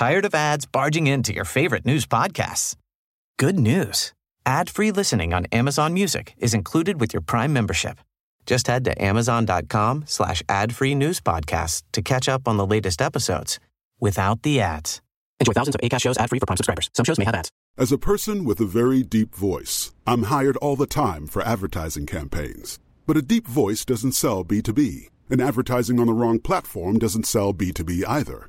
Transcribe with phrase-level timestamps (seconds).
[0.00, 2.74] Tired of ads barging into your favorite news podcasts?
[3.38, 4.14] Good news.
[4.46, 7.98] Ad-free listening on Amazon Music is included with your Prime membership.
[8.46, 13.60] Just head to amazon.com slash ad-free news podcasts to catch up on the latest episodes
[14.00, 15.02] without the ads.
[15.38, 16.88] Enjoy thousands of ACAST shows ad-free for Prime subscribers.
[16.94, 17.50] Some shows may have ads.
[17.76, 22.06] As a person with a very deep voice, I'm hired all the time for advertising
[22.06, 22.78] campaigns.
[23.06, 27.52] But a deep voice doesn't sell B2B, and advertising on the wrong platform doesn't sell
[27.52, 28.48] B2B either.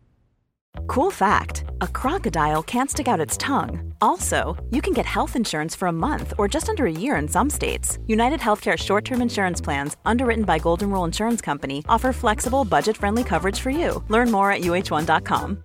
[0.87, 3.93] Cool fact a crocodile can't stick out its tongue.
[4.01, 7.27] Also, you can get health insurance for a month or just under a year in
[7.27, 7.97] some states.
[8.07, 12.97] United Healthcare short term insurance plans, underwritten by Golden Rule Insurance Company, offer flexible, budget
[12.97, 14.03] friendly coverage for you.
[14.09, 15.63] Learn more at uh1.com.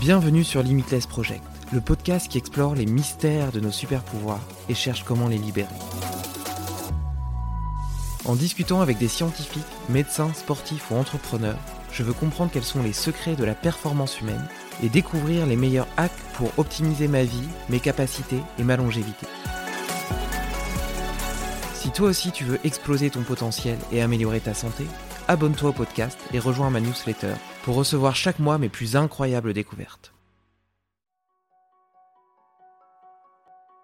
[0.00, 4.74] Bienvenue sur Limitless Project, le podcast qui explore les mystères de nos super pouvoirs et
[4.74, 5.74] cherche comment les libérer.
[8.28, 11.58] En discutant avec des scientifiques, médecins, sportifs ou entrepreneurs,
[11.90, 14.46] je veux comprendre quels sont les secrets de la performance humaine
[14.82, 19.26] et découvrir les meilleurs hacks pour optimiser ma vie, mes capacités et ma longévité.
[21.72, 24.84] Si toi aussi tu veux exploser ton potentiel et améliorer ta santé,
[25.26, 30.12] abonne-toi au podcast et rejoins ma newsletter pour recevoir chaque mois mes plus incroyables découvertes.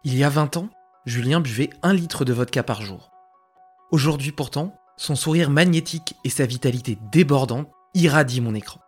[0.05, 0.69] Il y a 20 ans,
[1.07, 3.14] Julien buvait un litre de vodka par jour.
[3.95, 8.81] Aujourd'hui pourtant, son sourire magnétique et sa vitalité débordante irradient mon écran.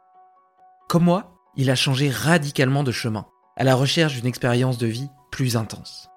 [0.89, 3.25] Comme moi, il a changé radicalement de chemin,
[3.57, 6.09] à la recherche d'une expérience de vie plus intense.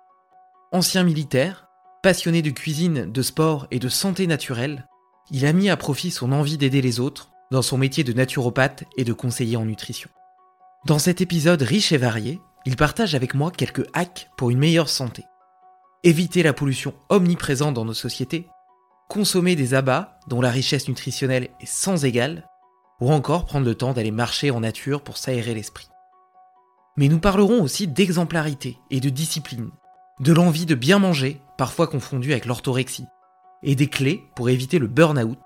[0.71, 1.67] Ancien militaire,
[2.01, 4.87] passionné de cuisine, de sport et de santé naturelle,
[5.29, 8.85] il a mis à profit son envie d'aider les autres dans son métier de naturopathe
[8.97, 10.09] et de conseiller en nutrition.
[10.87, 14.89] Dans cet épisode riche et varié, il partage avec moi quelques hacks pour une meilleure
[14.89, 15.25] santé.
[16.03, 18.47] Éviter la pollution omniprésente dans nos sociétés,
[19.09, 22.47] consommer des abats dont la richesse nutritionnelle est sans égale,
[23.01, 25.89] ou encore prendre le temps d'aller marcher en nature pour s'aérer l'esprit.
[26.95, 29.71] Mais nous parlerons aussi d'exemplarité et de discipline,
[30.19, 33.07] de l'envie de bien manger, parfois confondue avec l'orthorexie,
[33.63, 35.39] et des clés pour éviter le burn-out,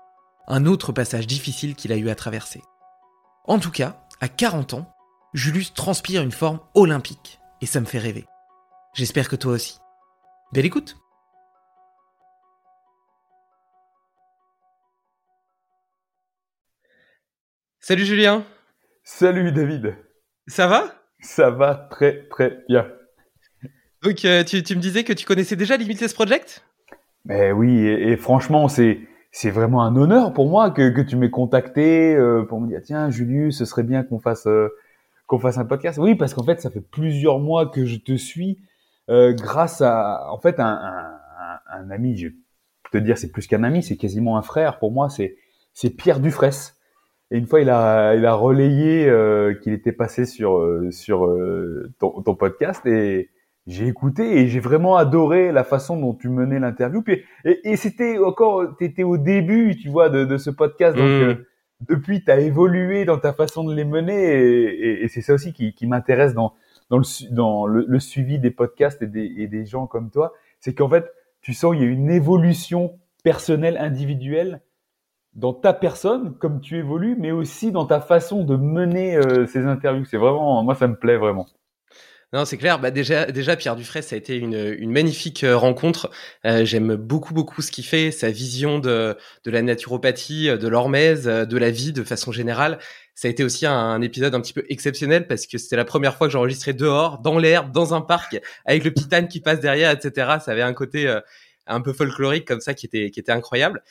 [0.46, 2.62] un autre passage difficile qu'il a eu à traverser.
[3.46, 4.90] En tout cas, à 40 ans,
[5.32, 8.26] Julius transpire une forme olympique, et ça me fait rêver.
[8.92, 9.78] J'espère que toi aussi.
[10.52, 10.96] Belle écoute
[17.86, 18.46] Salut Julien
[19.02, 19.94] Salut David
[20.46, 20.94] Ça va?
[21.20, 22.86] Ça va très très bien.
[24.02, 26.64] Donc euh, tu, tu, me disais que tu connaissais déjà Limitless Project?
[27.26, 29.00] Mais oui, et, et franchement, c'est
[29.32, 32.80] c'est vraiment un honneur pour moi que, que tu m'aies contacté euh, pour me dire
[32.82, 34.70] tiens Julius, ce serait bien qu'on fasse euh,
[35.26, 35.98] qu'on fasse un podcast.
[35.98, 38.60] Oui, parce qu'en fait, ça fait plusieurs mois que je te suis
[39.10, 42.16] grâce à en fait un, un, un, ami.
[42.16, 45.10] Je peux te dire, c'est plus qu'un ami, c'est quasiment un frère pour moi.
[45.10, 45.36] C'est
[45.74, 46.73] c'est Pierre Dufresne
[47.34, 51.26] et une fois, il a, il a relayé euh, qu'il était passé sur euh, sur
[51.26, 53.28] euh, ton, ton, podcast et
[53.66, 57.02] j'ai écouté et j'ai vraiment adoré la façon dont tu menais l'interview.
[57.08, 57.24] Et,
[57.64, 60.96] et c'était encore, tu étais au début, tu vois, de, de ce podcast.
[60.96, 61.42] Donc mmh.
[61.88, 65.52] depuis, tu as évolué dans ta façon de les mener et, et c'est ça aussi
[65.52, 66.54] qui, qui m'intéresse dans
[66.88, 70.34] dans le dans le, le, suivi des podcasts et des, et des gens comme toi,
[70.60, 71.10] c'est qu'en fait,
[71.42, 74.60] tu sens il y a une évolution personnelle, individuelle
[75.34, 79.66] dans ta personne, comme tu évolues, mais aussi dans ta façon de mener euh, ces
[79.66, 80.04] interviews.
[80.04, 81.46] C'est vraiment, moi, ça me plaît vraiment.
[82.32, 82.80] Non, c'est clair.
[82.80, 86.10] Bah déjà, déjà Pierre Dufresne, ça a été une, une magnifique euh, rencontre.
[86.44, 91.26] Euh, J'aime beaucoup, beaucoup ce qu'il fait, sa vision de, de la naturopathie, de l'hormèse,
[91.26, 92.78] de la vie de façon générale.
[93.14, 95.84] Ça a été aussi un, un épisode un petit peu exceptionnel parce que c'était la
[95.84, 99.38] première fois que j'enregistrais dehors, dans l'herbe, dans un parc, avec le petit âne qui
[99.40, 100.38] passe derrière, etc.
[100.40, 101.20] Ça avait un côté euh,
[101.68, 103.82] un peu folklorique comme ça qui était, qui était incroyable.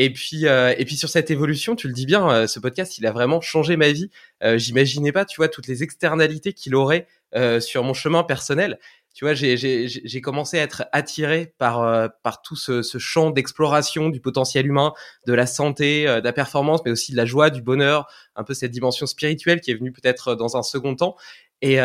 [0.00, 2.98] Et puis, euh, et puis sur cette évolution, tu le dis bien, euh, ce podcast,
[2.98, 4.10] il a vraiment changé ma vie.
[4.44, 8.78] Euh, J'imaginais pas, tu vois, toutes les externalités qu'il aurait euh, sur mon chemin personnel.
[9.12, 14.08] tu vois, j'ai commencé à être attiré par euh, par tout ce, ce champ d'exploration
[14.08, 14.92] du potentiel humain,
[15.26, 18.06] de la santé, de la performance, mais aussi de la joie, du bonheur,
[18.36, 21.16] un peu cette dimension spirituelle qui est venue peut-être dans un second temps.
[21.60, 21.78] Et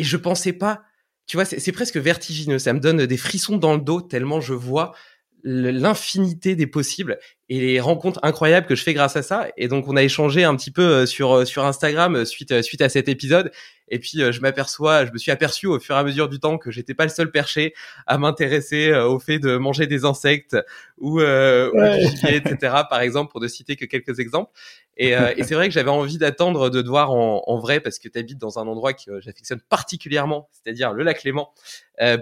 [0.00, 0.82] et je pensais pas,
[1.26, 2.60] tu vois, c'est presque vertigineux.
[2.60, 4.94] Ça me donne des frissons dans le dos tellement je vois
[5.44, 7.18] l'infinité des possibles
[7.48, 9.48] et les rencontres incroyables que je fais grâce à ça.
[9.56, 12.62] Et donc, on a échangé un petit peu euh, sur euh, sur Instagram euh, suite
[12.62, 13.50] suite à cet épisode.
[13.90, 16.58] Et puis, je m'aperçois, je me suis aperçu au fur et à mesure du temps
[16.58, 17.72] que j'étais pas le seul perché
[18.06, 20.58] à m'intéresser au fait de manger des insectes
[20.98, 21.70] ou, euh,
[22.00, 22.82] gibier, etc.
[22.90, 24.50] Par exemple, pour ne citer que quelques exemples.
[25.00, 28.08] Et, et c'est vrai que j'avais envie d'attendre de te voir en, vrai parce que
[28.08, 31.52] tu habites dans un endroit que j'affectionne particulièrement, c'est-à-dire le lac Léman,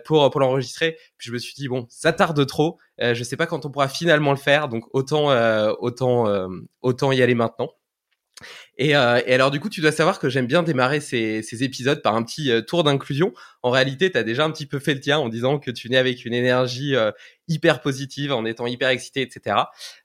[0.05, 0.99] pour pour l'enregistrer.
[1.17, 2.79] Puis je me suis dit bon, ça tarde trop.
[2.99, 7.35] je sais pas quand on pourra finalement le faire, donc autant euh, euh, y aller
[7.35, 7.71] maintenant.
[8.79, 11.65] Et, euh, et, alors du coup, tu dois savoir que j'aime bien démarrer ces, ces,
[11.65, 13.33] épisodes par un petit tour d'inclusion.
[13.63, 15.89] En réalité, tu as déjà un petit peu fait le tien en disant que tu
[15.89, 16.95] nais avec une énergie
[17.49, 19.57] hyper positive, en étant hyper excité, etc.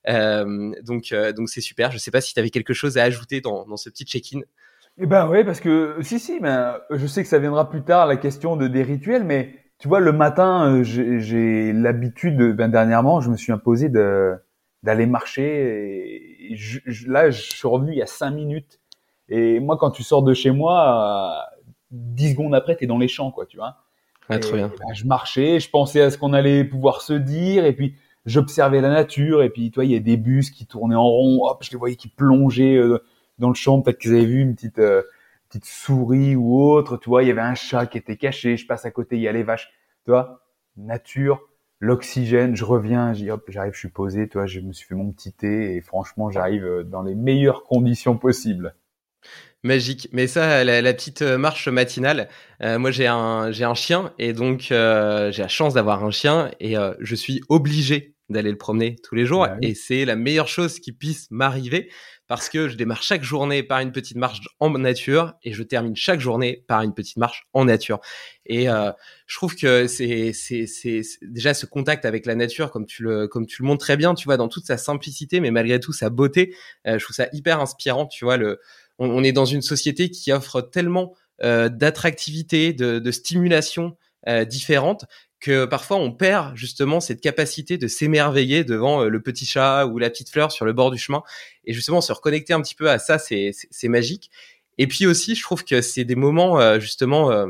[0.08, 1.92] donc donc c'est super.
[1.92, 4.40] Je sais pas si tu avais quelque chose à ajouter dans, dans ce petit check-in.
[4.98, 8.08] Eh ben oui, parce que si si, ben je sais que ça viendra plus tard
[8.08, 13.32] la question de des rituels, mais tu vois le matin, j'ai l'habitude, ben dernièrement, je
[13.32, 14.36] me suis imposé de
[14.84, 16.52] d'aller marcher.
[16.52, 16.58] Et
[17.08, 18.80] là, je suis revenu il y a cinq minutes.
[19.30, 21.46] Et moi, quand tu sors de chez moi,
[21.92, 23.78] dix secondes après, tu es dans les champs, quoi, tu vois.
[24.30, 24.72] Ah, très bien.
[24.94, 27.96] Je marchais, je pensais à ce qu'on allait pouvoir se dire, et puis
[28.26, 31.46] j'observais la nature, et puis, toi, il y a des bus qui tournaient en rond,
[31.46, 33.04] hop, je les voyais qui plongeaient euh,
[33.40, 35.02] dans le champ, peut-être qu'ils avaient vu une petite, euh,
[35.50, 38.66] petite souris ou autre, tu vois, il y avait un chat qui était caché, je
[38.66, 39.72] passe à côté, il y a les vaches,
[40.06, 40.44] tu vois,
[40.78, 41.42] nature,
[41.82, 45.34] l'oxygène, je reviens, hop, j'arrive, je suis posé, toi, je me suis fait mon petit
[45.34, 48.76] thé et franchement, j'arrive euh, dans les meilleures conditions possibles.
[49.64, 50.08] Magique.
[50.12, 52.30] Mais ça, la, petite euh, marche matinale.
[52.62, 56.50] Euh, moi, j'ai un j'ai un chien et donc j'ai la chance d'avoir un chien
[56.60, 60.48] et je suis obligé d'aller le promener tous les jours bah et c'est la meilleure
[60.48, 61.90] chose qui puisse m'arriver
[62.28, 65.98] parce que je démarre chaque journée par une petite marche en nature et je termine
[65.98, 68.00] chaque journée par une petite marche en nature.
[68.46, 68.92] Et euh,
[69.28, 70.32] je trouve que c'est
[71.22, 74.14] déjà ce contact avec la nature comme tu le comme tu le montres très bien,
[74.14, 76.56] tu vois, dans toute sa simplicité, mais malgré tout sa beauté.
[76.88, 78.38] Euh, je trouve ça hyper inspirant, tu vois.
[78.38, 78.62] Le
[78.98, 85.06] on, est dans une société qui offre tellement euh, d'attractivité, de, de stimulation euh, différentes
[85.42, 89.98] que parfois on perd justement cette capacité de s'émerveiller devant euh, le petit chat ou
[89.98, 91.24] la petite fleur sur le bord du chemin.
[91.66, 93.54] Et justement, se reconnecter un petit peu à ça, c'est
[93.90, 94.30] magique.
[94.78, 97.48] Et puis aussi, je trouve que c'est des moments euh, justement euh,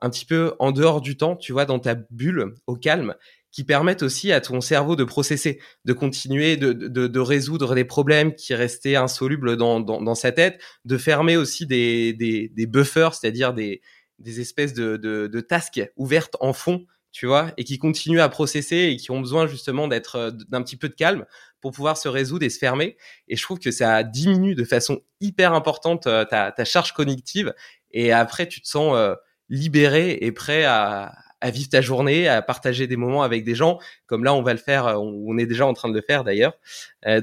[0.00, 3.14] un petit peu en dehors du temps, tu vois, dans ta bulle, au calme,
[3.52, 7.84] qui permettent aussi à ton cerveau de processer, de continuer de, de, de résoudre des
[7.84, 12.66] problèmes qui restaient insolubles dans, dans, dans, sa tête, de fermer aussi des, des, des
[12.66, 13.82] buffers, c'est-à-dire des,
[14.18, 18.28] des espèces de, de, de tasks ouvertes en fond tu vois, et qui continuent à
[18.28, 21.26] processer et qui ont besoin justement d'être euh, d'un petit peu de calme
[21.60, 22.96] pour pouvoir se résoudre et se fermer.
[23.28, 27.52] Et je trouve que ça diminue de façon hyper importante euh, ta, charge cognitive.
[27.90, 29.14] Et après, tu te sens euh,
[29.48, 33.78] libéré et prêt à, à vivre ta journée, à partager des moments avec des gens,
[34.06, 36.52] comme là on va le faire, on, est déjà en train de le faire d'ailleurs.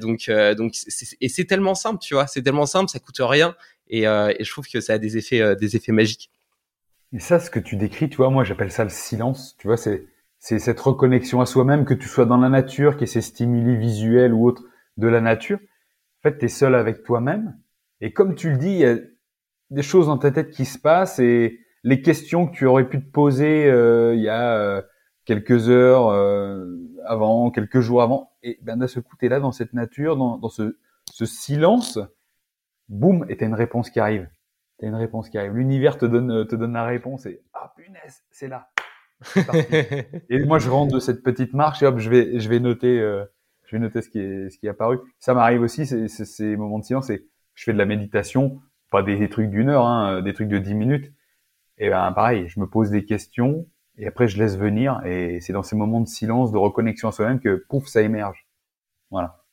[0.01, 0.74] donc, donc,
[1.22, 3.56] et c'est tellement simple, tu vois, c'est tellement simple, ça coûte rien,
[3.88, 6.31] et, et, je trouve que ça a des effets, des effets magiques.
[7.13, 9.56] Et ça, ce que tu décris, tu vois, moi j'appelle ça le silence.
[9.57, 10.07] Tu vois, c'est
[10.39, 13.21] c'est cette reconnexion à soi-même, que tu sois dans la nature, qu'il y ait ces
[13.21, 14.63] stimuli visuels ou autres
[14.98, 15.58] de la nature.
[15.58, 17.58] En fait, tu es seul avec toi-même.
[18.01, 18.98] Et comme tu le dis, il y a
[19.72, 23.00] des choses dans ta tête qui se passent et les questions que tu aurais pu
[23.00, 24.81] te poser euh, il y a euh,
[25.25, 26.65] quelques heures euh,
[27.05, 30.17] avant, quelques jours avant, et ben d'un seul coup, tu es là dans cette nature,
[30.17, 30.77] dans, dans ce,
[31.12, 32.00] ce silence,
[32.89, 34.27] boum, et tu une réponse qui arrive.
[34.77, 35.55] T'as une réponse qui arrive.
[35.55, 38.69] L'univers te donne, te donne la réponse et ah punaise, c'est là.
[40.29, 43.00] et moi, je rentre de cette petite marche et hop, je vais, je vais noter,
[43.00, 43.25] euh,
[43.65, 45.00] je vais noter ce qui est, ce qui est apparu.
[45.19, 47.10] Ça m'arrive aussi, c'est, ces moments de silence.
[47.10, 50.60] Et je fais de la méditation, pas des, trucs d'une heure, hein, des trucs de
[50.60, 51.12] dix minutes.
[51.79, 53.67] Et ben pareil, je me pose des questions
[53.98, 55.01] et après je laisse venir.
[55.05, 58.48] Et c'est dans ces moments de silence, de reconnexion à soi-même que pouf, ça émerge.
[59.12, 59.43] Voilà.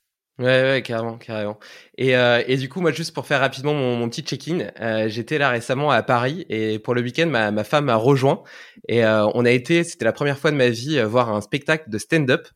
[0.40, 1.60] Ouais, ouais, carrément, carrément.
[1.96, 5.08] Et, euh, et du coup, moi, juste pour faire rapidement mon, mon petit check-in, euh,
[5.08, 8.42] j'étais là récemment à Paris et pour le week-end, ma, ma femme m'a rejoint
[8.88, 11.40] et euh, on a été, c'était la première fois de ma vie, euh, voir un
[11.40, 12.48] spectacle de stand-up.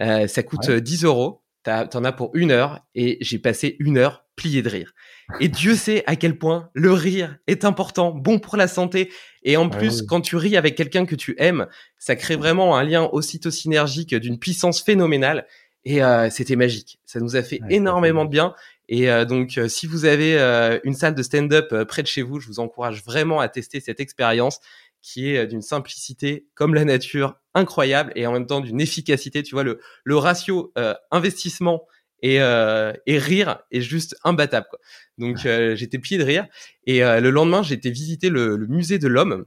[0.00, 4.24] Euh, ça coûte 10 euros, t'en as pour une heure et j'ai passé une heure
[4.34, 4.92] plié de rire.
[5.38, 9.12] Et Dieu sait à quel point le rire est important, bon pour la santé.
[9.44, 11.66] Et en plus, quand tu ris avec quelqu'un que tu aimes,
[11.98, 15.46] ça crée vraiment un lien aussitôt synergique d'une puissance phénoménale.
[15.84, 17.00] Et euh, c'était magique.
[17.04, 18.54] Ça nous a fait énormément de bien.
[18.88, 20.38] Et euh, donc, euh, si vous avez
[20.84, 24.00] une salle de stand-up près de chez vous, je vous encourage vraiment à tester cette
[24.00, 24.60] expérience
[25.00, 29.42] qui est d'une simplicité comme la nature incroyable et en même temps d'une efficacité.
[29.42, 30.72] Tu vois, le, le ratio
[31.10, 31.86] investissement
[32.22, 34.66] et, et rire est juste imbattable.
[34.70, 34.78] Quoi.
[35.18, 36.46] Donc j'étais plié de rire.
[36.86, 39.44] Et le lendemain, été visiter le, le musée de l'homme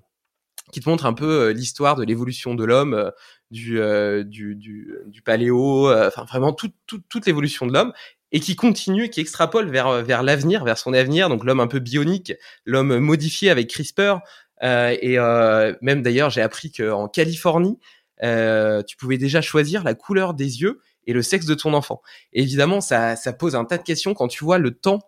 [0.71, 3.11] qui te montre un peu l'histoire de l'évolution de l'homme,
[3.51, 3.79] du,
[4.25, 7.93] du, du, du, paléo, enfin vraiment toute, toute, toute l'évolution de l'homme
[8.31, 11.29] et qui continue, qui extrapole vers vers l'avenir, vers son avenir.
[11.29, 12.33] Donc l'homme un peu bionique,
[12.65, 14.19] l'homme modifié avec CRISPR.
[14.63, 17.79] Euh, et euh, même d'ailleurs, j'ai appris qu'en Californie,
[18.23, 22.01] euh, tu pouvais déjà choisir la couleur des yeux et le sexe de ton enfant.
[22.33, 24.99] Et évidemment, ça ça pose un tas de questions quand tu vois le temps,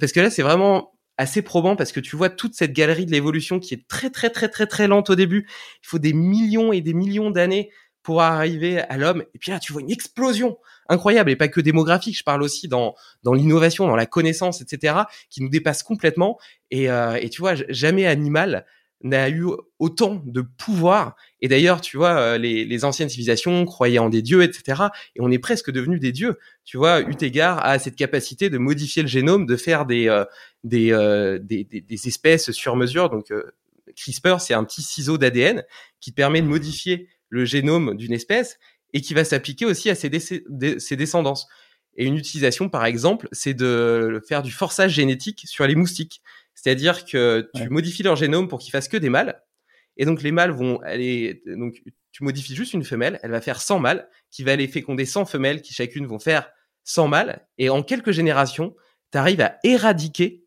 [0.00, 3.12] parce que là, c'est vraiment assez probant parce que tu vois toute cette galerie de
[3.12, 5.46] l'évolution qui est très très très très très lente au début.
[5.82, 7.70] Il faut des millions et des millions d'années
[8.02, 9.24] pour arriver à l'homme.
[9.34, 10.58] Et puis là, tu vois une explosion
[10.88, 12.94] incroyable, et pas que démographique, je parle aussi dans,
[13.24, 14.94] dans l'innovation, dans la connaissance, etc.,
[15.28, 16.38] qui nous dépasse complètement.
[16.70, 18.64] Et, euh, et tu vois, jamais animal
[19.02, 19.46] n'a eu
[19.80, 21.16] autant de pouvoir.
[21.40, 24.84] Et d'ailleurs, tu vois, euh, les, les, anciennes civilisations croyaient en des dieux, etc.
[25.16, 26.38] Et on est presque devenus des dieux.
[26.64, 30.24] Tu vois, eu égard à cette capacité de modifier le génome, de faire des, euh,
[30.68, 33.10] des, des, des, des, espèces sur mesure.
[33.10, 33.32] Donc,
[33.94, 35.64] CRISPR, c'est un petit ciseau d'ADN
[36.00, 38.58] qui permet de modifier le génome d'une espèce
[38.92, 41.48] et qui va s'appliquer aussi à ses, ses, descendances.
[41.96, 46.22] Et une utilisation, par exemple, c'est de faire du forçage génétique sur les moustiques.
[46.54, 49.42] C'est-à-dire que tu modifies leur génome pour qu'ils fassent que des mâles.
[49.96, 51.82] Et donc, les mâles vont aller, donc,
[52.12, 55.26] tu modifies juste une femelle, elle va faire 100 mâles, qui va aller féconder 100
[55.26, 56.50] femelles, qui chacune vont faire
[56.84, 57.46] 100 mâles.
[57.58, 58.74] Et en quelques générations,
[59.12, 60.45] tu arrives à éradiquer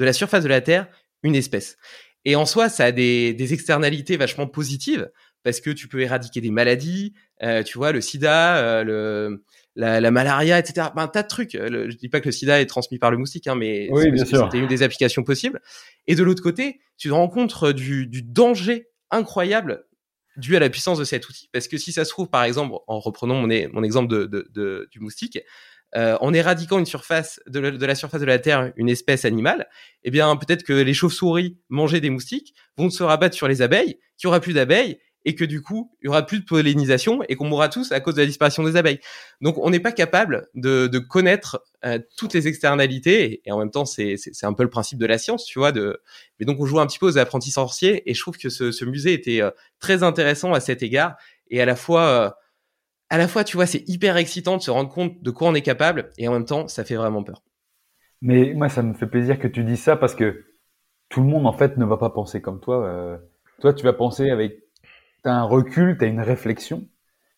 [0.00, 0.88] de la surface de la Terre
[1.22, 1.76] une espèce.
[2.24, 5.10] Et en soi, ça a des, des externalités vachement positives
[5.42, 9.44] parce que tu peux éradiquer des maladies, euh, tu vois, le sida, euh, le,
[9.76, 10.88] la, la, malaria, etc.
[10.94, 11.54] Ben, un tas de trucs.
[11.54, 14.18] Le, je dis pas que le sida est transmis par le moustique, hein, mais oui,
[14.18, 15.60] c'était une des applications possibles.
[16.06, 19.84] Et de l'autre côté, tu te rends compte du, du danger incroyable
[20.36, 21.48] dû à la puissance de cet outil.
[21.52, 24.48] Parce que si ça se trouve, par exemple, en reprenant mon, mon exemple de, de,
[24.54, 25.38] de, du moustique,
[25.96, 29.68] euh, en éradiquant une surface de, de, la surface de la Terre une espèce animale,
[30.04, 33.98] eh bien peut-être que les chauves-souris mangées des moustiques vont se rabattre sur les abeilles,
[34.16, 37.22] qu'il y aura plus d'abeilles et que du coup, il y aura plus de pollinisation
[37.28, 39.00] et qu'on mourra tous à cause de la disparition des abeilles.
[39.40, 43.70] Donc, on n'est pas capable de, de connaître euh, toutes les externalités et, en même
[43.70, 45.72] temps, c'est un peu le principe de la science, tu vois.
[45.72, 46.00] De...
[46.38, 48.72] Mais donc, on joue un petit peu aux apprentis sorciers et je trouve que ce,
[48.72, 51.16] ce musée était euh, très intéressant à cet égard
[51.48, 52.30] et à la fois, euh,
[53.10, 55.54] à la fois, tu vois, c'est hyper excitant de se rendre compte de quoi on
[55.54, 57.42] est capable et en même temps, ça fait vraiment peur.
[58.22, 60.44] Mais moi, ça me fait plaisir que tu dises ça parce que
[61.08, 63.20] tout le monde, en fait, ne va pas penser comme toi.
[63.60, 64.58] toi, tu vas penser avec
[65.22, 66.86] tu as un recul, tu as une réflexion.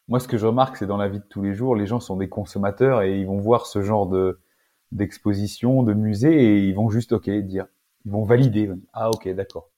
[0.09, 2.01] Moi, ce que je remarque, c'est dans la vie de tous les jours, les gens
[2.01, 4.41] sont des consommateurs et ils vont voir ce genre de
[4.93, 7.67] d'exposition, de musée et ils vont juste, ok, dire,
[8.05, 9.71] ils vont valider, ah ok, d'accord.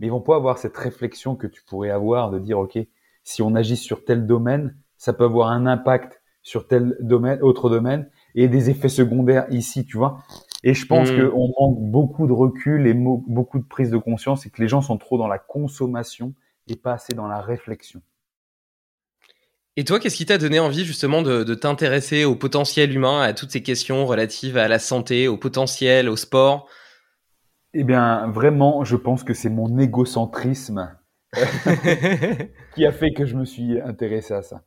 [0.00, 2.78] Mais ils vont pas avoir cette réflexion que tu pourrais avoir de dire, ok,
[3.24, 7.68] si on agit sur tel domaine, ça peut avoir un impact sur tel domaine, autre
[7.70, 10.18] domaine, et des effets secondaires ici, tu vois.
[10.62, 11.30] Et je pense mmh.
[11.30, 14.80] qu'on manque beaucoup de recul et beaucoup de prise de conscience et que les gens
[14.80, 16.34] sont trop dans la consommation
[16.68, 18.00] et pas assez dans la réflexion.
[19.76, 23.34] Et toi, qu'est-ce qui t'a donné envie justement de, de t'intéresser au potentiel humain, à
[23.34, 26.68] toutes ces questions relatives à la santé, au potentiel, au sport?
[27.74, 30.96] Eh bien, vraiment, je pense que c'est mon égocentrisme
[32.74, 34.62] qui a fait que je me suis intéressé à ça.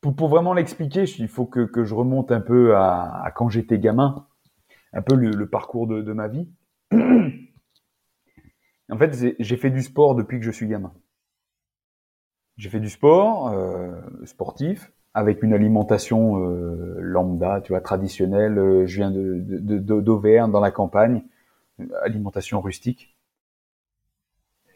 [0.00, 4.26] Pour, vraiment l'expliquer, il faut que, je remonte un peu à, quand j'étais gamin,
[4.92, 6.48] un peu le, parcours de, ma vie.
[8.88, 10.92] En fait, j'ai fait du sport depuis que je suis gamin.
[12.56, 18.86] J'ai fait du sport euh, sportif avec une alimentation euh, lambda, tu vois, traditionnelle.
[18.86, 21.24] Je viens d'Auvergne, dans la campagne,
[22.02, 23.15] alimentation rustique.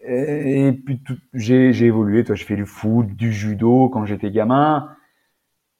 [0.02, 1.02] Et, puis
[1.34, 2.24] j'ai évolué.
[2.24, 4.88] Toi, j'ai fait du foot, du judo quand j'étais gamin.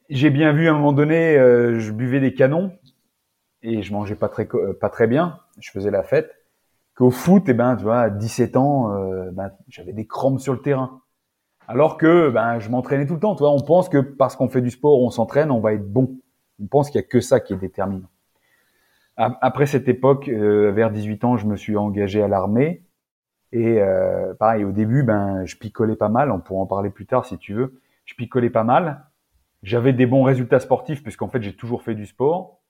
[0.08, 2.72] J'ai bien vu à un moment donné, euh, je buvais des canons
[3.62, 4.48] et je mangeais pas très
[4.80, 5.38] pas très bien.
[5.60, 6.40] Je faisais la fête
[7.00, 10.52] au foot, eh ben, tu vois, à 17 ans, euh, ben, j'avais des crampes sur
[10.52, 11.00] le terrain.
[11.66, 13.34] Alors que ben, je m'entraînais tout le temps.
[13.34, 15.90] Tu vois, on pense que parce qu'on fait du sport, on s'entraîne, on va être
[15.90, 16.18] bon.
[16.62, 18.08] On pense qu'il y a que ça qui est déterminant.
[19.16, 22.82] Après cette époque, euh, vers 18 ans, je me suis engagé à l'armée.
[23.52, 26.30] Et euh, pareil, au début, ben, je picolais pas mal.
[26.30, 27.80] On pourra en parler plus tard si tu veux.
[28.04, 29.04] Je picolais pas mal.
[29.62, 32.60] J'avais des bons résultats sportifs puisqu'en fait, j'ai toujours fait du sport.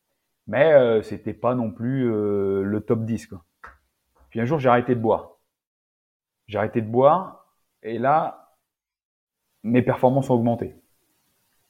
[0.46, 3.26] Mais euh, c'était pas non plus le top 10.
[3.26, 3.44] Quoi.
[4.30, 5.36] Puis un jour, j'ai arrêté de boire.
[6.46, 7.46] J'ai arrêté de boire
[7.82, 8.56] et là,
[9.62, 10.74] mes performances ont augmenté.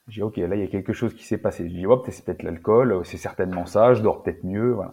[0.09, 1.69] J'ai dit, ok, là, il y a quelque chose qui s'est passé.
[1.69, 4.93] J'ai dit, hop, c'est peut-être l'alcool, c'est certainement ça, je dors peut-être mieux, voilà.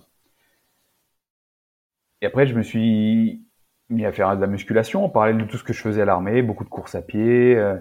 [2.22, 3.47] Et après, je me suis
[3.90, 6.06] mis à faire de la musculation, en parallèle de tout ce que je faisais à
[6.06, 7.78] l'armée, beaucoup de courses à pied, euh,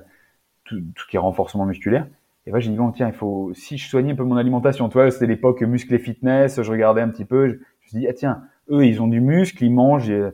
[0.65, 2.07] tout, tout qui est renforcement musculaire.
[2.47, 4.89] Et là, j'ai dit, bon, tiens, il faut, si je soignais un peu mon alimentation,
[4.89, 7.89] tu vois, c'était l'époque muscle et fitness, je regardais un petit peu, je, je me
[7.89, 10.31] suis dit, ah tiens, eux, ils ont du muscle, ils mangent euh,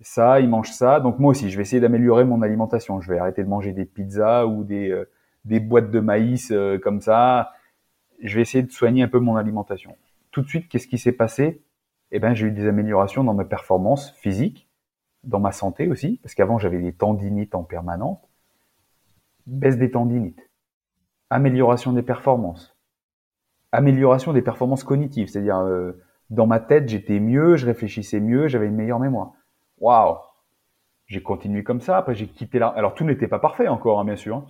[0.00, 3.00] ça, ils mangent ça, donc moi aussi, je vais essayer d'améliorer mon alimentation.
[3.00, 5.10] Je vais arrêter de manger des pizzas ou des, euh,
[5.44, 7.52] des boîtes de maïs euh, comme ça.
[8.22, 9.96] Je vais essayer de soigner un peu mon alimentation.
[10.30, 11.62] Tout de suite, qu'est-ce qui s'est passé?
[12.10, 14.67] Eh ben, j'ai eu des améliorations dans ma performance physique,
[15.28, 18.18] dans ma santé aussi, parce qu'avant, j'avais des tendinites en permanence.
[19.46, 20.48] Baisse des tendinites
[21.30, 22.76] amélioration des performances,
[23.72, 25.92] amélioration des performances cognitives, c'est-à-dire euh,
[26.30, 29.32] dans ma tête j'étais mieux, je réfléchissais mieux, j'avais une meilleure mémoire.
[29.78, 30.16] Waouh
[31.06, 31.98] J'ai continué comme ça.
[31.98, 32.78] Après j'ai quitté l'armée.
[32.78, 34.46] Alors tout n'était pas parfait encore, hein, bien sûr.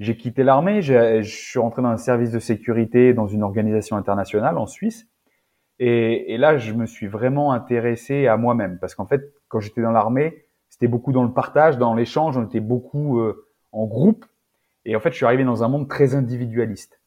[0.00, 4.58] J'ai quitté l'armée, je suis rentré dans un service de sécurité dans une organisation internationale
[4.58, 5.08] en Suisse.
[5.78, 9.82] Et, et là, je me suis vraiment intéressé à moi-même parce qu'en fait, quand j'étais
[9.82, 14.24] dans l'armée, c'était beaucoup dans le partage, dans l'échange, on était beaucoup euh, en groupe
[14.84, 17.00] et en fait, je suis arrivé dans un monde très individualiste.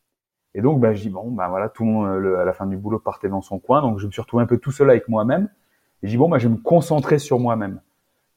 [0.56, 2.78] Et donc, bah, je dis bon, bah voilà, tout le monde à la fin du
[2.78, 5.08] boulot partait dans son coin, donc je me suis retrouvé un peu tout seul avec
[5.08, 5.50] moi-même.
[6.02, 7.80] Et je dis bon, bah, je vais me concentrer sur moi-même.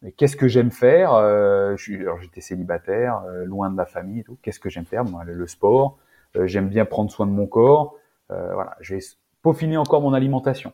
[0.02, 4.38] Mais qu'est-ce que j'aime faire euh, J'étais célibataire, euh, loin de la famille et tout.
[4.42, 5.04] Qu'est-ce que j'aime faire?
[5.04, 5.99] Moi, Le sport.
[6.37, 7.96] Euh, j'aime bien prendre soin de mon corps.
[8.30, 9.00] Euh, voilà, je vais
[9.42, 10.73] peaufiner encore mon alimentation.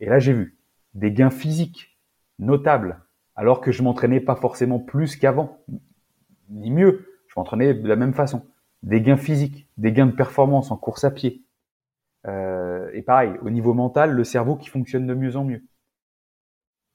[0.00, 0.58] Et là, j'ai vu
[0.94, 1.98] des gains physiques
[2.38, 3.00] notables,
[3.36, 5.58] alors que je m'entraînais pas forcément plus qu'avant,
[6.48, 8.44] ni mieux je m'entraînais de la même façon.
[8.82, 11.44] Des gains physiques, des gains de performance en course à pied.
[12.26, 15.62] Euh, et pareil, au niveau mental, le cerveau qui fonctionne de mieux en mieux.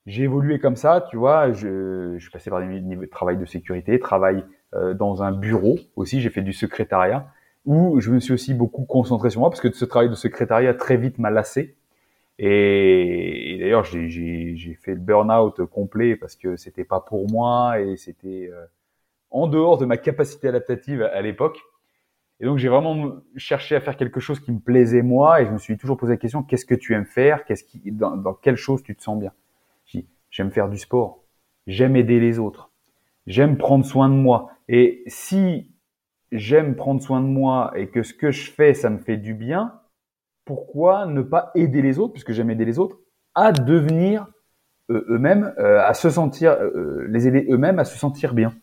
[0.06, 3.46] J'ai évolué comme ça, tu vois, je, suis passé par des niveaux de travail de
[3.46, 7.32] sécurité, travail euh, dans un bureau aussi, j'ai fait du secrétariat,
[7.66, 10.74] où je me suis aussi beaucoup concentré sur moi, parce que ce travail de secrétariat
[10.74, 11.76] très vite m'a lassé.
[12.38, 18.50] Et, d'ailleurs, j'ai fait le burn-out complet parce que c'était pas pour moi et c'était
[18.52, 18.66] euh,
[19.32, 21.60] en dehors de ma capacité adaptative à l'époque.
[22.42, 25.52] Et donc j'ai vraiment cherché à faire quelque chose qui me plaisait moi et je
[25.52, 27.46] me suis toujours posé la question qu'est-ce que tu aimes faire?
[27.46, 29.32] Qu'est-ce qui dans, dans quelle chose tu te sens bien?
[30.30, 31.24] J'aime faire du sport,
[31.66, 32.70] j'aime aider les autres,
[33.26, 34.52] j'aime prendre soin de moi.
[34.68, 35.72] Et si
[36.32, 39.34] j'aime prendre soin de moi et que ce que je fais ça me fait du
[39.34, 39.80] bien,
[40.46, 43.00] pourquoi ne pas aider les autres puisque j'aime aider les autres
[43.34, 44.28] à devenir
[44.92, 48.54] euh, eux-mêmes, euh, à se sentir, euh, les aider eux-mêmes à se sentir bien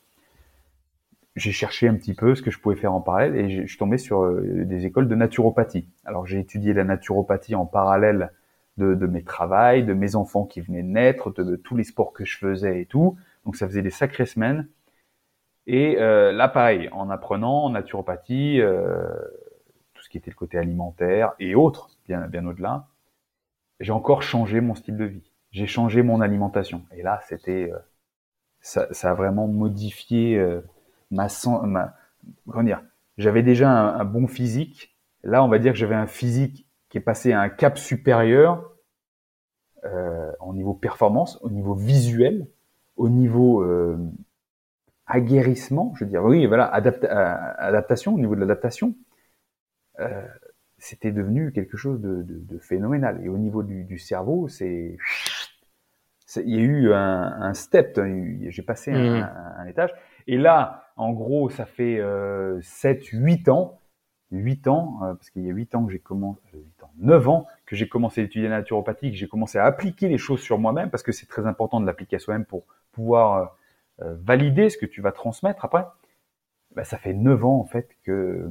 [1.34, 3.78] j'ai cherché un petit peu ce que je pouvais faire en parallèle et je suis
[3.78, 5.88] tombé sur des écoles de naturopathie.
[6.04, 8.32] Alors j'ai étudié la naturopathie en parallèle
[8.76, 12.12] de, de, mes travails, de mes enfants qui venaient de naître, de, tous les sports
[12.12, 13.16] que je faisais et tout.
[13.44, 14.68] Donc ça faisait des sacrées semaines.
[15.66, 19.06] Et euh, là pareil, en apprenant en naturopathie, euh,
[19.94, 22.88] tout ce qui était le côté alimentaire et autres, bien, bien au-delà,
[23.80, 25.30] j'ai encore changé mon style de vie.
[25.50, 26.82] J'ai changé mon alimentation.
[26.92, 27.78] Et là, c'était, euh,
[28.60, 30.62] ça, ça, a vraiment modifié euh,
[31.10, 31.26] ma,
[31.64, 31.94] ma
[32.48, 32.82] comment dire,
[33.18, 34.96] j'avais déjà un, bon physique.
[35.22, 38.72] Là, on va dire que j'avais un physique qui est passé à un cap supérieur
[39.84, 42.46] euh, au niveau performance, au niveau visuel,
[42.96, 43.98] au niveau euh,
[45.06, 48.94] aguerrissement, je veux dire, oui, voilà, euh, adaptation, au niveau de l'adaptation,
[50.00, 50.26] euh,
[50.78, 53.20] c'était devenu quelque chose de, de, de, phénoménal.
[53.24, 54.96] Et au niveau du, du cerveau, c'est,
[56.36, 58.00] il y a eu un, un step,
[58.48, 59.22] j'ai passé un, mmh.
[59.22, 59.92] un, un, étage.
[60.26, 63.80] Et là, en gros, ça fait euh, 7, 8 ans,
[64.30, 66.90] 8 ans, euh, parce qu'il y a 8 ans que j'ai commencé, 8 euh, ans,
[66.98, 70.18] 9 ans que j'ai commencé à étudier la naturopathie, que j'ai commencé à appliquer les
[70.18, 73.56] choses sur moi-même, parce que c'est très important de l'appliquer à soi-même pour pouvoir
[73.98, 75.86] valider ce que tu vas transmettre après.
[76.74, 78.50] Ben, ça fait 9 ans en fait que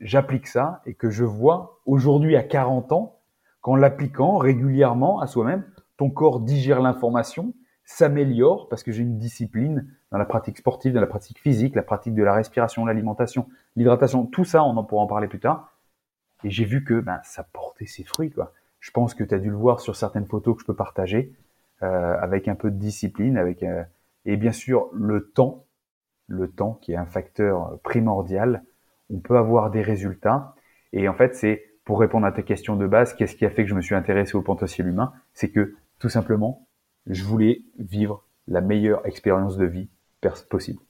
[0.00, 3.20] j'applique ça et que je vois aujourd'hui à 40 ans
[3.60, 5.64] qu'en l'appliquant régulièrement à soi-même,
[5.96, 11.00] ton corps digère l'information, s'améliore parce que j'ai une discipline dans la pratique sportive, dans
[11.00, 15.02] la pratique physique, la pratique de la respiration, l'alimentation, l'hydratation, tout ça, on en pourra
[15.02, 15.76] en parler plus tard.
[16.44, 18.32] Et j'ai vu que ben, ça portait ses fruits.
[18.80, 21.34] Je pense que tu as dû le voir sur certaines photos que je peux partager,
[21.82, 23.82] euh, avec un peu de discipline, avec euh,
[24.24, 25.66] et bien sûr le temps,
[26.26, 28.64] le temps qui est un facteur primordial.
[29.10, 30.54] On peut avoir des résultats.
[30.92, 33.64] Et en fait, c'est pour répondre à ta question de base, qu'est-ce qui a fait
[33.64, 36.66] que je me suis intéressé au potentiel humain C'est que tout simplement,
[37.06, 39.88] je voulais vivre la meilleure expérience de vie
[40.48, 40.80] possible.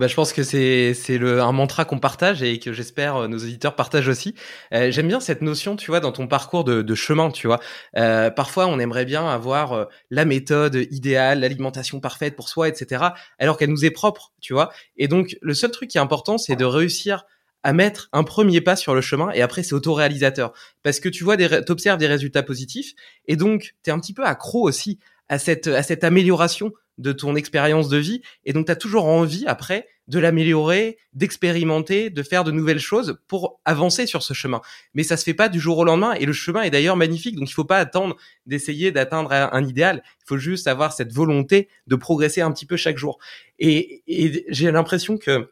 [0.00, 3.36] Bah, je pense que c'est c'est un mantra qu'on partage et que j'espère euh, nos
[3.36, 4.34] auditeurs partagent aussi.
[4.72, 7.60] Euh, J'aime bien cette notion, tu vois, dans ton parcours de, de chemin, tu vois.
[7.98, 13.08] Euh, parfois, on aimerait bien avoir euh, la méthode idéale, l'alimentation parfaite pour soi, etc.
[13.38, 14.72] Alors qu'elle nous est propre, tu vois.
[14.96, 17.26] Et donc, le seul truc qui est important, c'est de réussir
[17.62, 21.24] à mettre un premier pas sur le chemin et après c'est autoréalisateur parce que tu
[21.24, 22.94] vois des t'observes des résultats positifs
[23.26, 27.12] et donc tu es un petit peu accro aussi à cette, à cette amélioration de
[27.12, 28.22] ton expérience de vie.
[28.44, 33.20] Et donc, tu as toujours envie, après, de l'améliorer, d'expérimenter, de faire de nouvelles choses
[33.28, 34.60] pour avancer sur ce chemin.
[34.94, 36.12] Mais ça se fait pas du jour au lendemain.
[36.14, 37.36] Et le chemin est d'ailleurs magnifique.
[37.36, 40.02] Donc, il faut pas attendre d'essayer d'atteindre un idéal.
[40.04, 43.18] Il faut juste avoir cette volonté de progresser un petit peu chaque jour.
[43.58, 45.48] Et, et j'ai l'impression que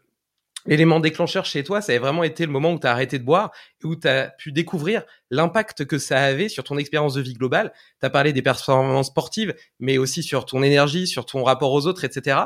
[0.68, 3.24] l'élément déclencheur chez toi, ça a vraiment été le moment où tu as arrêté de
[3.24, 3.50] boire
[3.83, 7.33] et où tu as pu découvrir l'impact que ça avait sur ton expérience de vie
[7.33, 7.72] globale.
[8.00, 11.87] Tu as parlé des performances sportives, mais aussi sur ton énergie, sur ton rapport aux
[11.87, 12.38] autres, etc.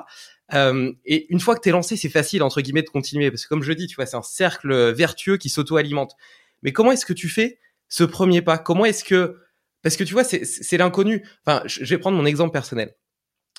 [0.54, 3.30] Euh, et une fois que tu es lancé, c'est facile, entre guillemets, de continuer.
[3.30, 6.14] Parce que comme je dis, tu vois, c'est un cercle vertueux qui s'auto-alimente.
[6.62, 7.58] Mais comment est-ce que tu fais
[7.88, 8.56] ce premier pas?
[8.56, 9.36] Comment est-ce que...
[9.82, 11.26] Parce que tu vois, c'est l'inconnu.
[11.44, 12.94] Enfin, je vais prendre mon exemple personnel.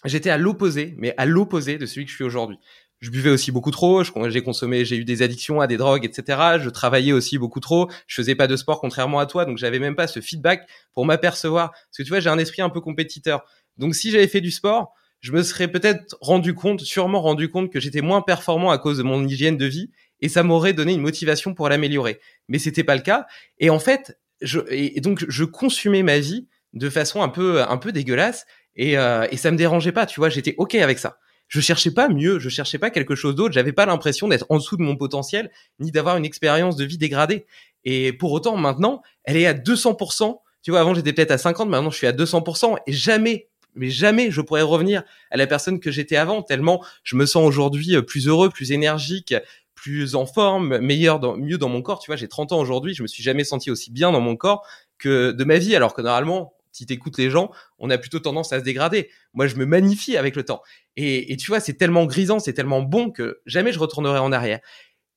[0.05, 2.57] J'étais à l'opposé, mais à l'opposé de celui que je suis aujourd'hui
[3.03, 6.57] je buvais aussi beaucoup trop, j'ai consommé, j'ai eu des addictions à des drogues, etc.
[6.57, 9.79] Je travaillais aussi beaucoup trop, je faisais pas de sport contrairement à toi, donc j'avais
[9.79, 11.71] même pas ce feedback pour m'apercevoir.
[11.71, 13.43] Parce que tu vois, j'ai un esprit un peu compétiteur.
[13.77, 17.73] Donc si j'avais fait du sport, je me serais peut-être rendu compte, sûrement rendu compte
[17.73, 20.93] que j'étais moins performant à cause de mon hygiène de vie, et ça m'aurait donné
[20.93, 22.21] une motivation pour l'améliorer.
[22.47, 23.25] Mais c'était pas le cas.
[23.57, 27.77] Et en fait, je, et donc je consumais ma vie de façon un peu, un
[27.77, 28.45] peu dégueulasse,
[28.77, 30.05] et, euh, et ça me dérangeait pas.
[30.05, 33.35] Tu vois, j'étais ok avec ça je cherchais pas mieux, je cherchais pas quelque chose
[33.35, 36.85] d'autre, j'avais pas l'impression d'être en dessous de mon potentiel, ni d'avoir une expérience de
[36.85, 37.45] vie dégradée.
[37.85, 40.39] Et pour autant, maintenant, elle est à 200%.
[40.61, 42.77] Tu vois, avant j'étais peut-être à 50, maintenant je suis à 200%.
[42.87, 47.15] Et jamais, mais jamais je pourrais revenir à la personne que j'étais avant, tellement je
[47.15, 49.35] me sens aujourd'hui euh, plus heureux, plus énergique,
[49.75, 51.99] plus en forme, meilleur, mieux dans mon corps.
[51.99, 54.37] Tu vois, j'ai 30 ans aujourd'hui, je me suis jamais senti aussi bien dans mon
[54.37, 54.65] corps
[54.97, 58.51] que de ma vie, alors que normalement, si t'écoutes les gens, on a plutôt tendance
[58.51, 59.09] à se dégrader.
[59.33, 60.61] Moi, je me magnifie avec le temps.
[60.97, 64.59] Et, tu vois, c'est tellement grisant, c'est tellement bon que jamais je retournerai en arrière.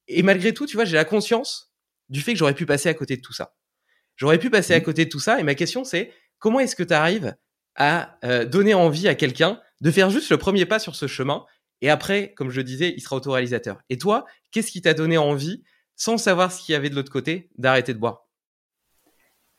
[0.07, 1.73] Et malgré tout, tu vois, j'ai la conscience
[2.09, 3.57] du fait que j'aurais pu passer à côté de tout ça.
[4.15, 4.83] J'aurais pu passer à mmh.
[4.83, 5.41] côté de tout ça.
[5.41, 7.35] Et ma question, c'est comment est-ce que tu arrives
[7.75, 11.45] à euh, donner envie à quelqu'un de faire juste le premier pas sur ce chemin
[11.83, 13.83] et après, comme je disais, il sera autoréalisateur.
[13.91, 15.63] Et toi, qu'est-ce qui t'a donné envie,
[15.95, 18.26] sans savoir ce qu'il y avait de l'autre côté, d'arrêter de boire?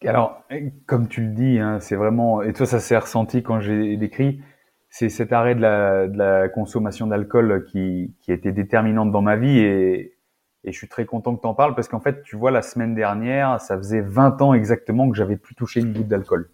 [0.06, 0.44] Alors,
[0.86, 4.42] comme tu le dis, hein, c'est vraiment, et toi ça s'est ressenti quand j'ai décrit,
[4.90, 9.60] c'est cet arrêt de la, consommation d'alcool qui, qui a été déterminante dans ma vie
[9.60, 10.18] et,
[10.64, 12.62] et je suis très content que tu en parles parce qu'en fait, tu vois, la
[12.62, 16.50] semaine dernière, ça faisait 20 ans exactement que j'avais plus touché une goutte d'alcool.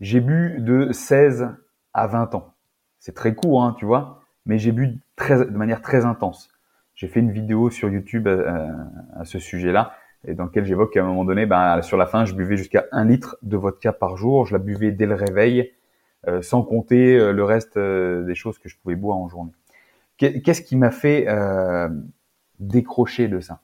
[0.00, 1.48] J'ai bu de 16
[1.92, 2.52] à 20 ans.
[2.98, 6.50] C'est très court, hein, tu vois, mais j'ai bu très, de manière très intense.
[6.94, 8.72] J'ai fait une vidéo sur YouTube euh,
[9.14, 9.94] à ce sujet-là
[10.26, 12.86] et dans lequel j'évoque qu'à un moment donné, ben, sur la fin, je buvais jusqu'à
[12.92, 14.46] un litre de vodka par jour.
[14.46, 15.72] Je la buvais dès le réveil,
[16.26, 19.52] euh, sans compter euh, le reste euh, des choses que je pouvais boire en journée.
[20.16, 21.26] Qu'est-ce qui m'a fait
[22.60, 23.62] décrocher de ça?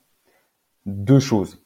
[0.84, 1.64] Deux choses.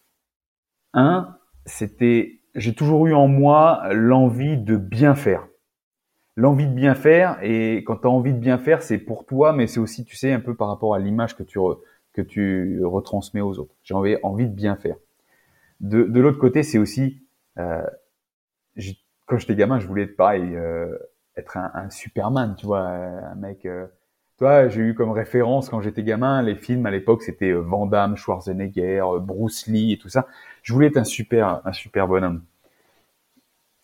[0.93, 5.49] Un, c'était, j'ai toujours eu en moi l'envie de bien faire.
[6.37, 9.55] L'envie de bien faire, et quand tu as envie de bien faire, c'est pour toi,
[9.55, 11.59] mais c'est aussi, tu sais, un peu par rapport à l'image que tu,
[12.15, 13.75] que tu retransmets aux autres.
[13.83, 14.97] J'ai envie, envie de bien faire.
[15.81, 17.23] De, de l'autre côté, c'est aussi,
[17.59, 17.85] euh,
[19.27, 20.97] quand j'étais gamin, je voulais être pareil, euh,
[21.37, 23.67] être un, un, Superman, tu vois, un mec.
[23.67, 23.87] Euh,
[24.39, 28.17] toi, j'ai eu comme référence quand j'étais gamin les films à l'époque, c'était euh, Van
[28.17, 30.27] Schwarzenegger, euh, Bruce Lee et tout ça.
[30.63, 32.45] Je voulais être un super, un super bonhomme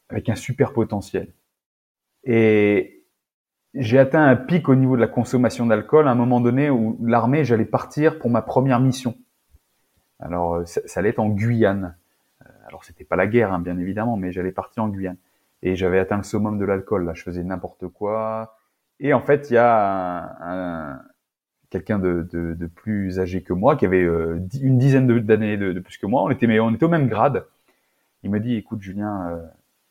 [0.09, 1.33] avec un super potentiel.
[2.25, 3.00] Et
[3.75, 6.99] j'ai atteint un pic au niveau de la consommation d'alcool à un moment donné où
[7.03, 9.17] l'armée, j'allais partir pour ma première mission.
[10.19, 11.97] Alors, euh, ça, allait être en Guyane.
[12.43, 15.17] Euh, alors, c'était pas la guerre, hein, bien évidemment, mais j'allais partir en Guyane.
[15.63, 17.05] Et j'avais atteint le summum de l'alcool.
[17.05, 18.57] Là, je faisais n'importe quoi.
[18.99, 21.03] Et en fait, il y a un,
[21.71, 25.97] quelqu'un de, plus âgé que moi, qui avait euh, une dizaine d'années de, de, plus
[25.97, 26.23] que moi.
[26.23, 27.47] On était, mais on était au même grade.
[28.23, 29.41] Il me dit, écoute, Julien,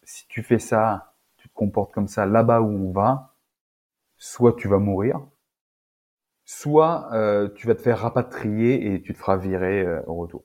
[0.03, 3.33] si tu fais ça, tu te comportes comme ça là-bas où on va,
[4.19, 5.19] soit tu vas mourir,
[6.45, 10.43] soit euh, tu vas te faire rapatrier et tu te feras virer euh, au retour.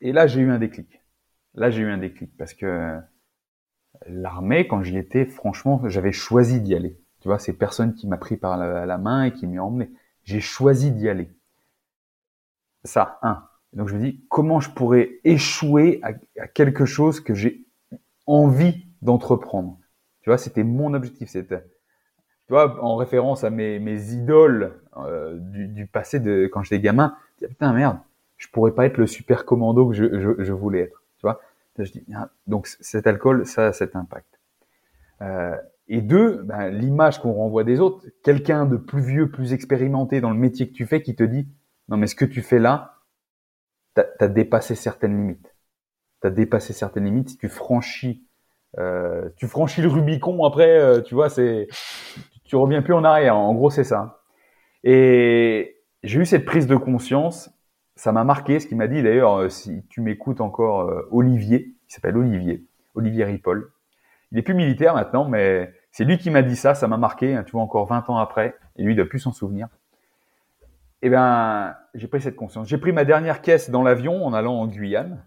[0.00, 1.02] Et là, j'ai eu un déclic.
[1.54, 2.98] Là, j'ai eu un déclic parce que
[4.06, 6.98] l'armée, quand j'y étais, franchement, j'avais choisi d'y aller.
[7.20, 9.90] Tu vois, c'est personne qui m'a pris par la, main et qui m'y a emmené.
[10.24, 11.30] J'ai choisi d'y aller.
[12.84, 13.46] Ça, un.
[13.72, 17.66] Donc je me dis, comment je pourrais échouer à, quelque chose que j'ai
[18.26, 19.78] envie d'entreprendre?
[20.22, 21.28] Tu vois, c'était mon objectif.
[22.50, 26.80] Tu vois, en référence à mes, mes idoles euh, du, du, passé de quand j'étais
[26.80, 27.98] gamin, je dis, putain merde,
[28.38, 31.00] je pourrais pas être le super commando que je, je, voulais être.
[31.18, 31.40] Tu vois,
[31.78, 34.40] je dis, ah, donc cet alcool, ça a cet impact.
[35.22, 40.20] Euh, et deux, ben, l'image qu'on renvoie des autres, quelqu'un de plus vieux, plus expérimenté
[40.20, 41.46] dans le métier que tu fais, qui te dit,
[41.88, 42.96] non mais ce que tu fais là,
[43.94, 45.54] t'as as dépassé certaines limites.
[46.20, 47.38] T'as dépassé certaines limites.
[47.38, 48.26] Tu franchis
[48.78, 51.66] euh, tu franchis le Rubicon après, tu vois, c'est,
[52.50, 53.36] tu reviens plus en arrière.
[53.36, 54.22] En gros, c'est ça.
[54.82, 57.48] Et j'ai eu cette prise de conscience.
[57.94, 58.58] Ça m'a marqué.
[58.58, 62.66] Ce qui m'a dit d'ailleurs, euh, si tu m'écoutes encore, euh, Olivier, il s'appelle Olivier,
[62.96, 63.70] Olivier Ripoll.
[64.32, 66.74] Il est plus militaire maintenant, mais c'est lui qui m'a dit ça.
[66.74, 67.36] Ça m'a marqué.
[67.36, 69.68] Hein, tu vois, encore 20 ans après, et lui, il doit plus s'en souvenir.
[71.02, 72.66] Eh ben, j'ai pris cette conscience.
[72.66, 75.24] J'ai pris ma dernière caisse dans l'avion en allant en Guyane.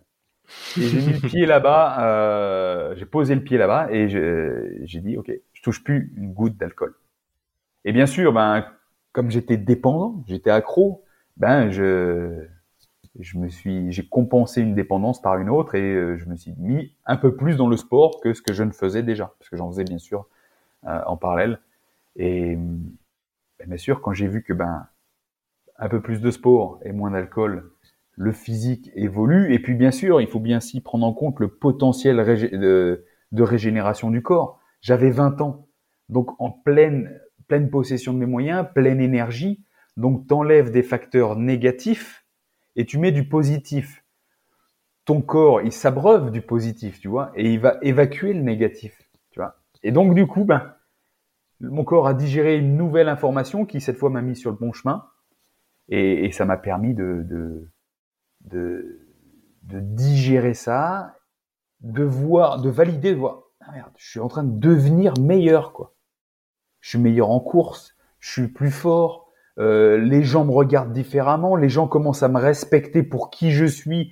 [0.75, 5.31] J'ai mis le pied là-bas, euh, j'ai posé le pied là-bas et j'ai dit, ok,
[5.53, 6.93] je touche plus une goutte d'alcool.
[7.85, 8.65] Et bien sûr, ben,
[9.11, 11.03] comme j'étais dépendant, j'étais accro,
[11.37, 12.45] ben, je,
[13.19, 16.53] je me suis, j'ai compensé une dépendance par une autre et euh, je me suis
[16.57, 19.49] mis un peu plus dans le sport que ce que je ne faisais déjà, parce
[19.49, 20.27] que j'en faisais bien sûr
[20.85, 21.59] euh, en parallèle.
[22.15, 24.87] Et ben, bien sûr, quand j'ai vu que ben,
[25.77, 27.71] un peu plus de sport et moins d'alcool,
[28.15, 29.53] le physique évolue.
[29.53, 34.11] Et puis bien sûr, il faut bien s'y prendre en compte le potentiel de régénération
[34.11, 34.59] du corps.
[34.81, 35.67] J'avais 20 ans,
[36.09, 39.63] donc en pleine, pleine possession de mes moyens, pleine énergie.
[39.97, 42.25] Donc t'enlèves des facteurs négatifs
[42.75, 44.03] et tu mets du positif.
[45.05, 48.97] Ton corps, il s'abreuve du positif, tu vois, et il va évacuer le négatif,
[49.31, 49.57] tu vois.
[49.83, 50.73] Et donc du coup, ben,
[51.59, 54.71] mon corps a digéré une nouvelle information qui cette fois m'a mis sur le bon
[54.71, 55.05] chemin
[55.89, 57.69] et, ça m'a permis de
[59.61, 61.17] digérer ça,
[61.83, 65.73] de voir, de valider, de voir, ah merde, je suis en train de devenir meilleur,
[65.73, 65.92] quoi.
[66.83, 71.55] Je suis meilleur en course, je suis plus fort, euh, les gens me regardent différemment,
[71.55, 74.11] les gens commencent à me respecter pour qui je suis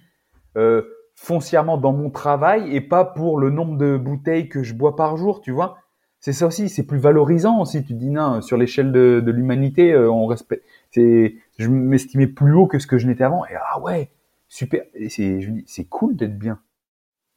[0.56, 0.84] euh,
[1.16, 5.18] foncièrement dans mon travail et pas pour le nombre de bouteilles que je bois par
[5.18, 5.80] jour, tu vois.
[6.22, 9.92] C'est ça aussi, c'est plus valorisant si tu dis non, sur l'échelle de, de l'humanité,
[9.92, 10.64] euh, on respecte.
[10.92, 13.46] C'est, je m'estimais plus haut que ce que je n'étais avant.
[13.48, 14.12] Et ah ouais,
[14.48, 14.84] super.
[15.10, 16.62] C'est, je dis, c'est cool d'être bien.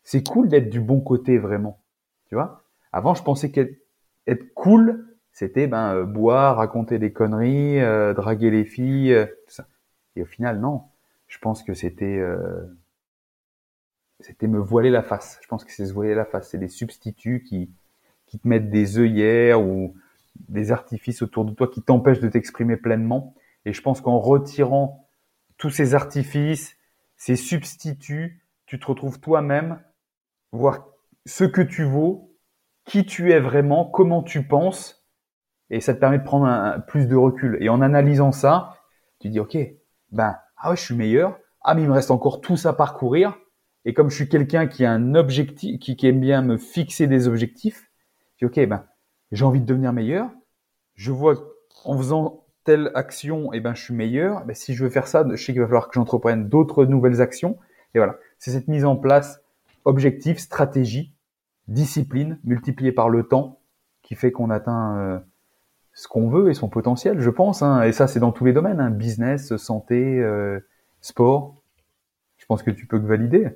[0.05, 1.81] C'est cool d'être du bon côté vraiment.
[2.29, 2.63] Tu vois.
[2.93, 3.75] Avant, je pensais qu'être
[4.27, 9.53] être cool, c'était ben euh, boire, raconter des conneries, euh, draguer les filles, euh, tout
[9.53, 9.67] ça.
[10.15, 10.85] Et au final, non.
[11.27, 12.23] Je pense que c'était
[14.21, 15.41] c'était me voiler la face.
[15.43, 16.51] Je pense que c'est se voiler la face.
[16.51, 17.71] C'est des substituts qui
[18.27, 19.97] qui te mettent des œillères ou
[20.49, 23.35] des artifices autour de toi qui t'empêchent de t'exprimer pleinement.
[23.65, 25.09] Et je pense qu'en retirant
[25.57, 26.77] tous ces artifices,
[27.17, 29.81] ces substituts, tu te retrouves toi-même,
[30.53, 30.87] voir
[31.27, 32.33] ce que tu vaux,
[32.85, 35.04] qui tu es vraiment, comment tu penses,
[35.75, 37.59] et ça te permet de prendre un, plus de recul.
[37.61, 38.77] Et en analysant ça,
[39.19, 39.59] tu dis, OK,
[40.13, 42.73] ben, ah ouais, je suis meilleur, ah mais il me reste encore tout ça à
[42.75, 43.37] parcourir,
[43.85, 47.27] et comme je suis quelqu'un qui a un objectif, qui, aime bien me fixer des
[47.27, 47.91] objectifs,
[48.37, 48.87] je dis, OK, ben,
[49.33, 50.31] j'ai envie de devenir meilleur,
[50.95, 51.35] je vois
[51.85, 54.45] en faisant telle action, et eh ben, je suis meilleur.
[54.45, 57.21] Ben, si je veux faire ça, je sais qu'il va falloir que j'entreprenne d'autres nouvelles
[57.21, 57.59] actions.
[57.95, 59.43] Et voilà, c'est cette mise en place
[59.85, 61.15] objectif, stratégie,
[61.67, 63.61] discipline, multipliée par le temps,
[64.03, 65.19] qui fait qu'on atteint euh,
[65.95, 67.63] ce qu'on veut et son potentiel, je pense.
[67.63, 67.83] Hein.
[67.83, 68.91] Et ça, c'est dans tous les domaines, hein.
[68.91, 70.61] business, santé, euh,
[71.01, 71.63] sport.
[72.37, 73.49] Je pense que tu peux que valider.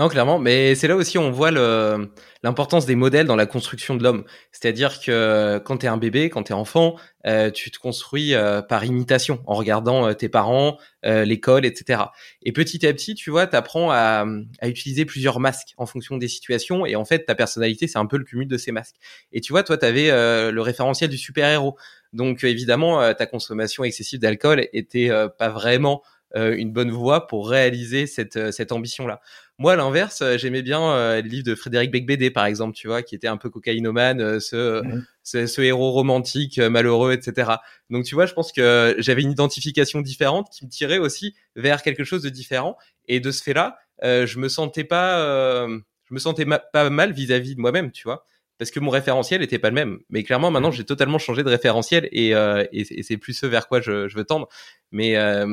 [0.00, 4.02] Non, clairement, mais c'est là aussi on voit l'importance des modèles dans la construction de
[4.02, 4.24] l'homme.
[4.50, 8.32] C'est-à-dire que quand tu es un bébé, quand tu es enfant, euh, tu te construis
[8.32, 12.04] euh, par imitation, en regardant euh, tes parents, l'école, etc.
[12.42, 14.24] Et petit à petit, tu vois, tu apprends à,
[14.62, 16.86] à, utiliser plusieurs masques en fonction des situations.
[16.86, 18.96] Et en fait, ta personnalité, c'est un peu le cumul de ces masques.
[19.32, 21.76] Et tu vois, toi, tu avais le référentiel du super-héros.
[22.14, 26.02] Donc évidemment, ta consommation excessive d'alcool était pas vraiment
[26.34, 29.20] une bonne voie pour réaliser cette, cette ambition-là.
[29.60, 32.88] Moi, à l'inverse, euh, j'aimais bien euh, le livre de Frédéric Becbédé, par exemple, tu
[32.88, 34.82] vois, qui était un peu cocaïnomane, euh, ce,
[35.22, 37.52] ce, héros romantique malheureux, etc.
[37.90, 41.82] Donc, tu vois, je pense que j'avais une identification différente qui me tirait aussi vers
[41.82, 42.78] quelque chose de différent.
[43.06, 47.60] Et de ce fait-là, je me sentais pas, je me sentais pas mal vis-à-vis de
[47.60, 48.24] moi-même, tu vois
[48.60, 50.00] parce que mon référentiel était pas le même.
[50.10, 53.66] Mais clairement, maintenant, j'ai totalement changé de référentiel et, euh, et, c'est plus ce vers
[53.66, 54.48] quoi je, je veux tendre.
[54.92, 55.46] Mais, euh,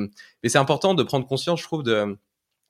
[0.43, 2.17] mais c'est important de prendre conscience, je trouve, de,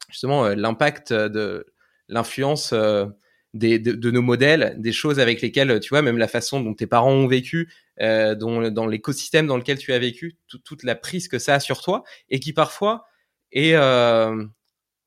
[0.09, 1.65] justement euh, l'impact de
[2.09, 3.05] l'influence euh,
[3.53, 6.85] des, de, nos modèles, des choses avec lesquelles, tu vois, même la façon dont tes
[6.85, 11.39] parents ont vécu, euh, dans l'écosystème dans lequel tu as vécu, toute la prise que
[11.39, 13.05] ça a sur toi, et qui parfois
[13.51, 14.45] est euh,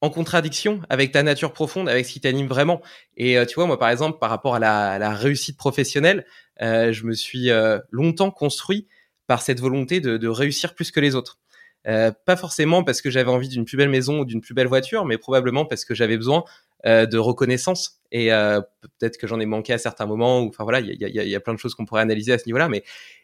[0.00, 2.80] en contradiction avec ta nature profonde, avec ce qui t'anime vraiment.
[3.16, 6.24] Et tu vois, moi, par exemple, par rapport à la, réussite professionnelle,
[6.60, 7.50] je me suis
[7.90, 8.88] longtemps construit
[9.28, 11.39] par cette volonté de réussir plus que les autres.
[11.86, 14.66] Euh, pas forcément parce que j'avais envie d'une plus belle maison ou d'une plus belle
[14.66, 16.44] voiture, mais probablement parce que j'avais besoin
[16.86, 20.40] euh, de reconnaissance et euh, peut-être que j'en ai manqué à certains moments.
[20.40, 22.32] Enfin voilà, il y a, y, a, y a, plein de choses qu'on pourrait analyser
[22.32, 22.68] à ce niveau-là.
[22.68, 22.82] Mais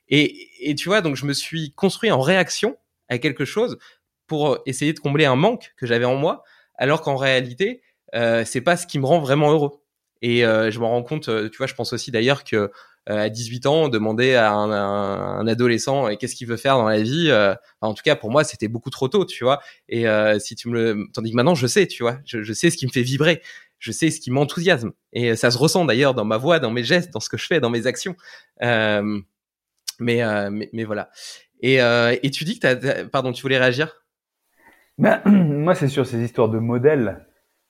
[0.09, 2.77] et, et tu vois, donc je me suis construit en réaction
[3.09, 3.79] à quelque chose
[4.27, 6.43] pour essayer de combler un manque que j'avais en moi,
[6.77, 7.83] alors qu'en réalité,
[8.15, 9.81] euh, c'est pas ce qui me rend vraiment heureux.
[10.23, 12.73] Et je m'en rends compte, tu vois, je pense aussi d'ailleurs que
[13.07, 17.33] à 18 ans, demander à un, un, adolescent qu'est-ce qu'il veut faire dans la vie,
[17.81, 19.61] en tout cas pour moi c'était beaucoup trop tôt, tu vois.
[19.89, 20.07] Et
[20.39, 22.77] si tu me le, tandis que maintenant je sais, tu vois, je, je sais ce
[22.77, 23.43] qui me fait vibrer
[23.79, 24.93] je sais ce qui m'enthousiasme.
[25.13, 27.47] Et ça se ressent d'ailleurs dans ma voix, dans mes gestes, dans ce que je
[27.47, 28.17] fais, dans mes actions.
[28.63, 29.21] Euh,
[29.99, 31.11] mais, euh, mais, mais, voilà.
[31.61, 34.05] Et, euh, et tu dis que t'as, pardon, tu voulais réagir?
[34.99, 37.27] Ben, Moi, c'est sur ces histoires de modèles.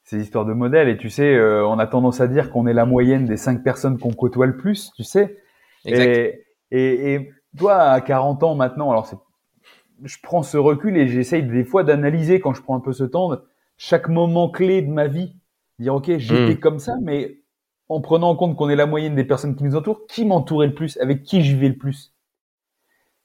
[0.07, 0.89] Ces histoires de modèles.
[0.89, 3.63] Et tu sais, euh, on a tendance à dire qu'on est la moyenne des cinq
[3.63, 5.37] personnes qu'on côtoie le plus, tu sais.
[5.85, 6.09] Exact.
[6.09, 9.17] Et, et, et, toi, à 40 ans maintenant, alors c'est,
[10.03, 13.05] je prends ce recul et j'essaye des fois d'analyser quand je prends un peu ce
[13.05, 13.37] temps,
[13.77, 15.37] chaque moment clé de ma vie
[15.79, 16.61] Dire, OK, j'étais hmm.
[16.61, 17.39] comme ça, mais
[17.89, 20.69] en prenant en compte qu'on est la moyenne des personnes qui nous entourent, qui m'entourait
[20.69, 22.15] le plus, avec qui je vivais le plus.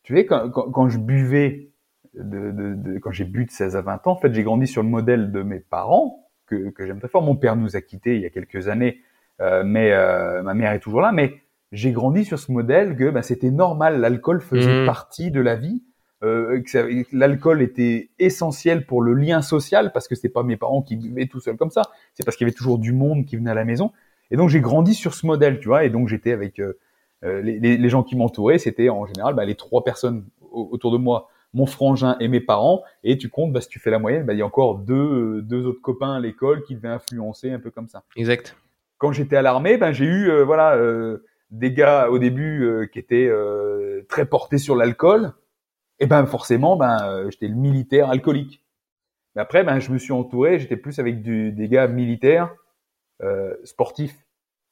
[0.03, 1.71] Tu sais, quand, quand, quand je buvais,
[2.13, 4.67] de, de, de, quand j'ai bu de 16 à 20 ans, en fait, j'ai grandi
[4.67, 7.23] sur le modèle de mes parents, que, que j'aime très fort.
[7.23, 8.99] Mon père nous a quittés il y a quelques années,
[9.39, 11.11] euh, mais euh, ma mère est toujours là.
[11.11, 14.85] Mais j'ai grandi sur ce modèle que bah, c'était normal, l'alcool faisait hmm.
[14.85, 15.81] partie de la vie
[16.23, 20.83] euh, que l'alcool était essentiel pour le lien social parce que c'était pas mes parents
[20.83, 21.83] qui buvaient tout seuls comme ça,
[22.13, 23.91] c'est parce qu'il y avait toujours du monde qui venait à la maison.
[24.29, 26.73] Et donc j'ai grandi sur ce modèle, tu vois, et donc j'étais avec euh,
[27.23, 31.29] les, les, gens qui m'entouraient, c'était en général bah, les trois personnes autour de moi,
[31.53, 34.33] mon frangin et mes parents, et tu comptes, bah, si tu fais la moyenne, bah,
[34.33, 37.71] il y a encore deux, deux autres copains à l'école qui devaient influencer un peu
[37.71, 38.03] comme ça.
[38.15, 38.55] Exact.
[38.97, 40.77] Quand j'étais à l'armée, ben j'ai eu euh, voilà
[41.49, 43.31] des gars au début qui étaient
[44.07, 45.33] très portés sur l'alcool,
[46.01, 48.65] et ben forcément, ben euh, j'étais le militaire alcoolique.
[49.35, 52.53] Mais après, ben je me suis entouré, j'étais plus avec du, des gars militaires,
[53.21, 54.17] euh, sportifs,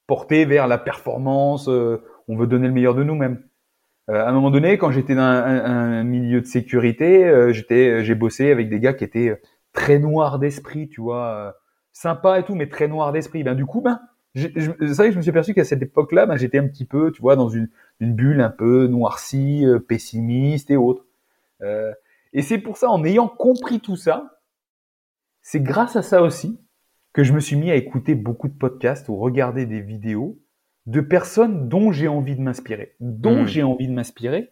[0.08, 1.68] portés vers la performance.
[1.68, 3.42] Euh, on veut donner le meilleur de nous-mêmes.
[4.10, 8.50] Euh, à un moment donné, quand j'étais dans un, milieu de sécurité, j'étais, j'ai bossé
[8.50, 9.40] avec des gars qui étaient
[9.72, 11.56] très noirs d'esprit, tu vois,
[11.92, 13.44] sympa et tout, mais très noirs d'esprit.
[13.44, 14.00] Ben du coup, ben
[14.34, 17.10] c'est vrai que je me suis aperçu qu'à cette époque-là, ben, j'étais un petit peu,
[17.12, 17.68] tu vois, dans une,
[18.00, 21.04] bulle un peu noircie, pessimiste et autres.
[21.62, 21.92] Euh,
[22.32, 24.40] et c'est pour ça, en ayant compris tout ça,
[25.42, 26.60] c'est grâce à ça aussi
[27.12, 30.38] que je me suis mis à écouter beaucoup de podcasts ou regarder des vidéos
[30.90, 33.46] de personnes dont j'ai envie de m'inspirer, dont mmh.
[33.46, 34.50] j'ai envie de m'inspirer,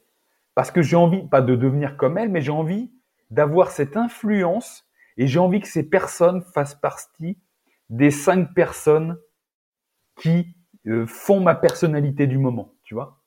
[0.55, 2.93] parce que j'ai envie, pas de devenir comme elles, mais j'ai envie
[3.31, 7.39] d'avoir cette influence et j'ai envie que ces personnes fassent partie
[7.91, 9.19] des cinq personnes
[10.17, 10.55] qui
[10.87, 13.21] euh, font ma personnalité du moment, tu vois.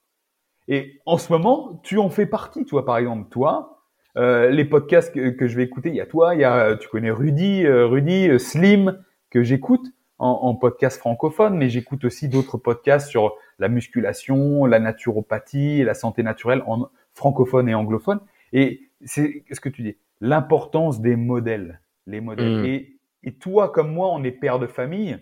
[0.70, 3.84] Et en ce moment, tu en fais partie, toi, par exemple, toi.
[4.16, 6.78] Euh, les podcasts que, que, je vais écouter, il y a toi, il y a,
[6.78, 9.86] tu connais Rudy, euh, Rudy, Slim, que j'écoute
[10.22, 15.94] en, en, podcast francophone, mais j'écoute aussi d'autres podcasts sur la musculation, la naturopathie, la
[15.94, 18.20] santé naturelle en francophone et anglophone.
[18.54, 22.62] Et c'est ce que tu dis, l'importance des modèles, les modèles.
[22.62, 22.66] Mmh.
[22.66, 25.18] Et, et toi, comme moi, on est père de famille.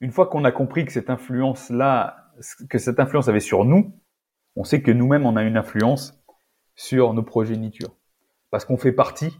[0.00, 2.26] Une fois qu'on a compris que cette influence-là
[2.68, 3.92] que cette influence avait sur nous,
[4.56, 6.22] on sait que nous-mêmes, on a une influence
[6.74, 7.96] sur nos progénitures.
[8.50, 9.32] Parce qu'on fait partie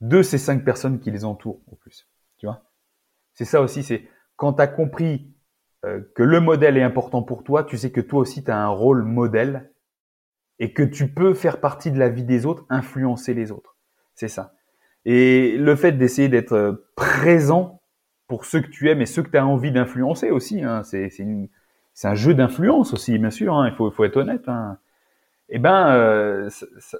[0.00, 2.08] de ces cinq personnes qui les entourent, au plus.
[2.38, 2.64] Tu vois?
[3.34, 5.32] C'est ça aussi, c'est quand tu as compris
[5.84, 8.58] euh, que le modèle est important pour toi, tu sais que toi aussi, tu as
[8.58, 9.72] un rôle modèle
[10.58, 13.76] et que tu peux faire partie de la vie des autres, influencer les autres.
[14.14, 14.54] C'est ça.
[15.04, 17.80] Et le fait d'essayer d'être présent
[18.28, 21.10] pour ceux que tu aimes et ceux que tu as envie d'influencer aussi, hein, c'est
[22.04, 23.54] un jeu d'influence aussi, bien sûr.
[23.54, 24.48] Hein, il faut, être honnête.
[24.48, 24.78] Hein.
[25.48, 26.48] Eh ben, euh,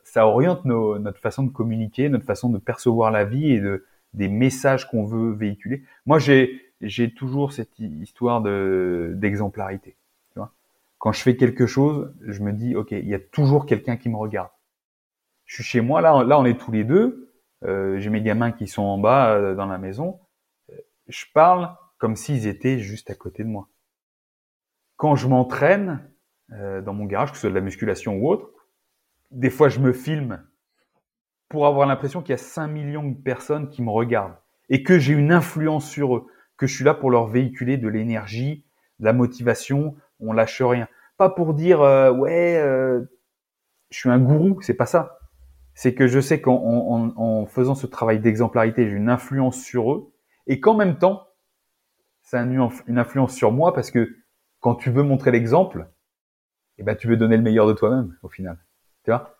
[0.04, 4.28] ça, oriente notre façon de communiquer, notre façon de percevoir la vie et de, des
[4.28, 5.82] messages qu'on veut véhiculer.
[6.06, 9.96] Moi, j'ai j'ai toujours cette histoire de d'exemplarité.
[10.32, 10.52] Tu vois
[10.98, 14.08] Quand je fais quelque chose, je me dis, ok, il y a toujours quelqu'un qui
[14.08, 14.50] me regarde.
[15.44, 17.30] Je suis chez moi, là, là, on est tous les deux.
[17.64, 20.18] Euh, j'ai mes gamins qui sont en bas euh, dans la maison.
[21.08, 23.68] Je parle comme s'ils étaient juste à côté de moi
[25.02, 26.08] quand je m'entraîne
[26.52, 28.52] euh, dans mon garage, que ce soit de la musculation ou autre,
[29.32, 30.40] des fois je me filme
[31.52, 34.38] pour avoir l'impression qu'il y a 5 millions de personnes qui me regardent
[34.70, 37.88] et que j'ai une influence sur eux, que je suis là pour leur véhiculer de
[37.88, 38.64] l'énergie,
[39.00, 40.88] de la motivation, on lâche rien.
[41.18, 43.02] Pas pour dire euh, ouais, euh,
[43.90, 45.18] je suis un gourou, c'est pas ça.
[45.74, 49.92] C'est que je sais qu'en en, en faisant ce travail d'exemplarité, j'ai une influence sur
[49.92, 50.10] eux
[50.46, 51.28] et qu'en même temps,
[52.22, 54.16] ça a une influence sur moi parce que
[54.60, 55.86] quand tu veux montrer l'exemple,
[56.78, 58.56] eh ben, tu veux donner le meilleur de toi-même, au final.
[59.04, 59.36] Tu vois?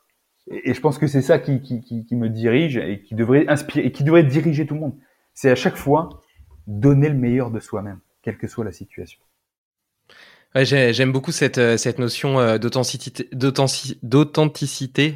[0.51, 3.47] Et, je pense que c'est ça qui, qui, qui, qui, me dirige et qui devrait
[3.49, 4.97] inspirer, et qui devrait diriger tout le monde.
[5.34, 6.22] C'est à chaque fois
[6.66, 9.20] donner le meilleur de soi-même, quelle que soit la situation.
[10.55, 13.30] Ouais, j'aime beaucoup cette, euh, cette notion euh, d'authenticité,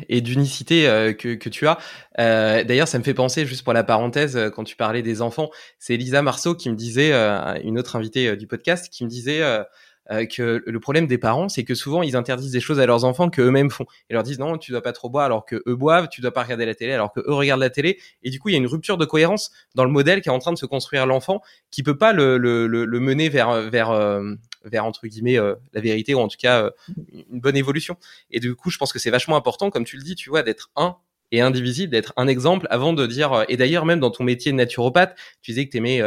[0.09, 1.77] et d'unicité euh, que, que tu as.
[2.16, 5.93] D'ailleurs, ça me fait penser, juste pour la parenthèse, quand tu parlais des enfants, c'est
[5.95, 7.12] Elisa Marceau qui me disait,
[7.62, 9.43] une autre invitée du podcast, qui me disait
[10.11, 13.04] euh, que le problème des parents, c'est que souvent ils interdisent des choses à leurs
[13.04, 13.86] enfants que eux-mêmes font.
[14.09, 16.32] Ils leur disent non, tu dois pas trop boire alors que eux boivent, tu dois
[16.32, 17.98] pas regarder la télé alors que eux regardent la télé.
[18.22, 20.32] Et du coup, il y a une rupture de cohérence dans le modèle qui est
[20.32, 21.40] en train de se construire l'enfant,
[21.70, 24.34] qui peut pas le, le, le, mener vers vers euh,
[24.64, 26.70] vers entre guillemets euh, la vérité ou en tout cas
[27.30, 27.96] une bonne évolution.
[28.30, 30.42] Et du coup, je pense que c'est vachement important, comme tu le dis, tu vois,
[30.42, 30.96] d'être un
[31.32, 33.44] et indivisible, d'être un exemple avant de dire.
[33.48, 36.00] Et d'ailleurs, même dans ton métier de naturopathe, tu disais que tu aimais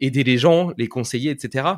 [0.00, 1.68] aider les gens, les conseiller, etc.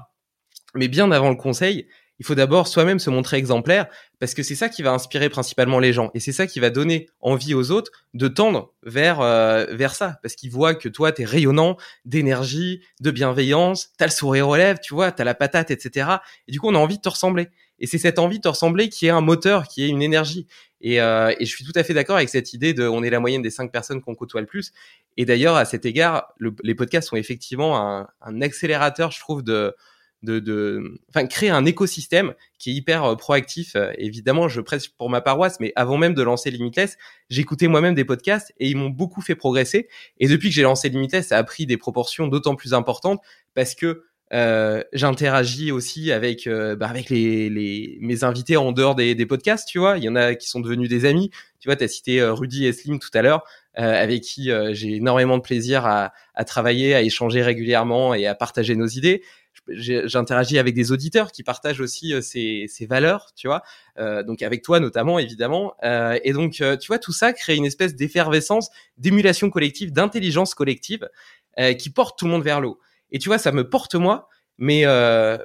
[0.75, 1.87] Mais bien avant le conseil,
[2.19, 3.87] il faut d'abord soi-même se montrer exemplaire
[4.19, 6.71] parce que c'est ça qui va inspirer principalement les gens et c'est ça qui va
[6.71, 11.13] donner envie aux autres de tendre vers euh, vers ça parce qu'ils voient que toi
[11.13, 15.71] t'es rayonnant d'énergie, de bienveillance, t'as le sourire aux lèvres, tu vois, t'as la patate,
[15.71, 16.09] etc.
[16.49, 17.49] Et du coup on a envie de te ressembler
[17.79, 20.49] et c'est cette envie de te ressembler qui est un moteur, qui est une énergie.
[20.81, 23.11] Et, euh, et je suis tout à fait d'accord avec cette idée de on est
[23.11, 24.73] la moyenne des cinq personnes qu'on côtoie le plus.
[25.17, 29.75] Et d'ailleurs à cet égard, les podcasts sont effectivement un, un accélérateur, je trouve, de
[30.23, 33.77] de, de, enfin, créer un écosystème qui est hyper euh, proactif.
[33.77, 36.99] Euh, évidemment, je presse pour ma paroisse, mais avant même de lancer Limitless,
[37.31, 39.89] j'écoutais moi-même des podcasts et ils m'ont beaucoup fait progresser.
[40.19, 43.21] Et depuis que j'ai lancé Limitless, ça a pris des proportions d'autant plus importantes
[43.55, 44.05] parce que
[44.35, 49.67] euh, j'interagis aussi avec bah, avec les, les, mes invités en dehors des, des, podcasts,
[49.67, 49.97] tu vois.
[49.97, 51.31] Il y en a qui sont devenus des amis.
[51.61, 53.43] Tu vois, tu as cité Rudy et Slim tout à l'heure,
[53.75, 58.77] avec qui j'ai énormément de plaisir à, à, travailler, à échanger régulièrement et à partager
[58.77, 59.23] nos idées
[59.71, 63.63] j'interagis avec des auditeurs qui partagent aussi euh, ces, ces valeurs, tu vois.
[63.99, 65.75] Euh, donc avec toi notamment, évidemment.
[65.85, 71.09] Euh, et donc, tu vois, tout ça crée une espèce d'effervescence, d'émulation collective, d'intelligence collective
[71.77, 72.79] qui porte tout le monde vers l'eau.
[73.11, 74.85] Et tu vois, ça me porte moi, mais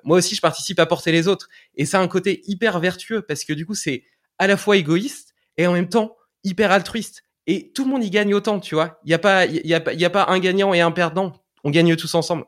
[0.03, 1.49] moi aussi, je participe à porter les autres.
[1.75, 4.03] Et ça a un côté hyper vertueux parce que du coup, c'est
[4.37, 7.23] à la fois égoïste et en même temps hyper altruiste.
[7.47, 8.99] Et tout le monde y gagne autant, tu vois.
[9.05, 11.33] Il n'y a pas, y a, y a pas un gagnant et un perdant.
[11.63, 12.45] On gagne tous ensemble.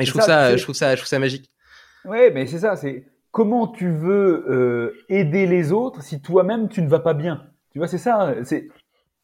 [0.00, 1.50] Et je trouve ça, je trouve ça, je trouve ça magique.
[2.04, 6.82] Ouais, mais c'est ça, c'est comment tu veux euh, aider les autres si toi-même tu
[6.82, 7.46] ne vas pas bien?
[7.72, 8.34] Tu vois, c'est ça.
[8.44, 8.68] C'est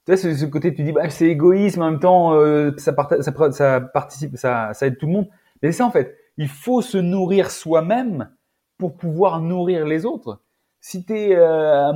[0.05, 2.95] tu vois, c'est ce côté, tu dis, bah, c'est égoïsme, en même temps, euh, ça,
[3.21, 5.29] ça, ça, participe, ça, ça aide tout le monde.
[5.63, 6.15] Mais c'est ça, en fait.
[6.37, 8.29] Il faut se nourrir soi-même
[8.77, 10.43] pour pouvoir nourrir les autres.
[10.81, 11.93] Si tu es euh,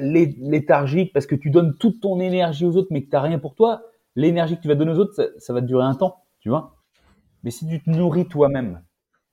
[0.00, 3.54] léthargique parce que tu donnes toute ton énergie aux autres, mais que tu rien pour
[3.54, 3.84] toi,
[4.16, 6.50] l'énergie que tu vas donner aux autres, ça, ça va te durer un temps, tu
[6.50, 6.74] vois?
[7.44, 8.82] Mais si tu te nourris toi-même,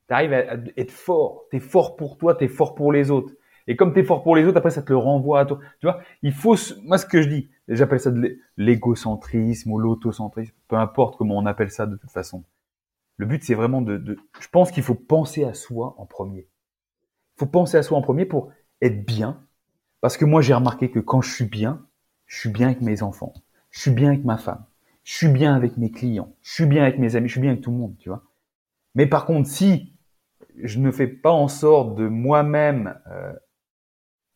[0.07, 3.11] tu arrives à, être fort, tu es fort pour toi, tu es fort pour les
[3.11, 3.33] autres.
[3.67, 5.59] Et comme tu es fort pour les autres, après ça te le renvoie à toi.
[5.79, 10.53] Tu vois, il faut moi ce que je dis, j'appelle ça de l'égocentrisme ou l'autocentrisme,
[10.67, 12.43] peu importe comment on appelle ça de toute façon.
[13.17, 16.47] Le but c'est vraiment de, de je pense qu'il faut penser à soi en premier.
[17.35, 18.51] Il faut penser à soi en premier pour
[18.81, 19.43] être bien
[19.99, 21.85] parce que moi j'ai remarqué que quand je suis bien,
[22.25, 23.33] je suis bien avec mes enfants,
[23.71, 24.63] je suis bien avec ma femme,
[25.07, 27.51] je suis bien avec mes clients, je suis bien avec mes amis, je suis bien
[27.51, 28.23] avec tout le monde, tu vois.
[28.93, 29.93] Mais par contre, si
[30.61, 33.31] je ne fais pas en sorte de moi-même euh,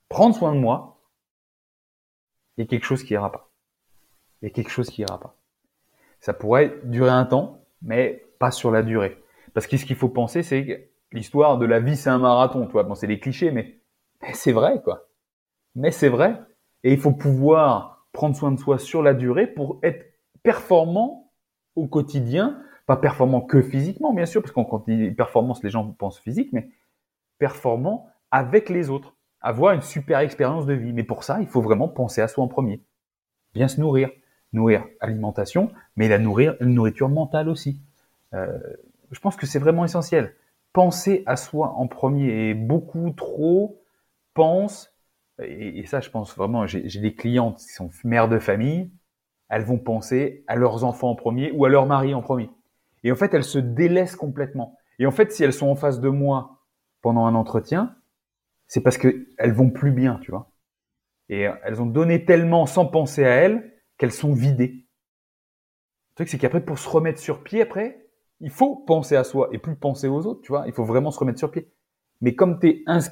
[0.08, 1.02] prendre soin de moi,
[2.56, 3.52] il y a quelque chose qui ira pas.
[4.42, 5.36] Il y a quelque chose qui ira pas.
[6.22, 9.22] Ça pourrait durer un temps, mais pas sur la durée.
[9.54, 10.80] Parce que ce qu'il faut penser, c'est que
[11.12, 12.66] l'histoire de la vie, c'est un marathon.
[12.66, 13.82] Tu vois, bon, c'est des clichés, mais,
[14.22, 15.10] mais c'est vrai, quoi.
[15.76, 16.40] Mais c'est vrai.
[16.86, 20.11] Et il faut pouvoir prendre soin de soi sur la durée pour être
[20.44, 21.32] performant
[21.76, 25.88] au quotidien, pas performant que physiquement, bien sûr, parce qu'on quand dit performance, les gens
[25.92, 26.70] pensent physique, mais
[27.38, 30.94] performant avec les autres, avoir une super expérience de vie.
[30.94, 32.82] Mais pour ça, il faut vraiment penser à soi en premier.
[33.54, 34.10] Bien se nourrir,
[34.54, 37.82] nourrir alimentation, mais la nourrir, une nourriture mentale aussi.
[38.34, 38.60] Euh,
[39.12, 40.36] je pense que c'est vraiment essentiel.
[40.74, 43.82] Penser à soi en premier et beaucoup trop
[44.34, 44.94] pensent,
[45.42, 48.90] et, et ça je pense vraiment, j'ai des clientes qui sont mères de famille,
[49.52, 52.50] elles vont penser à leurs enfants en premier ou à leur mari en premier.
[53.04, 54.78] Et en fait, elles se délaissent complètement.
[54.98, 56.62] Et en fait, si elles sont en face de moi
[57.02, 57.96] pendant un entretien,
[58.68, 60.52] c'est parce qu'elles vont plus bien, tu vois.
[61.28, 64.88] Et elles ont donné tellement sans penser à elles qu'elles sont vidées.
[66.12, 68.08] Le truc, c'est qu'après, pour se remettre sur pied, après,
[68.40, 70.64] il faut penser à soi et plus penser aux autres, tu vois.
[70.68, 71.74] Il faut vraiment se remettre sur pied.
[72.22, 72.60] Mais comme,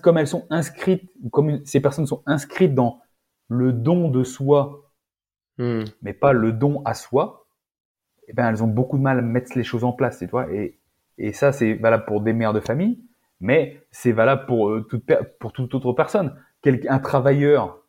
[0.02, 3.02] comme elles sont inscrites, comme ces personnes sont inscrites dans
[3.50, 4.89] le don de soi
[5.60, 5.84] Hmm.
[6.02, 7.46] mais pas le don à soi,
[8.30, 10.50] eh ben elles ont beaucoup de mal à mettre les choses en place, tu vois.
[10.54, 10.80] Et,
[11.18, 13.04] et ça, c'est valable pour des mères de famille,
[13.42, 15.04] mais c'est valable pour euh, toute,
[15.38, 16.34] pour toute autre personne.
[16.66, 17.84] un travailleur,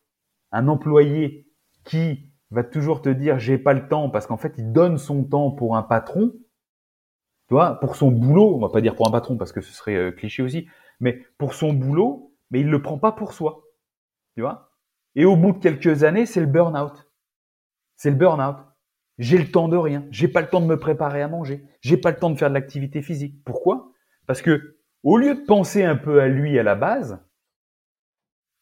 [0.50, 1.46] un employé
[1.84, 5.22] qui va toujours te dire j'ai pas le temps parce qu'en fait il donne son
[5.22, 6.32] temps pour un patron,
[7.46, 9.72] tu vois, pour son boulot, on va pas dire pour un patron parce que ce
[9.72, 10.66] serait euh, cliché aussi,
[10.98, 13.62] mais pour son boulot, mais il le prend pas pour soi.
[14.34, 14.72] Tu vois
[15.14, 17.09] Et au bout de quelques années, c'est le burn-out.
[18.00, 18.56] C'est le burn-out.
[19.18, 20.06] J'ai le temps de rien.
[20.10, 21.62] J'ai pas le temps de me préparer à manger.
[21.82, 23.44] J'ai pas le temps de faire de l'activité physique.
[23.44, 23.92] Pourquoi?
[24.26, 27.22] Parce que au lieu de penser un peu à lui à la base,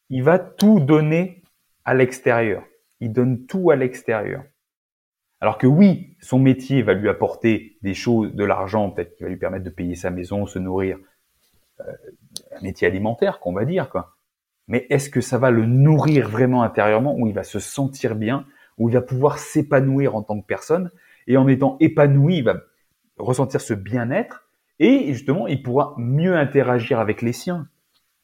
[0.09, 1.41] il va tout donner
[1.85, 2.65] à l'extérieur.
[2.99, 4.43] Il donne tout à l'extérieur.
[5.39, 9.29] Alors que oui, son métier va lui apporter des choses, de l'argent, peut-être qui va
[9.29, 10.97] lui permettre de payer sa maison, se nourrir,
[11.79, 11.93] euh,
[12.57, 14.17] un métier alimentaire, qu'on va dire, quoi.
[14.67, 18.45] Mais est-ce que ça va le nourrir vraiment intérieurement, où il va se sentir bien,
[18.79, 20.89] où il va pouvoir s'épanouir en tant que personne,
[21.27, 22.61] et en étant épanoui, il va
[23.17, 24.47] ressentir ce bien-être,
[24.79, 27.67] et justement, il pourra mieux interagir avec les siens,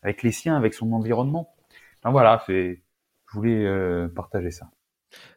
[0.01, 1.53] avec les siens, avec son environnement.
[2.01, 2.81] Enfin, voilà, c'est,
[3.29, 4.69] je voulais euh, partager ça.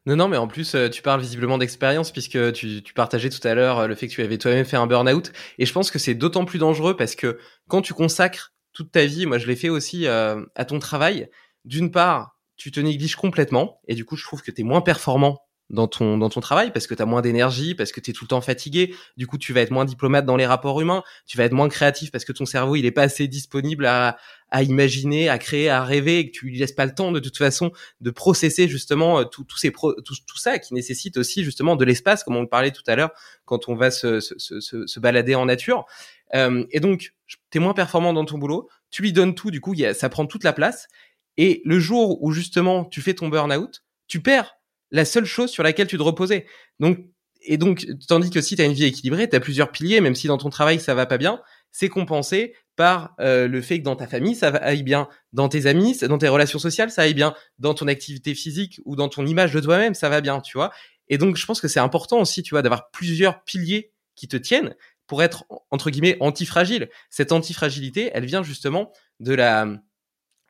[0.06, 3.46] Non, non, mais en plus, euh, tu parles visiblement d'expérience puisque tu, tu, partageais tout
[3.46, 5.32] à l'heure euh, le fait que tu avais toi-même fait un burn-out.
[5.58, 7.38] Et je pense que c'est d'autant plus dangereux parce que
[7.68, 11.28] quand tu consacres toute ta vie, moi je l'ai fait aussi à ton travail,
[11.64, 14.82] d'une part, tu te négliges complètement et du coup, je trouve que tu es moins
[14.82, 15.40] performant
[15.70, 18.14] dans ton dans ton travail parce que tu as moins d'énergie, parce que tu es
[18.14, 21.02] tout le temps fatigué, du coup tu vas être moins diplomate dans les rapports humains,
[21.26, 24.16] tu vas être moins créatif parce que ton cerveau, il est pas assez disponible à
[24.50, 27.20] à imaginer, à créer, à rêver, et que tu lui laisses pas le temps de
[27.20, 31.44] toute façon de processer justement euh, tout, tout, ces tout, tout, ça qui nécessite aussi
[31.44, 33.10] justement de l'espace, comme on le parlait tout à l'heure,
[33.44, 35.84] quand on va se, se, se, se balader en nature.
[36.34, 39.60] Euh, et donc, tu es moins performant dans ton boulot, tu lui donnes tout, du
[39.60, 40.88] coup, y a, ça prend toute la place.
[41.38, 44.56] Et le jour où justement tu fais ton burn-out, tu perds
[44.90, 46.46] la seule chose sur laquelle tu te reposais.
[46.80, 46.98] Donc,
[47.42, 50.14] et donc, tandis que si tu as une vie équilibrée, tu as plusieurs piliers, même
[50.14, 53.84] si dans ton travail ça va pas bien, c'est compensé par euh, le fait que
[53.84, 57.14] dans ta famille, ça aille bien, dans tes amis, dans tes relations sociales, ça aille
[57.14, 60.56] bien, dans ton activité physique ou dans ton image de toi-même, ça va bien, tu
[60.56, 60.72] vois.
[61.08, 64.36] Et donc, je pense que c'est important aussi, tu vois, d'avoir plusieurs piliers qui te
[64.36, 64.74] tiennent
[65.06, 66.88] pour être, entre guillemets, antifragile.
[67.10, 69.66] Cette antifragilité, elle vient justement de la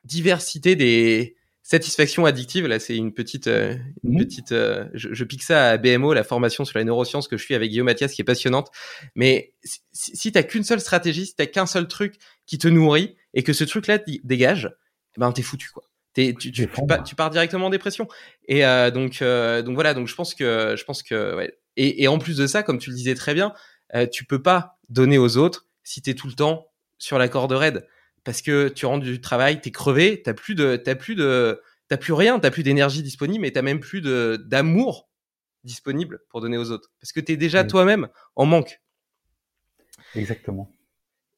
[0.03, 1.35] diversité des,
[1.69, 4.17] satisfaction addictive, là, c'est une petite, euh, une mmh.
[4.17, 4.51] petite.
[4.53, 7.53] Euh, je, je, pique ça à BMO, la formation sur la neuroscience que je suis
[7.53, 8.71] avec Guillaume Mathias, qui est passionnante.
[9.13, 12.15] Mais si, si t'as qu'une seule stratégie, si t'as qu'un seul truc
[12.47, 14.75] qui te nourrit et que ce truc-là dégage,
[15.15, 15.83] eh ben t'es foutu quoi.
[16.17, 16.67] Es, tu, tu,
[17.05, 18.07] tu, pars directement en dépression.
[18.47, 19.93] Et euh, donc, donc voilà.
[19.93, 21.55] Donc je pense que, je pense que, ouais.
[21.77, 23.53] et, et, en plus de ça, comme tu le disais très bien,
[24.11, 27.87] tu peux pas donner aux autres si t'es tout le temps sur la corde raide
[28.29, 31.97] parce que tu rentres du travail, t'es crevé, t'as plus de, t'as plus de, t'as
[31.97, 35.09] plus rien, t'as plus d'énergie disponible et t'as même plus de d'amour
[35.63, 38.83] disponible pour donner aux autres, parce que t'es déjà toi-même en manque.
[40.13, 40.71] Exactement.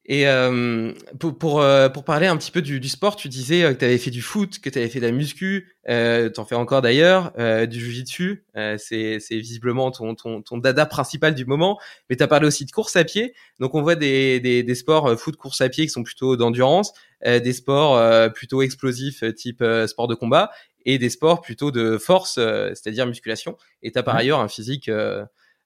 [0.04, 3.62] Et euh, pour pour, euh, pour parler un petit peu du, du sport, tu disais
[3.62, 6.28] euh, que tu avais fait du foot, que tu avais fait de la muscu, euh,
[6.28, 10.58] tu en fais encore d'ailleurs, euh, du jiu-jitsu, euh, c'est c'est visiblement ton, ton ton
[10.58, 11.78] dada principal du moment,
[12.10, 13.32] mais tu as parlé aussi de course à pied.
[13.60, 16.92] Donc on voit des des, des sports foot, course à pied qui sont plutôt d'endurance,
[17.24, 20.50] des sports plutôt explosifs type sport de combat
[20.84, 23.56] et des sports plutôt de force, c'est-à-dire musculation.
[23.84, 24.90] Et tu as par ailleurs un physique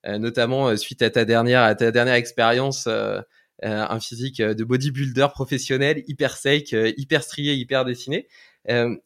[0.04, 3.20] notamment suite à ta dernière à ta dernière expérience euh,
[3.62, 8.28] un physique euh, de bodybuilder professionnel, hyper sec, euh, hyper strié, hyper dessiné.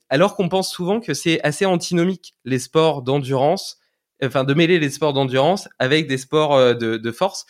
[0.08, 3.78] alors qu'on pense souvent que c'est assez antinomique les sports d'endurance,
[4.24, 7.44] enfin de mêler les sports d'endurance avec des sports de, de force.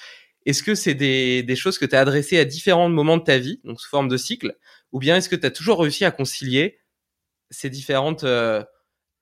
[0.44, 3.38] Est-ce que c'est des, des, choses que tu as adressées à différents moments de ta
[3.38, 4.56] vie, donc sous forme de cycle,
[4.90, 6.80] ou bien est-ce que tu as toujours réussi à concilier
[7.50, 8.24] ces différentes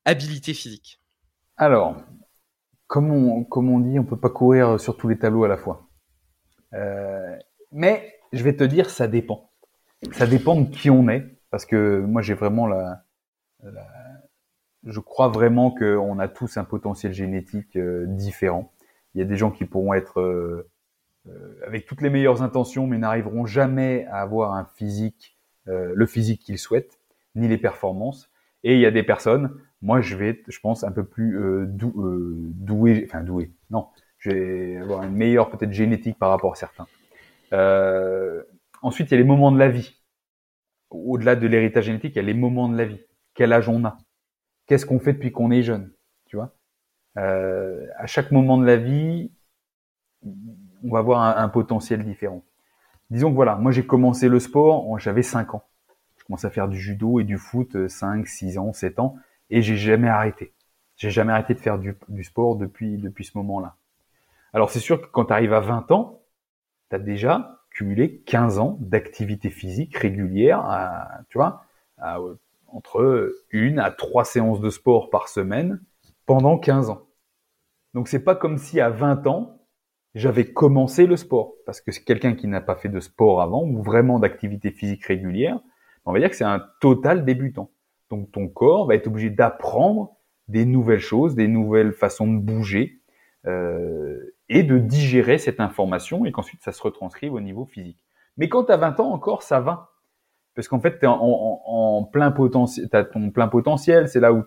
[0.07, 1.03] habilités physiques?
[1.59, 1.97] Alors,
[2.87, 5.59] comme on, comme on dit, on peut pas courir sur tous les tableaux à la
[5.59, 5.89] fois.
[6.74, 7.37] Euh,
[7.73, 9.51] mais je vais te dire, ça dépend.
[10.12, 13.05] Ça dépend de qui on est, parce que moi j'ai vraiment la,
[13.62, 13.87] la,
[14.85, 18.73] je crois vraiment qu'on a tous un potentiel génétique euh, différent.
[19.14, 20.71] Il y a des gens qui pourront être euh,
[21.29, 26.41] euh avec toutes les meilleures intentions, mais n'arriveront jamais à avoir un physique, le physique
[26.41, 26.99] qu'ils souhaitent,
[27.35, 28.31] ni les performances.
[28.64, 31.66] Et il y a des personnes, moi je vais, être, je pense, un peu plus
[31.66, 31.93] dou,
[32.55, 33.53] doué, enfin doué.
[33.71, 36.87] Non, je vais avoir une meilleure peut-être génétique par rapport à certains.
[37.53, 38.42] Euh,
[38.82, 40.01] ensuite, il y a les moments de la vie.
[40.90, 43.01] Au-delà de l'héritage génétique, il y a les moments de la vie.
[43.34, 43.99] Quel âge on a?
[44.66, 45.92] Qu'est-ce qu'on fait depuis qu'on est jeune?
[46.26, 46.55] Tu vois?
[47.16, 49.30] Euh, À chaque moment de la vie,
[50.24, 52.42] on va avoir un, potentiel différent.
[53.11, 55.64] Disons que voilà, moi j'ai commencé le sport, j'avais 5 ans.
[56.18, 59.16] Je commençais à faire du judo et du foot 5, euh, 6 ans, 7 ans,
[59.51, 60.53] et j'ai jamais arrêté.
[60.96, 63.76] J'ai jamais arrêté de faire du, du sport depuis, depuis ce moment-là.
[64.53, 66.18] Alors c'est sûr que quand tu arrives à 20 ans,
[66.91, 70.64] tu as déjà cumulé 15 ans d'activité physique régulière,
[71.28, 71.64] tu vois,
[72.66, 75.80] entre une à trois séances de sport par semaine
[76.26, 77.07] pendant 15 ans.
[77.95, 79.62] Donc c'est pas comme si à 20 ans,
[80.14, 81.55] j'avais commencé le sport.
[81.64, 85.05] Parce que c'est quelqu'un qui n'a pas fait de sport avant ou vraiment d'activité physique
[85.05, 85.61] régulière,
[86.05, 87.70] on va dire que c'est un total débutant.
[88.11, 90.16] Donc ton corps va être obligé d'apprendre
[90.49, 93.03] des nouvelles choses, des nouvelles façons de bouger
[93.47, 98.05] euh, et de digérer cette information et qu'ensuite ça se retranscrive au niveau physique.
[98.36, 99.90] Mais quand tu as 20 ans encore, ça va.
[100.55, 104.42] Parce qu'en fait, tu en, plein potentiel, as ton plein potentiel, c'est là où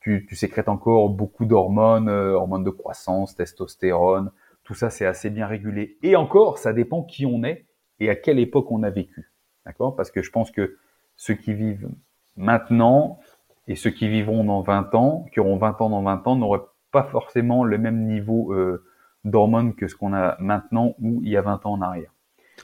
[0.00, 4.32] tu, tu sécrètes encore beaucoup d'hormones, euh, hormones de croissance, testostérone,
[4.64, 5.98] tout ça c'est assez bien régulé.
[6.02, 7.66] Et encore, ça dépend qui on est
[8.00, 9.30] et à quelle époque on a vécu.
[9.66, 9.94] D'accord?
[9.94, 10.78] Parce que je pense que
[11.16, 11.88] ceux qui vivent
[12.36, 13.20] maintenant
[13.68, 16.66] et ceux qui vivront dans 20 ans, qui auront 20 ans dans 20 ans, n'auraient
[16.90, 18.84] pas forcément le même niveau euh,
[19.24, 22.10] d'hormones que ce qu'on a maintenant ou il y a 20 ans en arrière.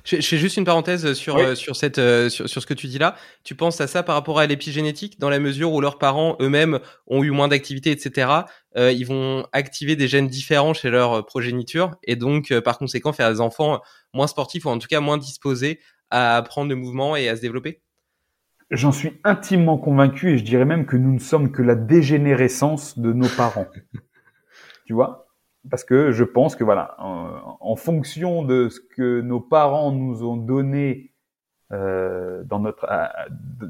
[0.04, 2.86] Je, fais juste une parenthèse sur, euh, sur, cette, euh, sur, sur, ce que tu
[2.86, 3.16] dis là.
[3.44, 6.78] Tu penses à ça par rapport à l'épigénétique, dans la mesure où leurs parents eux-mêmes
[7.06, 8.30] ont eu moins d'activité, etc.
[8.76, 13.30] Euh, ils vont activer des gènes différents chez leur progéniture et donc, par conséquent, faire
[13.30, 13.80] des enfants
[14.12, 15.80] moins sportifs ou en tout cas moins disposés
[16.10, 17.80] à prendre le mouvement et à se développer?
[18.70, 22.98] J'en suis intimement convaincu et je dirais même que nous ne sommes que la dégénérescence
[22.98, 23.68] de nos parents.
[24.86, 25.25] tu vois?
[25.70, 30.36] Parce que je pense que voilà, en, fonction de ce que nos parents nous ont
[30.36, 31.12] donné
[31.72, 32.86] euh, dans notre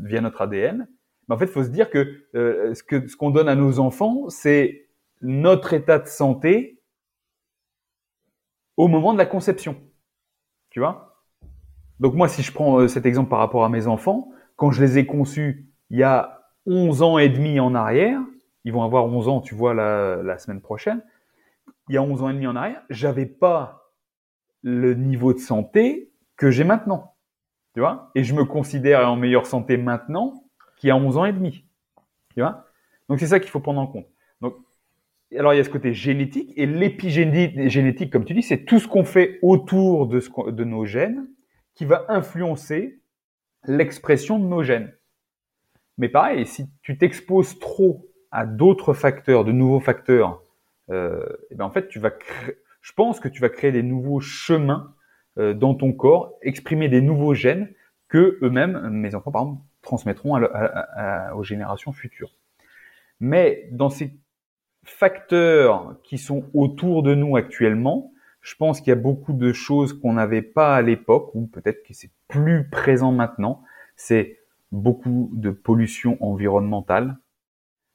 [0.05, 0.89] via notre ADN,
[1.29, 3.55] mais en fait, il faut se dire que euh, ce que ce qu'on donne à
[3.55, 4.89] nos enfants, c'est
[5.23, 6.81] notre état de santé
[8.77, 9.77] au moment de la conception.
[10.71, 11.23] Tu vois?
[12.01, 14.83] Donc moi, si je prends euh, cet exemple par rapport à mes enfants, quand je
[14.83, 18.21] les ai conçus il y a 11 ans et demi en arrière,
[18.65, 21.01] ils vont avoir 11 ans, tu vois, la semaine prochaine
[21.89, 23.93] il y a 11 ans et demi en arrière, j'avais pas
[24.62, 27.14] le niveau de santé que j'ai maintenant.
[27.74, 28.11] Tu vois?
[28.14, 30.45] Et je me considère en meilleure santé maintenant
[30.76, 31.64] qu'il y a 11 ans et demi.
[32.34, 32.66] Tu vois?
[33.09, 34.07] Donc c'est ça qu'il faut prendre en compte.
[34.41, 34.57] Donc
[35.37, 38.89] alors il y a ce côté génétique et l'épigénétique comme tu dis, c'est tout ce
[38.89, 40.20] qu'on fait autour de,
[40.51, 41.28] de nos gènes
[41.74, 43.01] qui va influencer
[43.64, 44.93] l'expression de nos gènes.
[45.99, 50.43] Mais pareil, si tu t'exposes trop à d'autres facteurs, de nouveaux facteurs
[50.91, 52.12] et ben en fait, tu vas
[52.87, 54.95] je pense que tu vas créer des nouveaux chemins
[55.39, 57.74] euh, dans ton corps, exprimer des nouveaux gènes
[58.09, 60.41] que eux-mêmes, mes enfants par exemple, transmettront
[61.34, 62.32] aux générations futures.
[63.18, 64.16] Mais dans ces
[64.84, 69.93] facteurs qui sont autour de nous actuellement, je pense qu'il y a beaucoup de choses
[69.93, 73.64] qu'on n'avait pas à l'époque, ou peut-être que c'est plus présent maintenant.
[73.97, 74.39] C'est
[74.70, 77.16] beaucoup de pollution environnementale,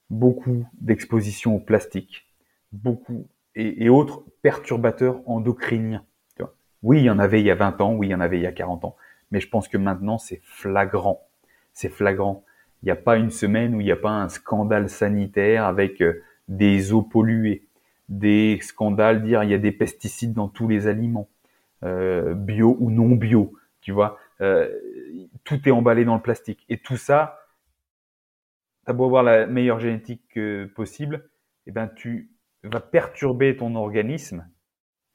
[0.09, 2.30] beaucoup d'exposition au plastique,
[2.72, 6.05] beaucoup et, autres perturbateurs endocriniens.
[6.36, 6.53] Tu vois.
[6.84, 8.38] Oui, il y en avait il y a 20 ans, oui, il y en avait
[8.38, 8.95] il y a 40 ans,
[9.32, 11.28] mais je pense que maintenant c'est flagrant.
[11.74, 12.43] C'est flagrant.
[12.84, 16.01] Il n'y a pas une semaine où il n'y a pas un scandale sanitaire avec
[16.01, 17.65] euh, des eaux polluées,
[18.09, 21.30] des scandales dire il y a des pesticides dans tous les aliments,
[21.84, 24.17] euh, bio ou non bio, tu vois.
[24.41, 24.67] Euh,
[25.43, 26.65] tout est emballé dans le plastique.
[26.69, 27.45] Et tout ça,
[28.86, 30.39] t'as beau avoir la meilleure génétique
[30.76, 31.30] possible,
[31.67, 32.30] eh ben tu
[32.64, 34.45] va perturber ton organisme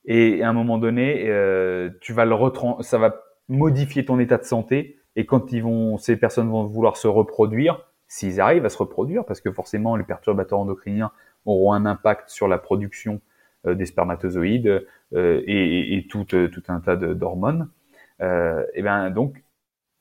[0.07, 2.37] et à un moment donné, euh, tu vas le
[2.81, 4.99] ça va modifier ton état de santé.
[5.17, 9.25] Et quand ils vont, ces personnes vont vouloir se reproduire, s'ils arrivent à se reproduire,
[9.25, 11.11] parce que forcément les perturbateurs endocriniens
[11.45, 13.21] auront un impact sur la production
[13.67, 17.69] euh, des spermatozoïdes euh, et, et, tout, tout un tas d'hormones.
[18.21, 19.43] et bien donc,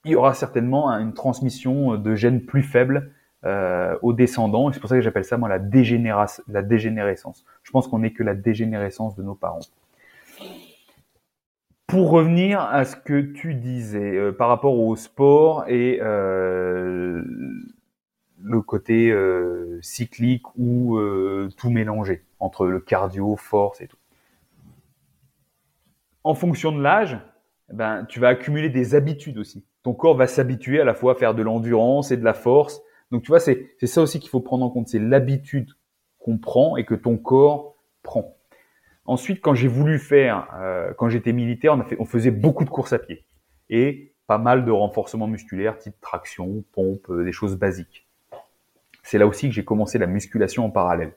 [0.03, 3.11] il y aura certainement une transmission de gènes plus faibles
[3.43, 4.69] euh, aux descendants.
[4.69, 7.45] Et c'est pour ça que j'appelle ça moi la, la dégénérescence.
[7.63, 9.59] Je pense qu'on n'est que la dégénérescence de nos parents.
[11.87, 17.21] Pour revenir à ce que tu disais euh, par rapport au sport et euh,
[18.41, 20.99] le côté euh, cyclique ou
[21.57, 23.97] tout mélangé entre le cardio, force et tout.
[26.23, 27.19] En fonction de l'âge,
[27.71, 29.63] ben, tu vas accumuler des habitudes aussi.
[29.83, 32.81] Ton corps va s'habituer à la fois à faire de l'endurance et de la force
[33.11, 35.71] donc tu vois, c'est ça aussi qu'il faut prendre en compte, c'est l'habitude
[36.19, 38.35] qu'on prend et que ton corps prend.
[39.05, 42.65] Ensuite, quand j'ai voulu faire, euh, quand j'étais militaire, on, a fait, on faisait beaucoup
[42.65, 43.25] de courses à pied
[43.69, 48.07] et pas mal de renforcement musculaire, type traction, pompe, euh, des choses basiques.
[49.03, 51.13] C'est là aussi que j'ai commencé la musculation en parallèle.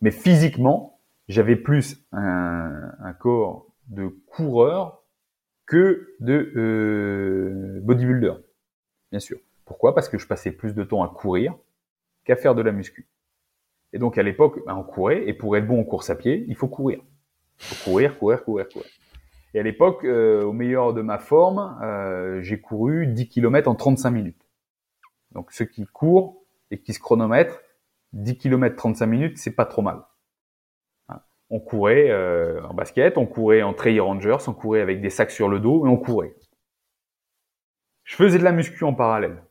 [0.00, 5.02] Mais physiquement, j'avais plus un, un, corps de coureur
[5.66, 8.34] que de euh, bodybuilder,
[9.10, 9.38] bien sûr.
[9.66, 9.94] Pourquoi?
[9.94, 11.54] Parce que je passais plus de temps à courir
[12.24, 13.06] qu'à faire de la muscu.
[13.92, 16.44] Et donc à l'époque, ben, on courait, et pour être bon en course à pied,
[16.48, 17.00] il faut courir.
[17.58, 18.86] Il faut courir, courir, courir, courir.
[19.54, 23.74] Et à l'époque, euh, au meilleur de ma forme, euh, j'ai couru 10 km en
[23.74, 24.46] 35 minutes.
[25.32, 27.60] Donc ceux qui courent et qui se chronomètrent,
[28.12, 30.02] 10 km 35 minutes, c'est pas trop mal.
[31.08, 31.20] Hein.
[31.50, 35.30] on courait euh, en basket, on courait en trail rangers, on courait avec des sacs
[35.30, 36.34] sur le dos et on courait.
[38.04, 39.42] Je faisais de la muscu en parallèle.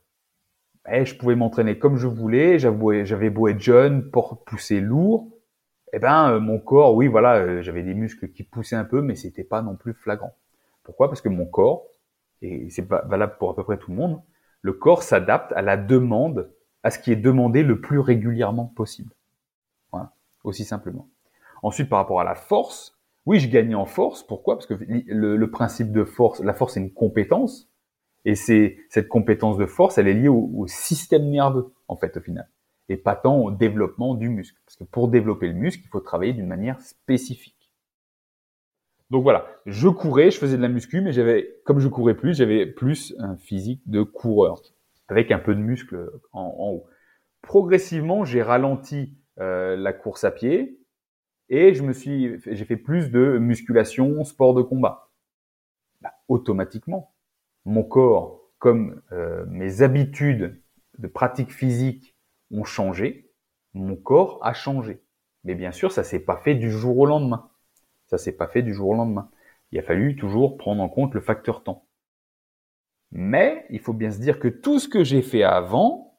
[0.92, 5.28] Et je pouvais m'entraîner comme je voulais, j'avais beau être jeune, pousser lourd,
[5.92, 9.02] eh ben euh, mon corps, oui voilà, euh, j'avais des muscles qui poussaient un peu,
[9.02, 10.34] mais c'était pas non plus flagrant.
[10.84, 11.08] Pourquoi?
[11.08, 11.86] Parce que mon corps,
[12.42, 14.20] et c'est valable pour à peu près tout le monde,
[14.62, 16.50] le corps s'adapte à la demande,
[16.82, 19.12] à ce qui est demandé le plus régulièrement possible.
[19.90, 20.12] Voilà,
[20.44, 21.08] aussi simplement.
[21.62, 24.22] Ensuite, par rapport à la force, oui, je gagnais en force.
[24.22, 24.56] Pourquoi?
[24.56, 27.68] Parce que le, principe de force, la force, c'est une compétence,
[28.26, 32.20] et c'est cette compétence de force, elle est liée au, système nerveux, en fait, au
[32.20, 32.50] final,
[32.88, 34.58] et pas tant au développement du muscle.
[34.66, 37.70] Parce que pour développer le muscle, il faut travailler d'une manière spécifique.
[39.10, 42.36] Donc voilà, je courais, je faisais de la muscu, mais j'avais, comme je courais plus,
[42.36, 44.60] j'avais plus un physique de coureur,
[45.06, 46.86] avec un peu de muscle en, haut.
[47.42, 50.80] Progressivement, j'ai ralenti euh, la course à pied
[51.48, 55.12] et je me suis, j'ai fait plus de musculation, sport de combat.
[56.00, 57.12] Bah, automatiquement,
[57.66, 60.62] mon corps, comme euh, mes habitudes
[60.98, 62.16] de pratique physique
[62.50, 63.30] ont changé,
[63.74, 65.02] mon corps a changé.
[65.44, 67.50] Mais bien sûr, ça s'est pas fait du jour au lendemain.
[68.06, 69.30] Ça s'est pas fait du jour au lendemain.
[69.72, 71.86] Il a fallu toujours prendre en compte le facteur temps.
[73.10, 76.18] Mais il faut bien se dire que tout ce que j'ai fait avant,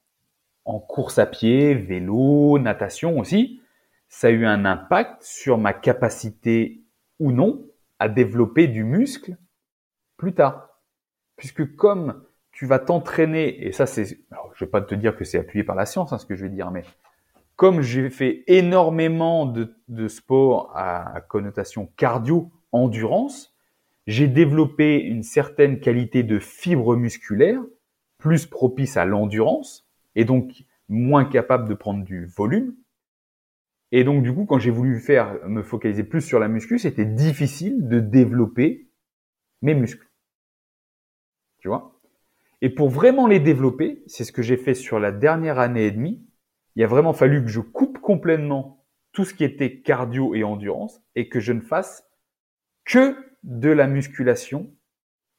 [0.66, 3.62] en course à pied, vélo, natation aussi,
[4.10, 6.84] ça a eu un impact sur ma capacité
[7.20, 7.66] ou non
[8.00, 9.38] à développer du muscle
[10.18, 10.67] plus tard.
[11.38, 15.38] Puisque comme tu vas t'entraîner, et ça c'est, je vais pas te dire que c'est
[15.38, 16.84] appuyé par la science, hein, ce que je vais dire, mais
[17.56, 23.56] comme j'ai fait énormément de, de sport à, connotation cardio-endurance,
[24.06, 27.62] j'ai développé une certaine qualité de fibre musculaire,
[28.20, 32.76] plus propice à l'endurance, et donc moins capable de prendre du volume.
[33.92, 37.06] Et donc du coup, quand j'ai voulu faire me focaliser plus sur la muscu, c'était
[37.06, 38.88] difficile de développer
[39.62, 40.07] mes muscles.
[41.60, 42.00] Tu vois?
[42.62, 45.92] Et pour vraiment les développer, c'est ce que j'ai fait sur la dernière année et
[45.92, 46.26] demie,
[46.76, 51.02] il a vraiment fallu que je coupe complètement tout ce qui était cardio et endurance
[51.16, 52.06] et que je ne fasse
[52.86, 54.72] que de la musculation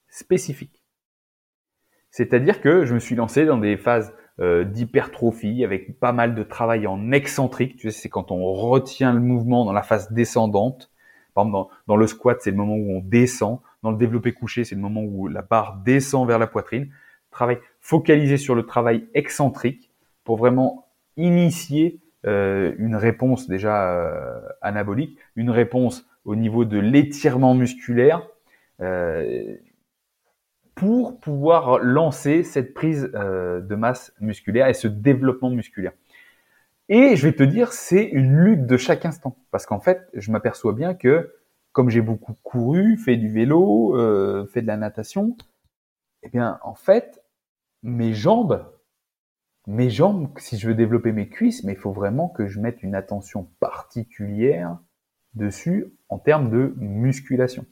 [0.09, 0.83] spécifique.
[2.11, 6.43] C'est-à-dire que je me suis lancé dans des phases euh, d'hypertrophie avec pas mal de
[6.43, 7.77] travail en excentrique.
[7.77, 10.91] Tu sais, c'est quand on retient le mouvement dans la phase descendante.
[11.35, 13.61] Par exemple, dans, dans le squat, c'est le moment où on descend.
[13.83, 16.91] Dans le développé couché, c'est le moment où la barre descend vers la poitrine.
[17.31, 19.91] Travail focalisé sur le travail excentrique
[20.25, 27.55] pour vraiment initier euh, une réponse déjà euh, anabolique, une réponse au niveau de l'étirement
[27.55, 28.27] musculaire
[28.81, 29.55] euh,
[30.75, 35.93] pour pouvoir lancer cette prise de masse musculaire et ce développement musculaire.
[36.89, 39.37] Et je vais te dire, c'est une lutte de chaque instant.
[39.51, 41.35] Parce qu'en fait, je m'aperçois bien que,
[41.79, 43.95] comme j'ai beaucoup couru, fait du vélo,
[44.53, 45.37] fait de la natation,
[46.25, 47.23] eh bien, en fait,
[47.85, 48.67] mes jambes
[49.69, 52.83] mes jambes, si je veux développer mes cuisses, mais il faut vraiment que je mette
[52.83, 54.79] une attention particulière
[55.35, 57.67] dessus en termes de musculation.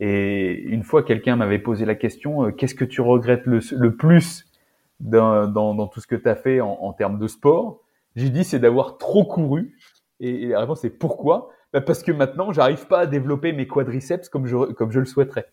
[0.00, 4.50] Et une fois, quelqu'un m'avait posé la question, euh, qu'est-ce que tu regrettes le, plus
[4.98, 7.80] dans, tout ce que tu as fait en, termes de sport?
[8.16, 9.78] J'ai dit, c'est d'avoir trop couru.
[10.18, 11.50] Et, la réponse est pourquoi?
[11.72, 15.06] Bah, Parce que maintenant, j'arrive pas à développer mes quadriceps comme je, comme je le
[15.06, 15.52] souhaiterais.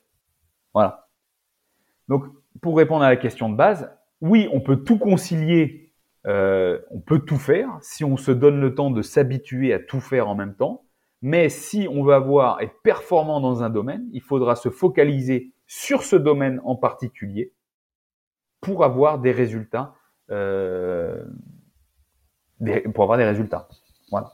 [0.74, 1.07] Voilà.
[2.07, 2.26] Donc,
[2.61, 3.91] pour répondre à la question de base,
[4.22, 5.93] oui, on peut tout concilier,
[6.26, 9.99] euh, on peut tout faire si on se donne le temps de s'habituer à tout
[9.99, 10.84] faire en même temps.
[11.22, 16.03] Mais si on veut avoir être performant dans un domaine, il faudra se focaliser sur
[16.03, 17.53] ce domaine en particulier
[18.61, 19.95] pour avoir des résultats.
[20.30, 21.24] Euh,
[22.93, 23.68] pour avoir des résultats.
[24.11, 24.32] Voilà.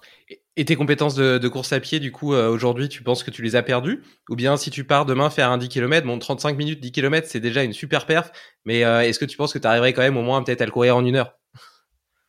[0.55, 3.55] Tes compétences de, course à pied, du coup, euh, aujourd'hui, tu penses que tu les
[3.55, 4.03] as perdues?
[4.29, 7.27] Ou bien si tu pars demain faire un 10 km, bon, 35 minutes, 10 km,
[7.27, 8.31] c'est déjà une super perf,
[8.65, 10.65] mais euh, est-ce que tu penses que tu arriverais quand même au moins peut-être à
[10.65, 11.33] le courir en une heure?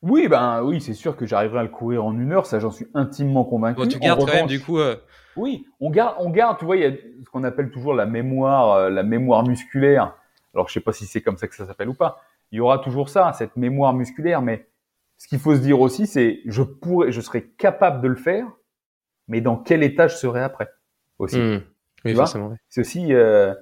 [0.01, 2.70] Oui, ben oui, c'est sûr que j'arriverai à le courir en une heure, ça j'en
[2.70, 3.89] suis intimement convaincu.
[3.89, 4.79] tu gardes quand même, du coup...
[4.79, 4.97] Euh,
[5.37, 8.07] oui, on garde, on garde, tu vois, il y a ce qu'on appelle toujours la
[8.07, 10.14] mémoire, la mémoire musculaire.
[10.55, 12.20] Alors je sais pas si c'est comme ça que ça s'appelle ou pas.
[12.53, 14.68] Il y aura toujours ça, cette mémoire musculaire, mais
[15.19, 18.47] ce qu'il faut se dire aussi, c'est je pourrais, je serais capable de le faire,
[19.29, 20.69] mais dans quel état je serais après
[21.19, 21.39] aussi.
[21.39, 21.62] Mmh.
[22.05, 22.15] Oui,
[22.69, 23.55] c'est aussi, euh,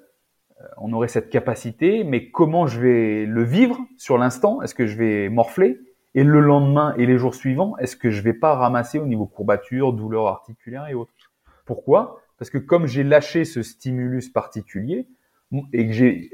[0.78, 4.62] on aurait cette capacité, mais comment je vais le vivre sur l'instant?
[4.62, 5.78] Est-ce que je vais morfler?
[6.14, 9.26] Et le lendemain et les jours suivants, est-ce que je vais pas ramasser au niveau
[9.26, 11.12] courbature, douleur articulaire et autres?
[11.64, 12.20] Pourquoi?
[12.36, 15.06] Parce que comme j'ai lâché ce stimulus particulier
[15.72, 16.30] et que j'ai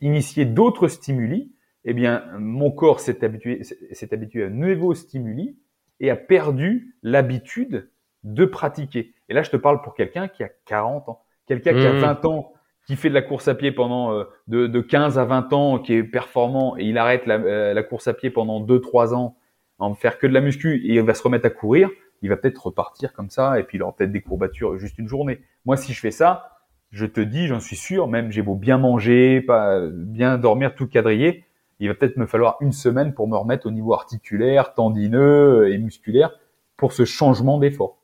[0.00, 1.52] initié d'autres stimuli,
[1.84, 5.58] eh bien, mon corps s'est habitué, s'est habitué à un nouveau stimuli
[6.00, 7.90] et a perdu l'habitude
[8.24, 9.14] de pratiquer.
[9.28, 12.24] Et là, je te parle pour quelqu'un qui a 40 ans, quelqu'un qui a 20
[12.24, 12.26] mmh.
[12.26, 12.52] ans,
[12.86, 15.78] qui fait de la course à pied pendant euh, de, de 15 à 20 ans,
[15.78, 19.36] qui est performant, et il arrête la, euh, la course à pied pendant 2-3 ans,
[19.78, 21.90] en faire que de la muscu, et il va se remettre à courir,
[22.22, 25.06] il va peut-être repartir comme ça, et puis il aura peut-être des courbatures juste une
[25.06, 25.40] journée.
[25.66, 26.58] Moi, si je fais ça,
[26.90, 30.88] je te dis, j'en suis sûr, même j'ai beau bien manger, pas bien dormir, tout
[30.88, 31.44] quadriller,
[31.80, 35.78] il va peut-être me falloir une semaine pour me remettre au niveau articulaire, tendineux et
[35.78, 36.32] musculaire
[36.76, 37.98] pour ce changement d'effort.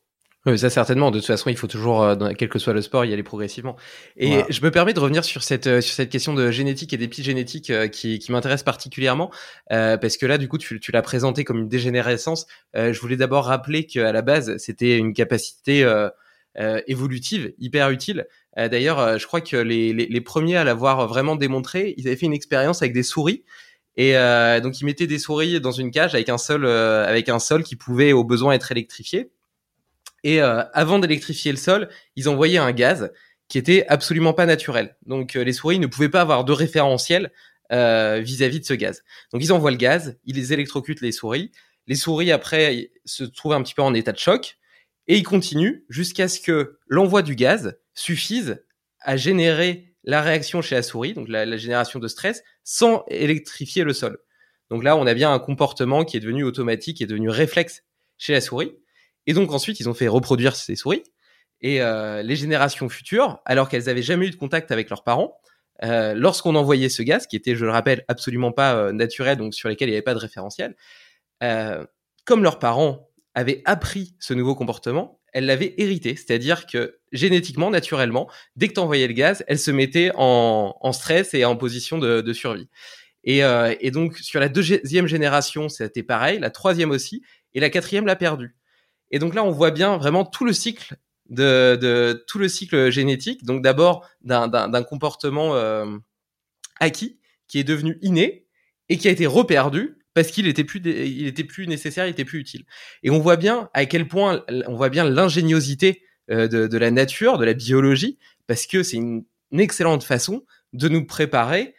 [0.46, 1.10] Oui, ça certainement.
[1.10, 3.76] De toute façon, il faut toujours, euh, quel que soit le sport, y aller progressivement.
[4.18, 6.98] Et je me permets de revenir sur cette euh, sur cette question de génétique et
[6.98, 9.30] d'épigénétique euh, qui, qui m'intéresse particulièrement
[9.70, 12.46] parce que là, du coup, tu, tu l'as présenté comme une dégénérescence.
[12.74, 15.86] je voulais d'abord rappeler qu'à la base, c'était une capacité
[16.86, 18.26] évolutive hyper utile.
[18.56, 22.82] D'ailleurs, je crois que les, premiers à l'avoir vraiment démontré, ils avaient fait une expérience
[22.82, 23.44] avec des souris.
[23.96, 24.12] Et
[24.62, 27.74] donc ils mettaient des souris dans une cage avec un sol avec un sol qui
[27.74, 29.30] pouvait au besoin être électrifié.
[30.24, 33.12] Et euh, avant d'électrifier le sol, ils envoyaient un gaz
[33.46, 34.96] qui était absolument pas naturel.
[35.06, 37.30] Donc euh, les souris ne pouvaient pas avoir de référentiel
[37.72, 39.04] euh, vis-à-vis de ce gaz.
[39.32, 41.52] Donc ils envoient le gaz, ils électrocutent les souris.
[41.86, 44.56] Les souris après se trouvent un petit peu en état de choc
[45.06, 48.64] et ils continuent jusqu'à ce que l'envoi du gaz suffise
[49.00, 53.92] à générer la réaction chez la souris, donc la, génération de stress, sans électrifier le
[53.92, 54.18] sol.
[54.70, 57.84] Donc là, on a bien un comportement qui est devenu automatique, qui est devenu réflexe
[58.18, 58.72] chez la souris.
[59.26, 61.02] Et donc ensuite, ils ont fait reproduire ces souris.
[61.60, 65.38] Et euh, les générations futures, alors qu'elles avaient jamais eu de contact avec leurs parents,
[65.82, 69.54] euh, lorsqu'on envoyait ce gaz, qui était, je le rappelle, absolument pas euh, naturel, donc
[69.54, 70.76] sur lesquels il n'y avait pas de référentiel,
[72.24, 78.30] comme leurs parents avaient appris ce nouveau comportement, elles l'avaient hérité, c'est-à-dire que génétiquement, naturellement,
[78.56, 82.32] dès que tu envoyais le gaz, elles se mettaient en, stress et en position de,
[82.32, 82.68] survie.
[83.24, 87.22] Et, euh, et, donc sur la deuxième génération, c'était pareil, la troisième aussi,
[87.52, 88.54] et la quatrième l'a perdu.
[89.10, 90.96] Et donc là, on voit bien vraiment tout le cycle
[91.28, 93.44] de, de tout le cycle génétique.
[93.44, 95.86] Donc d'abord d'un comportement euh,
[96.80, 97.18] acquis
[97.48, 98.46] qui est devenu inné
[98.88, 102.24] et qui a été reperdu parce qu'il était plus il était plus nécessaire, il était
[102.24, 102.64] plus utile.
[103.02, 106.90] Et on voit bien à quel point on voit bien l'ingéniosité euh, de, de, la
[106.90, 111.74] nature, de la biologie, parce que c'est une, une, excellente façon de nous préparer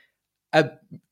[0.52, 0.64] à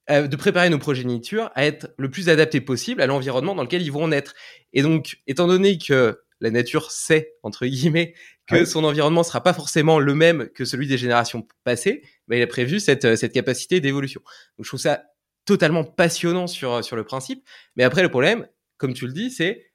[0.09, 3.91] de préparer nos progénitures à être le plus adapté possible à l'environnement dans lequel ils
[3.91, 4.34] vont naître.
[4.74, 8.13] Et donc, étant donné que la nature sait, entre guillemets,
[8.47, 12.41] que son environnement sera pas forcément le même que celui des générations passées, bah, il
[12.41, 14.21] a prévu cette, cette capacité d'évolution.
[14.57, 15.05] Donc, je trouve ça
[15.45, 17.43] totalement passionnant sur, sur le principe.
[17.75, 19.71] Mais après, le problème, comme tu le dis, c'est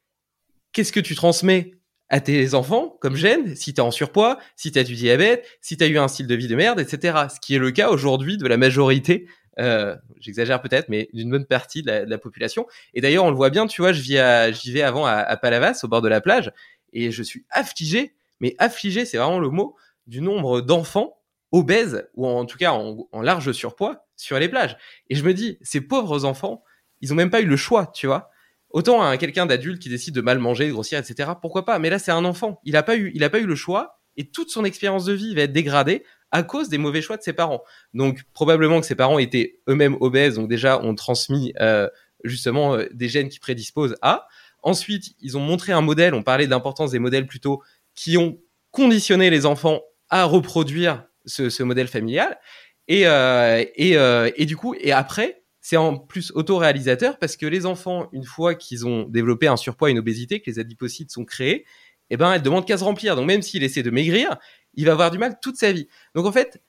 [0.73, 1.73] qu'est-ce que tu transmets
[2.11, 5.47] à tes enfants comme gène, si tu es en surpoids, si tu as du diabète,
[5.61, 7.27] si tu as eu un style de vie de merde, etc.
[7.35, 9.27] Ce qui est le cas aujourd'hui de la majorité
[9.59, 12.67] euh, j'exagère peut-être, mais d'une bonne partie de la, population.
[12.95, 15.37] Et d'ailleurs, on le voit bien, tu vois, je, vis à, je vivais avant à,
[15.37, 16.53] Palavas, au bord de la plage,
[16.93, 21.19] et je suis affligé, mais affligé, c'est vraiment le mot, du nombre d'enfants
[21.53, 24.77] obèses, ou en tout cas en, large surpoids, sur les plages.
[25.09, 26.63] Et je me dis, ces pauvres enfants,
[27.01, 28.31] ils ont même pas eu le choix, tu vois.
[28.71, 31.31] Autant un quelqu'un d'adulte qui décide de mal manger, de grossir, etc.
[31.41, 32.61] Pourquoi pas Mais là, c'est un enfant.
[32.65, 35.35] Il a pas eu, il pas eu le choix, et toute son expérience de vie
[35.35, 37.63] va être dégradée à cause des mauvais choix de ses parents.
[37.95, 41.89] Donc probablement que ses parents étaient eux-mêmes obèses, donc déjà ont transmis euh,
[42.25, 44.27] justement euh, des gènes qui prédisposent à.
[44.63, 47.63] Ensuite, ils ont montré un modèle, on parlait d'importance des modèles plutôt,
[47.95, 48.39] qui ont
[48.71, 52.39] conditionné les enfants à reproduire ce, ce modèle familial.
[52.89, 57.45] Et, euh, et, euh, et, du coup, et après, c'est en plus autoréalisateur parce que
[57.45, 61.27] les enfants, une fois qu'ils ont développé un surpoids une obésité, que les adipocytes sont
[61.27, 61.67] créés,
[62.09, 63.15] eh ben, elles demandent qu'à se remplir.
[63.15, 64.39] Donc même s'il essaie de maigrir,
[64.73, 65.87] il va avoir du mal toute sa vie.
[66.15, 66.63] Donc en fait,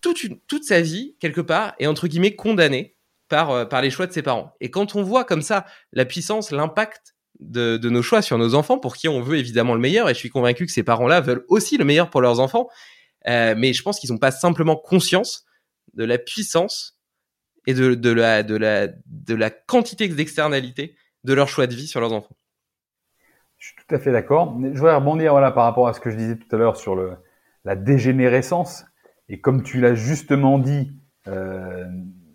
[0.00, 2.94] toute, toute sa vie, quelque part, est entre guillemets condamnée
[3.28, 4.52] par, euh, par les choix de ses parents.
[4.60, 8.54] Et quand on voit comme ça la puissance, l'impact de, de, nos choix sur nos
[8.54, 11.20] enfants, pour qui on veut évidemment le meilleur, et je suis convaincu que ces parents-là
[11.20, 12.68] veulent aussi le meilleur pour leurs enfants,
[13.26, 15.46] mais je pense qu'ils n'ont pas simplement conscience
[15.96, 17.00] de la puissance
[17.66, 20.94] et de, de, la, de, la, de la quantité d'externalité
[21.24, 22.36] de leur choix de vie sur leurs enfants.
[23.58, 24.56] Je suis tout à fait d'accord.
[24.62, 26.94] Je voudrais rebondir voilà, par rapport à ce que je disais tout à l'heure sur
[26.94, 27.14] le,
[27.64, 28.84] la dégénérescence.
[29.28, 30.92] Et comme tu l'as justement dit,
[31.26, 31.84] euh,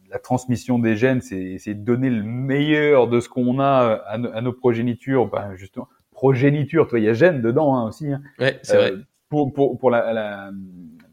[0.09, 4.51] la transmission des gènes, c'est de donner le meilleur de ce qu'on a à, nos
[4.51, 5.28] progénitures.
[5.28, 8.12] Ben justement, progéniture, toi, il y a gènes dedans hein, aussi.
[8.12, 8.91] Hein, ouais, c'est vrai.
[8.91, 10.51] Euh, pour, pour, pour la, la,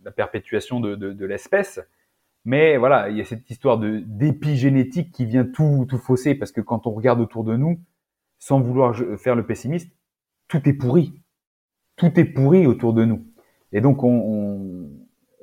[0.05, 1.79] la, perpétuation de, de, de l'espèce.
[2.49, 6.51] Mais voilà, il y a cette histoire de d'épigénétique qui vient tout, tout fausser parce
[6.51, 7.79] que quand on regarde autour de nous,
[8.39, 9.95] sans vouloir faire le pessimiste,
[10.49, 11.21] tout est pourri.
[11.97, 13.23] Tout est pourri autour de nous.
[13.73, 14.89] Et donc, on,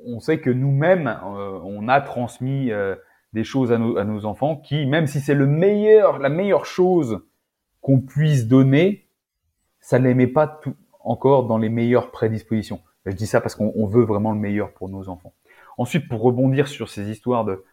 [0.04, 2.96] on, sait que nous-mêmes, euh, on a transmis euh,
[3.32, 6.66] des choses à nos, à nos, enfants qui, même si c'est le meilleur, la meilleure
[6.66, 7.20] chose
[7.82, 9.06] qu'on puisse donner,
[9.78, 10.60] ça ne les met pas
[11.04, 12.80] encore dans les meilleures prédispositions.
[13.04, 15.34] Je dis ça parce qu'on veut vraiment le meilleur pour nos enfants.
[15.78, 17.64] Ensuite, pour rebondir sur ces histoires de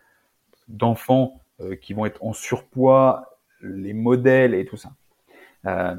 [0.70, 4.94] d'enfants euh, qui vont être en surpoids, les modèles et tout ça.
[5.66, 5.96] Euh,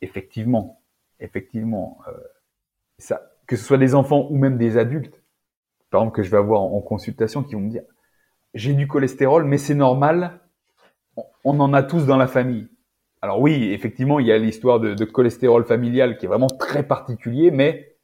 [0.00, 0.80] effectivement,
[1.20, 3.14] effectivement, euh,
[3.46, 5.22] que ce soit des enfants ou même des adultes,
[5.90, 7.82] par exemple que je vais avoir en consultation, qui vont me dire
[8.54, 10.40] j'ai du cholestérol, mais c'est normal,
[11.44, 12.68] on en a tous dans la famille.
[13.22, 17.50] Alors oui, effectivement, il y a l'histoire de, cholestérol familial qui est vraiment très particulier,
[17.50, 17.96] mais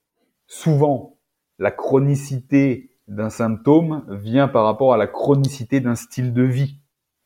[0.47, 1.19] souvent
[1.59, 6.79] la chronicité d'un symptôme vient par rapport à la chronicité d'un style de vie.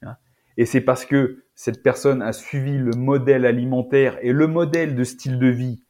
[0.03, 0.17] Hein.
[0.57, 5.05] Et c'est parce que cette personne a suivi le modèle alimentaire et le modèle de
[5.05, 5.85] style de vie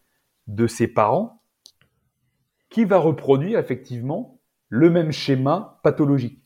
[0.47, 1.43] de ses parents
[2.71, 6.43] qui va reproduire effectivement le même schéma pathologique.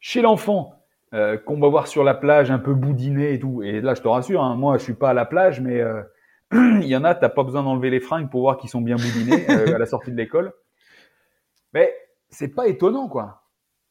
[0.00, 0.74] Chez l'enfant,
[1.14, 4.02] euh, qu'on va voir sur la plage un peu boudiné et tout, et là je
[4.02, 6.02] te rassure, hein, moi je suis pas à la plage, mais euh,
[6.52, 8.96] il y en a, t'as pas besoin d'enlever les fringues pour voir qu'ils sont bien
[8.96, 10.52] boudinés euh, à la sortie de l'école.
[11.72, 11.94] Mais
[12.32, 13.42] c'est pas étonnant, quoi.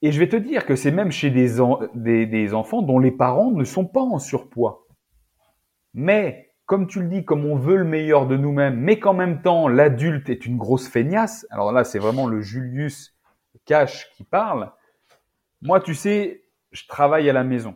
[0.02, 3.52] Et je vais te dire que c'est même chez des, des, enfants dont les parents
[3.52, 4.88] ne sont pas en surpoids.
[5.94, 9.44] Mais, comme tu le dis, comme on veut le meilleur de nous-mêmes, mais qu'en même
[9.44, 13.16] temps, l'adulte est une grosse feignasse, alors là, c'est vraiment le Julius
[13.66, 14.72] Cash qui parle.
[15.62, 17.76] Moi, tu sais, je travaille à la maison.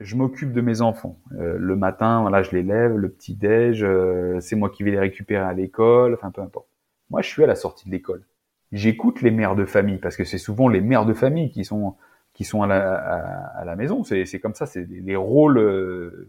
[0.00, 1.18] Je m'occupe de mes enfants.
[1.38, 4.90] Euh, le matin, voilà, je les lève, le petit déj, euh, c'est moi qui vais
[4.90, 6.68] les récupérer à l'école, enfin peu importe.
[7.08, 8.26] Moi, je suis à la sortie de l'école
[8.74, 11.96] j'écoute les mères de famille parce que c'est souvent les mères de famille qui sont
[12.34, 14.02] qui sont à la, à, la maison.
[14.02, 16.26] C'est, c'est comme ça, c'est les rôles euh,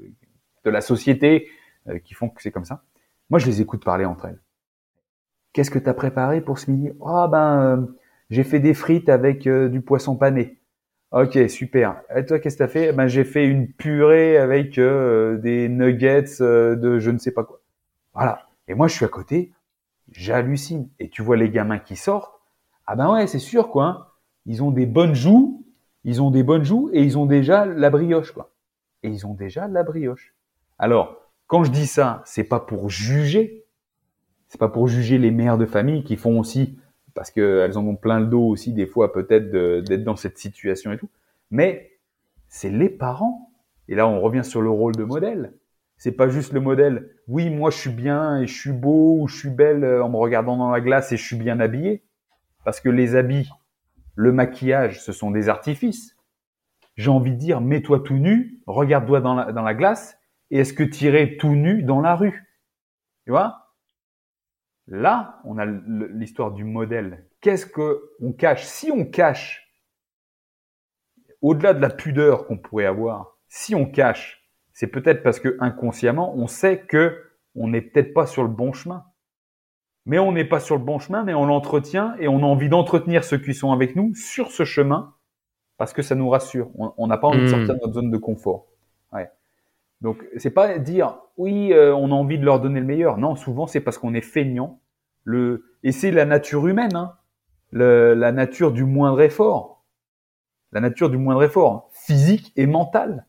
[0.64, 1.50] de la société
[1.90, 2.84] euh, qui font que c'est comme ça.
[3.32, 4.40] Moi, je les écoute parler entre elles.
[5.52, 6.92] Qu'est-ce que tu as préparé pour ce midi?
[7.04, 7.86] Ah ben, euh,
[8.30, 10.60] j'ai fait des frites avec du poisson pané.
[11.12, 12.02] Ok, super.
[12.16, 12.94] Et toi, qu'est-ce que t'as fait?
[12.94, 17.62] Ben, j'ai fait une purée avec des nuggets de je ne sais pas quoi.
[18.14, 18.48] Voilà.
[18.68, 19.54] Et moi, je suis à côté,
[20.12, 20.88] j'hallucine.
[21.00, 22.35] Et tu vois les gamins qui sortent
[22.88, 23.86] ah ben ouais, c'est sûr quoi.
[23.86, 24.08] Hein.
[24.46, 25.66] Ils ont des bonnes joues,
[26.04, 28.52] ils ont des bonnes joues et ils ont déjà la brioche quoi.
[29.04, 30.36] Et ils ont déjà la brioche.
[30.78, 31.18] Alors,
[31.48, 33.66] quand je dis ça, c'est pas pour juger,
[34.48, 36.78] c'est pas pour juger les mères de famille qui font aussi
[37.14, 40.92] parce qu'elles en ont plein le dos aussi des fois peut-être d'être dans cette situation
[40.92, 41.10] et tout.
[41.50, 41.92] Mais
[42.50, 43.52] c'est les parents.
[43.88, 45.54] Et là, on revient sur le rôle de modèle.
[45.98, 47.10] C'est pas juste le modèle.
[47.28, 50.10] Oui, moi je suis bien et je suis beau ou je suis belle euh, en
[50.10, 52.04] me regardant dans la glace et je suis bien habillé.
[52.66, 53.50] Parce que les habits,
[54.16, 56.18] le maquillage, ce sont des artifices.
[56.96, 60.18] J'ai envie de dire, mets-toi tout nu, regarde-toi dans la, glace,
[60.50, 62.44] et est-ce que tu irais tout nu dans la rue?
[63.26, 63.72] Tu vois?
[64.88, 67.28] Là, on a l'histoire du modèle.
[67.40, 68.64] Qu'est-ce que on cache?
[68.64, 69.72] Si on cache,
[71.42, 74.44] au-delà de la pudeur qu'on pourrait avoir, si on cache,
[74.74, 78.74] c'est peut-être parce que inconsciemment, on sait que on n'est peut-être pas sur le bon
[78.74, 79.06] chemin
[80.06, 82.70] mais on n'est pas sur le bon chemin, mais on l'entretient et on a envie
[82.70, 85.14] d'entretenir ceux qui sont avec nous sur ce chemin
[85.78, 86.70] parce que ça nous rassure.
[86.76, 87.78] On n'a pas envie de sortir hmm.
[87.78, 88.68] de notre zone de confort.
[89.12, 89.30] Ouais.
[90.02, 93.18] Donc c'est pas dire oui, euh, on a envie de leur donner le meilleur.
[93.18, 94.80] Non, souvent c'est parce qu'on est feignant.
[95.24, 97.16] Le et c'est la nature humaine, hein.
[97.72, 99.84] le, la nature du moindre effort,
[100.72, 103.26] la nature du moindre effort, physique et mental.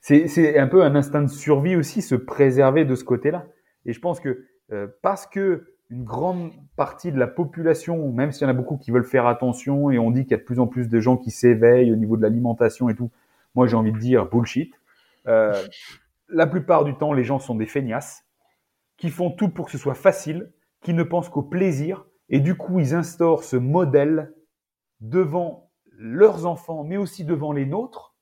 [0.00, 3.46] C'est un peu un instinct de survie aussi, se préserver de ce côté-là.
[3.86, 8.42] Et je pense que euh, parce que une grande partie de la population, même s'il
[8.42, 10.42] y en a beaucoup qui veulent faire attention et on dit qu'il y a de
[10.42, 13.10] plus en plus de gens qui s'éveillent au niveau de l'alimentation et tout,
[13.54, 14.74] moi j'ai envie de dire bullshit.
[15.28, 15.54] Euh,
[16.28, 18.24] la plupart du temps, les gens sont des feignasses
[18.96, 20.50] qui font tout pour que ce soit facile,
[20.82, 24.34] qui ne pensent qu'au plaisir et du coup ils instaurent ce modèle
[25.00, 28.14] devant leurs enfants, mais aussi devant les nôtres.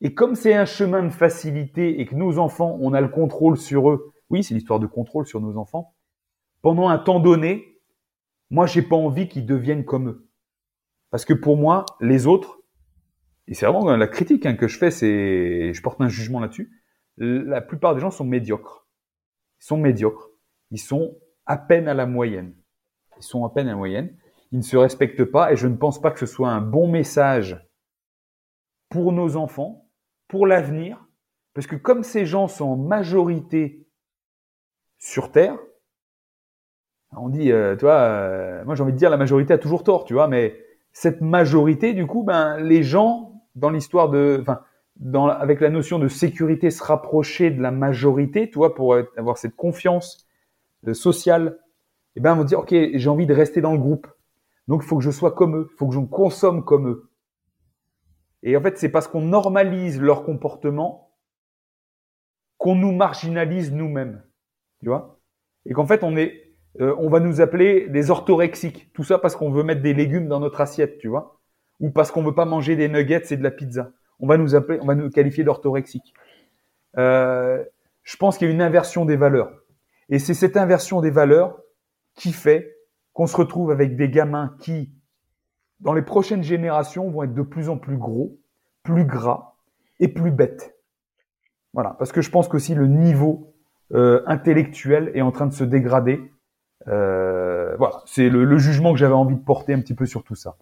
[0.00, 3.56] Et comme c'est un chemin de facilité et que nos enfants, on a le contrôle
[3.56, 5.94] sur eux oui, c'est l'histoire de contrôle sur nos enfants.
[6.62, 7.80] Pendant un temps donné,
[8.50, 10.28] moi, j'ai pas envie qu'ils deviennent comme eux.
[11.10, 12.60] Parce que pour moi, les autres,
[13.46, 16.72] et c'est vraiment la critique hein, que je fais, c'est, je porte un jugement là-dessus.
[17.18, 18.88] La plupart des gens sont médiocres.
[19.60, 20.30] Ils sont médiocres.
[20.70, 21.16] Ils sont
[21.46, 22.54] à peine à la moyenne.
[23.18, 24.16] Ils sont à peine à la moyenne.
[24.50, 26.88] Ils ne se respectent pas et je ne pense pas que ce soit un bon
[26.88, 27.60] message
[28.88, 29.88] pour nos enfants,
[30.28, 31.06] pour l'avenir,
[31.54, 33.83] parce que comme ces gens sont en majorité
[35.04, 35.58] sur Terre,
[37.14, 39.84] on dit, euh, tu vois, euh, moi j'ai envie de dire la majorité a toujours
[39.84, 40.56] tort, tu vois, mais
[40.92, 44.62] cette majorité, du coup, ben les gens dans l'histoire de, enfin,
[45.28, 49.54] avec la notion de sécurité, se rapprocher de la majorité, tu vois, pour avoir cette
[49.54, 50.26] confiance
[50.88, 51.58] euh, sociale,
[52.16, 54.06] et eh ben vont dire, ok, j'ai envie de rester dans le groupe,
[54.68, 56.88] donc il faut que je sois comme eux, il faut que je me consomme comme
[56.88, 57.10] eux.
[58.42, 61.10] Et en fait, c'est parce qu'on normalise leur comportement
[62.56, 64.22] qu'on nous marginalise nous-mêmes.
[65.66, 68.90] Et qu'en fait on est, euh, on va nous appeler des orthorexiques.
[68.92, 71.40] Tout ça parce qu'on veut mettre des légumes dans notre assiette, tu vois,
[71.80, 73.90] ou parce qu'on veut pas manger des nuggets et de la pizza.
[74.20, 76.14] On va nous appeler, on va nous qualifier d'orthorexiques.
[76.98, 77.64] Euh,
[78.02, 79.52] je pense qu'il y a une inversion des valeurs,
[80.08, 81.58] et c'est cette inversion des valeurs
[82.14, 82.76] qui fait
[83.12, 84.92] qu'on se retrouve avec des gamins qui,
[85.80, 88.38] dans les prochaines générations, vont être de plus en plus gros,
[88.82, 89.54] plus gras
[90.00, 90.76] et plus bêtes.
[91.72, 93.53] Voilà, parce que je pense qu'aussi le niveau
[93.92, 96.20] euh, intellectuel est en train de se dégrader.
[96.88, 100.22] Euh, voilà, c'est le, le jugement que j'avais envie de porter un petit peu sur
[100.22, 100.56] tout ça.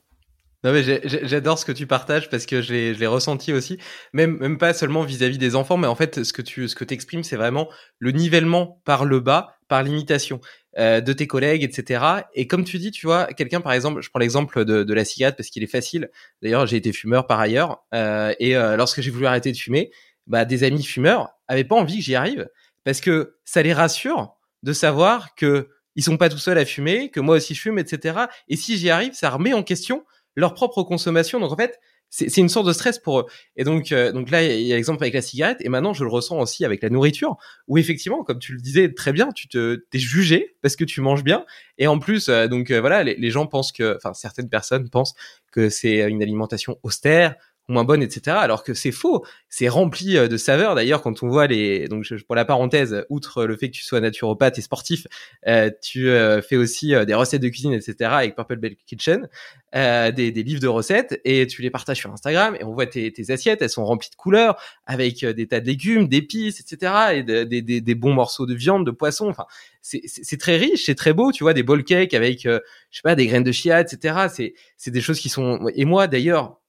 [0.64, 3.78] Non mais j'adore ce que tu partages parce que je l'ai ressenti aussi,
[4.12, 6.84] même même pas seulement vis-à-vis des enfants, mais en fait ce que tu ce que
[6.84, 7.68] t'exprimes c'est vraiment
[7.98, 10.40] le nivellement par le bas, par l'imitation
[10.78, 12.04] euh, de tes collègues, etc.
[12.34, 15.04] Et comme tu dis, tu vois, quelqu'un par exemple, je prends l'exemple de, de la
[15.04, 16.10] cigarette parce qu'il est facile.
[16.42, 19.90] D'ailleurs j'ai été fumeur par ailleurs euh, et euh, lorsque j'ai voulu arrêter de fumer,
[20.28, 22.48] bah des amis fumeurs avaient pas envie que j'y arrive
[22.84, 27.10] parce que ça les rassure de savoir que ils sont pas tout seuls à fumer,
[27.10, 28.20] que moi aussi je fume, etc.
[28.48, 30.04] Et si j'y arrive, ça remet en question
[30.36, 31.38] leur propre consommation.
[31.38, 31.78] Donc en fait,
[32.14, 33.26] c'est une sorte de stress pour eux.
[33.56, 36.04] Et donc, euh, donc là, il y a l'exemple avec la cigarette, et maintenant je
[36.04, 37.36] le ressens aussi avec la nourriture,
[37.68, 41.00] où effectivement, comme tu le disais très bien, tu te t'es jugé parce que tu
[41.00, 41.46] manges bien,
[41.78, 44.90] et en plus, euh, donc euh, voilà, les, les, gens pensent que, enfin certaines personnes
[44.90, 45.14] pensent
[45.52, 47.34] que c'est une alimentation austère,
[47.68, 48.36] moins bonne, etc.
[48.40, 49.24] Alors que c'est faux.
[49.48, 50.74] C'est rempli euh, de saveurs.
[50.74, 54.00] D'ailleurs, quand on voit les, donc pour la parenthèse, outre le fait que tu sois
[54.00, 55.06] naturopathe et sportif,
[55.46, 58.10] euh, tu euh, fais aussi des recettes de cuisine, etc.
[58.12, 59.28] avec Purple Bell Kitchen,
[59.74, 63.10] des, des, livres de recettes et tu les partages sur Instagram et on voit tes,
[63.10, 64.56] tes assiettes, elles sont remplies de couleurs
[64.86, 66.92] avec des tas de légumes, d'épices, etc.
[67.14, 69.28] et des, des, des, bons morceaux de viande, de poisson.
[69.28, 69.46] Enfin,
[69.80, 71.32] c'est très riche, c'est très beau.
[71.32, 72.60] Tu vois des bowl cakes avec, je
[72.90, 74.52] sais pas, des graines de chia, etc.
[74.76, 75.66] C'est des choses qui sont.
[75.74, 76.61] Et moi, d'ailleurs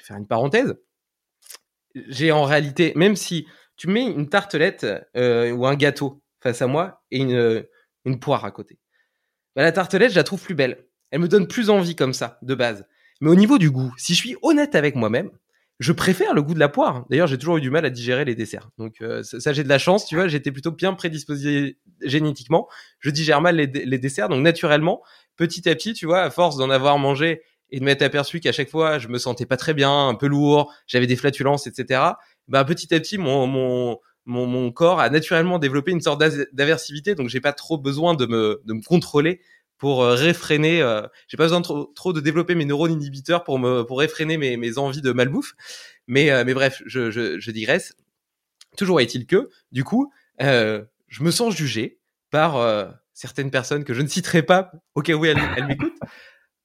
[0.00, 0.74] vais faire une parenthèse.
[1.94, 3.46] J'ai en réalité, même si
[3.76, 4.86] tu mets une tartelette
[5.16, 7.66] euh, ou un gâteau face à moi et une,
[8.04, 8.78] une poire à côté,
[9.56, 10.86] bah, la tartelette, je la trouve plus belle.
[11.10, 12.86] Elle me donne plus envie comme ça, de base.
[13.20, 15.30] Mais au niveau du goût, si je suis honnête avec moi-même,
[15.80, 17.06] je préfère le goût de la poire.
[17.08, 18.70] D'ailleurs, j'ai toujours eu du mal à digérer les desserts.
[18.76, 22.68] Donc euh, ça, j'ai de la chance, tu vois, j'étais plutôt bien prédisposé génétiquement.
[22.98, 25.02] Je digère mal les, les, desserts, donc naturellement,
[25.36, 27.42] petit à petit, tu vois, à force d'en avoir mangé
[27.72, 30.26] et de m'être aperçu qu'à chaque fois je me sentais pas très bien, un peu
[30.26, 32.02] lourd, j'avais des flatulences, etc.
[32.48, 37.14] Bah petit à petit mon mon mon, mon corps a naturellement développé une sorte d'aversivité,
[37.14, 39.40] donc j'ai pas trop besoin de me de me contrôler
[39.78, 40.82] pour euh, réfréner.
[40.82, 44.36] Euh, j'ai pas besoin trop, trop de développer mes neurones inhibiteurs pour me pour réfréner
[44.36, 45.54] mes, mes envies de malbouffe.
[46.06, 47.96] Mais euh, mais bref, je, je, je digresse.
[48.76, 50.12] Toujours est-il que du coup,
[50.42, 51.98] euh, je me sens jugé
[52.30, 55.98] par euh, certaines personnes que je ne citerai pas au cas où elles, elles m'écoutent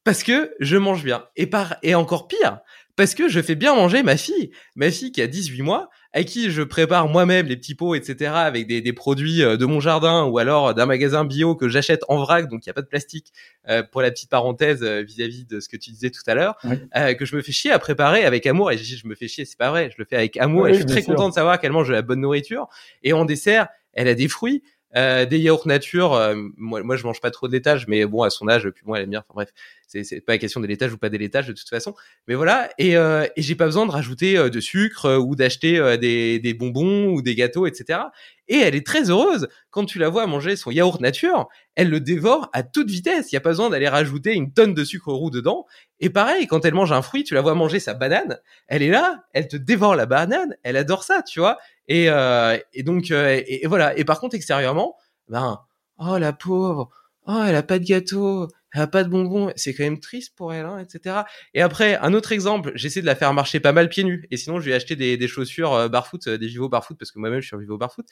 [0.05, 1.25] parce que je mange bien.
[1.35, 2.59] Et par et encore pire,
[2.95, 6.23] parce que je fais bien manger ma fille, ma fille qui a 18 mois, à
[6.23, 9.81] qui je prépare moi-même les petits pots, etc., avec des, des, produits euh, de mon
[9.81, 12.83] jardin ou alors d'un magasin bio que j'achète en vrac, donc il n'y a pas
[12.83, 13.33] de plastique,
[13.67, 16.55] euh, pour la petite parenthèse euh, vis-à-vis de ce que tu disais tout à l'heure,
[16.95, 18.71] euh, que je me fais chier à préparer avec amour.
[18.71, 20.73] Et je, je me fais chier, c'est pas vrai, je le fais avec amour et
[20.73, 22.69] je suis très content de savoir qu'elle mange de la bonne nourriture.
[23.03, 24.61] Et en dessert, elle a des fruits.
[24.97, 26.13] Euh, des yaourts nature.
[26.13, 28.83] Euh, moi, moi, je mange pas trop de laitage, mais bon, à son âge, puis
[28.85, 29.19] moi, elle aime bien.
[29.19, 29.49] Enfin bref,
[29.87, 31.93] c'est, pas la question des laitages ou pas des laitages de toute façon.
[32.27, 35.97] Mais voilà, et, euh, et j'ai pas besoin de rajouter euh, de sucre ou d'acheter
[35.97, 37.99] des, des bonbons ou des gâteaux, etc.
[38.47, 41.47] Et elle est très heureuse quand tu la vois manger son yaourt nature.
[41.75, 43.31] Elle le dévore à toute vitesse.
[43.31, 45.65] Il y a pas besoin d'aller rajouter une tonne de sucre roux dedans.
[45.99, 48.39] Et pareil, quand elle mange un fruit, tu la vois manger sa banane.
[48.67, 50.55] Elle est là, elle te dévore la banane.
[50.63, 51.57] Elle adore ça, tu vois.
[51.87, 53.97] Et, euh, et donc, euh, et, et, voilà.
[53.97, 54.95] Et par contre, extérieurement,
[55.27, 55.59] ben,
[55.97, 56.89] oh la pauvre,
[57.27, 60.35] oh elle a pas de gâteau, elle a pas de bonbons, c'est quand même triste
[60.35, 61.21] pour elle, hein, etc.
[61.53, 64.27] Et après, un autre exemple, j'essaie de la faire marcher pas mal pieds nus.
[64.31, 66.97] Et sinon, je lui ai acheté des, des chaussures euh, barfoot, euh, des Vivo barfoot,
[66.97, 68.05] parce que moi-même je suis en Vivo barfoot.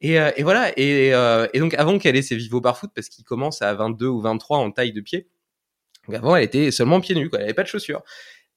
[0.00, 0.72] Et, euh, et voilà.
[0.78, 4.20] Et, et, donc, avant qu'elle ait ses Vivo barfoot, parce qu'il commence à 22 ou
[4.20, 5.28] 23 en taille de pied.
[6.06, 7.38] Donc avant, elle était seulement pieds nus, quoi.
[7.40, 8.02] Elle avait pas de chaussures.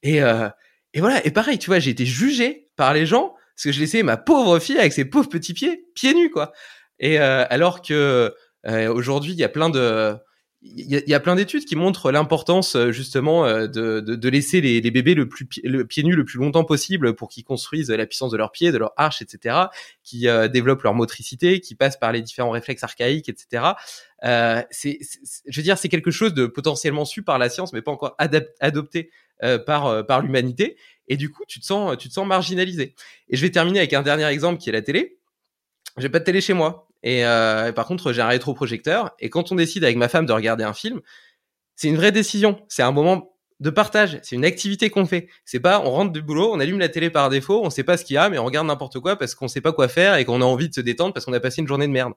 [0.03, 1.25] Et, et voilà.
[1.25, 4.17] Et pareil, tu vois, j'ai été jugé par les gens parce que je laissais ma
[4.17, 6.53] pauvre fille avec ses pauvres petits pieds pieds nus quoi.
[6.99, 8.35] Et euh, alors que
[8.67, 10.15] euh, aujourd'hui il y a plein de
[10.63, 15.29] il y, a, plein d'études qui montrent l'importance justement de, de, laisser les, bébés le
[15.29, 18.51] plus le pieds nus le plus longtemps possible pour qu'ils construisent la puissance de leurs
[18.51, 19.55] pieds, de leurs arches, etc.
[20.03, 23.65] Qui euh, développent leur motricité, qui passent par les différents réflexes archaïques, etc.
[24.23, 27.91] Euh, je veux dire, c'est quelque chose de potentiellement su par la science, mais pas
[27.91, 28.17] encore
[28.59, 29.11] adopté
[29.43, 30.75] euh, par par l'humanité.
[31.07, 32.95] Et du coup, tu te sens tu te sens marginalisé.
[33.29, 35.19] Et je vais terminer avec un dernier exemple qui est la télé.
[35.97, 36.86] J'ai pas de télé chez moi.
[37.03, 39.11] Et euh, par contre, j'ai un rétroprojecteur.
[39.19, 41.01] Et quand on décide avec ma femme de regarder un film,
[41.75, 42.59] c'est une vraie décision.
[42.67, 44.19] C'est un moment de partage.
[44.23, 45.27] C'est une activité qu'on fait.
[45.45, 47.97] C'est pas, on rentre du boulot, on allume la télé par défaut, on sait pas
[47.97, 50.15] ce qu'il y a, mais on regarde n'importe quoi parce qu'on sait pas quoi faire
[50.15, 52.13] et qu'on a envie de se détendre parce qu'on a passé une journée de merde.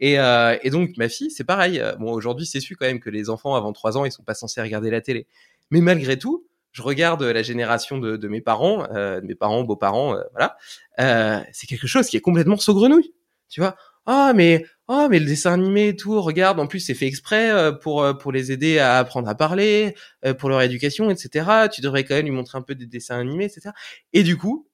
[0.00, 1.82] Et, euh, et donc ma fille, c'est pareil.
[2.00, 4.34] Bon, aujourd'hui, c'est su quand même que les enfants avant 3 ans, ils sont pas
[4.34, 5.26] censés regarder la télé.
[5.70, 9.62] Mais malgré tout, je regarde la génération de, de mes parents, euh, de mes parents,
[9.62, 10.56] beaux-parents, euh, voilà.
[10.98, 13.12] Euh, c'est quelque chose qui est complètement saugrenouille.
[13.48, 13.76] Tu vois
[14.06, 17.50] Ah, mais oh mais le dessin animé et tout, regarde, en plus c'est fait exprès
[17.52, 19.94] euh, pour euh, pour les aider à apprendre à parler,
[20.38, 21.68] pour leur éducation, etc.
[21.72, 23.70] Tu devrais quand même lui montrer un peu des dessins animés, etc.
[24.12, 24.68] Et du coup,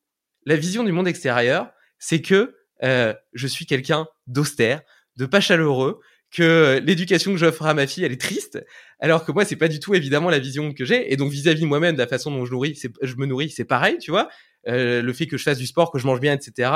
[0.47, 4.83] la vision du monde extérieur, c'est que je suis quelqu'un d'austère,
[5.17, 6.01] de pas chaleureux,
[6.31, 8.65] que l'éducation que j'offre à ma fille, elle est triste,
[9.01, 11.13] alors que moi, c'est pas du tout évidemment la vision que j'ai.
[11.13, 13.99] Et donc vis-à-vis moi-même, de la façon dont je nourris, je me nourris, c'est pareil,
[13.99, 14.29] tu vois.
[14.66, 16.70] Euh, le fait que je fasse du sport, que je mange bien, etc.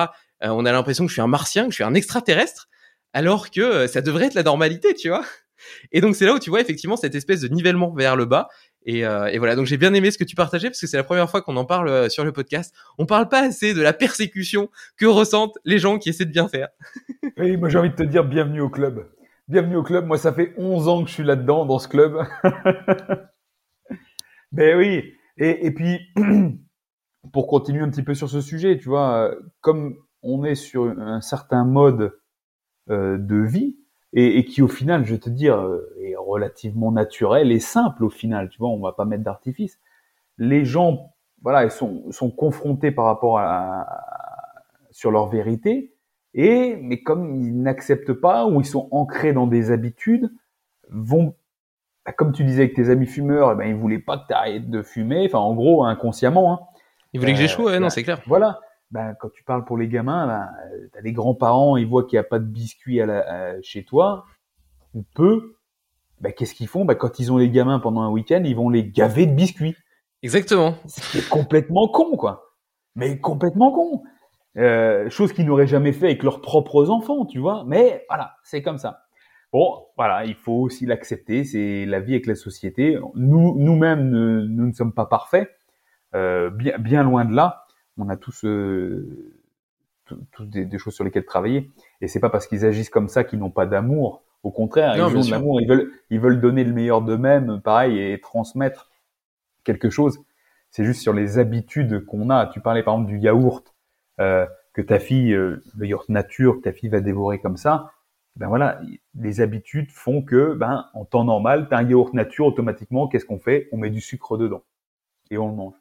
[0.44, 2.68] Euh, on a l'impression que je suis un martien, que je suis un extraterrestre,
[3.12, 5.24] alors que euh, ça devrait être la normalité, tu vois.
[5.92, 8.48] Et donc c'est là où tu vois effectivement cette espèce de nivellement vers le bas.
[8.84, 10.96] Et, euh, et voilà, donc j'ai bien aimé ce que tu partageais parce que c'est
[10.96, 12.74] la première fois qu'on en parle euh, sur le podcast.
[12.98, 16.48] On parle pas assez de la persécution que ressentent les gens qui essaient de bien
[16.48, 16.68] faire.
[17.38, 19.08] oui, moi j'ai envie de te dire bienvenue au club.
[19.48, 20.06] Bienvenue au club.
[20.06, 22.16] Moi, ça fait 11 ans que je suis là-dedans, dans ce club.
[24.52, 25.14] ben oui.
[25.36, 25.98] Et, et, puis,
[27.30, 31.20] pour continuer un petit peu sur ce sujet, tu vois, comme on est sur un
[31.20, 32.18] certain mode
[32.90, 33.76] euh, de vie
[34.12, 38.10] et, qui, au final, je vais te dire, euh, est relativement naturel et simple au
[38.10, 38.48] final.
[38.50, 39.78] Tu vois, on va pas mettre d'artifice.
[40.36, 44.02] Les gens, voilà, ils sont, confrontés par rapport à, à
[44.90, 45.94] sur leur vérité
[46.34, 50.32] et mais comme ils n'acceptent pas ou ils sont ancrés dans des habitudes,
[50.90, 51.34] vont
[52.04, 54.34] bah, comme tu disais avec tes amis fumeurs, eh ben ils voulaient pas que tu
[54.34, 56.52] arrêtes de fumer, enfin en gros inconsciemment.
[56.52, 56.60] Hein.
[57.12, 58.20] Ils voulaient que j'échoue, ouais, non, c'est clair.
[58.26, 58.60] Voilà.
[58.90, 60.48] Ben, quand tu parles pour les gamins, ben,
[60.92, 63.84] tu as des grands-parents, ils voient qu'il n'y a pas de biscuits à la, chez
[63.84, 64.26] toi,
[64.94, 65.56] ou peu.
[66.20, 66.84] Ben, Qu'est-ce qu'ils font?
[66.84, 69.76] Ben, Quand ils ont les gamins pendant un week-end, ils vont les gaver de biscuits.
[70.22, 70.76] Exactement.
[70.86, 72.54] C'est complètement con, quoi.
[72.94, 74.02] Mais complètement con.
[74.58, 77.64] Euh, chose qu'ils n'auraient jamais fait avec leurs propres enfants, tu vois.
[77.66, 79.04] Mais voilà, c'est comme ça.
[79.52, 81.44] Bon, voilà, il faut aussi l'accepter.
[81.44, 82.98] C'est la vie avec la société.
[83.14, 85.52] Nous, nous-mêmes, nous, ne sommes pas parfaits, euh,
[86.12, 87.66] bien, bien loin de là.
[87.98, 89.34] On a tous, euh,
[90.32, 91.70] tous des, des, choses sur lesquelles travailler.
[92.00, 94.24] Et c'est pas parce qu'ils agissent comme ça qu'ils n'ont pas d'amour.
[94.42, 95.60] Au contraire, ils ont de l'amour.
[95.60, 98.90] Ils veulent, ils veulent donner le meilleur d'eux-mêmes, pareil, et transmettre
[99.64, 100.18] quelque chose.
[100.70, 102.46] C'est juste sur les habitudes qu'on a.
[102.46, 103.74] Tu parlais par exemple du yaourt
[104.20, 107.92] euh, que ta fille, euh, le yaourt nature, que ta fille va dévorer comme ça,
[108.36, 108.80] ben voilà,
[109.14, 113.38] les habitudes font que, ben, en temps normal, t'as un yaourt nature, automatiquement, qu'est-ce qu'on
[113.38, 113.68] fait?
[113.72, 114.62] On met du sucre dedans
[115.30, 115.74] et on le mange.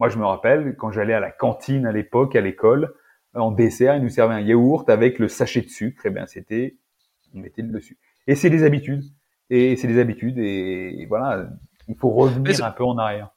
[0.00, 2.94] Moi, je me rappelle quand j'allais à la cantine à l'époque, à l'école,
[3.34, 6.06] en dessert, ils nous servaient un yaourt avec le sachet de sucre.
[6.06, 6.76] Et eh bien, c'était,
[7.34, 7.98] on mettait le dessus.
[8.26, 9.04] Et c'est des habitudes.
[9.50, 10.38] Et c'est des habitudes.
[10.38, 11.48] Et voilà,
[11.88, 13.30] il faut revenir un peu en arrière.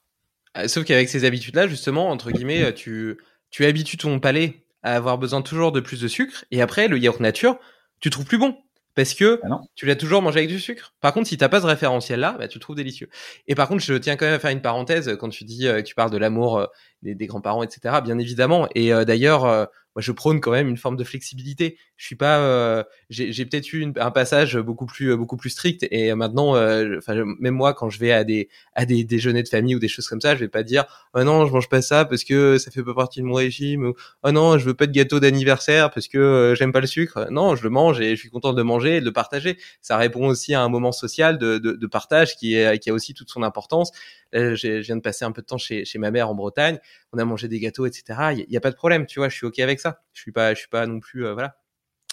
[0.57, 3.17] Euh, sauf qu'avec ces habitudes-là, justement, entre guillemets, tu
[3.51, 6.97] tu habitues ton palais à avoir besoin toujours de plus de sucre, et après, le
[6.97, 7.59] yaourt nature,
[7.99, 8.57] tu trouves plus bon.
[8.95, 10.93] Parce que ah tu l'as toujours mangé avec du sucre.
[11.01, 13.09] Par contre, si t'as pas ce référentiel-là, bah, tu le trouves délicieux.
[13.47, 15.81] Et par contre, je tiens quand même à faire une parenthèse quand tu dis euh,
[15.81, 16.65] que tu parles de l'amour euh,
[17.01, 17.95] des, des grands-parents, etc.
[18.03, 18.67] Bien évidemment.
[18.75, 21.77] Et euh, d'ailleurs, moi je prône quand même une forme de flexibilité.
[21.97, 26.13] Je suis pas, euh, j'ai peut-être eu un passage beaucoup plus beaucoup plus strict et
[26.15, 29.75] maintenant, euh, enfin même moi quand je vais à des à des déjeuners de famille
[29.75, 32.05] ou des choses comme ça, je vais pas dire oh non je mange pas ça
[32.05, 33.93] parce que ça fait pas partie de mon régime ou
[34.23, 37.27] oh non je veux pas de gâteau d'anniversaire parce que euh, j'aime pas le sucre.
[37.31, 39.57] Non, je le mange et je suis content de le manger et de le partager.
[39.81, 42.93] Ça répond aussi à un moment social de, de, de partage qui est qui a
[42.93, 43.91] aussi toute son importance.
[44.35, 46.79] Euh, je viens de passer un peu de temps chez, chez ma mère en Bretagne.
[47.13, 48.03] On a mangé des gâteaux, etc.
[48.47, 49.29] Il y, a pas de problème, tu vois.
[49.29, 50.01] Je suis ok avec ça.
[50.13, 51.57] Je suis pas, je suis pas non plus, euh, voilà.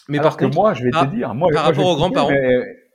[0.09, 2.33] Mais par contre, moi, je vais te dire, moi, par rapport aux grands-parents,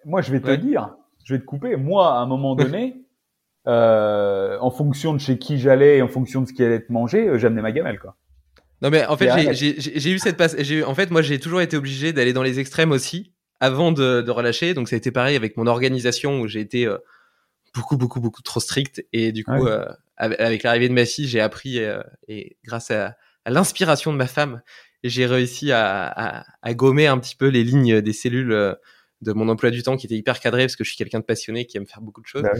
[0.05, 1.75] moi, je vais te dire, je vais te couper.
[1.75, 3.05] Moi, à un moment donné,
[3.67, 7.27] euh, en fonction de chez qui j'allais, en fonction de ce qui allait être mangé,
[7.27, 8.15] euh, j'amenais ma gamelle, quoi.
[8.83, 10.57] Non mais en fait j'ai eu cette passe.
[10.85, 13.31] En fait moi j'ai toujours été obligé d'aller dans les extrêmes aussi
[13.61, 14.73] avant de, de, relâcher.
[14.73, 16.97] Donc ça a été pareil avec mon organisation où j'ai été euh,
[17.73, 19.85] beaucoup beaucoup beaucoup trop strict et du coup euh,
[20.17, 24.27] avec l'arrivée de ma fille j'ai appris euh, et grâce à, à l'inspiration de ma
[24.27, 24.61] femme
[25.03, 28.73] j'ai réussi à, à, à, gommer un petit peu les lignes des cellules euh,
[29.21, 31.25] de mon emploi du temps qui était hyper cadré parce que je suis quelqu'un de
[31.25, 32.43] passionné qui aime faire beaucoup de choses.
[32.43, 32.51] Bah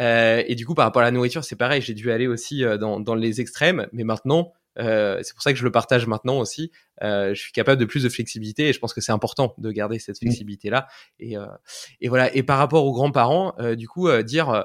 [0.00, 1.82] euh, et du coup, par rapport à la nourriture, c'est pareil.
[1.82, 5.58] J'ai dû aller aussi dans, dans les extrêmes, mais maintenant, euh, c'est pour ça que
[5.58, 6.70] je le partage maintenant aussi.
[7.02, 9.70] Euh, je suis capable de plus de flexibilité et je pense que c'est important de
[9.70, 10.86] garder cette flexibilité là.
[11.18, 11.46] Et, euh,
[12.00, 12.34] et voilà.
[12.34, 14.64] Et par rapport aux grands-parents, euh, du coup, euh, dire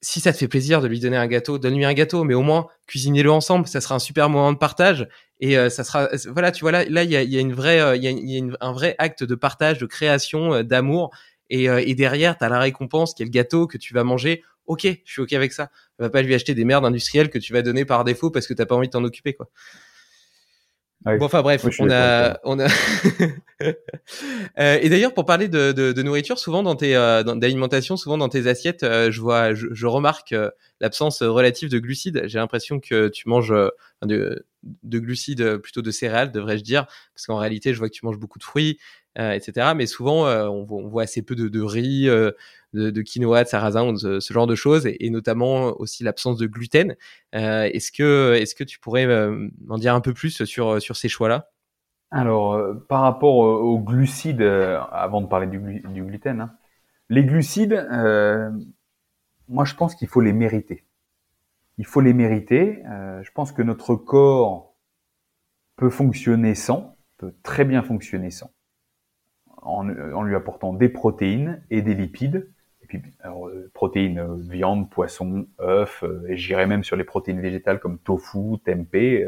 [0.00, 2.42] si ça te fait plaisir de lui donner un gâteau, donne-lui un gâteau, mais au
[2.42, 3.66] moins cuisinez-le ensemble.
[3.66, 5.08] Ça sera un super moment de partage
[5.40, 6.52] et ça sera voilà.
[6.52, 8.40] Tu vois là, là il y a, y a, une vraie, il y a, y
[8.40, 11.10] a un vrai acte de partage, de création, d'amour.
[11.50, 14.42] Et, et derrière, tu as la récompense qui est le gâteau que tu vas manger
[14.68, 15.70] ok, je suis ok avec ça.
[15.98, 18.54] Va pas lui acheter des merdes industrielles que tu vas donner par défaut parce que
[18.54, 19.50] t'as pas envie de t'en occuper, quoi.
[21.16, 22.66] Bon, enfin bref, on a, on a.
[23.62, 28.18] euh, et d'ailleurs, pour parler de, de, de, nourriture, souvent dans tes, euh, d'alimentation, souvent
[28.18, 32.22] dans tes assiettes, euh, je vois, je, je remarque euh, l'absence relative de glucides.
[32.26, 33.54] J'ai l'impression que tu manges
[34.02, 38.04] de, de glucides plutôt de céréales, devrais-je dire, parce qu'en réalité, je vois que tu
[38.04, 38.78] manges beaucoup de fruits,
[39.18, 39.72] etc.
[39.76, 42.34] Mais souvent, on, on, voit assez peu de, de riz, de,
[42.72, 46.96] de, quinoa, de sarrasin, ce, genre de choses, et, notamment aussi l'absence de gluten.
[47.32, 49.06] est-ce que, est-ce que tu pourrais
[49.66, 51.50] m'en dire un peu plus sur sur ces choix-là?
[52.10, 56.56] Alors, euh, par rapport aux glucides, euh, avant de parler du, du gluten, hein,
[57.10, 58.50] les glucides, euh,
[59.48, 60.86] moi je pense qu'il faut les mériter.
[61.78, 62.82] Il faut les mériter.
[63.22, 64.74] je pense que notre corps
[65.76, 68.50] peut fonctionner sans, peut très bien fonctionner sans,
[69.62, 72.48] en, lui apportant des protéines et des lipides.
[72.82, 77.98] Et puis, alors, protéines, viande, poisson, œufs, et j'irais même sur les protéines végétales comme
[77.98, 79.26] tofu, tempeh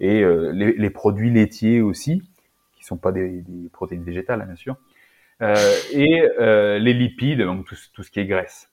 [0.00, 2.22] et euh, les, produits laitiers aussi,
[2.74, 4.76] qui sont pas des, protéines végétales, hein, bien sûr,
[5.42, 5.54] euh,
[5.92, 8.72] et euh, les lipides, donc tout, tout, ce qui est graisse.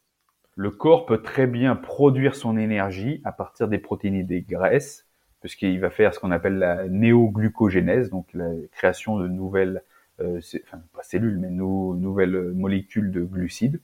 [0.55, 5.05] Le corps peut très bien produire son énergie à partir des protéines et des graisses,
[5.41, 9.81] puisqu'il va faire ce qu'on appelle la néoglucogénèse, donc la création de nouvelles, euh,
[10.19, 13.81] enfin pas cellules, mais no, nouvelles molécules de glucides,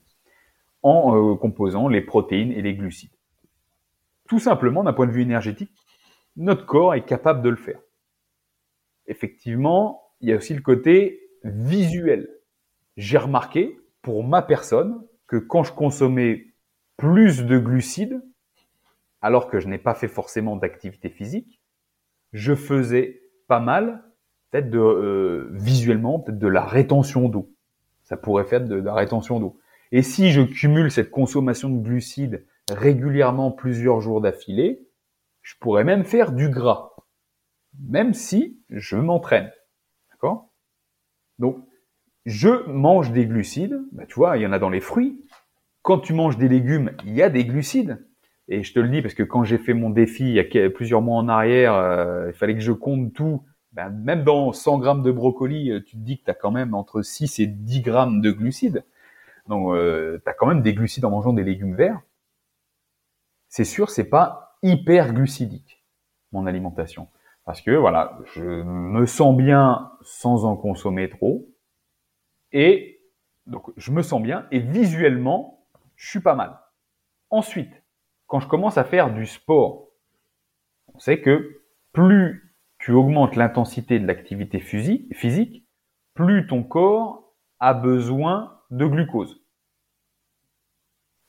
[0.82, 3.10] en euh, composant les protéines et les glucides.
[4.28, 5.72] Tout simplement, d'un point de vue énergétique,
[6.36, 7.80] notre corps est capable de le faire.
[9.06, 12.28] Effectivement, il y a aussi le côté visuel.
[12.96, 16.46] J'ai remarqué, pour ma personne, que quand je consommais
[16.96, 18.22] plus de glucides,
[19.20, 21.60] alors que je n'ai pas fait forcément d'activité physique,
[22.32, 24.04] je faisais pas mal,
[24.54, 27.52] peut-être de euh, visuellement, peut-être de la rétention d'eau.
[28.04, 29.58] Ça pourrait faire de, la rétention d'eau.
[29.90, 34.86] Et si je cumule cette consommation de glucides régulièrement plusieurs jours d'affilée,
[35.42, 36.92] je pourrais même faire du gras,
[37.80, 39.50] même si je m'entraîne.
[40.12, 40.52] D'accord?
[41.40, 41.58] Donc,
[42.24, 43.82] je mange des glucides.
[43.90, 45.20] Bah, tu vois, il y en a dans les fruits.
[45.82, 48.06] Quand tu manges des légumes, il y a des glucides.
[48.46, 50.70] Et je te le dis parce que quand j'ai fait mon défi il y a
[50.70, 53.42] plusieurs mois en arrière, euh, il fallait que je compte tout.
[53.74, 56.52] Ben, même dans 100 grammes de brocoli, euh, tu te dis que tu as quand
[56.52, 58.84] même entre 6 et 10 grammes de glucides.
[59.48, 62.00] Donc, euh, tu as quand même des glucides en mangeant des légumes verts.
[63.48, 65.84] C'est sûr, c'est pas hyperglucidique,
[66.32, 67.08] mon alimentation.
[67.44, 71.46] Parce que voilà, je me sens bien sans en consommer trop.
[72.52, 73.00] Et
[73.46, 76.58] donc je me sens bien et visuellement, je suis pas mal.
[77.30, 77.82] Ensuite,
[78.26, 79.88] quand je commence à faire du sport,
[80.94, 82.53] on sait que plus
[82.84, 85.66] tu augmentes l'intensité de l'activité physique,
[86.12, 89.42] plus ton corps a besoin de glucose,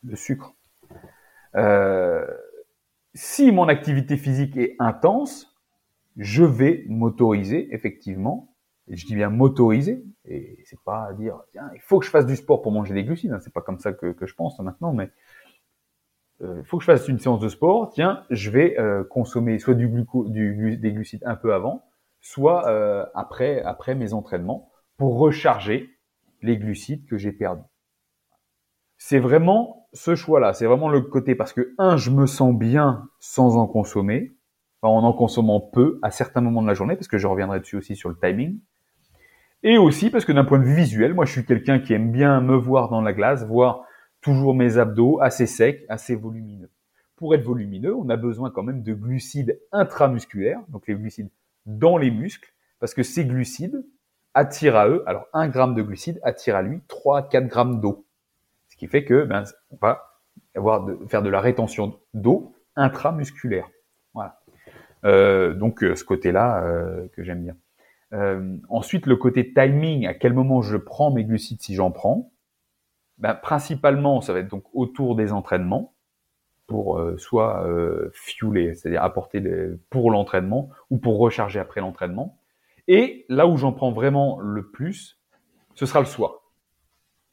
[0.04, 0.54] de sucre.
[1.56, 2.28] Euh,
[3.14, 5.56] si mon activité physique est intense,
[6.18, 8.54] je vais m'autoriser effectivement,
[8.90, 12.12] et je dis bien m'autoriser, et c'est pas à dire tiens il faut que je
[12.12, 14.60] fasse du sport pour manger des glucides, hein, c'est pas comme ça que, je pense
[14.60, 15.10] maintenant, mais
[16.42, 19.74] il faut que je fasse une séance de sport, tiens je vais euh, consommer soit
[19.74, 21.86] du, gluco, des glucides un peu avant,
[22.22, 25.90] soit euh, après après mes entraînements pour recharger
[26.42, 27.64] les glucides que j'ai perdus.
[28.98, 33.10] C'est vraiment ce choix-là, c'est vraiment le côté parce que un, je me sens bien
[33.20, 34.36] sans en consommer,
[34.82, 37.78] en en consommant peu à certains moments de la journée, parce que je reviendrai dessus
[37.78, 38.60] aussi sur le timing.
[39.64, 42.12] Et aussi parce que d'un point de vue visuel, moi je suis quelqu'un qui aime
[42.12, 43.86] bien me voir dans la glace, voir
[44.26, 46.72] toujours mes abdos assez secs, assez volumineux.
[47.16, 51.30] Pour être volumineux, on a besoin quand même de glucides intramusculaires, donc les glucides
[51.68, 53.86] dans les muscles, parce que ces glucides
[54.34, 57.80] attirent à eux, alors 1 gramme de glucides attire à lui 3 à 4 grammes
[57.80, 58.08] d'eau.
[58.70, 60.24] Ce qui fait que ben, on va
[60.56, 63.70] avoir de, faire de la rétention d'eau intramusculaire.
[64.16, 64.42] Voilà.
[65.04, 67.56] Euh, donc euh, ce côté-là euh, que j'aime bien.
[68.70, 72.32] Ensuite, le côté timing, à quel moment je prends mes glucides si j'en prends.
[73.18, 75.94] Ben, principalement, ça va être donc autour des entraînements
[76.68, 79.42] pour euh, soit euh, fueler, c'est-à-dire apporter
[79.90, 82.40] pour l'entraînement ou pour recharger après l'entraînement.
[82.88, 85.20] Et là où j'en prends vraiment le plus,
[85.76, 86.42] ce sera le soir,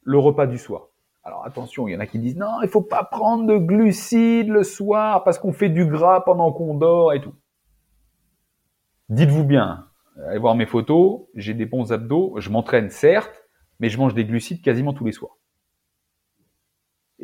[0.03, 0.87] le repas du soir.
[1.23, 4.49] Alors attention, il y en a qui disent non, il faut pas prendre de glucides
[4.49, 7.33] le soir parce qu'on fait du gras pendant qu'on dort et tout.
[9.09, 9.87] Dites-vous bien,
[10.27, 13.45] allez voir mes photos, j'ai des bons abdos, je m'entraîne certes,
[13.79, 15.37] mais je mange des glucides quasiment tous les soirs.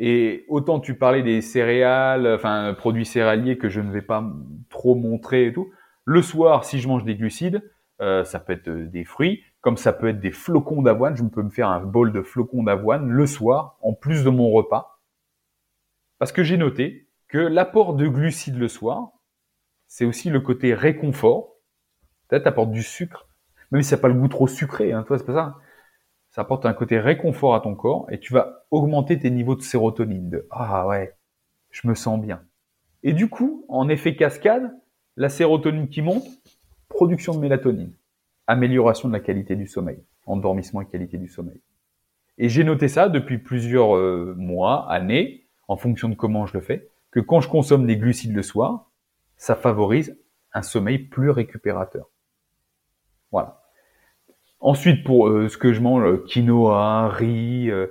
[0.02, 4.24] Et autant tu parlais des céréales, enfin produits céréaliers que je ne vais pas
[4.70, 5.70] trop montrer et tout.
[6.06, 7.62] Le soir, si je mange des glucides,
[8.00, 11.16] euh, ça peut être euh, des fruits, comme ça peut être des flocons d'avoine.
[11.16, 14.50] Je peux me faire un bol de flocons d'avoine le soir, en plus de mon
[14.50, 15.02] repas.
[16.18, 19.10] Parce que j'ai noté que l'apport de glucides le soir,
[19.86, 21.56] c'est aussi le côté réconfort.
[22.28, 23.28] Peut-être apporte du sucre,
[23.70, 25.56] même si ça n'a pas le goût trop sucré, hein, toi, c'est pas ça.
[26.30, 29.62] Ça apporte un côté réconfort à ton corps et tu vas augmenter tes niveaux de
[29.62, 30.30] sérotonine.
[30.30, 31.16] De ah ouais,
[31.70, 32.42] je me sens bien.
[33.02, 34.70] Et du coup, en effet cascade,
[35.16, 36.26] la sérotonine qui monte,
[36.88, 37.92] production de mélatonine,
[38.46, 41.60] amélioration de la qualité du sommeil, endormissement et qualité du sommeil.
[42.38, 46.60] Et j'ai noté ça depuis plusieurs euh, mois, années, en fonction de comment je le
[46.60, 48.90] fais, que quand je consomme des glucides le soir,
[49.36, 50.18] ça favorise
[50.52, 52.10] un sommeil plus récupérateur.
[53.30, 53.59] Voilà.
[54.60, 57.86] Ensuite, pour euh, ce que je mange, euh, quinoa, riz, euh,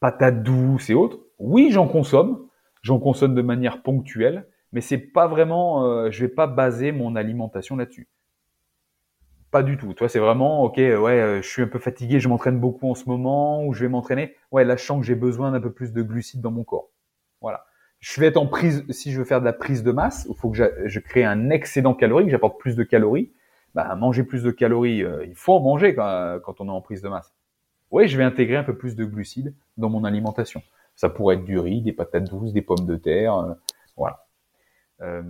[0.00, 2.46] patates douces et autres, oui, j'en consomme.
[2.82, 7.76] J'en consomme de manière ponctuelle, mais c'est pas vraiment, je vais pas baser mon alimentation
[7.76, 8.08] là-dessus.
[9.50, 9.92] Pas du tout.
[9.92, 13.06] Toi, c'est vraiment, ok, ouais, je suis un peu fatigué, je m'entraîne beaucoup en ce
[13.06, 14.34] moment, ou je vais m'entraîner.
[14.50, 16.88] Ouais, là, je sens que j'ai besoin d'un peu plus de glucides dans mon corps.
[17.42, 17.66] Voilà
[18.00, 20.34] je vais être en prise, si je veux faire de la prise de masse, il
[20.34, 23.30] faut que je, crée un excédent calorique, j'apporte plus de calories.
[23.74, 26.80] Bah, manger plus de calories, euh, il faut en manger quand, quand, on est en
[26.80, 27.32] prise de masse.
[27.90, 30.62] Oui, je vais intégrer un peu plus de glucides dans mon alimentation.
[30.96, 33.54] Ça pourrait être du riz, des patates douces, des pommes de terre, euh,
[33.96, 34.26] voilà.
[35.00, 35.22] Euh,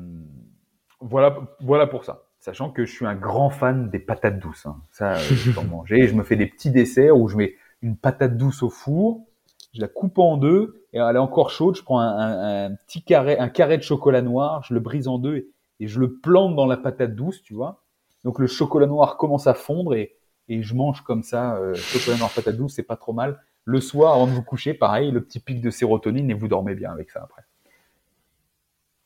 [1.01, 2.25] voilà, voilà pour ça.
[2.39, 4.67] Sachant que je suis un grand fan des patates douces.
[4.67, 4.81] Hein.
[4.91, 6.09] Ça, je peux en manger.
[6.09, 9.27] Je me fais des petits desserts où je mets une patate douce au four,
[9.75, 11.77] je la coupe en deux et elle est encore chaude.
[11.77, 15.37] Je prends un, petit carré, un carré de chocolat noir, je le brise en deux
[15.37, 17.80] et, je le plante dans la patate douce, tu vois.
[18.25, 20.17] Donc le chocolat noir commence à fondre et,
[20.49, 23.41] je mange comme ça, euh, chocolat noir patate douce, c'est pas trop mal.
[23.65, 26.75] Le soir, avant de vous coucher, pareil, le petit pic de sérotonine et vous dormez
[26.75, 27.43] bien avec ça après.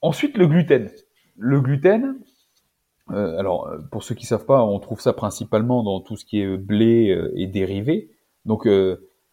[0.00, 0.90] Ensuite, le gluten.
[1.36, 2.16] Le gluten,
[3.10, 6.24] euh, alors euh, pour ceux qui savent pas, on trouve ça principalement dans tout ce
[6.24, 8.10] qui est blé et dérivés.
[8.46, 8.66] Donc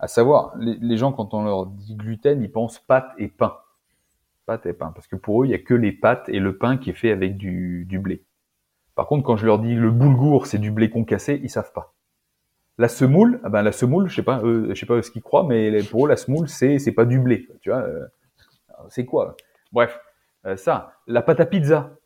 [0.01, 3.55] à savoir, les, gens, quand on leur dit gluten, ils pensent pâte et pain.
[4.47, 4.91] Pâte et pain.
[4.95, 6.93] Parce que pour eux, il n'y a que les pâtes et le pain qui est
[6.93, 8.23] fait avec du, blé.
[9.01, 11.95] Par contre, quand je leur dis le boulgour, c'est du blé concassé, ils savent pas.
[12.77, 15.43] La semoule, ah ben la semoule, je sais pas, je sais pas ce qu'ils croient,
[15.43, 17.79] mais pour eux, la semoule, c'est c'est pas du blé, tu vois.
[17.79, 18.05] Euh,
[18.89, 19.35] c'est quoi?
[19.71, 19.99] Bref,
[20.45, 21.97] euh, ça, la pâte à pizza.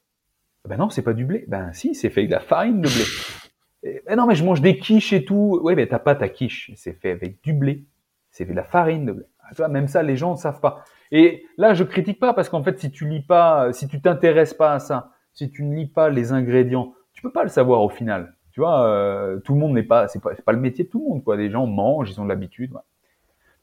[0.64, 1.44] Ah ben non, c'est pas du blé.
[1.50, 4.02] Ben si, c'est fait avec de la farine de blé.
[4.08, 5.60] Eh non, mais je mange des quiches et tout.
[5.64, 6.72] Oui, mais t'as pas ta quiche.
[6.78, 7.84] C'est fait avec du blé.
[8.32, 9.26] C'est de la farine de blé.
[9.44, 10.86] Ah, tu même ça, les gens ne savent pas.
[11.12, 14.54] Et là, je critique pas parce qu'en fait, si tu lis pas, si tu t'intéresses
[14.54, 17.82] pas à ça, si tu ne lis pas les ingrédients, tu peux pas le savoir
[17.82, 18.36] au final.
[18.52, 21.00] Tu vois, euh, tout le monde n'est pas, c'est pas, pas le métier de tout
[21.00, 21.36] le monde, quoi.
[21.36, 22.74] Les gens mangent, ils ont l'habitude.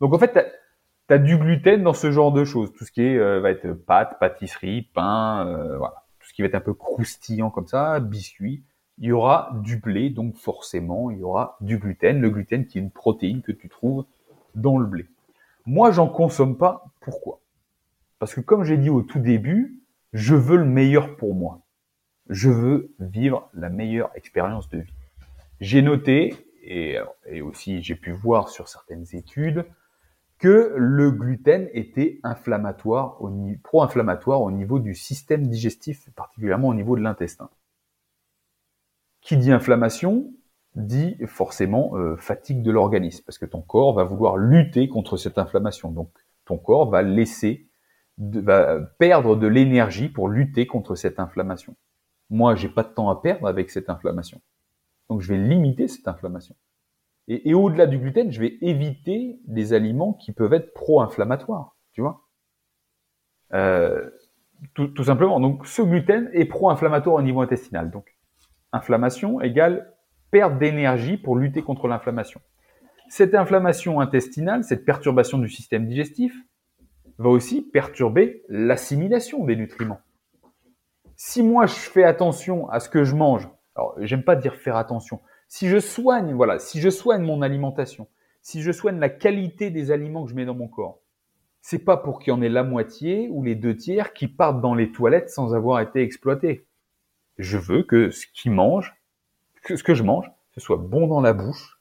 [0.01, 0.33] Donc en fait,
[1.09, 2.73] tu as, du gluten dans ce genre de choses.
[2.73, 6.05] Tout ce qui euh, va être pâte, pâtisserie, pain, euh, voilà.
[6.21, 8.63] Tout ce qui va être un peu croustillant comme ça, biscuits
[8.99, 12.21] il y aura du blé, donc forcément, il y aura du gluten.
[12.21, 14.05] Le gluten qui est une protéine que tu trouves
[14.55, 15.07] dans le blé.
[15.67, 16.85] Moi, j'en consomme pas.
[17.01, 17.41] Pourquoi?
[18.19, 19.81] Parce que comme j'ai dit au tout début,
[20.13, 21.62] je veux le meilleur pour moi.
[22.33, 24.93] Je veux vivre la meilleure expérience de vie.
[25.61, 26.99] J'ai noté, et,
[27.43, 29.67] aussi j'ai pu voir sur certaines études,
[30.39, 33.19] que le gluten était inflammatoire,
[33.63, 37.51] pro-inflammatoire au niveau du système digestif, particulièrement au niveau de l'intestin.
[39.21, 40.33] Qui dit inflammation
[40.75, 45.37] dit forcément euh, fatigue de l'organisme, parce que ton corps va vouloir lutter contre cette
[45.37, 45.91] inflammation.
[45.91, 46.11] Donc
[46.47, 47.69] ton corps va laisser,
[48.17, 51.77] va perdre de l'énergie pour lutter contre cette inflammation.
[52.33, 54.41] Moi, j'ai pas de temps à perdre avec cette inflammation.
[55.11, 56.57] Donc je vais limiter cette inflammation.
[57.29, 62.27] Et, au-delà du gluten, je vais éviter des aliments qui peuvent être pro-inflammatoires, tu vois.
[63.53, 64.11] Euh,
[64.75, 65.41] tout, tout, simplement.
[65.41, 67.91] Donc ce gluten est pro-inflammatoire au niveau intestinal.
[67.91, 68.17] Donc
[68.73, 69.93] inflammation égale
[70.31, 72.41] perte d'énergie pour lutter contre l'inflammation.
[73.11, 76.35] Cette inflammation intestinale, cette perturbation du système digestif,
[77.19, 80.01] va aussi perturber l'assimilation des nutriments.
[81.25, 84.75] Si moi je fais attention à ce que je mange, alors j'aime pas dire faire
[84.75, 88.09] attention, si je soigne, voilà, si je soigne mon alimentation,
[88.41, 90.99] si je soigne la qualité des aliments que je mets dans mon corps,
[91.61, 94.61] c'est pas pour qu'il y en ait la moitié ou les deux tiers qui partent
[94.61, 96.67] dans les toilettes sans avoir été exploités
[97.39, 98.93] je veux que ce qui mange,
[99.63, 101.81] que ce que je mange, ce soit bon dans la bouche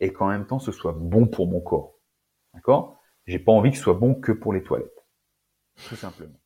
[0.00, 1.94] et qu'en même temps ce soit bon pour mon corps.
[2.52, 3.00] D'accord?
[3.26, 5.06] J'ai pas envie que ce soit bon que pour les toilettes.
[5.88, 6.41] Tout simplement.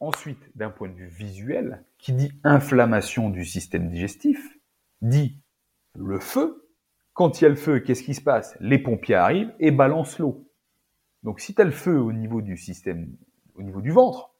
[0.00, 4.56] Ensuite, d'un point de vue visuel, qui dit inflammation du système digestif,
[5.02, 5.42] dit
[5.94, 6.70] le feu.
[7.14, 8.56] Quand il y a le feu, qu'est-ce qui se passe?
[8.60, 10.48] Les pompiers arrivent et balancent l'eau.
[11.24, 13.16] Donc si tu as le feu au niveau du système,
[13.56, 14.34] au niveau du ventre,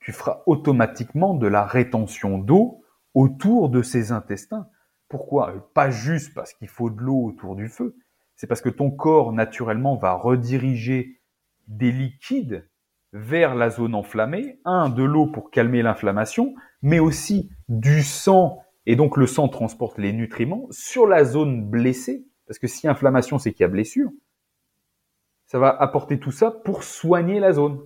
[0.00, 2.82] tu feras automatiquement de la rétention d'eau
[3.14, 4.68] autour de ces intestins.
[5.08, 5.70] Pourquoi?
[5.74, 7.96] Pas juste parce qu'il faut de l'eau autour du feu,
[8.36, 11.20] c'est parce que ton corps naturellement va rediriger
[11.68, 12.68] des liquides
[13.12, 18.96] vers la zone enflammée, un, de l'eau pour calmer l'inflammation, mais aussi du sang Et
[18.96, 23.52] donc le sang transporte les nutriments sur la zone blessée, parce que si inflammation, c'est
[23.52, 24.10] qu'il y a blessure,
[25.46, 27.80] ça va apporter tout ça pour soigner la zone.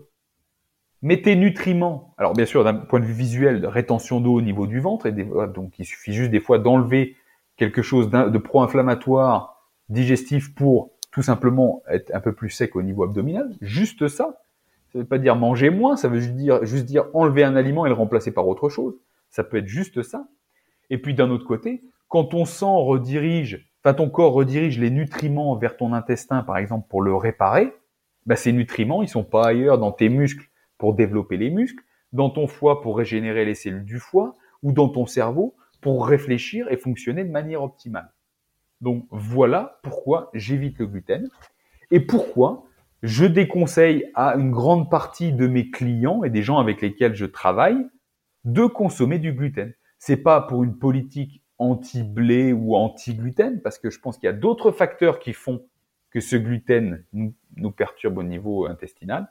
[1.02, 4.80] Tes nutriments, alors bien sûr d'un point de vue visuel, rétention d'eau au niveau du
[4.80, 7.16] ventre, et donc il suffit juste des fois d'enlever
[7.56, 9.56] quelque chose de pro-inflammatoire,
[9.88, 14.40] digestif pour tout simplement être un peu plus sec au niveau abdominal, juste ça.
[14.96, 17.84] Ça veut pas dire manger moins, ça veut juste dire, juste dire enlever un aliment
[17.84, 18.94] et le remplacer par autre chose.
[19.28, 20.26] Ça peut être juste ça.
[20.88, 25.54] Et puis d'un autre côté, quand ton sang redirige, enfin ton corps redirige les nutriments
[25.54, 27.74] vers ton intestin, par exemple, pour le réparer,
[28.24, 30.48] bah, ces nutriments, ils sont pas ailleurs dans tes muscles
[30.78, 34.88] pour développer les muscles, dans ton foie pour régénérer les cellules du foie, ou dans
[34.88, 38.14] ton cerveau pour réfléchir et fonctionner de manière optimale.
[38.80, 41.28] Donc voilà pourquoi j'évite le gluten
[41.90, 42.65] et pourquoi
[43.02, 47.26] je déconseille à une grande partie de mes clients et des gens avec lesquels je
[47.26, 47.86] travaille
[48.44, 49.74] de consommer du gluten.
[49.98, 54.34] C'est pas pour une politique anti-blé ou anti-gluten, parce que je pense qu'il y a
[54.34, 55.66] d'autres facteurs qui font
[56.10, 59.28] que ce gluten nous, perturbe au niveau intestinal,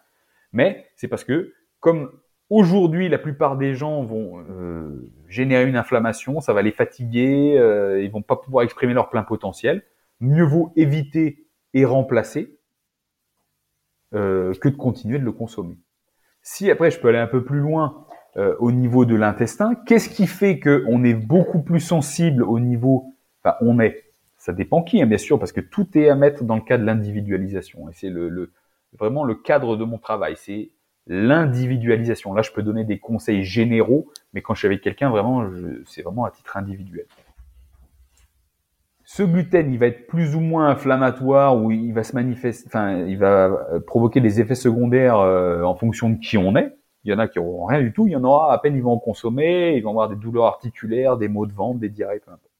[0.52, 2.12] mais c'est parce que comme
[2.50, 8.04] aujourd'hui la plupart des gens vont euh, générer une inflammation, ça va les fatiguer, euh,
[8.04, 9.84] ils vont pas pouvoir exprimer leur plein potentiel,
[10.20, 12.58] mieux vaut éviter et remplacer
[14.16, 15.78] euh, que de continuer de le consommer.
[16.42, 18.06] Si après je peux aller un peu plus loin
[18.38, 19.76] euh, au niveau de l'intestin.
[19.86, 24.04] Qu'est-ce qui fait qu'on est beaucoup plus sensible au niveau, enfin on est,
[24.38, 26.78] ça dépend qui hein, bien sûr, parce que tout est à mettre dans le cas
[26.78, 27.88] de l'individualisation.
[27.88, 28.52] Et c'est le,
[29.00, 30.72] vraiment le cadre de mon travail, c'est
[31.08, 32.34] l'individualisation.
[32.34, 35.50] Là, je peux donner des conseils généraux, mais quand je suis avec quelqu'un, vraiment,
[35.86, 37.06] c'est vraiment à titre individuel.
[39.16, 42.98] Ce gluten, il va être plus ou moins inflammatoire ou il va se manifester, enfin,
[43.06, 43.50] il va
[43.88, 46.78] provoquer des effets secondaires euh, en fonction de qui on est.
[47.06, 48.08] Il y en a qui auront rien du tout.
[48.08, 49.78] Il y en aura à peine ils vont en consommer.
[49.78, 52.52] Ils vont avoir des douleurs articulaires, des maux de ventre, des diarrhées, peu importe.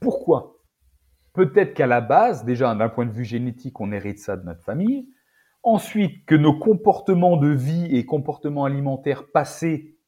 [0.00, 0.56] Pourquoi?
[1.34, 4.62] Peut-être qu'à la base, déjà d'un point de vue génétique, on hérite ça de notre
[4.62, 5.10] famille.
[5.62, 9.98] Ensuite, que nos comportements de vie et comportements alimentaires passés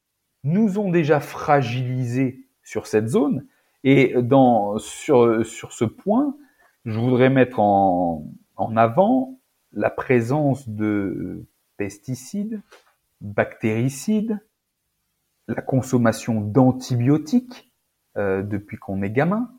[0.42, 3.46] nous ont déjà fragilisés sur cette zone.
[3.88, 4.16] Et
[4.78, 6.36] sur, sur ce point,
[6.84, 8.26] je voudrais mettre en,
[8.56, 9.38] en avant
[9.72, 11.46] la présence de
[11.76, 12.60] pesticides,
[13.20, 14.40] bactéricides,
[15.46, 17.72] la consommation d'antibiotiques
[18.16, 19.52] euh, depuis qu'on est gamin,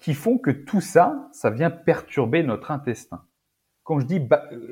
[0.00, 3.22] qui font que tout ça, ça vient perturber notre intestin.
[3.84, 4.20] Quand je dis,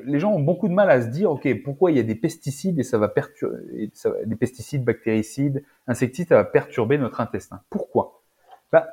[0.03, 2.15] les gens ont beaucoup de mal à se dire, ok, pourquoi il y a des
[2.15, 3.89] pesticides et ça va perturber,
[4.25, 7.61] des pesticides, bactéricides, insecticides, ça va perturber notre intestin.
[7.69, 8.21] Pourquoi?
[8.71, 8.85] Bah,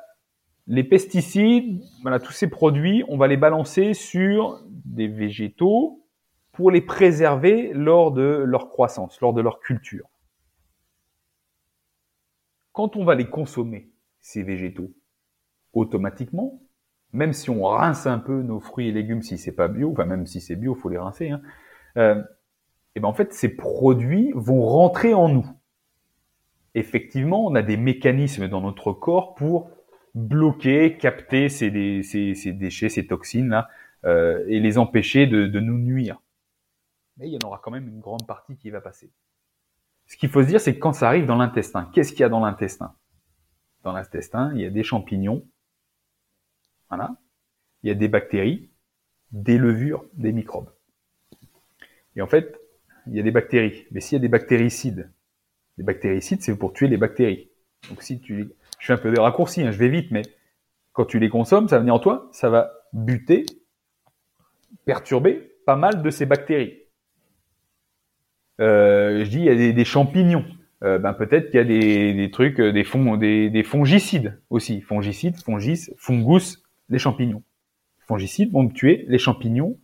[0.67, 6.05] Les pesticides, voilà, tous ces produits, on va les balancer sur des végétaux,
[6.55, 10.09] pour les préserver lors de leur croissance, lors de leur culture.
[12.71, 14.91] Quand on va les consommer, ces végétaux,
[15.73, 16.61] automatiquement,
[17.11, 20.05] même si on rince un peu nos fruits et légumes si c'est pas bio, enfin
[20.05, 21.41] même si c'est bio, faut les rincer, hein,
[21.97, 22.23] euh,
[22.95, 25.47] et ben en fait ces produits vont rentrer en nous.
[26.73, 29.69] Effectivement, on a des mécanismes dans notre corps pour
[30.15, 33.69] bloquer, capter ces, ces, déchets, ces toxines là,
[34.05, 36.19] euh, et les empêcher de, de nous nuire
[37.17, 39.11] mais il y en aura quand même une grande partie qui va passer.
[40.07, 42.23] Ce qu'il faut se dire, c'est que quand ça arrive dans l'intestin, qu'est-ce qu'il y
[42.23, 42.93] a dans l'intestin?
[43.83, 45.47] Dans l'intestin, il y a des champignons,
[46.89, 47.15] voilà,
[47.83, 48.69] il y a des bactéries,
[49.31, 50.71] des levures, des microbes.
[52.15, 52.59] Et en fait,
[53.07, 53.85] il y a des bactéries.
[53.91, 55.11] Mais s'il y a des bactéricides,
[55.77, 57.49] les bactéricides, c'est pour tuer les bactéries.
[57.89, 58.51] Donc si tu,
[58.85, 60.21] je fais un peu des raccourcis, hein, je vais vite, mais
[60.93, 63.47] quand tu les consommes, ça va venir en toi, ça va buter,
[64.85, 66.83] perturber pas mal de ces bactéries.
[68.61, 70.45] Euh, je dis il y a des, champignons.
[70.83, 74.81] Euh, ben peut-être qu'il y a des, trucs, euh, des, des, fongicides aussi.
[74.81, 77.41] Fongicides, fongis, fungus, les champignons.
[78.05, 79.79] Fongicides vont tuer les champignons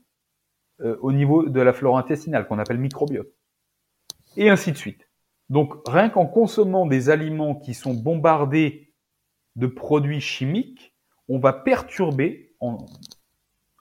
[1.01, 3.29] au niveau de la flore intestinale qu'on appelle microbiote.
[4.37, 5.09] Et ainsi de suite.
[5.49, 8.90] Donc rien qu'en consommant des aliments qui sont bombardés
[9.55, 10.93] de produits chimiques,
[11.27, 12.53] on va perturber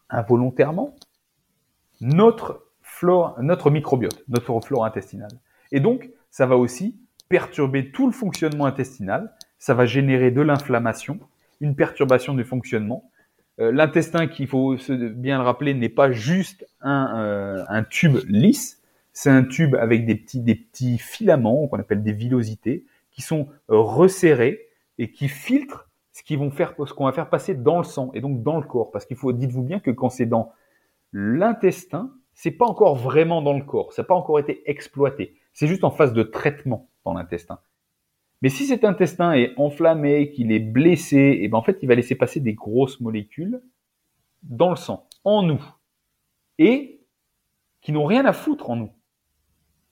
[0.09, 0.95] involontairement
[2.01, 2.67] notre
[3.41, 5.31] notre microbiote, notre flore intestinale.
[5.73, 6.99] Et donc, ça va aussi
[7.29, 11.19] perturber tout le fonctionnement intestinal, ça va générer de l'inflammation,
[11.61, 13.11] une perturbation du fonctionnement.
[13.61, 14.77] Euh, l'intestin, qu'il faut
[15.15, 18.83] bien le rappeler, n'est pas juste euh, un, tube lisse,
[19.13, 23.49] c'est un tube avec des petits, des petits filaments qu'on appelle des villosités, qui sont
[23.69, 24.70] resserrés
[25.01, 28.11] et qui filtrent ce qu'ils vont faire, ce qu'on va faire passer dans le sang
[28.13, 28.91] et donc dans le corps.
[28.91, 30.53] Parce qu'il faut, dites-vous bien que quand c'est dans
[31.13, 35.37] l'intestin, c'est pas encore vraiment dans le corps, ça n'a pas encore été exploité.
[35.55, 37.61] C'est juste en phase de traitement dans l'intestin.
[38.43, 41.89] Mais si cet intestin est enflammé, qu'il est blessé, et eh ben en fait, il
[41.89, 43.63] va laisser passer des grosses molécules
[44.43, 45.63] dans le sang, en nous,
[46.59, 47.01] et
[47.81, 48.93] qui n'ont rien à foutre en nous.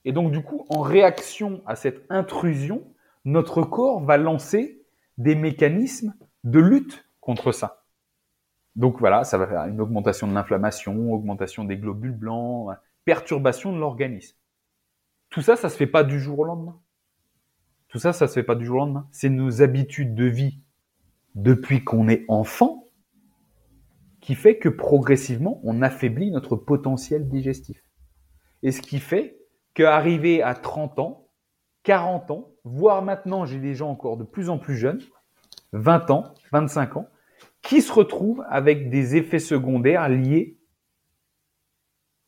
[0.05, 2.83] Et donc, du coup, en réaction à cette intrusion,
[3.25, 4.78] notre corps va lancer
[5.19, 7.85] des mécanismes de lutte contre ça.
[8.75, 12.75] Donc voilà, ça va faire une augmentation de l'inflammation, augmentation des globules blancs,
[13.05, 14.37] perturbation de l'organisme.
[15.29, 16.79] Tout ça, ça se fait pas du jour au lendemain.
[17.89, 19.07] Tout ça, ça se fait pas du jour au lendemain.
[19.11, 20.61] C'est nos habitudes de vie
[21.35, 22.85] depuis qu'on est enfant
[24.21, 27.83] qui fait que progressivement, on affaiblit notre potentiel digestif.
[28.63, 29.39] Et ce qui fait
[29.73, 31.28] qu'arrivé à 30 ans,
[31.83, 35.01] 40 ans, voire maintenant, j'ai des gens encore de plus en plus jeunes,
[35.73, 37.07] 20 ans, 25 ans,
[37.61, 40.57] qui se retrouvent avec des effets secondaires liés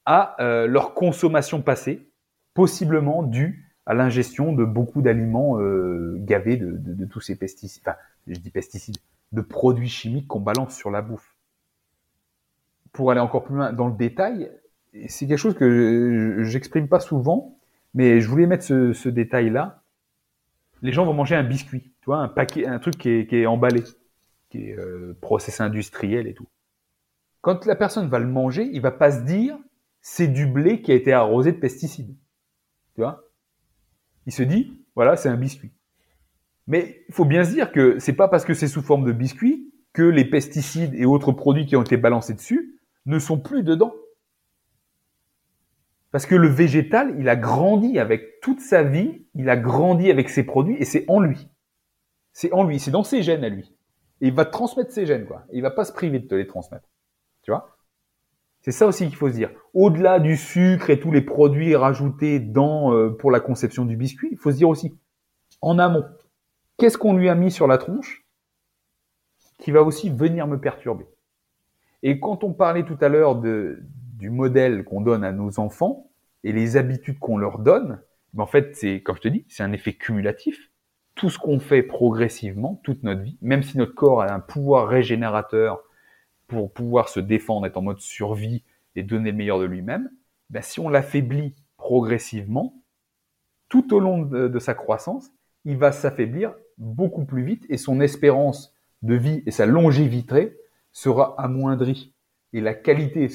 [0.05, 2.09] à euh, leur consommation passée,
[2.53, 7.97] possiblement due à l'ingestion de beaucoup d'aliments euh, gavés de, de, tous ces pesticides, enfin,
[8.27, 8.97] je dis pesticides,
[9.31, 11.35] de produits chimiques qu'on balance sur la bouffe.
[12.91, 14.51] Pour aller encore plus loin dans le détail,
[15.07, 17.57] c'est quelque chose que j'exprime pas souvent,
[17.93, 19.83] mais je voulais mettre ce, détail-là.
[20.81, 23.37] Les gens vont manger un biscuit, tu vois, un paquet, un truc qui est, qui
[23.37, 23.83] est emballé,
[24.49, 26.47] qui est euh, process industriel et tout.
[27.41, 29.57] Quand la personne va le manger, il va pas se dire
[30.01, 32.15] c'est du blé qui a été arrosé de pesticides.
[32.95, 33.23] Tu vois?
[34.25, 35.71] Il se dit, voilà, c'est un biscuit.
[36.67, 39.11] Mais il faut bien se dire que c'est pas parce que c'est sous forme de
[39.11, 43.63] biscuit que les pesticides et autres produits qui ont été balancés dessus ne sont plus
[43.63, 43.93] dedans.
[46.11, 50.29] Parce que le végétal, il a grandi avec toute sa vie, il a grandi avec
[50.29, 51.47] ses produits et c'est en lui.
[52.33, 53.73] C'est en lui, c'est dans ses gènes à lui.
[54.19, 55.45] Et il va transmettre ses gènes, quoi.
[55.51, 56.87] il va pas se priver de te les transmettre.
[57.43, 57.77] Tu vois?
[58.61, 59.49] C'est ça aussi qu'il faut se dire.
[59.73, 64.29] Au-delà du sucre et tous les produits rajoutés dans euh, pour la conception du biscuit,
[64.31, 64.95] il faut se dire aussi
[65.61, 66.05] en amont,
[66.77, 68.25] qu'est-ce qu'on lui a mis sur la tronche
[69.59, 71.05] qui va aussi venir me perturber?
[72.03, 73.83] Et quand on parlait tout à l'heure de
[74.21, 76.11] du modèle qu'on donne à nos enfants
[76.43, 77.99] et les habitudes qu'on leur donne,
[78.33, 80.69] ben en fait, c'est comme je te dis, c'est un effet cumulatif.
[81.15, 84.87] Tout ce qu'on fait progressivement toute notre vie, même si notre corps a un pouvoir
[84.87, 85.81] régénérateur
[86.47, 88.63] pour pouvoir se défendre, être en mode survie
[88.95, 90.11] et donner le meilleur de lui-même,
[90.51, 92.75] ben si on l'affaiblit progressivement,
[93.69, 95.31] tout au long de, sa croissance,
[95.65, 100.57] il va s'affaiblir beaucoup plus vite et son espérance de vie et sa longévité
[100.91, 102.13] sera amoindrie.
[102.53, 103.29] Et la qualité,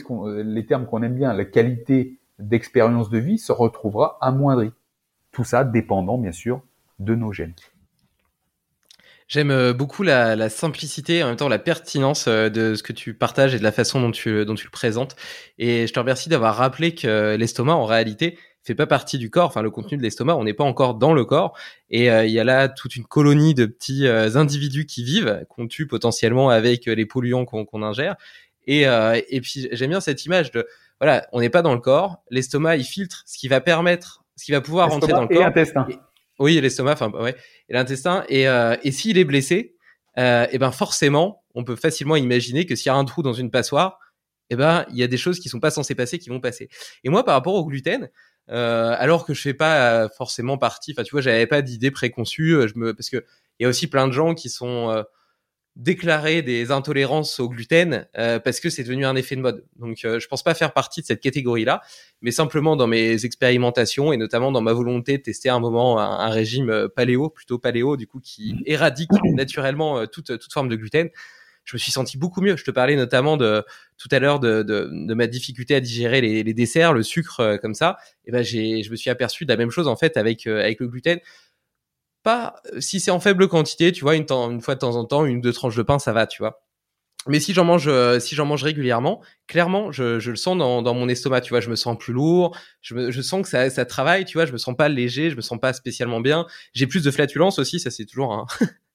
[0.44, 4.72] les termes qu'on aime bien, la qualité d'expérience de vie se retrouvera amoindrie.
[5.32, 6.62] Tout ça dépendant, bien sûr,
[6.98, 7.54] de nos gènes.
[9.28, 13.12] J'aime euh, beaucoup la, simplicité, en même temps la pertinence euh, de ce que tu
[13.12, 15.16] partages et de la façon dont tu, dont tu le présentes.
[15.58, 19.46] Et je te remercie d'avoir rappelé que l'estomac, en réalité, fait pas partie du corps.
[19.46, 21.58] Enfin, le contenu de l'estomac, on n'est pas encore dans le corps.
[21.90, 25.66] Et euh, il y a là toute une colonie de petits individus qui vivent, qu'on
[25.66, 28.14] tue potentiellement avec les polluants qu'on ingère.
[28.66, 30.66] Et, et puis j'aime bien cette image de
[31.00, 32.22] voilà, on n'est pas dans le corps.
[32.30, 35.44] L'estomac, il filtre ce qui va permettre, ce qui va pouvoir rentrer dans le corps.
[35.44, 35.86] Intestin.
[36.38, 37.34] Oui, l'estomac, enfin ouais,
[37.68, 38.24] et l'intestin.
[38.28, 39.74] Et, euh, et s'il est blessé,
[40.18, 43.22] euh, et eh ben forcément, on peut facilement imaginer que s'il y a un trou
[43.22, 43.98] dans une passoire,
[44.48, 46.40] et eh ben il y a des choses qui sont pas censées passer qui vont
[46.40, 46.68] passer.
[47.04, 48.08] Et moi, par rapport au gluten,
[48.50, 52.54] euh, alors que je fais pas forcément partie, enfin tu vois, j'avais pas d'idée préconçue,
[52.54, 53.24] euh, je me parce que
[53.58, 55.02] il y a aussi plein de gens qui sont euh,
[55.76, 59.64] déclarer des intolérances au gluten euh, parce que c'est devenu un effet de mode.
[59.78, 61.82] Donc euh, je pense pas faire partie de cette catégorie-là,
[62.22, 66.30] mais simplement dans mes expérimentations et notamment dans ma volonté de tester un moment un,
[66.30, 68.62] régime euh, paléo, plutôt paléo du coup qui mmh.
[68.64, 71.10] éradique naturellement euh, toute toute forme de gluten.
[71.64, 72.56] Je me suis senti beaucoup mieux.
[72.56, 73.62] Je te parlais notamment de
[73.98, 77.58] tout à l'heure de, de, de, ma difficulté à digérer les, les desserts, le sucre
[77.60, 77.96] comme ça.
[78.24, 80.78] Et ben j'ai, je me suis aperçu de la même chose en fait avec avec
[80.78, 81.18] le gluten
[82.26, 85.24] pas si c'est en faible quantité, tu vois, une, une fois de temps en temps,
[85.24, 86.60] une ou deux tranches de pain, ça va, tu vois.
[87.28, 90.82] Mais si j'en mange, euh, si j'en mange régulièrement, clairement, je, je le sens dans,
[90.82, 93.48] dans, mon estomac, tu vois, je me sens plus lourd, je, me, je sens que
[93.48, 96.20] ça, ça travaille, tu vois, je me sens pas léger, je me sens pas spécialement
[96.20, 96.46] bien.
[96.74, 98.46] J'ai plus de flatulence aussi, ça c'est toujours un,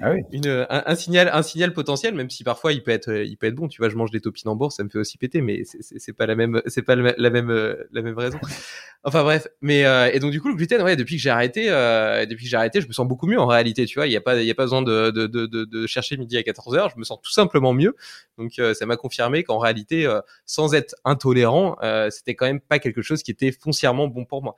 [0.00, 3.46] ah une, un, signal, un signal potentiel, même si parfois il peut être, il peut
[3.46, 3.68] être bon.
[3.68, 6.34] Tu vois, je mange des topinambours, ça me fait aussi péter, mais c'est pas la
[6.34, 8.38] même, c'est pas la même, la même raison.
[9.04, 11.66] Enfin bref, mais euh, et donc du coup le gluten, ouais, depuis que j'ai arrêté,
[11.70, 13.84] euh, depuis que j'ai arrêté, je me sens beaucoup mieux en réalité.
[13.84, 15.86] Tu vois, il y a pas, il y a pas besoin de, de, de, de,
[15.88, 16.90] chercher midi à 14 heures.
[16.90, 17.96] Je me sens tout simplement mieux.
[18.38, 20.08] Donc euh, ça m'a confirmé qu'en réalité,
[20.46, 21.76] sans être intolérant,
[22.10, 24.56] c'était quand même pas quelque chose qui était foncièrement bon pour moi.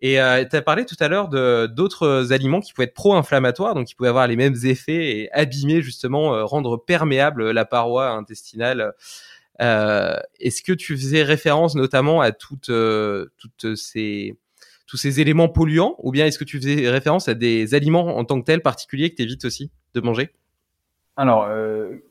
[0.00, 3.86] Et euh, tu as parlé tout à l'heure d'autres aliments qui pouvaient être pro-inflammatoires, donc
[3.88, 8.92] qui pouvaient avoir les mêmes effets et abîmer justement, euh, rendre perméable la paroi intestinale.
[9.60, 12.70] Euh, Est-ce que tu faisais référence notamment à toutes,
[13.74, 14.36] ces
[14.86, 18.24] tous ces éléments polluants ou bien est-ce que tu faisais référence à des aliments en
[18.24, 20.30] tant que tels particuliers que tu évites aussi de manger?
[21.16, 21.48] Alors,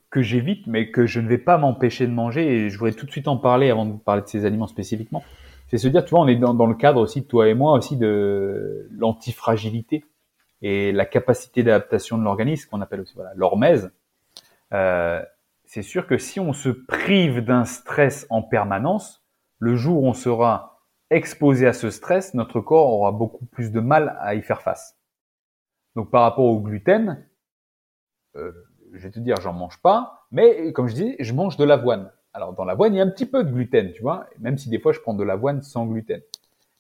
[0.09, 3.05] que j'évite, mais que je ne vais pas m'empêcher de manger, et je voudrais tout
[3.05, 5.23] de suite en parler avant de parler de ces aliments spécifiquement.
[5.67, 7.73] C'est se dire, tu vois, on est dans, dans le cadre aussi, toi et moi,
[7.73, 10.05] aussi de l'antifragilité
[10.61, 13.33] et la capacité d'adaptation de l'organisme, qu'on appelle aussi voilà.
[14.73, 15.21] Euh,
[15.65, 19.23] c'est sûr que si on se prive d'un stress en permanence,
[19.59, 23.79] le jour où on sera exposé à ce stress, notre corps aura beaucoup plus de
[23.79, 24.97] mal à y faire face.
[25.95, 27.25] Donc par rapport au gluten,
[28.35, 28.51] euh,
[28.93, 32.11] je vais te dire, j'en mange pas, mais comme je dis, je mange de l'avoine.
[32.37, 34.69] Alors dans l'avoine, il y a un petit peu de gluten, tu vois, même si
[34.69, 36.21] des fois je prends de l'avoine sans gluten.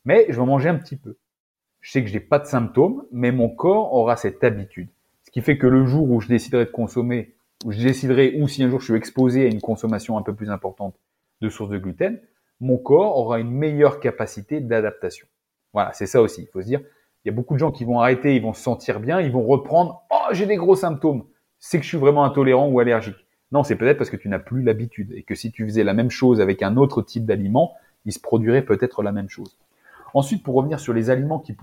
[0.05, 1.17] Mais je vais manger un petit peu.
[1.81, 4.87] Je sais que j'ai pas de symptômes, mais mon corps aura cette habitude.
[5.23, 7.33] Ce qui fait que le jour où je déciderai de consommer,
[7.65, 10.35] où je déciderai, ou si un jour je suis exposé à une consommation un peu
[10.35, 10.93] plus importante
[11.41, 12.21] de sources de gluten,
[12.59, 15.25] mon corps aura une meilleure capacité d'adaptation.
[15.73, 16.43] Voilà, c'est ça aussi.
[16.43, 16.81] Il faut se dire,
[17.25, 19.31] il y a beaucoup de gens qui vont arrêter, ils vont se sentir bien, ils
[19.31, 21.23] vont reprendre, oh, j'ai des gros symptômes
[21.59, 23.25] c'est que je suis vraiment intolérant ou allergique.
[23.51, 25.93] Non, c'est peut-être parce que tu n'as plus l'habitude et que si tu faisais la
[25.93, 27.75] même chose avec un autre type d'aliment,
[28.05, 29.57] il se produirait peut-être la même chose.
[30.13, 31.53] Ensuite, pour revenir sur les aliments qui,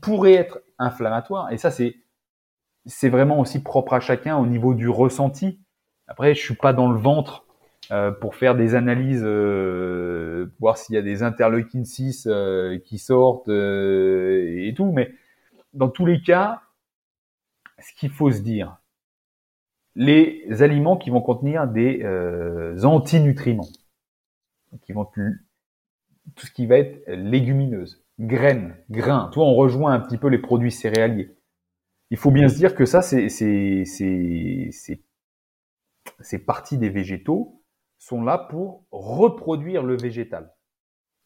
[0.00, 5.60] pourraient être inflammatoires, et ça c'est vraiment aussi propre à chacun au niveau du ressenti.
[6.08, 7.44] Après, je suis pas dans le ventre
[7.90, 12.98] euh, pour faire des analyses, euh, voir s'il y a des interleukines 6 euh, qui
[12.98, 15.12] sortent et tout, mais
[15.74, 16.62] dans tous les cas,
[17.78, 18.76] ce qu'il faut se dire,
[19.94, 23.68] les aliments qui vont contenir des euh, antinutriments,
[24.82, 29.30] qui vont tout ce qui va être légumineuse, graines, grains.
[29.32, 31.36] Toi, on rejoint un petit peu les produits céréaliers.
[32.10, 35.02] Il faut bien se dire que ça, c'est c'est c'est
[36.20, 37.62] ces parties des végétaux
[37.98, 40.52] sont là pour reproduire le végétal.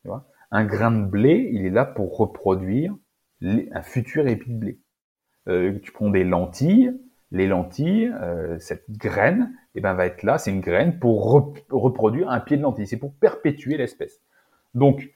[0.03, 0.29] Tu vois?
[0.51, 2.95] Un grain de blé, il est là pour reproduire
[3.43, 4.81] un futur épi de blé.
[5.49, 6.93] Euh, tu prends des lentilles,
[7.33, 11.31] les lentilles, euh, cette graine, eh ben, va être là, c'est une graine pour
[11.71, 14.21] reproduire un pied de lentilles, c'est pour perpétuer l'espèce.
[14.75, 15.11] Donc,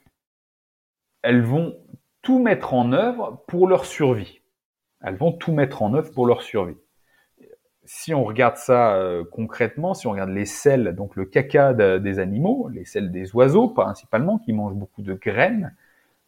[1.21, 1.75] elles vont
[2.21, 4.41] tout mettre en œuvre pour leur survie.
[5.01, 6.77] Elles vont tout mettre en œuvre pour leur survie.
[7.83, 12.19] Si on regarde ça euh, concrètement, si on regarde les selles, donc le caca des
[12.19, 15.75] animaux, les selles des oiseaux principalement, qui mangent beaucoup de graines,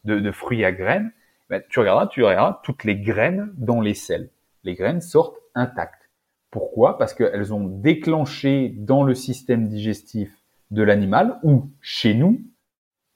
[0.04, 1.12] de, fruits à graines,
[1.50, 4.30] ben, tu regarderas, tu verras toutes les graines dans les selles.
[4.64, 6.10] Les graines sortent intactes.
[6.52, 6.98] Pourquoi?
[6.98, 12.42] Parce qu'elles ont déclenché dans le système digestif de l'animal ou chez nous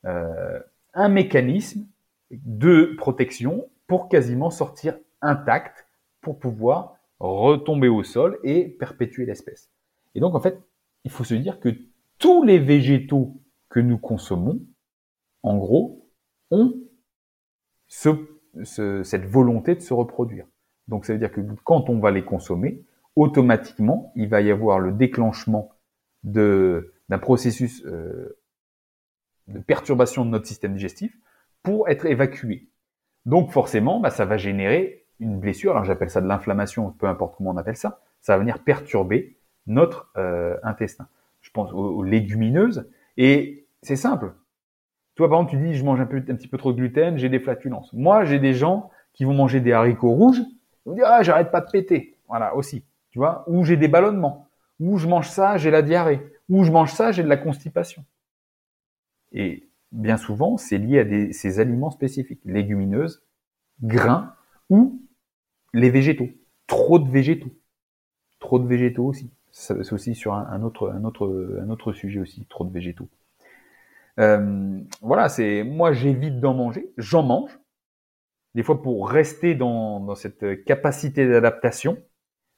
[0.06, 0.60] euh,
[0.94, 1.88] un mécanisme
[2.32, 5.88] de protection pour quasiment sortir intact
[6.22, 9.70] pour pouvoir retomber au sol et perpétuer l'espèce.
[10.16, 10.60] Et donc en fait,
[11.04, 11.70] il faut se dire que
[12.18, 13.40] tous les végétaux
[13.70, 14.60] que nous consommons,
[15.44, 16.10] en gros,
[16.52, 16.74] ont
[17.88, 20.48] cette volonté de se reproduire.
[20.88, 22.84] Donc ça veut dire que quand on va les consommer,
[23.16, 25.72] automatiquement, il va y avoir le déclenchement
[26.24, 26.84] d'un
[27.20, 28.38] processus euh,
[29.48, 31.18] de perturbation de notre système digestif
[31.64, 32.70] pour être évacué.
[33.26, 35.72] Donc forcément, bah, ça va générer une blessure.
[35.72, 38.02] Alors j'appelle ça de l'inflammation, peu importe comment on appelle ça.
[38.22, 41.08] Ça va venir perturber notre euh, intestin.
[41.42, 42.90] Je pense aux, légumineuses.
[43.16, 44.34] Et c'est simple.
[45.16, 47.18] Toi, par exemple, tu dis, je mange un, peu, un petit peu trop de gluten,
[47.18, 47.92] j'ai des flatulences.
[47.94, 50.42] Moi, j'ai des gens qui vont manger des haricots rouges,
[50.88, 54.48] on dit ah j'arrête pas de péter, voilà aussi, tu vois, ou j'ai des ballonnements,
[54.80, 58.04] ou je mange ça, j'ai la diarrhée, ou je mange ça, j'ai de la constipation.
[59.32, 63.24] Et bien souvent, c'est lié à ces aliments spécifiques, légumineuses,
[63.82, 64.34] grains
[64.70, 65.02] ou
[65.74, 66.30] les végétaux.
[66.68, 67.52] Trop de végétaux,
[68.40, 69.32] trop de végétaux aussi.
[69.52, 73.10] C'est aussi sur un autre sujet aussi, trop de végétaux.
[74.20, 77.60] Euh, voilà, c'est moi j'évite d'en manger, j'en mange,
[78.56, 81.98] des fois pour rester dans, cette capacité d'adaptation,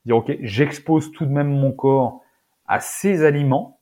[0.05, 2.21] dire ok, j'expose tout de même mon corps
[2.65, 3.81] à ces aliments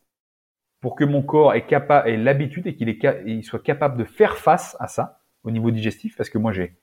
[0.80, 1.66] pour que mon corps ait,
[2.06, 2.90] ait l'habitude et qu'il
[3.26, 6.78] il soit capable de faire face à ça au niveau digestif, parce que moi j'ai,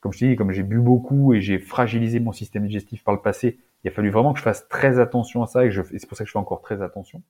[0.00, 3.14] comme je te dis, comme j'ai bu beaucoup et j'ai fragilisé mon système digestif par
[3.14, 6.06] le passé, il a fallu vraiment que je fasse très attention à ça et, c'est
[6.06, 7.22] pour ça que je fais encore très attention.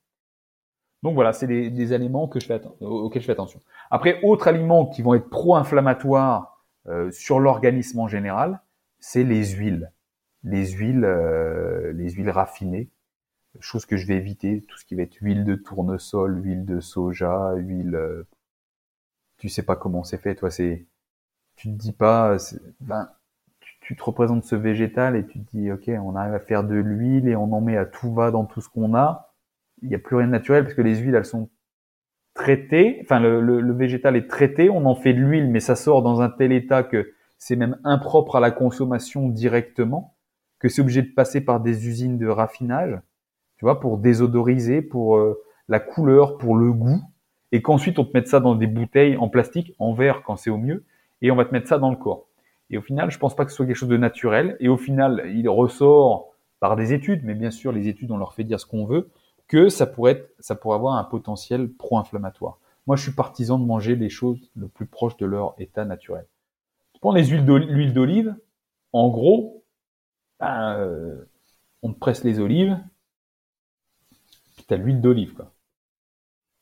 [1.03, 3.61] Donc voilà, c'est des, des, aliments que je fais, auxquels je fais attention.
[3.91, 6.58] Après, autres aliments qui vont être pro-inflammatoires
[6.89, 8.61] euh, sur l'organisme en général,
[8.99, 9.93] c'est les huiles,
[10.43, 12.91] les huiles, euh, les huiles raffinées,
[13.61, 16.81] chose que je vais éviter, tout ce qui va être huile de tournesol, huile de
[16.81, 18.27] soja, huile, euh,
[19.37, 20.87] tu sais pas comment c'est fait, toi c'est,
[21.57, 22.37] tu te dis pas,
[22.81, 23.11] ben,
[23.81, 26.75] tu, te représentes ce végétal et tu te dis ok, on arrive à faire de
[26.75, 29.35] l'huile et on en met à tout va dans tout ce qu'on a,
[29.83, 31.51] il n'y a plus rien de naturel parce que les huiles elles sont
[32.39, 36.23] traité, enfin le, végétal est traité, on en fait de l'huile, mais ça sort dans
[36.23, 40.15] un tel état que c'est même impropre à la consommation directement,
[40.61, 42.99] que c'est obligé de passer par des usines de raffinage,
[43.57, 47.03] tu vois, pour désodoriser, pour euh, la couleur, pour le goût,
[47.51, 50.51] et qu'ensuite on te mette ça dans des bouteilles en plastique, en verre quand c'est
[50.51, 50.85] au mieux,
[51.21, 52.29] et on va te mettre ça dans le corps.
[52.71, 54.77] Et au final, je pense pas que ce soit quelque chose de naturel, et au
[54.77, 58.61] final, il ressort par des études, mais bien sûr, les études, on leur fait dire
[58.61, 59.11] ce qu'on veut,
[59.49, 62.59] que ça pourrait, être, ça pourrait avoir un potentiel pro-inflammatoire.
[62.87, 66.27] Moi, je suis partisan de manger les choses le plus proche de leur état naturel.
[66.93, 68.37] Tu prends les huiles d'huile d'olive,
[68.93, 69.65] en gros,
[70.41, 71.25] ben, euh,
[71.83, 72.79] on presse les olives,
[74.57, 75.45] tu as l'huile d'olive.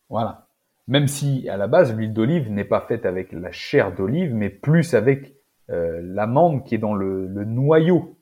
[0.08, 0.48] Voilà.
[0.88, 4.50] Même si, à la base, l'huile d'olive n'est pas faite avec la chair d'olive, mais
[4.50, 5.34] plus avec
[5.70, 8.16] euh, l'amande qui est dans le, noyau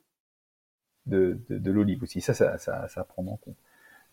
[1.05, 2.21] de, de, l'olive aussi.
[2.21, 3.57] Ça, ça, ça, ça prend en compte.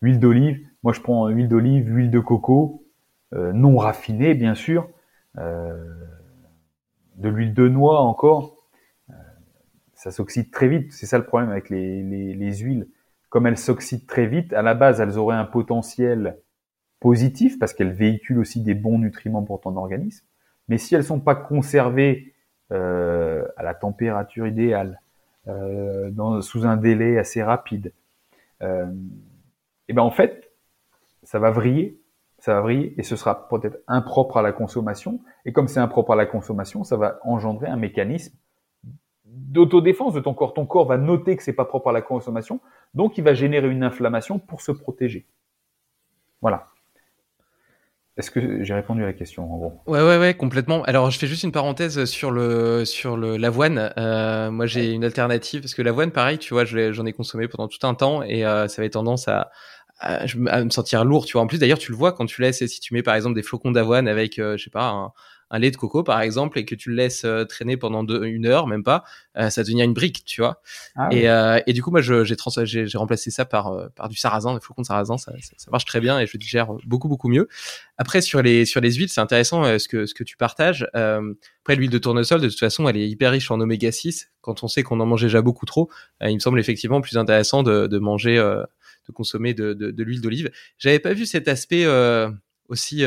[0.03, 2.85] Huile d'olive, moi je prends huile d'olive, huile de coco,
[3.33, 4.87] euh, non raffinée bien sûr,
[5.39, 5.83] euh,
[7.15, 8.57] de l'huile de noix encore.
[9.09, 9.13] Euh,
[9.95, 12.87] ça s'oxyde très vite, c'est ça le problème avec les, les, les huiles.
[13.29, 16.37] Comme elles s'oxydent très vite, à la base elles auraient un potentiel
[16.99, 20.25] positif parce qu'elles véhiculent aussi des bons nutriments pour ton organisme.
[20.67, 22.33] Mais si elles sont pas conservées
[22.71, 25.01] euh, à la température idéale,
[25.47, 27.91] euh, dans, sous un délai assez rapide,
[28.61, 28.85] euh,
[29.87, 30.51] et ben en fait,
[31.23, 32.01] ça va vriller,
[32.39, 35.19] ça va vriller et ce sera peut-être impropre à la consommation.
[35.45, 38.35] Et comme c'est impropre à la consommation, ça va engendrer un mécanisme
[39.25, 40.53] d'autodéfense de ton corps.
[40.53, 42.59] Ton corps va noter que c'est pas propre à la consommation,
[42.93, 45.27] donc il va générer une inflammation pour se protéger.
[46.41, 46.67] Voilà.
[48.15, 49.81] Est-ce que j'ai répondu à la question en gros?
[49.87, 50.83] Ouais, ouais, ouais, complètement.
[50.83, 53.91] Alors, je fais juste une parenthèse sur le sur le l'avoine.
[53.97, 57.67] Euh, moi, j'ai une alternative parce que l'avoine, pareil, tu vois, j'en ai consommé pendant
[57.67, 59.49] tout un temps et euh, ça avait tendance à,
[59.99, 60.25] à,
[60.63, 61.41] me sentir lourd, tu vois.
[61.41, 63.43] En plus, d'ailleurs, tu le vois quand tu laisses, si tu mets par exemple des
[63.43, 65.11] flocons d'avoine avec, euh, je sais pas, un,
[65.53, 68.47] un lait de coco par exemple et que tu le laisses euh, traîner pendant une
[68.47, 69.03] heure même pas
[69.37, 70.61] euh, ça devient une brique tu vois.
[70.95, 74.55] Ah et, euh, et, du coup moi j'ai j'ai remplacé ça par par du sarrasin
[74.55, 77.47] des flocons de sarrasin ça, ça, marche très bien et je digère beaucoup beaucoup mieux.
[77.97, 81.75] Après sur les sur les huiles c'est intéressant ce que ce que tu partages après
[81.75, 84.67] l'huile de tournesol de toute façon elle est hyper riche en oméga 6 quand on
[84.67, 85.89] sait qu'on en mange déjà beaucoup trop
[86.21, 90.21] il me semble effectivement plus intéressant de, de manger de consommer de, de, de l'huile
[90.21, 90.49] d'olive.
[90.79, 91.85] J'avais pas vu cet aspect
[92.69, 93.05] aussi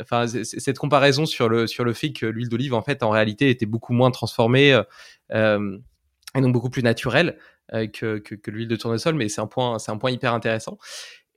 [0.00, 3.50] enfin cette comparaison sur le sur le fait que l'huile d'olive en fait en réalité
[3.50, 4.82] était beaucoup moins transformée euh,
[5.32, 5.78] euh
[6.36, 7.38] et donc beaucoup plus naturelle
[7.72, 10.78] euh, que, que, l'huile de tournesol mais c'est un point un point hyper intéressant.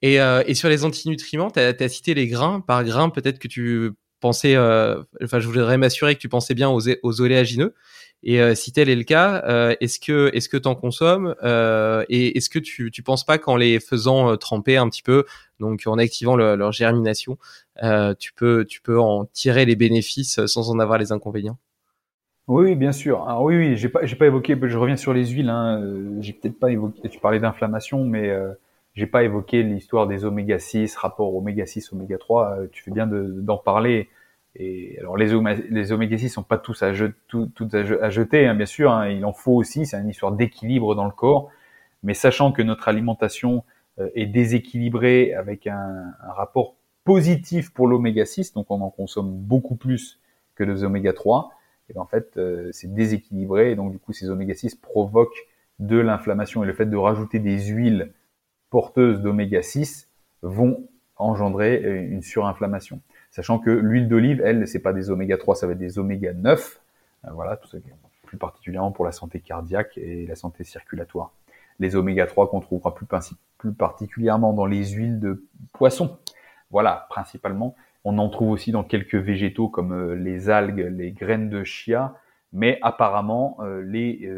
[0.01, 2.61] Et, et sur les antinutriments tu as, cité les grains.
[2.61, 6.81] Par grain peut-être que tu pensais enfin je voudrais m'assurer que tu pensais bien aux,
[7.03, 7.73] aux oléagineux
[8.23, 12.03] et euh, si tel est le cas, euh, est-ce que est-ce que t'en consommes euh,
[12.10, 15.26] et est-ce que tu tu penses pas qu'en les faisant tremper un petit peu,
[15.60, 17.38] donc en activant leur germination,
[18.19, 21.57] tu peux tu peux en tirer les bénéfices sans en avoir les inconvénients?
[22.48, 23.23] Oui, bien sûr.
[23.27, 24.57] Alors, oui, oui, j'ai pas, j'ai pas évoqué.
[24.61, 25.49] Je reviens sur les huiles.
[25.49, 25.84] Hein,
[26.22, 27.10] j'ai peut-être pas évoqué.
[27.10, 28.53] Tu parlais d'inflammation, mais euh,
[28.94, 32.57] j'ai pas évoqué l'histoire des oméga 6, rapport oméga 6, oméga 3.
[32.72, 34.10] tu fais bien d'en parler.
[34.59, 35.34] Et alors les,
[35.91, 38.91] oméga 6 sont pas tous à, à, jeter, hein, bien sûr.
[38.91, 39.85] Hein, il en faut aussi.
[39.85, 41.49] C'est une histoire d'équilibre dans le corps.
[42.03, 43.63] Mais sachant que notre alimentation
[43.99, 49.75] euh, est déséquilibrée avec un, rapport positif pour l'oméga 6, donc on en consomme beaucoup
[49.75, 50.19] plus
[50.55, 51.51] que les oméga 3,
[51.89, 55.47] et ben, en fait euh, c'est déséquilibré et donc du coup ces oméga 6 provoquent
[55.79, 58.11] de l'inflammation et le fait de rajouter des huiles
[58.69, 60.09] porteuses d'oméga 6
[60.41, 63.01] vont engendrer euh, une surinflammation.
[63.31, 66.33] Sachant que l'huile d'olive, elle, c'est pas des oméga 3, ça va être des oméga
[66.33, 66.81] 9.
[67.25, 67.77] Euh, voilà, tout ça,
[68.23, 71.31] plus particulièrement pour la santé cardiaque et la santé circulatoire.
[71.79, 73.05] Les oméga 3 qu'on trouvera plus,
[73.73, 76.17] particulièrement dans les huiles de poisson.
[76.71, 77.75] Voilà, principalement.
[78.03, 82.15] On en trouve aussi dans quelques végétaux comme euh, les algues, les graines de chia,
[82.53, 84.29] mais apparemment euh, les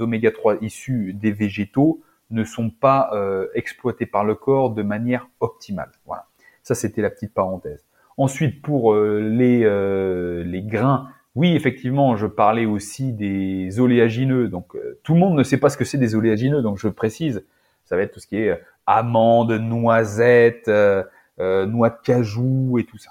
[0.00, 3.12] oméga 3 issus des végétaux ne sont pas
[3.54, 5.92] exploités par le corps de manière optimale.
[6.06, 6.26] Voilà.
[6.62, 7.84] Ça, c'était la petite parenthèse.
[8.16, 14.48] Ensuite, pour euh, les, euh, les grains, oui, effectivement, je parlais aussi des oléagineux.
[14.48, 16.88] Donc, euh, tout le monde ne sait pas ce que c'est des oléagineux, donc je
[16.88, 17.44] précise.
[17.84, 20.70] Ça va être tout ce qui est amandes, noisettes,
[21.38, 23.10] noix de cajou et tout ça.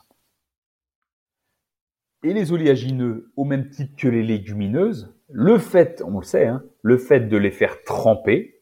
[2.23, 6.63] Et les oléagineux, au même titre que les légumineuses, le fait, on le sait, hein,
[6.81, 8.61] le fait de les faire tremper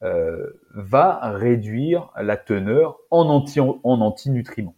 [0.00, 4.76] va réduire la teneur en, anti, en antinutriments.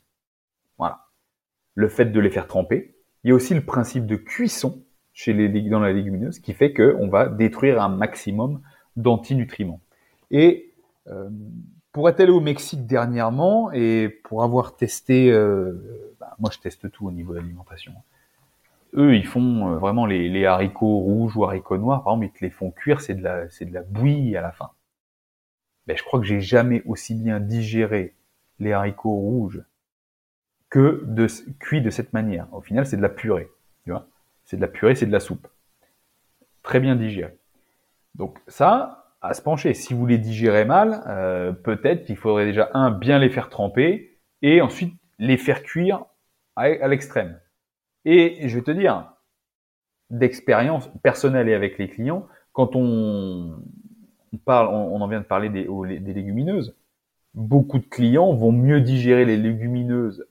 [1.76, 2.96] Le fait de les faire tremper.
[3.22, 4.82] Il y a aussi le principe de cuisson
[5.12, 8.60] chez les, dans la légumineuse qui fait qu'on va détruire un maximum
[8.96, 9.80] d'antinutriments.
[10.30, 10.74] Et
[11.06, 11.30] euh,
[11.92, 16.90] pour être allé au Mexique dernièrement et pour avoir testé, euh, bah, moi je teste
[16.90, 17.92] tout au niveau de l'alimentation.
[18.94, 22.44] Eux, ils font euh, vraiment les, haricots rouges ou haricots noirs, par exemple, ils te
[22.44, 24.70] les font cuire, c'est de la, de la bouillie à la fin.
[25.86, 28.14] Ben, je crois que j'ai jamais aussi bien digéré
[28.58, 29.62] les haricots rouges
[30.70, 31.26] que de
[31.58, 32.48] cuit de cette manière.
[32.52, 33.48] Au final, c'est de la purée,
[33.84, 34.08] tu vois.
[34.44, 35.48] C'est de la purée, c'est de la soupe.
[36.62, 37.36] Très bien digéré.
[38.14, 39.74] Donc ça, à se pencher.
[39.74, 44.18] Si vous les digérez mal, euh, peut-être qu'il faudrait déjà un bien les faire tremper
[44.42, 46.04] et ensuite les faire cuire
[46.56, 47.38] à, l'extrême.
[48.04, 49.12] Et je vais te dire,
[50.10, 53.58] d'expérience personnelle et avec les clients, quand on,
[54.44, 55.68] parle, on, en vient de parler des,
[56.00, 56.76] des légumineuses,
[57.34, 60.26] beaucoup de clients vont mieux digérer les légumineuses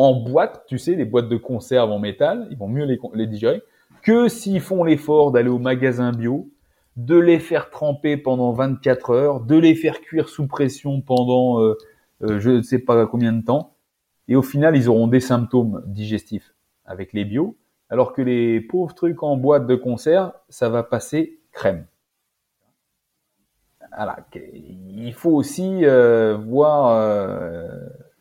[0.00, 3.26] en boîte, tu sais, les boîtes de conserve en métal, ils vont mieux les, les
[3.26, 3.62] digérer
[4.02, 6.48] que s'ils font l'effort d'aller au magasin bio,
[6.96, 11.76] de les faire tremper pendant 24 heures, de les faire cuire sous pression pendant euh,
[12.22, 13.74] euh, je ne sais pas combien de temps,
[14.26, 16.54] et au final ils auront des symptômes digestifs
[16.86, 17.58] avec les bio,
[17.90, 21.84] alors que les pauvres trucs en boîte de conserve, ça va passer crème.
[23.94, 24.16] Voilà.
[24.54, 26.88] Il faut aussi euh, voir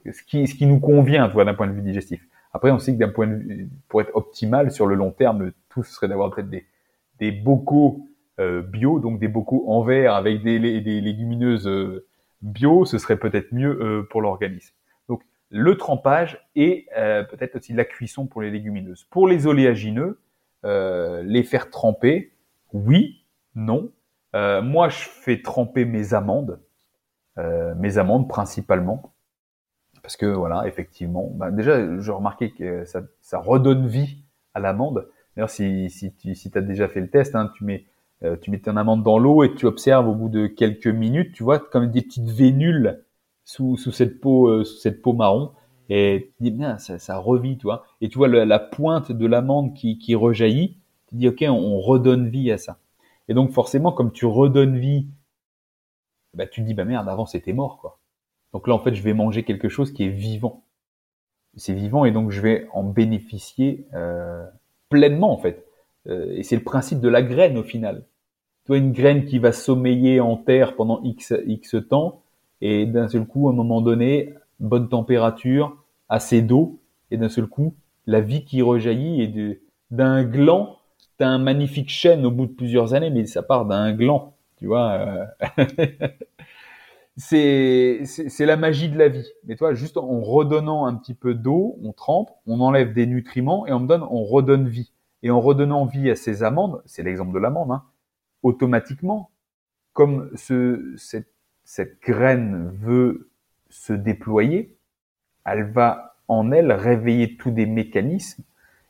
[0.05, 2.21] ce, qui, ce qui nous convient d'un point de vue digestif.
[2.53, 5.51] Après, on sait que d'un point de vue, pour être optimal sur le long terme,
[5.69, 6.65] tout ce serait d'avoir peut-être des,
[7.19, 8.07] des bocaux
[8.39, 12.07] euh, bio, donc des bocaux en verre avec des, légumineuses euh,
[12.41, 14.73] bio, ce serait peut-être mieux euh, pour l'organisme.
[15.09, 19.05] Donc le trempage et peut-être aussi la cuisson pour les légumineuses.
[19.09, 20.19] Pour les oléagineux,
[20.63, 22.31] les faire tremper,
[22.71, 23.91] oui, non.
[24.33, 26.61] moi, je fais tremper mes amandes,
[27.35, 29.11] mes amandes principalement,
[30.09, 34.23] parce que voilà, effectivement, bah, déjà, je remarquais que ça, ça redonne vie
[34.55, 35.07] à l'amande.
[35.35, 37.85] D'ailleurs, si, si tu si as déjà fait le test, hein, tu mets
[38.23, 41.33] euh, tu mets ton amande dans l'eau et tu observes au bout de quelques minutes,
[41.33, 43.05] tu vois comme des petites vénules
[43.45, 45.51] sous, sous cette peau euh, sous cette peau marron
[45.89, 47.85] et tu dis bien ça, ça revit, tu vois.
[48.01, 50.79] Et tu vois la, pointe de l'amande qui, qui rejaillit,
[51.09, 52.79] tu dis ok, on, redonne vie à ça.
[53.27, 55.05] Et donc forcément, comme tu redonnes vie,
[56.33, 57.98] bah tu te dis bah merde, avant c'était mort quoi.
[58.53, 60.63] Donc là en fait, je vais manger quelque chose qui est vivant.
[61.55, 64.45] C'est vivant et donc je vais en bénéficier euh,
[64.89, 65.65] pleinement en fait.
[66.07, 68.05] Euh, et c'est le principe de la graine au final.
[68.65, 72.21] Tu vois une graine qui va sommeiller en terre pendant x x temps
[72.61, 75.77] et d'un seul coup, à un moment donné, bonne température,
[76.09, 76.79] assez d'eau
[77.11, 79.61] et d'un seul coup, la vie qui rejaillit et
[79.91, 80.77] d'un gland,
[81.17, 84.67] t'as un magnifique chêne au bout de plusieurs années, mais ça part d'un gland, tu
[84.67, 84.91] vois.
[84.91, 85.25] Euh.
[87.19, 89.27] c'est c'est la magie de la vie.
[89.45, 93.67] Mais toi, juste en redonnant un petit peu d'eau, on trempe, on enlève des nutriments
[93.67, 94.93] et on me donne, on redonne vie.
[95.21, 97.83] Et en redonnant vie à ces amandes, c'est l'exemple de l'amande, hein,
[98.41, 99.31] automatiquement,
[99.91, 101.33] comme ce, cette,
[101.65, 103.29] cette graine veut
[103.69, 104.77] se déployer,
[105.45, 108.43] elle va en elle réveiller tous des mécanismes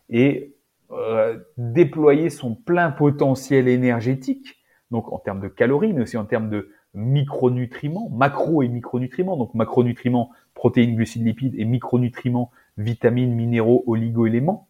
[0.10, 0.56] et
[0.92, 4.60] euh, déployer son plein potentiel énergétique,
[4.92, 9.54] donc en termes de calories, mais aussi en termes de micronutriments, macro et micronutriments, donc
[9.54, 14.70] macronutriments, protéines, glucides, lipides, et micronutriments, vitamines, minéraux, oligo-éléments,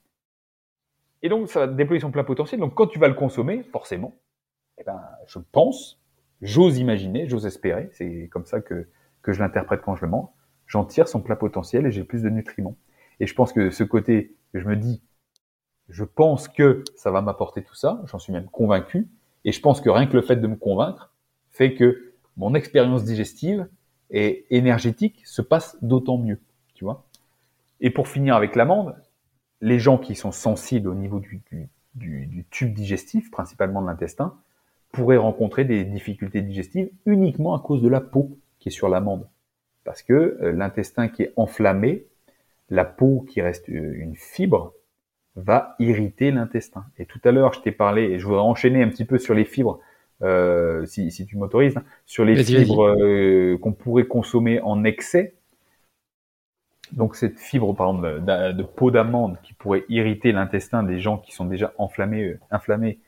[1.22, 2.60] et donc, ça va déployer son plein potentiel.
[2.60, 4.14] Donc, quand tu vas le consommer, forcément,
[4.78, 6.02] eh ben, je pense,
[6.42, 8.88] j'ose imaginer, j'ose espérer, c'est comme ça que,
[9.22, 10.30] que je l'interprète quand je le mange,
[10.66, 12.78] j'en tire son plein potentiel et j'ai plus de nutriments.
[13.20, 15.02] Et je pense que ce côté, je me dis,
[15.90, 19.10] je pense que ça va m'apporter tout ça, j'en suis même convaincu,
[19.44, 21.14] et je pense que rien que le fait de me convaincre
[21.52, 22.09] fait que
[22.40, 23.68] mon expérience digestive
[24.10, 26.40] et énergétique se passe d'autant mieux,
[26.74, 27.06] tu vois.
[27.82, 28.96] Et pour finir avec l'amande,
[29.62, 31.42] les gens qui sont sensibles au niveau du,
[32.50, 34.36] tube digestif, principalement de l'intestin,
[34.94, 39.28] pourraient rencontrer des difficultés digestives uniquement à cause de la peau qui est sur l'amande.
[39.84, 42.06] Parce que euh, l'intestin qui est enflammé,
[42.70, 44.74] la peau qui reste euh, une fibre,
[45.36, 46.86] va irriter l'intestin.
[46.98, 49.34] Et tout à l'heure, je t'ai parlé, et je voudrais enchaîner un petit peu sur
[49.34, 49.80] les fibres,
[50.22, 55.36] euh, si, tu m'autorises, hein, sur les fibres qu'on pourrait consommer en excès
[56.92, 58.22] donc cette fibre, par exemple,
[58.56, 63.00] de, peau d'amande qui pourrait irriter l'intestin des gens qui sont déjà enflammés, euh, inflammés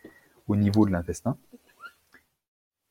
[0.48, 1.38] au niveau de l'intestin.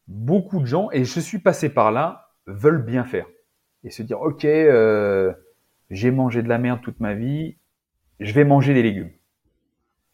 [0.08, 3.26] Beaucoup de gens, et je suis passé par là, veulent bien faire
[3.84, 5.32] et se dire ok, euh,
[5.90, 7.56] j'ai mangé de la merde toute ma vie,
[8.18, 9.10] je vais manger des légumes.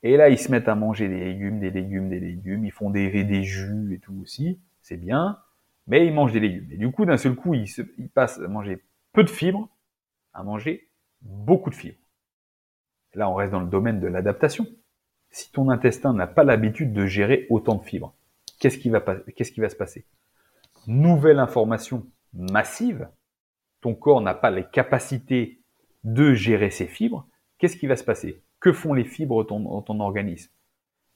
[0.06, 2.64] Et là, ils se mettent à manger des légumes, des légumes, des légumes.
[2.64, 5.40] Ils font des, des jus et tout aussi, c'est bien,
[5.88, 6.70] mais ils mangent des légumes.
[6.70, 9.68] Et du coup, d'un seul coup, ils, se, ils passent à manger peu de fibres
[10.32, 10.90] à manger
[11.22, 11.98] beaucoup de fibres.
[13.14, 14.66] Là, on reste dans le domaine de l'adaptation.
[15.30, 18.14] Si ton intestin n'a pas l'habitude de gérer autant de fibres,
[18.60, 19.00] qu'est-ce qui va,
[19.34, 20.06] qu'est-ce qui va se passer?
[20.86, 23.08] Nouvelle information massive,
[23.80, 25.62] ton corps n'a pas les capacités
[26.04, 27.26] de gérer ces fibres,
[27.58, 28.42] qu'est-ce qui va se passer?
[28.66, 30.50] Que font les fibres dans ton, organisme?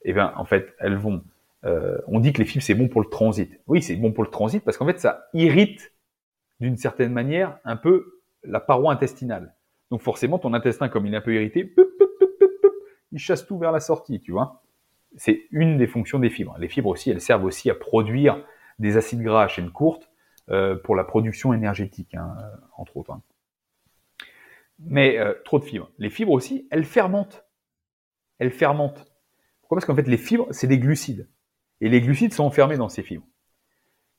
[0.04, 1.24] Eh bien, en fait, elles vont.
[1.64, 3.50] Euh, on dit que les fibres c'est bon pour le transit.
[3.66, 5.92] Oui, c'est bon pour le transit parce qu'en fait, ça irrite
[6.60, 9.56] d'une certaine manière un peu la paroi intestinale.
[9.90, 11.74] Donc forcément, ton intestin, comme il est un peu irrité,
[13.10, 14.62] il chasse tout vers la sortie, tu vois.
[15.16, 16.54] C'est une des fonctions des fibres.
[16.60, 18.44] Les fibres aussi, elles servent aussi à produire
[18.78, 20.08] des acides gras à chaîne courte
[20.50, 22.36] euh, pour la production énergétique, hein,
[22.76, 23.10] entre autres.
[23.10, 23.22] Hein.
[24.86, 25.90] Mais euh, trop de fibres.
[25.98, 27.44] Les fibres aussi, elles fermentent.
[28.38, 29.12] Elles fermentent.
[29.60, 29.76] Pourquoi?
[29.76, 31.28] Parce qu'en fait, les fibres, c'est des glucides.
[31.80, 33.26] Et les glucides sont enfermés dans ces fibres.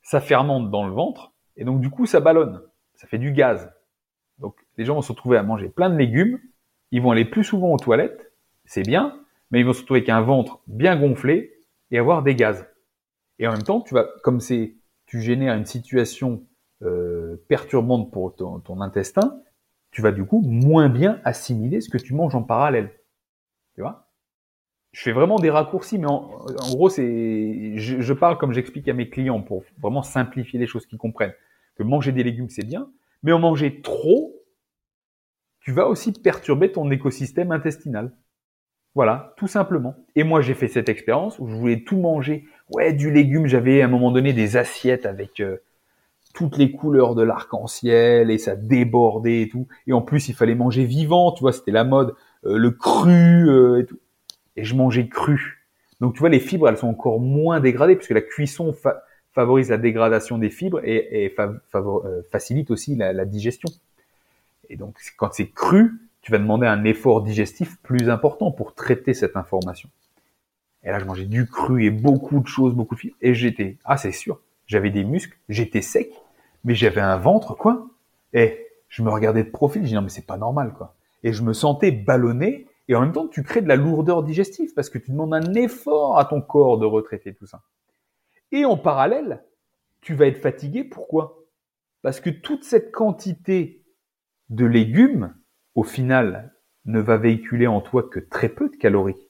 [0.04, 2.62] Ça fermente dans le ventre, et donc du coup, ça ballonne.
[2.96, 3.72] Ça fait du gaz.
[4.40, 6.40] Donc les gens vont se retrouver à manger plein de légumes,
[6.92, 8.32] ils vont aller plus souvent aux toilettes,
[8.66, 9.20] c'est bien,
[9.52, 11.54] mais ils vont se retrouver avec un ventre bien gonflé
[11.92, 12.68] et avoir des gaz.
[13.40, 14.76] Et en même temps, tu vas, comme c'est,
[15.06, 16.46] tu génères une situation
[16.82, 19.42] euh, perturbante pour ton, intestin,
[19.92, 22.92] tu vas du coup moins bien assimiler ce que tu manges en parallèle.
[23.76, 24.08] Tu vois?
[24.94, 26.28] Je fais vraiment des raccourcis, mais en,
[26.70, 30.98] gros, c'est, je, parle comme j'explique à mes clients pour vraiment simplifier les choses qu'ils
[30.98, 31.34] comprennent.
[31.76, 32.90] Que manger des légumes, c'est bien,
[33.24, 34.36] mais en manger trop,
[35.62, 38.12] tu vas aussi perturber ton écosystème intestinal.
[38.94, 39.96] Voilà, tout simplement.
[40.16, 42.46] Et moi, j'ai fait cette expérience où je voulais tout manger.
[42.74, 45.58] Ouais, du légume, j'avais à un moment donné des assiettes avec euh,
[46.34, 49.68] toutes les couleurs de l'arc-en-ciel et ça débordait et tout.
[49.88, 53.50] Et en plus, il fallait manger vivant, tu vois, c'était la mode, euh, le cru
[53.50, 54.00] euh, et tout.
[54.56, 55.66] Et je mangeais cru.
[56.00, 58.76] Donc, tu vois, les fibres, elles sont encore moins dégradées puisque la cuisson
[59.34, 61.34] favorise la dégradation des fibres et,
[62.32, 63.70] facilite aussi la, la digestion.
[64.70, 65.92] Et donc, quand c'est cru,
[66.22, 69.90] tu vas demander un effort digestif plus important pour traiter cette information.
[70.84, 73.16] Et là, je mangeais du cru et beaucoup de choses, beaucoup de fibres.
[73.22, 76.10] Et j'étais, ah, c'est sûr, j'avais des muscles, j'étais sec,
[76.64, 77.90] mais j'avais un ventre, quoi.
[78.34, 80.96] Et je me regardais de profil, je dis, non, mais c'est pas normal, quoi.
[81.24, 82.68] Et je me sentais ballonné.
[82.88, 85.54] Et en même temps, tu crées de la lourdeur digestive parce que tu demandes un
[85.54, 87.62] effort à ton corps de retraiter tout ça.
[88.52, 89.44] Et en parallèle,
[90.02, 90.84] tu vas être fatigué.
[90.84, 91.46] Pourquoi?
[92.02, 93.86] Parce que toute cette quantité
[94.50, 95.36] de légumes,
[95.76, 96.54] au final,
[96.86, 99.30] ne va véhiculer en toi que très peu de calories.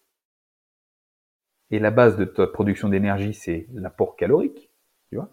[1.70, 4.72] Et la base de ta production d'énergie, c'est l'apport calorique,
[5.10, 5.30] tu vois.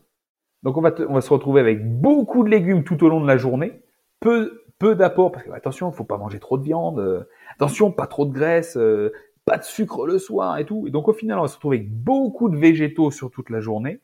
[0.62, 3.80] Donc on va, se retrouver avec beaucoup de légumes tout au long de la journée,
[4.20, 7.92] peu, peu d'apport, parce que attention, il faut pas manger trop de viande, euh, attention,
[7.92, 9.12] pas trop de graisse, euh,
[9.44, 10.86] pas de sucre le soir et tout.
[10.88, 13.60] Et donc au final, on va se retrouver avec beaucoup de végétaux sur toute la
[13.60, 14.00] journée,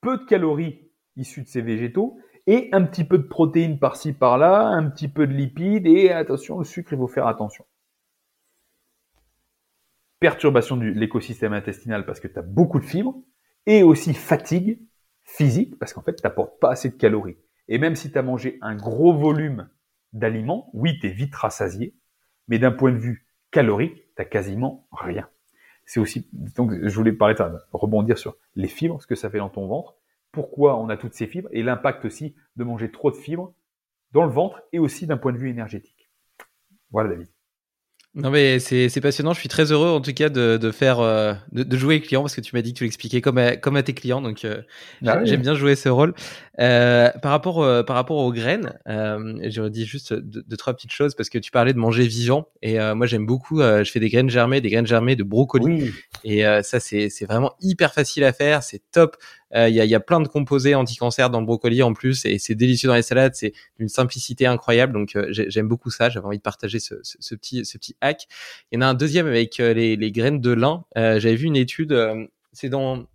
[0.00, 4.66] peu de calories issues de ces végétaux, et un petit peu de protéines par-ci par-là,
[4.66, 7.64] un petit peu de lipides, et attention, le sucre, il faut faire attention.
[10.20, 13.16] Perturbation de l'écosystème intestinal parce que tu as beaucoup de fibres,
[13.66, 14.80] et aussi fatigue
[15.24, 17.36] physique parce qu'en fait, tu n'apportes pas assez de calories.
[17.68, 19.68] Et même si tu as mangé un gros volume
[20.12, 21.94] d'aliments, oui, tu es vite rassasié,
[22.48, 25.28] mais d'un point de vue calorique, tu quasiment rien.
[25.84, 27.34] C'est aussi, donc je voulais parler,
[27.72, 29.96] rebondir sur les fibres, ce que ça fait dans ton ventre,
[30.30, 33.54] pourquoi on a toutes ces fibres et l'impact aussi de manger trop de fibres
[34.12, 36.10] dans le ventre et aussi d'un point de vue énergétique.
[36.90, 37.31] Voilà David.
[38.14, 41.32] Non mais c'est passionnant, je suis très heureux en tout cas de, de faire euh,
[41.52, 43.74] de, jouer avec clients parce que tu m'as dit que tu l'expliquais comme à, comme
[43.74, 44.20] à tes clients.
[44.20, 44.60] Donc euh,
[45.06, 46.12] ah j'aime bien jouer ce rôle.
[46.60, 50.92] Euh, par rapport euh, par rapport aux graines, euh, j'aurais dit juste deux, trois petites
[50.92, 54.10] choses parce que tu parlais de manger vivant et moi j'aime beaucoup, je fais des
[54.10, 55.92] graines germées, des graines germées de brocoli
[56.24, 59.16] et ça c'est c'est vraiment hyper facile à faire, c'est top.
[59.54, 62.38] Il y, a, y, a, plein de composés anti-cancer dans le brocoli en plus et
[62.38, 63.34] c'est délicieux dans les salades.
[63.34, 64.94] C'est d'une simplicité incroyable.
[64.94, 66.08] Donc j'aime beaucoup ça.
[66.08, 68.28] J'avais envie de partager ce, ce, ce, petit ce petit hack.
[68.70, 70.84] Il y en a un deuxième avec les, les graines de lin.
[70.96, 71.94] J'avais vu une étude.
[72.54, 73.06] c'est dans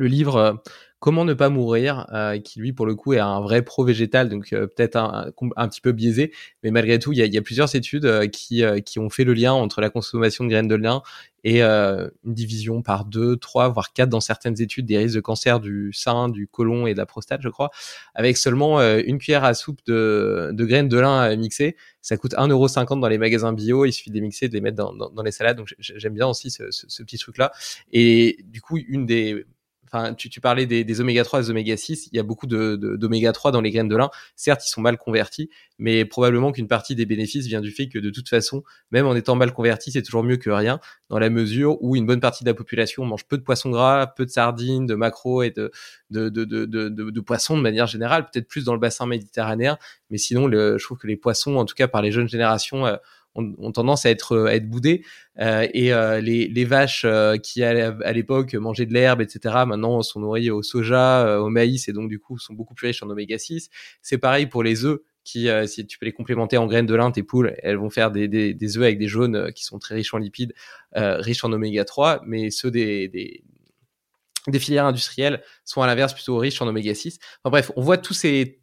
[0.00, 0.62] le livre
[1.00, 4.28] Comment ne pas mourir, euh, qui lui pour le coup est un vrai pro végétal,
[4.28, 6.30] donc euh, peut-être un, un, petit peu biaisé,
[6.62, 9.54] mais malgré tout, il y a, plusieurs études euh, qui, qui ont fait le lien
[9.54, 11.00] entre la consommation de graines de lin
[11.42, 15.58] et une division par deux, trois, voire quatre dans certaines études des risques de cancer
[15.58, 17.70] du sein, du côlon et de la prostate, je crois,
[18.14, 21.76] avec seulement une cuillère à soupe de, de graines de lin mixées.
[22.02, 24.76] Ça coûte 1,50€ dans les magasins bio, il suffit de les mixer, de les mettre
[24.76, 27.52] dans, dans, les salades, donc j'aime bien aussi ce, ce, ce petit truc-là.
[27.90, 29.46] Et du coup, une des
[29.92, 33.32] enfin, tu, parlais des, oméga 3 des oméga 6, il y a beaucoup de, d'oméga
[33.32, 34.10] 3 dans les graines de lin.
[34.36, 37.98] Certes, ils sont mal convertis, mais probablement qu'une partie des bénéfices vient du fait que
[37.98, 41.30] de toute façon, même en étant mal convertis, c'est toujours mieux que rien, dans la
[41.30, 44.30] mesure où une bonne partie de la population mange peu de poissons gras, peu de
[44.30, 45.70] sardines, de maquereaux et de,
[46.10, 49.78] de, de, de, de, poissons de manière générale, peut-être plus dans le bassin méditerranéen,
[50.10, 52.96] mais sinon, je trouve que les poissons, en tout cas par les jeunes générations, euh,
[53.34, 55.04] ont, tendance à être, à être boudées.
[55.38, 55.92] et
[56.22, 57.06] les, les vaches
[57.42, 61.92] qui à l'époque mangeaient de l'herbe, etc., maintenant sont nourries au soja, au maïs, et
[61.92, 63.70] donc du coup sont beaucoup plus riches en oméga 6.
[64.02, 67.10] C'est pareil pour les œufs qui, si tu peux les complémenter en graines de lin,
[67.10, 70.12] tes poules, elles vont faire des, des, œufs avec des jaunes qui sont très riches
[70.14, 70.54] en lipides,
[70.94, 73.42] riches en oméga 3, mais ceux des,
[74.48, 77.18] des filières industrielles sont à l'inverse plutôt riches en oméga 6.
[77.42, 78.60] Enfin bref, on voit tous ces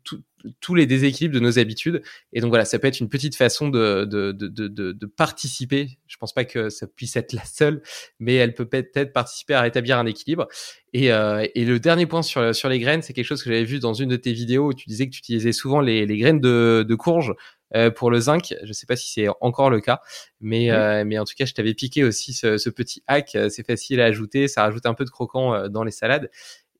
[0.61, 2.01] tous les déséquilibres de nos habitudes
[2.31, 5.97] et donc voilà, ça peut être une petite façon de de, de, de, de participer.
[6.07, 7.81] Je pense pas que ça puisse être la seule,
[8.19, 10.47] mais elle peut peut-être participer à rétablir un équilibre.
[10.93, 13.65] Et, euh, et le dernier point sur sur les graines, c'est quelque chose que j'avais
[13.65, 16.17] vu dans une de tes vidéos où tu disais que tu utilisais souvent les, les
[16.17, 17.33] graines de, de courge
[17.76, 18.56] euh, pour le zinc.
[18.64, 20.02] Je sais pas si c'est encore le cas,
[20.39, 23.35] mais euh, mais en tout cas, je t'avais piqué aussi ce, ce petit hack.
[23.35, 26.30] Euh, c'est facile à ajouter, ça rajoute un peu de croquant dans les salades.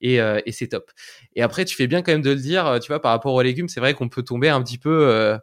[0.00, 0.92] Et, et c'est top.
[1.34, 3.42] Et après, tu fais bien quand même de le dire, tu vois, par rapport aux
[3.42, 5.36] légumes, c'est vrai qu'on peut tomber un petit peu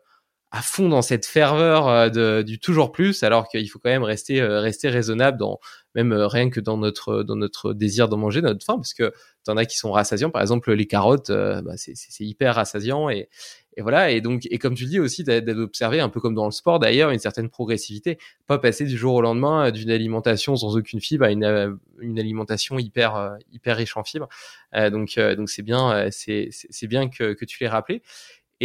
[0.55, 4.41] à fond dans cette ferveur de, du toujours plus, alors qu'il faut quand même rester
[4.41, 5.59] rester raisonnable dans
[5.95, 9.13] même rien que dans notre dans notre désir d'en manger, notre faim, parce que
[9.43, 10.29] t'en as qui sont rassasiants.
[10.29, 13.29] Par exemple, les carottes, bah, c'est hyper rassasiant et
[13.77, 16.45] et voilà, et donc, et comme tu le dis aussi, d'observer un peu comme dans
[16.45, 18.17] le sport d'ailleurs, une certaine progressivité,
[18.47, 21.73] pas passer du jour au lendemain euh, d'une alimentation sans aucune fibre à une, euh,
[21.99, 24.29] une alimentation hyper euh, hyper riche en fibres.
[24.73, 28.01] donc donc c'est bien c'est bien que, que tu l'aies rappelé.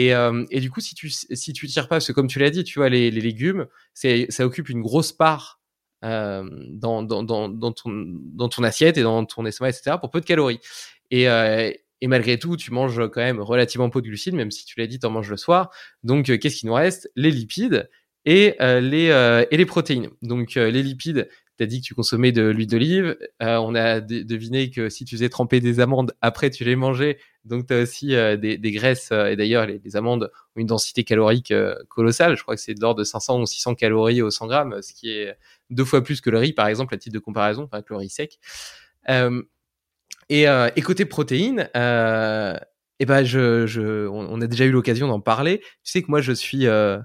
[0.08, 0.12] Et,
[0.50, 2.64] et du coup, si tu si tu tires pas, parce que comme tu l'as dit,
[2.64, 5.60] tu vois, les, légumes, c'est ça occupe une grosse part
[6.04, 10.26] euh, dans, dans, ton, dans ton assiette et dans ton estomac, etc., pour peu de
[10.26, 10.60] calories.
[11.10, 11.70] Et, euh,
[12.00, 14.86] et malgré tout, tu manges quand même relativement peu de glucides, même si tu l'as
[14.86, 15.70] dit, tu en manges le soir.
[16.02, 17.10] Donc, euh, qu'est-ce qui nous reste?
[17.16, 17.90] Les lipides
[18.24, 20.08] et, euh, les, euh, et les protéines.
[20.22, 21.28] Donc, les lipides,
[21.58, 23.18] tu as dit que tu consommais de l'huile d'olive.
[23.40, 27.18] on a deviné que si tu faisais tremper des amandes, après tu les mangeais.
[27.44, 29.10] Donc, tu as aussi des, des, graisses.
[29.12, 31.54] et d'ailleurs, les, les, amandes ont une densité calorique
[31.88, 32.36] colossale.
[32.36, 34.92] Je crois que c'est de l'ordre de 500 ou 600 calories au 100 grammes, ce
[34.92, 35.34] qui est
[35.70, 38.10] deux fois plus que le riz, par exemple, à titre de comparaison, avec le riz
[38.10, 38.38] sec.
[40.30, 42.56] Et, euh, et côté protéines, euh,
[43.00, 45.58] eh ben je, je, on, a déjà eu l'occasion d'en parler.
[45.58, 46.98] Tu sais que moi je suis, euh,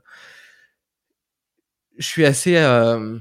[1.98, 3.18] je suis assez euh,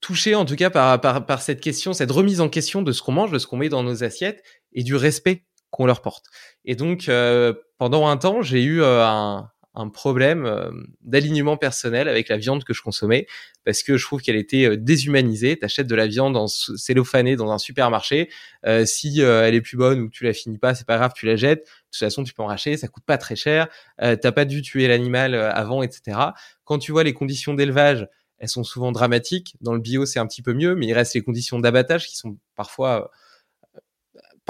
[0.00, 3.02] touché en tout cas par, par, par cette question, cette remise en question de ce
[3.02, 4.42] qu'on mange, de ce qu'on met dans nos assiettes
[4.72, 6.26] et du respect qu'on leur porte.
[6.64, 10.70] Et donc euh, pendant un temps, j'ai eu un, un problème euh,
[11.00, 13.26] d'alignement personnel avec la viande que je consommais
[13.64, 15.56] parce que je trouve qu'elle était euh, déshumanisée.
[15.56, 18.30] T'achètes de la viande en cellophanée dans un supermarché.
[18.66, 21.12] Euh, si elle est plus bonne ou que tu la finis pas, c'est pas grave,
[21.14, 21.60] tu la jettes.
[21.60, 23.68] De toute façon, tu peux en racheter, ça coûte pas très cher.
[23.98, 26.18] T'as pas dû tuer l'animal avant, etc.
[26.64, 29.56] Quand tu vois les conditions d'élevage, elles sont souvent dramatiques.
[29.60, 32.16] Dans le bio, c'est un petit peu mieux, mais il reste les conditions d'abattage qui
[32.16, 33.10] sont parfois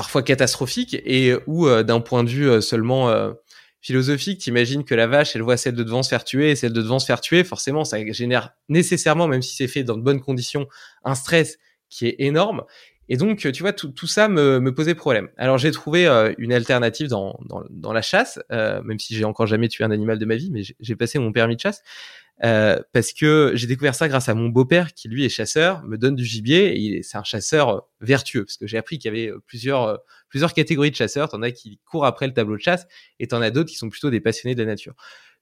[0.01, 3.14] parfois catastrophiques et où d'un point de vue seulement
[3.82, 6.72] philosophique, t'imagines que la vache, elle voit celle de devant se faire tuer et celle
[6.72, 10.02] de devant se faire tuer, forcément, ça génère nécessairement, même si c'est fait dans de
[10.02, 10.66] bonnes conditions,
[11.05, 11.59] un stress
[11.90, 12.62] qui est énorme.
[13.11, 15.28] Et donc, tu vois, tout, tout ça me, me, posait problème.
[15.37, 19.24] Alors, j'ai trouvé euh, une alternative dans, dans, dans la chasse, euh, même si j'ai
[19.24, 21.82] encore jamais tué un animal de ma vie, mais j'ai passé mon permis de chasse.
[22.43, 25.99] Euh, parce que j'ai découvert ça grâce à mon beau-père qui lui est chasseur, me
[25.99, 29.15] donne du gibier et c'est un chasseur euh, vertueux parce que j'ai appris qu'il y
[29.15, 30.01] avait euh, plusieurs
[30.31, 32.87] plusieurs catégories de chasseurs, t'en as qui courent après le tableau de chasse
[33.19, 34.95] et t'en as d'autres qui sont plutôt des passionnés de la nature.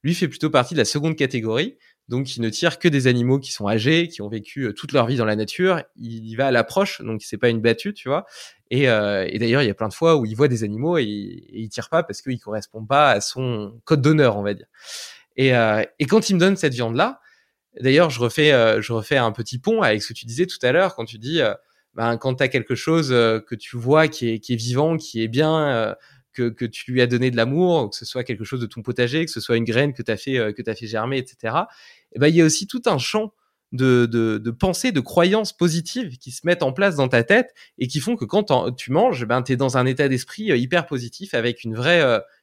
[0.02, 1.78] Lui fait plutôt partie de la seconde catégorie,
[2.08, 5.06] donc il ne tire que des animaux qui sont âgés, qui ont vécu toute leur
[5.06, 5.82] vie dans la nature.
[5.96, 8.24] Il y va à l'approche, donc c'est pas une battue, tu vois.
[8.70, 10.98] Et, euh, et d'ailleurs, il y a plein de fois où il voit des animaux
[10.98, 14.54] et, et il tire pas parce qu'il correspond pas à son code d'honneur, on va
[14.54, 14.66] dire.
[15.36, 17.20] Et, euh, et quand il me donne cette viande-là,
[17.80, 20.58] d'ailleurs, je refais, euh, je refais un petit pont avec ce que tu disais tout
[20.62, 21.54] à l'heure quand tu dis, euh,
[21.94, 25.22] ben, quand tu as quelque chose que tu vois qui est, qui est vivant, qui
[25.22, 25.96] est bien,
[26.32, 28.82] que, que tu lui as donné de l'amour, que ce soit quelque chose de ton
[28.82, 31.18] potager, que ce soit une graine que tu as fait, que tu as fait germer,
[31.18, 31.56] etc.
[32.12, 33.32] Et ben, il y a aussi tout un champ
[33.72, 37.52] de, de, de pensées, de croyances positives qui se mettent en place dans ta tête
[37.78, 40.86] et qui font que quand tu manges, ben, tu es dans un état d'esprit hyper
[40.86, 42.02] positif avec une vraie,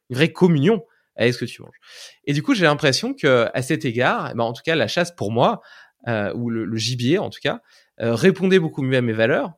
[0.10, 0.84] une vraie communion
[1.16, 1.80] avec ce que tu manges.
[2.26, 4.88] Et du coup, j'ai l'impression que à cet égard, eh ben, en tout cas, la
[4.88, 5.62] chasse pour moi,
[6.08, 7.62] euh, ou le, le, gibier en tout cas,
[8.00, 9.54] euh, répondait beaucoup mieux à mes valeurs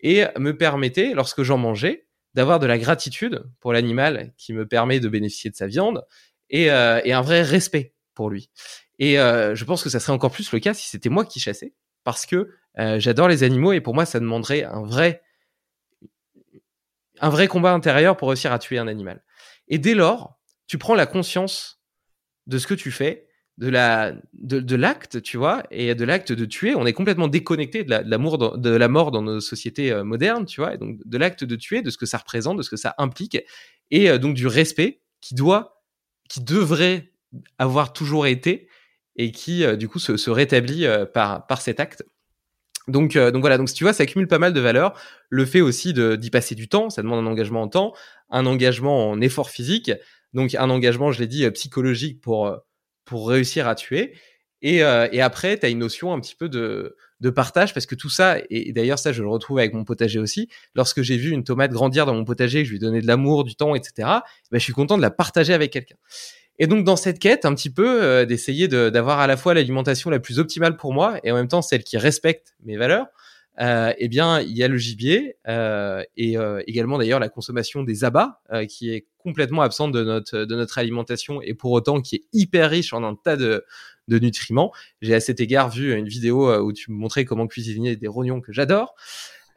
[0.00, 5.00] et me permettait, lorsque j'en mangeais, d'avoir de la gratitude pour l'animal qui me permet
[5.00, 6.04] de bénéficier de sa viande
[6.48, 8.50] et, euh, un vrai respect pour lui.
[8.98, 11.40] Et euh, je pense que ça serait encore plus le cas si c'était moi qui
[11.40, 11.74] chassais,
[12.04, 15.22] parce que euh, j'adore les animaux et pour moi, ça demanderait un vrai,
[17.20, 19.22] un vrai combat intérieur pour réussir à tuer un animal.
[19.68, 21.80] Et dès lors, tu prends la conscience
[22.46, 23.26] de ce que tu fais,
[23.60, 26.74] de la de, de l'acte, tu vois, et de l'acte de tuer.
[26.74, 30.46] On est complètement déconnecté de l'amour la, de, la mort dans nos sociétés euh, modernes,
[30.46, 32.70] tu vois, et donc de l'acte de tuer, de ce que ça représente, de ce
[32.70, 33.38] que ça implique,
[33.90, 35.82] et euh, donc du respect qui doit,
[36.30, 37.12] qui devrait
[37.58, 38.66] avoir toujours été
[39.16, 42.02] et qui du coup se, se rétablit par, par cet acte.
[42.88, 44.98] Donc, donc voilà, donc si tu vois, ça accumule pas mal de valeurs.
[45.28, 47.92] Le fait aussi d'y passer du temps, ça demande un engagement en temps,
[48.30, 49.92] un engagement en effort physique,
[50.32, 52.60] donc un engagement, je l'ai dit, psychologique pour,
[53.04, 54.14] pour réussir à tuer.
[54.62, 58.10] Et, après, tu as une notion un petit peu de, de partage parce que tout
[58.10, 61.44] ça, et, d'ailleurs ça je le retrouve avec mon potager aussi, lorsque j'ai vu une
[61.44, 63.92] tomate grandir dans mon potager, que je lui donnais de l'amour, du temps, etc.,
[64.50, 65.96] ben, je suis content de la partager avec quelqu'un.
[66.58, 70.20] Et donc dans cette quête, un petit peu, d'essayer d'avoir à la fois l'alimentation la
[70.20, 73.06] plus optimale pour moi et en même temps celle qui respecte mes valeurs,
[73.60, 78.04] eh bien il y a le gibier euh, et euh, également d'ailleurs la consommation des
[78.04, 82.22] abats qui est complètement absente de notre de notre alimentation et pour autant qui est
[82.32, 83.64] hyper riche en un tas de
[84.10, 84.72] de nutriments.
[85.00, 88.08] J'ai à cet égard vu une vidéo euh, où tu me montrais comment cuisiner des
[88.08, 88.94] rognons que j'adore.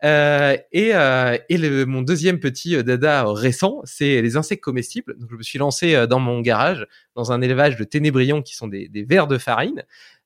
[0.04, 5.18] Euh, et, euh, et le, mon deuxième petit euh, dada récent, c'est les insectes comestibles.
[5.18, 6.86] Donc, je me suis lancé euh, dans mon garage
[7.16, 9.84] dans un élevage de ténébrions qui sont des, des vers de farine.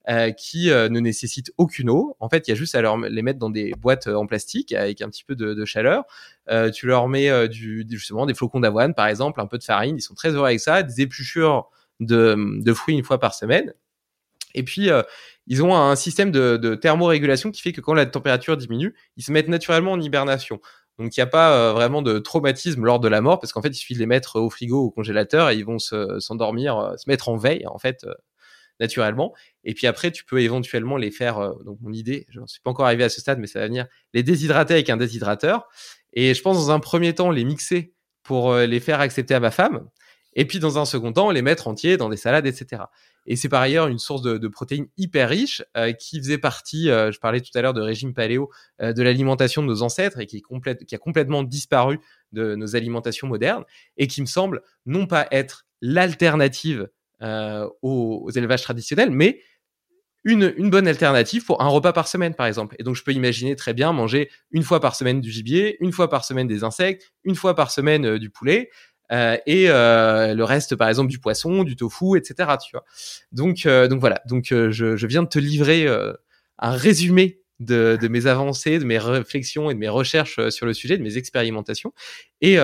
[0.10, 2.16] Euh, qui ne nécessitent aucune eau.
[2.22, 5.02] En fait, il y a juste à les mettre dans des boîtes en plastique avec
[5.02, 6.06] un petit peu de, de chaleur.
[6.74, 9.98] tu leur mets du, justement des flocons d'avoine, par exemple, un peu de farine.
[9.98, 10.82] Ils sont très heureux avec ça.
[10.82, 11.70] Des épluchures
[12.00, 13.74] de, de fruits une fois par semaine.
[14.54, 15.04] Et puis, euh,
[15.46, 19.24] ils ont un système de, de, thermorégulation qui fait que quand la température diminue, ils
[19.24, 20.60] se mettent naturellement en hibernation.
[20.98, 23.62] Donc, il n'y a pas euh, vraiment de traumatisme lors de la mort, parce qu'en
[23.62, 26.94] fait, il suffit de les mettre au frigo au congélateur et ils vont s'endormir, se,
[26.94, 28.06] euh, se, mettre en veille, en fait,
[28.80, 29.34] naturellement.
[29.70, 32.72] Et puis après, tu peux éventuellement les faire, donc mon idée, je ne suis pas
[32.72, 35.68] encore arrivé à ce stade, mais ça va venir, les déshydrater avec un déshydrateur.
[36.14, 39.52] Et je pense dans un premier temps les mixer pour les faire accepter à ma
[39.52, 39.88] femme.
[40.38, 42.84] Et puis dans un second temps, les mettre entiers dans des salades, etc.
[43.26, 47.12] Et c'est par ailleurs une source de, protéines hyper riche euh, qui faisait partie, euh,
[47.12, 48.50] je parlais tout à l'heure de régime paléo,
[48.82, 52.00] euh, de l'alimentation de nos ancêtres et qui, a complètement disparu
[52.32, 53.66] de nos alimentations modernes
[53.98, 56.88] et qui me semble non pas être l'alternative
[57.82, 59.42] aux, élevages traditionnels, mais
[60.28, 62.76] une, une, bonne alternative pour un repas par semaine, par exemple.
[62.80, 65.94] Et donc, je peux imaginer très bien manger une fois par semaine du gibier, une
[65.94, 68.70] fois par semaine des insectes, une fois par semaine du poulet,
[69.12, 72.58] euh, et euh, le reste par exemple du poisson, du tofu, etc.
[72.64, 72.84] Tu vois.
[73.32, 74.22] Donc euh, donc voilà.
[74.28, 75.88] Donc je, je, viens de te livrer
[76.60, 80.74] un résumé de, de, mes avancées, de mes réflexions et de mes recherches sur le
[80.74, 81.94] sujet, de mes expérimentations.
[82.42, 82.58] Et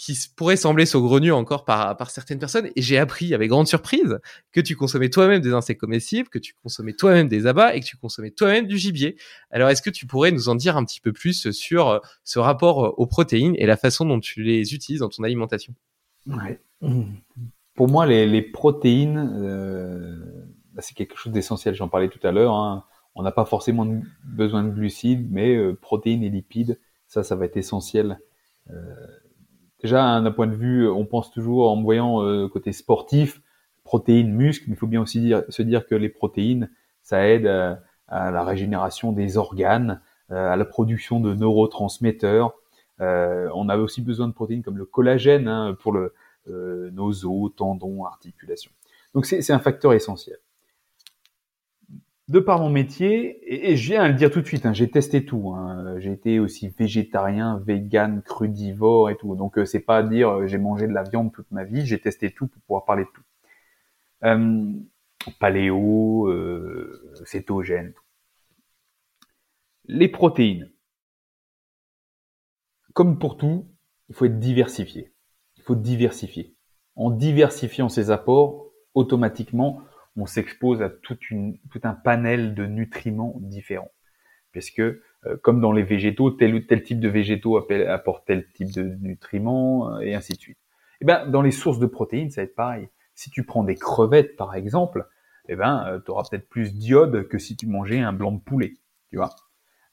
[0.00, 2.70] qui pourrait sembler saugrenu encore par, certaines personnes.
[2.74, 4.18] Et j'ai appris avec grande surprise
[4.50, 7.84] que tu consommais toi-même des insectes comestibles, que tu consommais toi-même des abats et que
[7.84, 9.18] tu consommais toi-même du gibier.
[9.50, 12.38] Alors, est-ce que tu pourrais nous en dire un petit peu plus sur euh, ce
[12.38, 15.74] rapport euh, aux protéines et la façon dont tu les utilises dans ton alimentation?
[17.74, 20.16] Pour moi, les, protéines, euh,
[20.72, 21.74] bah, c'est quelque chose d'essentiel.
[21.74, 22.54] J'en parlais tout à l'heure.
[22.54, 22.84] Hein.
[23.14, 23.86] On n'a pas forcément
[24.24, 28.18] besoin de glucides, mais protéines et lipides, ça, ça va être essentiel.
[29.82, 33.40] Déjà d'un point de vue, on pense toujours en voyant euh, côté sportif,
[33.84, 36.70] protéines, muscles, mais il faut bien aussi se dire que les protéines,
[37.02, 37.74] ça aide euh,
[38.08, 40.00] à, la régénération des organes,
[40.30, 42.54] euh, à la production de neurotransmetteurs.
[43.00, 46.14] Euh, on a aussi besoin de protéines comme le collagène hein, pour le,
[46.46, 48.70] nos os, tendons, articulations.
[49.14, 50.38] Donc c'est un facteur essentiel
[52.30, 54.88] de par mon métier, et, je viens à le dire tout de suite, hein, j'ai
[54.88, 55.50] testé tout.
[55.50, 59.34] Hein, j'ai été aussi végétarien, vegan, crudivore et tout.
[59.34, 61.84] Donc euh, c'est pas à dire euh, j'ai mangé de la viande toute ma vie,
[61.84, 63.22] j'ai testé tout pour pouvoir parler de tout.
[64.26, 64.72] Euh,
[65.40, 66.32] paléo,
[67.24, 67.94] cétogène.
[69.86, 70.70] Les protéines.
[72.92, 73.66] Comme pour tout,
[74.08, 75.12] il faut être diversifié.
[75.56, 76.54] Il faut diversifier.
[76.94, 79.82] En diversifiant ses apports, automatiquement,
[80.20, 81.18] on s'expose à tout
[81.82, 83.90] un panel de nutriments différents.
[84.52, 84.98] Puisque, euh,
[85.42, 89.94] comme dans les végétaux, tel ou tel type de végétaux apporte tel type de nutriments,
[89.94, 90.58] euh, et ainsi de suite.
[90.58, 92.88] Et eh ben, dans les sources de protéines, ça va être pareil.
[93.14, 95.06] Si tu prends des crevettes, par exemple,
[95.48, 98.40] eh ben, euh, tu auras peut-être plus d'iode que si tu mangeais un blanc de
[98.40, 98.74] poulet,
[99.08, 99.34] tu vois.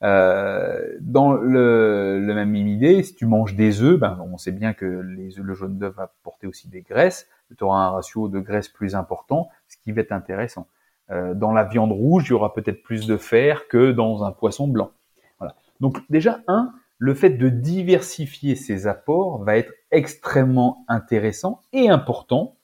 [0.01, 5.31] Dans le, même idée, si tu manges des œufs, ben, on sait bien que les
[5.37, 8.95] le jaune d'œuf va apporter aussi des graisses, tu auras un ratio de graisse plus
[8.95, 10.68] important, ce qui va être intéressant.
[11.10, 14.32] Euh, dans la viande rouge, il y aura peut-être plus de fer que dans un
[14.32, 14.91] poisson blanc.
[15.40, 15.56] Voilà.
[15.80, 22.57] Donc déjà, un, le fait de diversifier ses apports va être extrêmement intéressant et important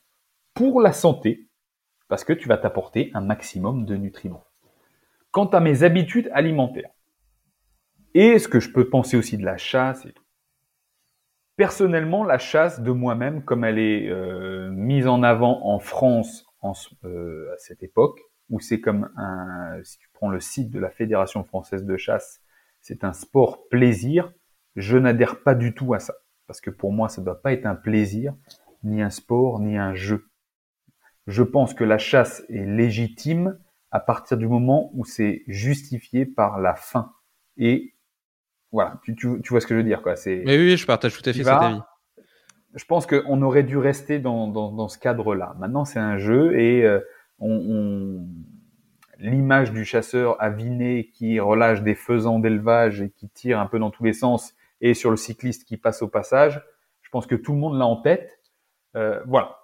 [0.53, 1.47] pour la santé,
[2.09, 4.43] parce que tu vas t'apporter un maximum de nutriments.
[5.31, 6.91] Quant à mes habitudes alimentaires,
[8.13, 10.22] et ce que je peux penser aussi de la chasse et tout.
[11.55, 16.73] Personnellement, la chasse de moi-même, comme elle est euh, mise en avant en France en,
[17.03, 18.19] euh, à cette époque,
[18.49, 22.41] où c'est comme un, si tu prends le site de la Fédération française de chasse,
[22.81, 24.33] c'est un sport plaisir,
[24.75, 26.15] je n'adhère pas du tout à ça.
[26.47, 28.35] Parce que pour moi, ça ne doit pas être un plaisir,
[28.83, 30.27] ni un sport, ni un jeu.
[31.27, 33.59] Je pense que la chasse est légitime
[33.91, 37.13] à partir du moment où c'est justifié par la faim.
[37.57, 37.92] Et
[38.73, 40.17] voilà, tu, tu, tu vois ce que je veux dire, quoi.
[40.17, 40.43] C'est.
[40.45, 41.79] Mais oui, je partage tout à fait cet avis.
[42.73, 45.55] Je pense qu'on aurait dû rester dans, dans, dans ce cadre-là.
[45.59, 46.99] Maintenant, c'est un jeu et euh,
[47.37, 48.27] on, on...
[49.19, 53.91] l'image du chasseur aviné qui relâche des faisans d'élevage et qui tire un peu dans
[53.91, 56.63] tous les sens et sur le cycliste qui passe au passage,
[57.03, 58.39] je pense que tout le monde l'a en tête.
[58.95, 59.59] Euh, voilà.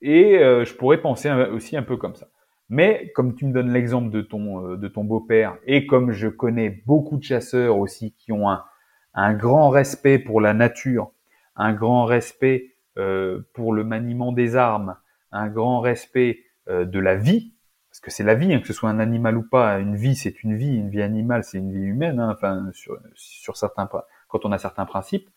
[0.00, 2.28] Et euh, je pourrais penser aussi un peu comme ça.
[2.70, 6.28] Mais comme tu me donnes l'exemple de ton euh, de ton beau-père et comme je
[6.28, 8.64] connais beaucoup de chasseurs aussi qui ont un,
[9.12, 11.10] un grand respect pour la nature,
[11.56, 14.96] un grand respect euh, pour le maniement des armes,
[15.32, 17.54] un grand respect euh, de la vie,
[17.90, 20.14] parce que c'est la vie, hein, que ce soit un animal ou pas, une vie
[20.14, 23.88] c'est une vie, une vie animale c'est une vie humaine, hein, enfin sur, sur certains
[24.28, 25.28] quand on a certains principes,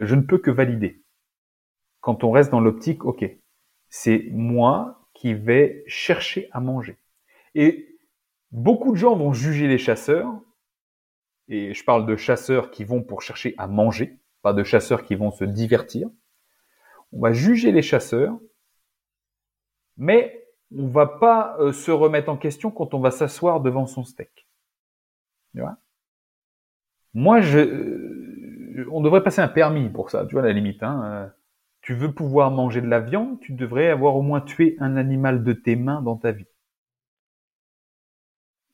[0.00, 1.04] je ne peux que valider.
[2.00, 3.24] Quand on reste dans l'optique, ok,
[3.88, 6.98] c'est moi qui vais chercher à manger.
[7.54, 7.98] Et
[8.50, 10.30] beaucoup de gens vont juger les chasseurs,
[11.48, 15.14] et je parle de chasseurs qui vont pour chercher à manger, pas de chasseurs qui
[15.14, 16.10] vont se divertir.
[17.12, 18.38] On va juger les chasseurs,
[19.96, 20.46] mais
[20.76, 24.46] on va pas euh, se remettre en question quand on va s'asseoir devant son steak.
[27.14, 30.82] Moi, je, euh, on devrait passer un permis pour ça, tu vois, la limite.
[30.82, 31.43] Hein, euh
[31.84, 35.44] tu veux pouvoir manger de la viande, tu devrais avoir au moins tué un animal
[35.44, 36.46] de tes mains dans ta vie.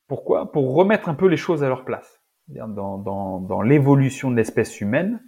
[0.07, 0.49] Pourquoi?
[0.53, 2.21] Pour remettre un peu les choses à leur place.
[2.47, 5.21] Dans, l'évolution de l'espèce humaine,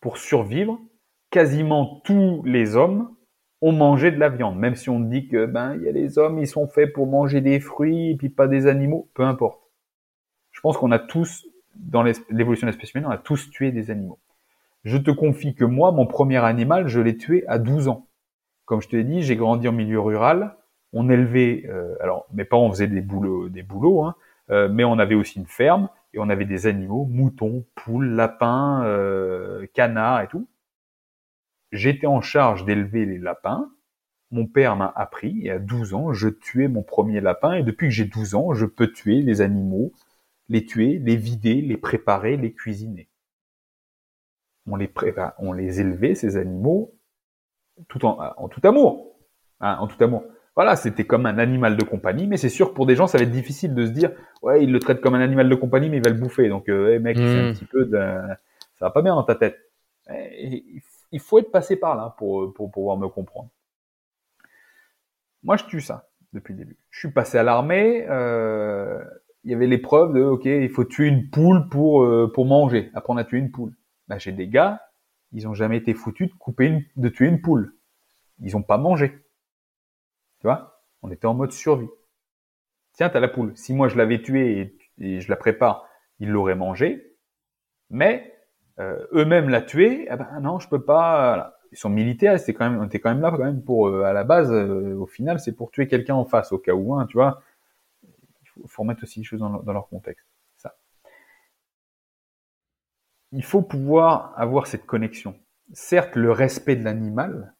[0.00, 0.80] pour survivre,
[1.30, 3.14] quasiment tous les hommes
[3.60, 4.58] ont mangé de la viande.
[4.58, 7.06] Même si on dit que ben il y a les hommes, ils sont faits pour
[7.06, 9.60] manger des fruits et puis pas des animaux, peu importe.
[10.52, 13.90] Je pense qu'on a tous, dans l'évolution de l'espèce humaine, on a tous tué des
[13.90, 14.18] animaux.
[14.86, 18.06] Je te confie que moi, mon premier animal, je l'ai tué à 12 ans.
[18.66, 20.58] Comme je te l'ai dit, j'ai grandi en milieu rural.
[20.92, 24.14] On élevait, euh, alors mes parents faisaient des boulots, des boulots, hein,
[24.50, 28.84] euh, mais on avait aussi une ferme et on avait des animaux, moutons, poules, lapins,
[28.84, 30.46] euh, canards et tout.
[31.72, 33.68] J'étais en charge d'élever les lapins.
[34.30, 37.88] Mon père m'a appris et à 12 ans, je tuais mon premier lapin et depuis
[37.88, 39.92] que j'ai 12 ans, je peux tuer les animaux,
[40.48, 43.08] les tuer, les vider, les préparer, les cuisiner
[44.66, 44.92] on les
[45.38, 46.94] on les élevait ces animaux
[47.88, 49.16] tout en, en tout amour,
[49.60, 50.24] hein, en tout amour.
[50.54, 53.18] Voilà, c'était comme un animal de compagnie, mais c'est sûr que pour des gens, ça
[53.18, 54.10] va être difficile de se dire,
[54.42, 56.48] ouais, il le traite comme un animal de compagnie, mais il va le bouffer.
[56.48, 57.54] Donc, euh, mec, c'est un hmm.
[57.54, 57.98] petit peu de,
[58.78, 59.58] ça va pas bien dans ta tête.
[60.08, 63.50] il faut être passé par là pour, pour pouvoir me comprendre.
[65.42, 66.76] Moi, je tue ça depuis le début.
[66.90, 68.06] Je suis passé à l'armée.
[68.08, 68.98] Euh,
[69.44, 72.90] il y avait l'épreuve de, ok, il faut tuer une poule pour euh, pour manger,
[72.94, 73.72] apprendre à tuer une poule.
[74.08, 74.80] Bah, j'ai des gars,
[75.32, 77.74] ils ont jamais été foutus de couper une, de tuer une poule.
[78.40, 79.10] Ils ont pas mangé.
[80.40, 80.82] Tu vois?
[81.02, 81.88] On était en mode survie.
[82.92, 83.56] Tiens, t'as la poule.
[83.56, 85.86] Si moi je l'avais tuée et, je la prépare,
[86.20, 87.16] ils l'auraient mangée.
[87.90, 88.32] Mais
[88.78, 91.58] euh, eux-mêmes la tuer, eh ben non, je peux pas.
[91.72, 94.04] Ils sont militaires, c'est quand même, on était quand même là quand même pour euh,
[94.04, 94.50] à la base.
[94.52, 97.42] Euh, au final, c'est pour tuer quelqu'un en face au cas où, hein, tu vois.
[98.56, 100.26] Il faut, remettre aussi les choses dans leur contexte
[103.32, 105.38] il faut pouvoir avoir cette connexion.
[105.72, 107.54] Certes, le respect de l'animal,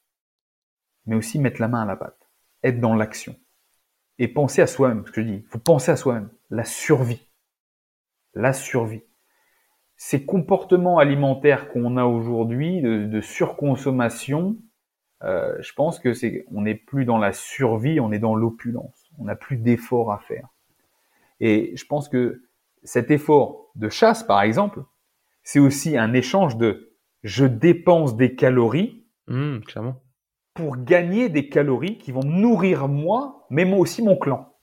[1.07, 2.29] mais aussi mettre la main à la pâte,
[2.63, 3.37] être dans l'action.
[4.19, 7.29] Et penser à soi-même, ce que je dis, il faut penser à soi-même, la survie.
[8.35, 9.03] La survie.
[9.97, 14.57] Ces comportements alimentaires qu'on a aujourd'hui, de, surconsommation,
[15.23, 19.11] euh, je pense que c'est, on n'est plus dans la survie, on est dans l'opulence.
[19.19, 20.49] On n'a plus d'efforts à faire.
[21.41, 22.43] Et je pense que
[22.83, 24.83] cet effort de chasse, par exemple,
[25.47, 26.93] c'est aussi un échange de
[27.23, 30.03] je dépense des calories mmh, clairement.
[30.55, 34.59] pour gagner des calories qui vont nourrir moi, mais moi aussi mon clan.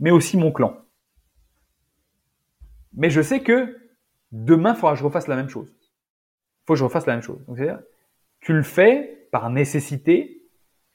[0.00, 0.78] Mais aussi mon clan.
[2.94, 3.76] Mais je sais que
[4.32, 5.68] demain, il faudra que je refasse la même chose.
[5.78, 7.44] Il faut que je refasse la même chose.
[7.44, 7.82] Donc, c'est-à-dire,
[8.40, 10.48] tu le fais par nécessité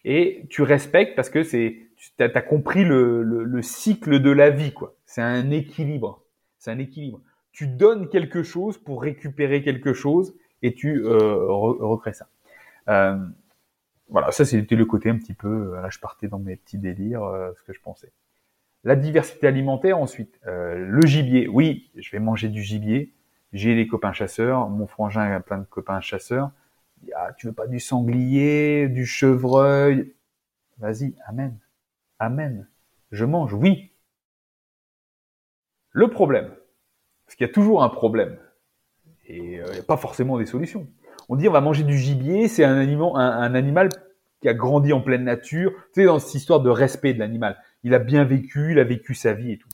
[0.05, 4.49] et tu respectes parce que c'est, tu as, compris le, le, le cycle de la
[4.49, 4.95] vie, quoi.
[5.05, 6.25] C'est un équilibre.
[6.57, 7.21] C'est un équilibre
[7.52, 12.28] tu donnes quelque chose pour récupérer quelque chose et tu euh, recrées ça.
[12.88, 13.18] Euh,
[14.10, 16.78] voilà, ça c'était le côté un petit peu, euh, là je partais dans mes petits
[16.78, 18.11] délires, euh, ce que je pensais.
[18.84, 23.14] La diversité alimentaire ensuite, euh, le gibier, oui, je vais manger du gibier,
[23.53, 26.52] j'ai des copains chasseurs, mon frangin a plein de copains chasseurs,
[27.15, 30.14] ah, tu veux pas du sanglier, du chevreuil,
[30.78, 31.57] vas-y, amen,
[32.19, 32.68] amen,
[33.11, 33.91] je mange, oui.
[35.91, 36.49] Le problème,
[37.31, 38.37] parce qu'il y a toujours un problème.
[39.25, 40.89] Et euh, pas forcément des solutions.
[41.29, 43.87] On dit on va manger du gibier, c'est un, animal, un, animal
[44.41, 45.71] qui a grandi en pleine nature.
[45.93, 47.57] Tu sais, dans cette histoire de respect de l'animal.
[47.85, 49.69] Il a bien vécu, il a vécu sa vie et tout.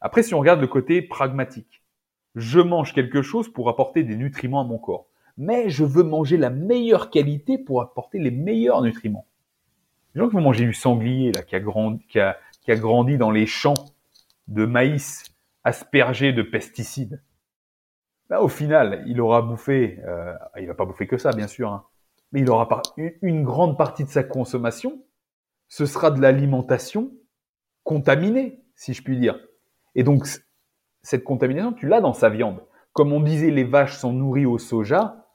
[0.00, 1.82] Après, si on regarde le côté pragmatique,
[2.36, 5.08] je mange quelque chose pour apporter des nutriments à mon corps.
[5.36, 9.26] Mais je veux manger la meilleure qualité pour apporter les meilleurs nutriments.
[10.14, 12.76] Les gens qui vont manger du sanglier, là, qui a grandi, qui a, qui a
[12.76, 13.74] grandi dans les champs
[14.48, 15.35] de maïs
[15.66, 17.20] aspergés de pesticides.
[18.30, 21.72] Là, au final, il aura bouffé, euh, il va pas bouffer que ça, bien sûr,
[21.72, 21.84] hein,
[22.30, 22.68] mais il aura
[23.20, 25.04] une, grande partie de sa consommation,
[25.66, 27.12] ce sera de l'alimentation
[27.82, 29.40] contaminée, si je puis dire.
[29.96, 30.28] Et donc,
[31.02, 32.64] cette contamination, tu l'as dans sa viande.
[32.92, 35.26] Comme on disait, les vaches sont nourries au soja,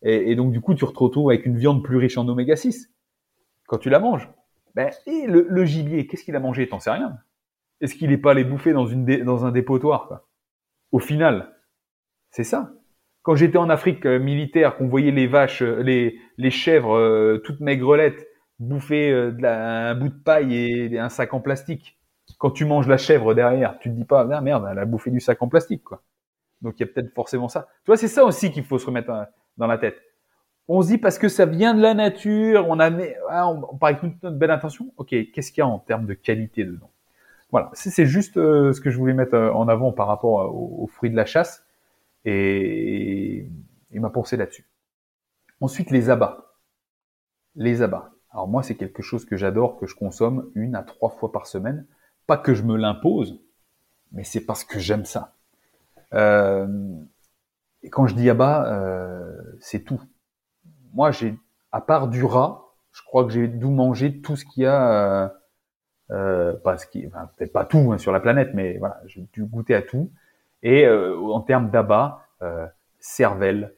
[0.00, 2.56] et, et donc du coup, tu te retrouves avec une viande plus riche en oméga
[2.56, 2.90] 6
[3.66, 4.30] quand tu la manges.
[4.74, 6.66] Ben, et le, le gibier, qu'est-ce qu'il a mangé?
[6.68, 7.18] T'en sais rien.
[7.84, 10.22] Est-ce qu'il n'est pas allé bouffer dans, une dans un dépotoir
[10.90, 11.54] Au final,
[12.30, 12.72] c'est ça.
[13.20, 17.42] Quand j'étais en Afrique euh, militaire, qu'on voyait les vaches, euh, les, les chèvres euh,
[17.44, 18.26] toutes maigrelettes
[18.58, 21.98] bouffer un bout de paille et un sac en plastique.
[22.38, 25.10] Quand tu manges la chèvre derrière, tu te dis pas ah, merde, elle a bouffé
[25.10, 26.02] du sac en plastique quoi.
[26.62, 27.68] Donc il y a peut-être forcément ça.
[27.84, 29.12] Tu vois, c'est ça aussi qu'il faut se remettre
[29.58, 30.00] dans la tête.
[30.68, 32.90] On se dit parce que ça vient de la nature, on a
[33.28, 34.90] ah, on, on part avec notre belle intention.
[34.96, 36.93] Ok, qu'est-ce qu'il y a en termes de qualité dedans?
[37.50, 41.16] Voilà, c'est juste ce que je voulais mettre en avant par rapport aux fruits de
[41.16, 41.64] la chasse
[42.24, 43.48] et,
[43.92, 44.66] ma pensée là-dessus.
[45.60, 46.54] Ensuite, les abats.
[47.54, 48.12] Les abats.
[48.30, 51.46] Alors moi, c'est quelque chose que j'adore, que je consomme une à trois fois par
[51.46, 51.86] semaine.
[52.26, 53.40] Pas que je me l'impose,
[54.12, 55.34] mais c'est parce que j'aime ça.
[56.12, 56.66] Euh,
[57.82, 60.00] et quand je dis abat, euh, c'est tout.
[60.92, 61.38] Moi, j'ai,
[61.70, 65.34] à part du rat, je crois que j'ai dû manger tout ce qu'il y a,
[66.10, 69.00] euh, euh pas ce qui, enfin, peut-être pas tout hein, sur la planète, mais voilà,
[69.06, 70.10] j'ai dû goûter à tout.
[70.62, 72.66] Et euh, en termes d'abat, euh,
[72.98, 73.74] cervelle,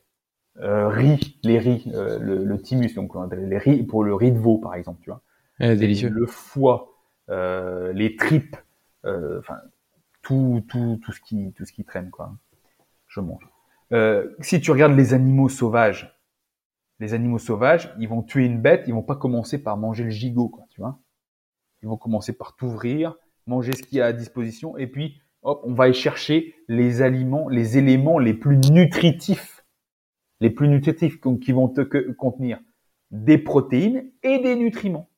[0.61, 4.39] euh, riz, les riz, euh, le, le thymus, donc les riz pour le riz de
[4.39, 5.21] veau par exemple, tu vois.
[5.59, 6.09] délicieux.
[6.09, 6.93] Le foie,
[7.29, 8.57] les tripes,
[9.05, 9.59] enfin
[10.23, 12.33] tout, tout, tout ce qui, tout ce qui traîne quoi.
[13.09, 13.49] Je mange.
[14.41, 16.17] si tu regardes les animaux sauvages,
[17.01, 20.11] les animaux sauvages, ils vont tuer une bête, ils vont pas commencer par manger le
[20.11, 20.99] gigot, quoi, tu vois.
[21.87, 23.15] Ils vont commencer par t'ouvrir,
[23.47, 27.01] manger ce qu'il y a à disposition, et puis hop, on va aller chercher les
[27.01, 29.65] aliments, les éléments les plus nutritifs,
[30.41, 31.83] les plus nutritifs qui vont te
[32.15, 32.59] contenir
[33.13, 35.09] des protéines et des nutriments.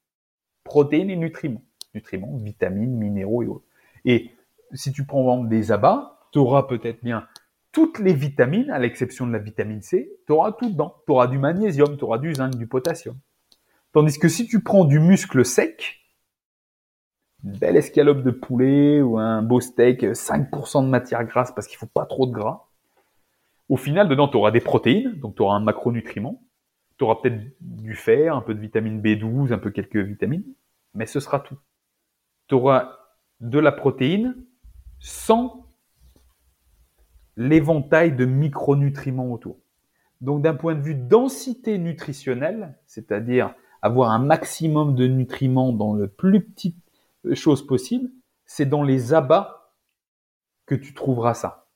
[0.62, 1.62] Protéines et nutriments.
[1.94, 3.64] Nutriments, vitamines, minéraux et autres.
[4.04, 4.30] Et
[4.74, 7.26] si tu prends des abats, tu auras peut-être bien
[7.72, 10.96] toutes les vitamines, à l'exception de la vitamine C, tu auras tout dedans.
[11.06, 13.16] Tu auras du magnésium, tu auras du zinc, du potassium.
[13.92, 15.98] Tandis que si tu prends du muscle sec,
[17.44, 21.78] une belle escalope de poulet ou un beau steak, 5% de matière grasse parce qu'il
[21.78, 22.68] faut pas trop de gras.
[23.68, 26.42] Au final, dedans, tu auras des protéines, donc tu auras un macronutriment.
[26.96, 30.44] Tu auras peut-être du fer, un peu de vitamine B12, un peu quelques vitamines,
[30.94, 31.58] mais ce sera tout.
[32.48, 32.96] Tu auras
[33.40, 34.34] de la protéine
[34.98, 35.66] sans
[37.36, 39.58] l'éventail de micronutriments autour.
[40.20, 46.08] Donc d'un point de vue densité nutritionnelle, c'est-à-dire avoir un maximum de nutriments dans le
[46.08, 46.74] plus petit
[47.34, 48.10] chose possible,
[48.44, 49.74] c'est dans les abats
[50.66, 51.68] que tu trouveras ça.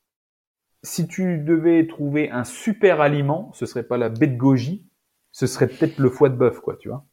[0.82, 4.86] Si tu devais trouver un super aliment, ce serait pas la baie de goji,
[5.31, 7.05] ce serait peut-être le foie de bœuf, quoi, tu vois.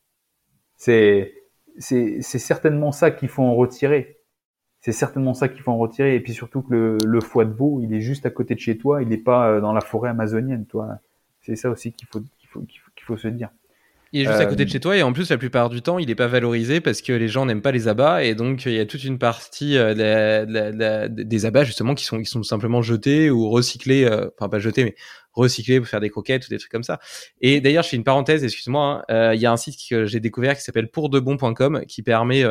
[0.76, 1.34] C'est,
[1.77, 4.19] c'est, c'est certainement ça qu'il faut en retirer.
[4.81, 6.15] C'est certainement ça qu'il faut en retirer.
[6.15, 8.77] Et puis surtout que le, foie de veau, il est juste à côté de chez
[8.77, 10.99] toi, il n'est pas euh, dans la forêt amazonienne, toi.
[11.41, 13.49] C'est ça aussi qu'il faut, qu'il faut, qu'il faut se dire.
[14.11, 15.81] Il est juste à côté de euh, chez toi et en plus la plupart du
[15.81, 18.65] temps il n'est pas valorisé parce que les gens n'aiment pas les abats et donc
[18.65, 22.26] il y a toute une partie euh, la, la, des abats justement qui sont qui
[22.26, 24.95] sont simplement jetés ou recyclés, euh, enfin pas jetés mais
[25.34, 26.99] recyclés pour faire des croquettes ou des trucs comme ça.
[27.40, 30.19] Et d'ailleurs je fais une parenthèse, excuse-moi, hein, il y a un site que j'ai
[30.19, 32.44] découvert qui s'appelle pourdebon.com qui permet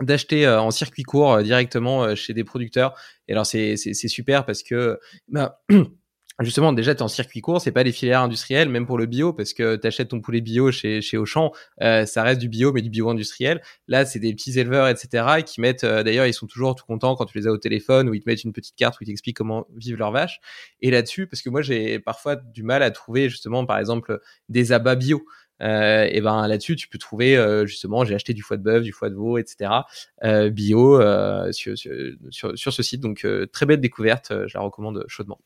[0.00, 2.94] d'acheter en circuit court directement chez des producteurs.
[3.28, 4.98] Et alors c'est c'est super parce que
[5.28, 5.62] bah,
[6.40, 9.06] Justement, déjà, tu es en circuit court, c'est pas des filières industrielles, même pour le
[9.06, 12.48] bio, parce que tu achètes ton poulet bio chez, chez Auchan, euh, ça reste du
[12.48, 13.62] bio, mais du bio industriel.
[13.86, 17.14] Là, c'est des petits éleveurs, etc., qui mettent, euh, d'ailleurs, ils sont toujours tout contents
[17.14, 19.06] quand tu les as au téléphone, où ils te mettent une petite carte où ils
[19.06, 20.40] t'expliquent comment vivent leurs vaches.
[20.80, 24.72] Et là-dessus, parce que moi, j'ai parfois du mal à trouver, justement, par exemple, des
[24.72, 25.24] abats bio.
[25.62, 28.82] Euh, et ben là-dessus, tu peux trouver euh, justement, j'ai acheté du foie de bœuf,
[28.82, 29.70] du foie de veau, etc.
[30.24, 31.92] Euh, bio euh, sur, sur,
[32.30, 33.00] sur, sur, ce site.
[33.00, 35.38] Donc très belle découverte, je la recommande chaudement.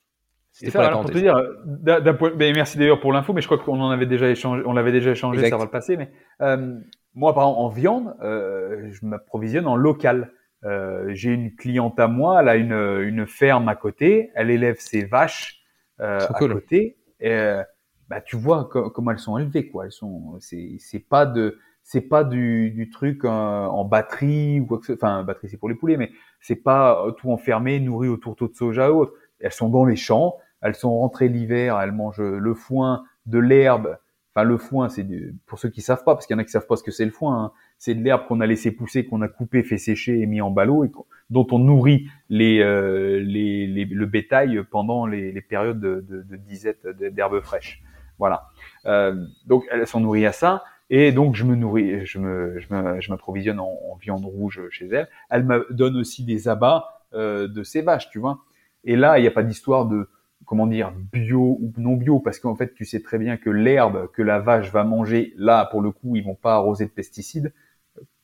[0.67, 3.81] Ça, pour te dire, d'un point, ben, merci d'ailleurs pour l'info, mais je crois qu'on
[3.81, 5.97] en avait déjà échangé, on l'avait déjà échangé, ça va le passer.
[5.97, 6.11] Mais
[6.41, 6.75] euh,
[7.15, 10.33] moi, par exemple, en viande, euh, je m'approvisionne en local.
[10.65, 14.77] Euh, J'ai une cliente à moi, elle a une, une ferme à côté, elle élève
[14.81, 15.61] ses vaches
[16.01, 16.97] euh, à côté.
[17.21, 17.63] Et, euh,
[18.09, 19.85] bah tu vois comment elles sont élevées quoi.
[19.85, 24.79] Elles sont, c'est pas de c'est pas du, du truc euh, en batterie ou quoi
[24.79, 26.11] que ce enfin batterie c'est pour les poulets mais
[26.41, 29.97] c'est pas tout enfermé nourri au tourteau de soja ou autre elles sont dans les
[29.97, 33.99] champs elles sont rentrées l'hiver elles mangent le foin de l'herbe
[34.35, 35.07] enfin le foin c'est
[35.47, 36.91] pour ceux qui savent pas parce qu'il y en a qui savent pas ce que
[36.91, 37.53] c'est le foin hein.
[37.79, 40.51] c'est de l'herbe qu'on a laissé pousser qu'on a coupé fait sécher et mis en
[40.51, 40.91] ballot et
[41.31, 46.23] dont on nourrit les, euh, les, les, le bétail pendant les, les périodes de, de,
[46.23, 47.83] de disette d'herbe fraîche
[48.19, 48.49] voilà
[48.87, 53.11] euh, donc elles sont nourries à ça et donc, je me nourris, je me, je
[53.11, 55.09] m'approvisionne en, en, viande rouge chez elle.
[55.29, 58.39] Elle me donne aussi des abats euh, de ses vaches, tu vois.
[58.85, 60.09] Et là, il n'y a pas d'histoire de,
[60.49, 64.11] comment dire, bio ou non bio, parce qu'en fait, tu sais très bien que l'herbe
[64.13, 67.53] que la vache va manger, là, pour le coup, ils vont pas arroser de pesticides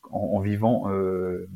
[0.09, 1.47] en, vivant, euh,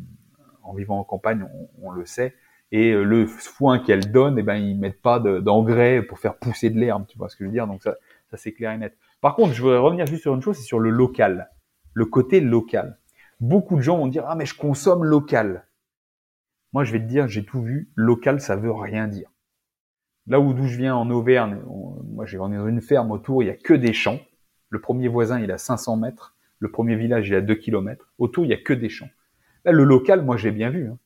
[0.61, 2.35] en vivant en campagne, on, on le sait.
[2.71, 6.69] Et euh, le foin qu'elle donne, eh ben, ils mettent pas d'engrais pour faire pousser
[6.69, 7.65] de l'herbe, tu vois ce que je veux dire?
[7.65, 7.95] Donc ça,
[8.29, 8.95] ça c'est clair et net.
[9.21, 11.49] Par contre, je voudrais revenir juste sur une chose, c'est sur le local,
[11.95, 12.99] le côté local.
[13.39, 15.65] Beaucoup de gens vont dire ah mais je consomme local.
[16.73, 17.89] Moi, je vais te dire, j'ai tout vu.
[17.95, 19.31] Local, ça veut rien dire.
[20.29, 21.57] Là où d'où je viens en Auvergne,
[22.11, 24.19] moi j'ai dans une ferme autour, il y a que des champs.
[24.69, 26.35] Le premier voisin, il a 500 mètres.
[26.59, 28.13] Le premier village, il a 2 kilomètres.
[28.19, 29.09] Autour, il y a que des champs.
[29.65, 30.89] Là, le local, moi j'ai bien vu.
[30.89, 30.97] Hein.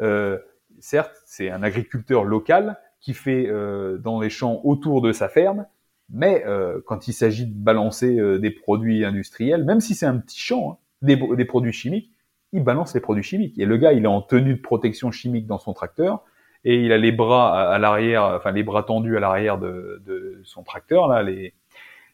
[0.00, 0.38] Euh,
[0.78, 5.66] certes, c'est un agriculteur local qui fait euh, dans les champs autour de sa ferme,
[6.10, 10.18] mais euh, quand il s'agit de balancer euh, des produits industriels, même si c'est un
[10.18, 12.12] petit champ, hein, des, des, produits chimiques,
[12.52, 13.58] il balance les produits chimiques.
[13.58, 16.24] Et le gars, il est en tenue de protection chimique dans son tracteur
[16.64, 20.40] et il a les bras à, l'arrière, enfin les bras tendus à l'arrière de, de,
[20.44, 21.54] son tracteur là, les,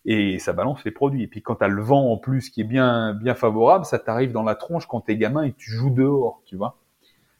[0.05, 1.23] et ça balance les produits.
[1.23, 3.99] Et puis quand tu as le vent en plus qui est bien bien favorable, ça
[3.99, 6.79] t'arrive dans la tronche quand t'es gamin et tu joues dehors, tu vois.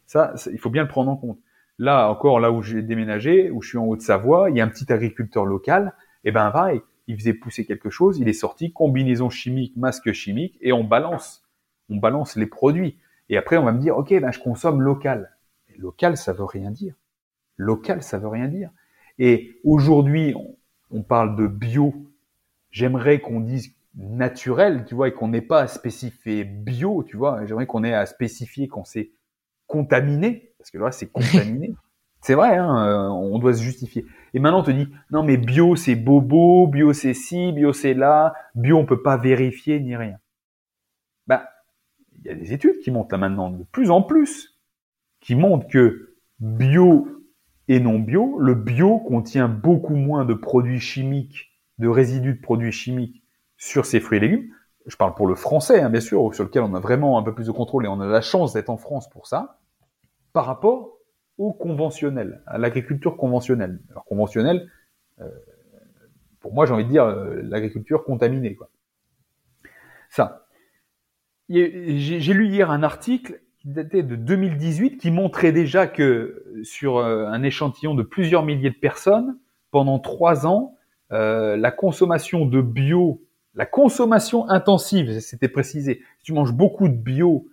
[0.07, 1.39] Ça, il faut bien le prendre en compte.
[1.79, 4.69] Là encore, là où j'ai déménagé, où je suis en Haute-Savoie, il y a un
[4.69, 5.95] petit agriculteur local
[6.25, 10.13] et eh ben pareil, il faisait pousser quelque chose, il est sorti, combinaison chimique, masque
[10.13, 11.45] chimique, et on balance,
[11.91, 12.99] on balance les produits.
[13.29, 15.34] Et après, on va me dire, ok, ben je consomme local.
[15.79, 16.95] Local, ça veut rien dire.
[17.57, 18.71] Local, ça veut rien dire.
[19.19, 20.35] Et aujourd'hui,
[20.91, 21.95] on, parle de bio.
[22.71, 27.45] J'aimerais qu'on dise naturel, tu vois, et qu'on n'ait pas à spécifier bio, tu vois.
[27.47, 29.11] J'aimerais qu'on ait à spécifier qu'on s'est
[29.67, 31.75] contaminé, parce que là, c'est contaminé.
[32.21, 34.05] c'est vrai, hein, euh, on doit se justifier.
[34.33, 37.95] Et maintenant, on te dit, non, mais bio, c'est bobo, bio, c'est ci, bio, c'est
[37.95, 40.19] là, bio, on peut pas vérifier ni rien.
[41.27, 41.43] Ben,
[42.19, 44.54] il y a des études qui montrent là maintenant, de plus en plus,
[45.25, 47.09] qui montrent que bio
[47.67, 52.73] et non bio, le bio contient beaucoup moins de produits chimiques, de résidus de produits
[52.73, 53.25] chimiques
[53.57, 54.51] sur ses fruits et légumes.
[54.87, 57.35] Je parle pour le français, hein, bien sûr, sur lequel on a vraiment un peu
[57.35, 59.61] plus de contrôle et on a la chance d'être en France pour ça,
[60.35, 60.99] par rapport
[61.39, 63.81] au conventionnel, à l'agriculture conventionnelle.
[63.91, 64.71] Alors conventionnelle,
[65.21, 65.29] euh,
[66.41, 68.55] pour moi j'ai envie de dire euh, l'agriculture contaminée.
[68.57, 68.69] Quoi.
[70.11, 70.47] Ça.
[71.49, 77.27] J'ai lu hier un article qui datait de 2018 qui montrait déjà que sur euh,
[77.27, 79.39] un échantillon de plusieurs milliers de personnes,
[79.71, 80.77] pendant trois ans,
[81.11, 83.23] la consommation de bio,
[83.55, 87.49] la consommation intensive, c'était précisé, si tu manges beaucoup de bio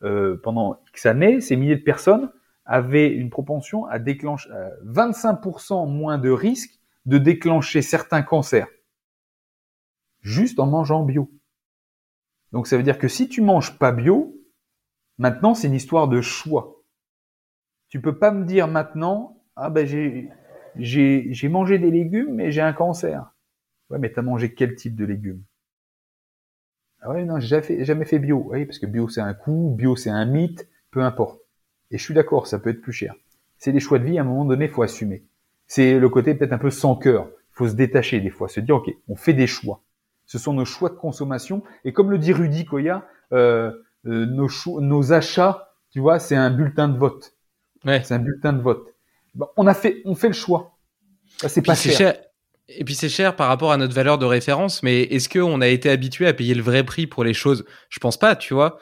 [0.00, 2.30] pendant X années, ces milliers de personnes,
[2.64, 4.48] avait une propension à déclencher
[4.86, 8.68] 25% euh, moins de risque de déclencher certains cancers
[10.22, 11.30] juste en mangeant bio.
[12.52, 14.33] Donc ça veut dire que si tu manges pas bio,
[15.18, 16.82] maintenant c'est une histoire de choix.
[17.88, 22.72] Tu peux pas me dire maintenant ah ben j'ai mangé des légumes mais j'ai un
[22.72, 23.32] cancer.
[23.90, 25.42] Ouais mais t'as mangé quel type de légumes?
[27.02, 28.46] Ah ouais non j'ai jamais fait, jamais fait bio.
[28.48, 31.40] Oui parce que bio c'est un coup, bio c'est un mythe, peu importe.
[31.90, 33.14] Et je suis d'accord, ça peut être plus cher.
[33.56, 35.24] C'est des choix de vie, à un moment donné, faut assumer.
[35.66, 37.28] C'est le côté peut-être un peu sans cœur.
[37.28, 39.80] Il faut se détacher des fois, se dire, OK, on fait des choix.
[40.26, 41.62] Ce sont nos choix de consommation.
[41.84, 43.72] Et comme le dit Rudy Koya, euh,
[44.06, 44.48] euh, nos,
[44.80, 47.34] nos achats, tu vois, c'est un bulletin de vote.
[47.84, 48.02] Ouais.
[48.04, 48.88] C'est un bulletin de vote.
[49.56, 50.76] on a fait, on fait le choix.
[51.36, 52.14] c'est pas cher.
[52.68, 55.68] Et puis c'est cher par rapport à notre valeur de référence, mais est-ce qu'on a
[55.68, 57.66] été habitué à payer le vrai prix pour les choses?
[57.90, 58.78] Je pense pas, tu vois.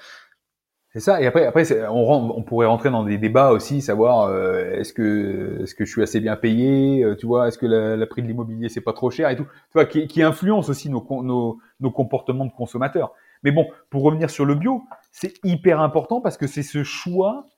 [0.92, 1.22] C'est ça.
[1.22, 5.62] Et après, après, on, on, pourrait rentrer dans des débats aussi, savoir euh, est-ce que
[5.62, 8.26] est-ce que je suis assez bien payé, euh, tu vois, est-ce que la, prix de
[8.26, 11.58] l'immobilier c'est pas trop cher et tout, tu vois, qui, qui influence aussi nos, nos,
[11.80, 13.14] nos comportements de consommateurs.
[13.42, 17.48] Mais bon, pour revenir sur le bio, c'est hyper important parce que c'est ce choix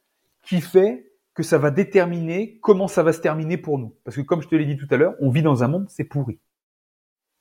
[0.43, 3.95] qui fait que ça va déterminer comment ça va se terminer pour nous.
[4.05, 5.87] Parce que comme je te l'ai dit tout à l'heure, on vit dans un monde,
[5.89, 6.39] c'est pourri.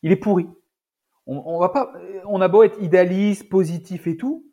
[0.02, 0.48] Il est pourri.
[1.26, 1.94] On, va pas,
[2.26, 4.46] on a beau être idéaliste, positif et tout,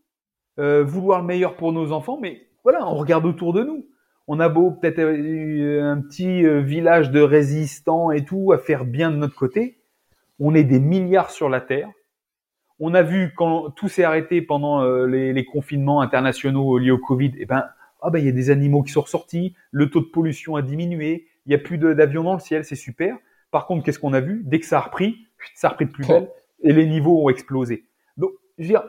[0.61, 3.89] euh, vouloir le meilleur pour nos enfants, mais voilà, on regarde autour de nous.
[4.29, 8.85] On a beau peut-être euh, un petit euh, village de résistants et tout à faire
[8.85, 9.83] bien de notre côté,
[10.39, 11.89] On est des milliards sur la Terre.
[12.81, 16.99] On a vu quand tout s'est arrêté pendant euh, les, les, confinements internationaux liés au
[16.99, 17.65] Covid, eh ben,
[18.01, 20.63] ah ben il y a des animaux qui sont ressortis, le taux de pollution a
[20.63, 23.17] diminué, il y a plus d'avions dans le ciel, c'est super.
[23.51, 24.43] Par contre, qu'est-ce qu'on a vu?
[24.45, 26.31] Dès que ça a repris, ça a repris de plus belle
[26.63, 27.87] et les niveaux ont explosé.
[28.17, 28.85] Donc, je veux dire,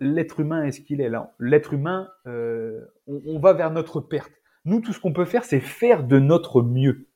[0.00, 1.34] l'être humain est ce qu'il est là.
[1.38, 4.32] L'être humain, euh, on, on, va vers notre perte.
[4.64, 7.06] Nous, tout ce qu'on peut faire, c'est faire de notre mieux.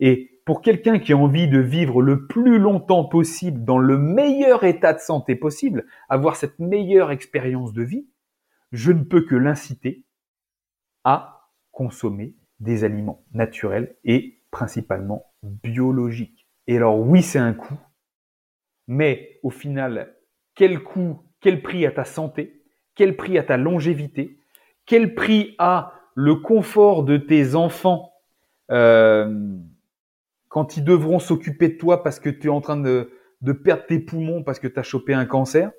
[0.00, 4.62] Et pour quelqu'un qui a envie de vivre le plus longtemps possible dans le meilleur
[4.62, 8.08] état de santé possible, avoir cette meilleure expérience de vie,
[8.70, 10.04] je ne peux que l'inciter
[11.02, 16.46] à consommer des aliments naturels et principalement biologiques.
[16.68, 17.78] Et alors oui, c'est un coût,
[18.86, 20.14] mais au final,
[20.54, 22.62] quel coût, quel prix à ta santé,
[22.94, 24.38] quel prix à ta longévité,
[24.84, 28.12] quel prix à le confort de tes enfants
[28.70, 29.58] euh,
[30.56, 33.12] quand ils devront s'occuper de toi parce que tu es en train de,
[33.62, 35.70] perdre tes poumons parce que tu as chopé un cancer.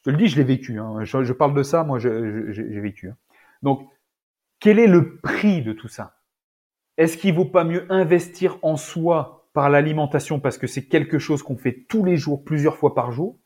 [0.00, 0.80] Je te le dis, je l'ai vécu.
[0.80, 1.04] Hein.
[1.04, 3.10] Je, je, parle de ça, moi j'ai vécu.
[3.10, 3.16] Hein.
[3.62, 3.88] Donc,
[4.58, 6.16] quel est le prix de tout ça?
[6.96, 11.44] Est-ce qu'il vaut pas mieux investir en soi par l'alimentation parce que c'est quelque chose
[11.44, 13.38] qu'on fait tous les jours, plusieurs fois par jour,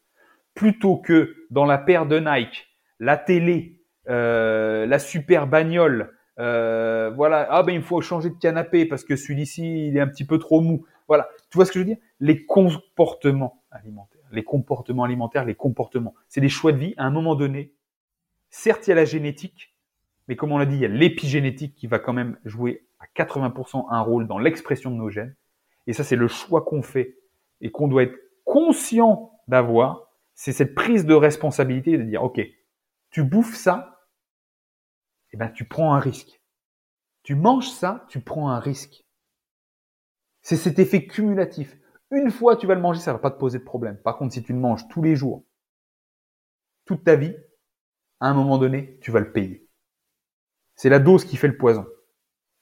[0.55, 2.67] plutôt que dans la paire de Nike,
[2.99, 8.85] la télé, euh, la super bagnole, euh, voilà, ah ben il faut changer de canapé
[8.85, 10.85] parce que celui-ci il est un petit peu trop mou.
[11.09, 11.99] Voilà, tu vois ce que je veux dire?
[12.21, 16.95] Les comportements alimentaires, les comportements alimentaires, les comportements, c'est des choix de vie.
[16.97, 17.73] À un moment donné,
[18.51, 19.75] certes il y a la génétique,
[20.29, 23.07] mais comme on l'a dit, il y a l'épigénétique qui va quand même jouer à
[23.23, 25.35] 80% un rôle dans l'expression de nos gènes.
[25.87, 27.17] Et ça c'est le choix qu'on fait
[27.61, 30.11] et qu'on doit être conscient d'avoir.
[30.35, 32.41] C'est cette prise de responsabilité de dire ok,
[33.11, 33.96] tu bouffes ça,
[35.33, 36.41] eh ben, tu prends un risque.
[37.23, 39.05] Tu manges ça, tu prends un risque.
[40.43, 41.77] C'est cet effet cumulatif.
[42.11, 43.99] Une fois tu vas le manger, ça va pas te poser de problème.
[44.03, 45.45] Par contre, si tu le manges tous les jours,
[46.85, 47.37] toute ta vie,
[48.21, 49.69] à un moment donné, tu vas le payer.
[50.77, 51.87] C'est la dose qui fait le poison.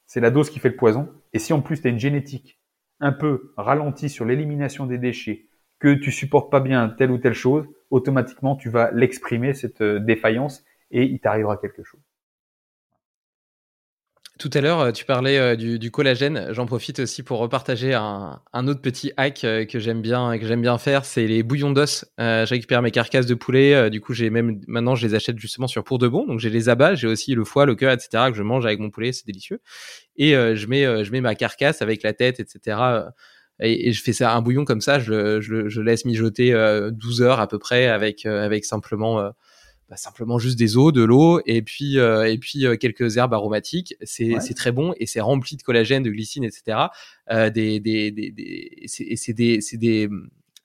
[0.07, 1.13] C'est la dose qui fait le poison.
[1.33, 2.59] Et si en plus tu as une génétique
[2.99, 5.47] un peu ralentie sur l'élimination des déchets,
[5.79, 9.99] que tu supportes pas bien telle ou telle chose, automatiquement tu vas l'exprimer, cette euh,
[9.99, 12.01] défaillance, et il t'arrivera quelque chose.
[14.37, 16.47] Tout à l'heure, tu parlais euh, du, collagène.
[16.51, 20.61] J'en profite aussi pour repartager un, autre petit hack euh, que j'aime bien que j'aime
[20.61, 22.03] bien faire, c'est les bouillons d'os.
[22.19, 23.89] Euh, je récupère mes carcasses de poulet.
[23.89, 26.25] du coup, j'ai même maintenant je les achète justement sur pour de bon.
[26.25, 28.25] Donc j'ai les abats, j'ai aussi le foie, le cœur, etc.
[28.29, 29.61] que je mange avec mon poulet, c'est délicieux.
[30.17, 32.77] Et je mets je mets ma carcasse avec la tête, etc.
[33.61, 34.99] Et, je fais ça un bouillon comme ça.
[34.99, 36.53] Je, je, je laisse mijoter
[36.91, 39.31] 12 heures à peu près avec avec simplement
[39.89, 43.33] bah, simplement juste des os, de l'eau et puis euh, et puis euh, quelques herbes
[43.33, 43.95] aromatiques.
[44.03, 46.87] C'est c'est très bon et c'est rempli de collagène, de glycine, etc.
[47.31, 50.09] Euh, des des des, des c'est des c'est des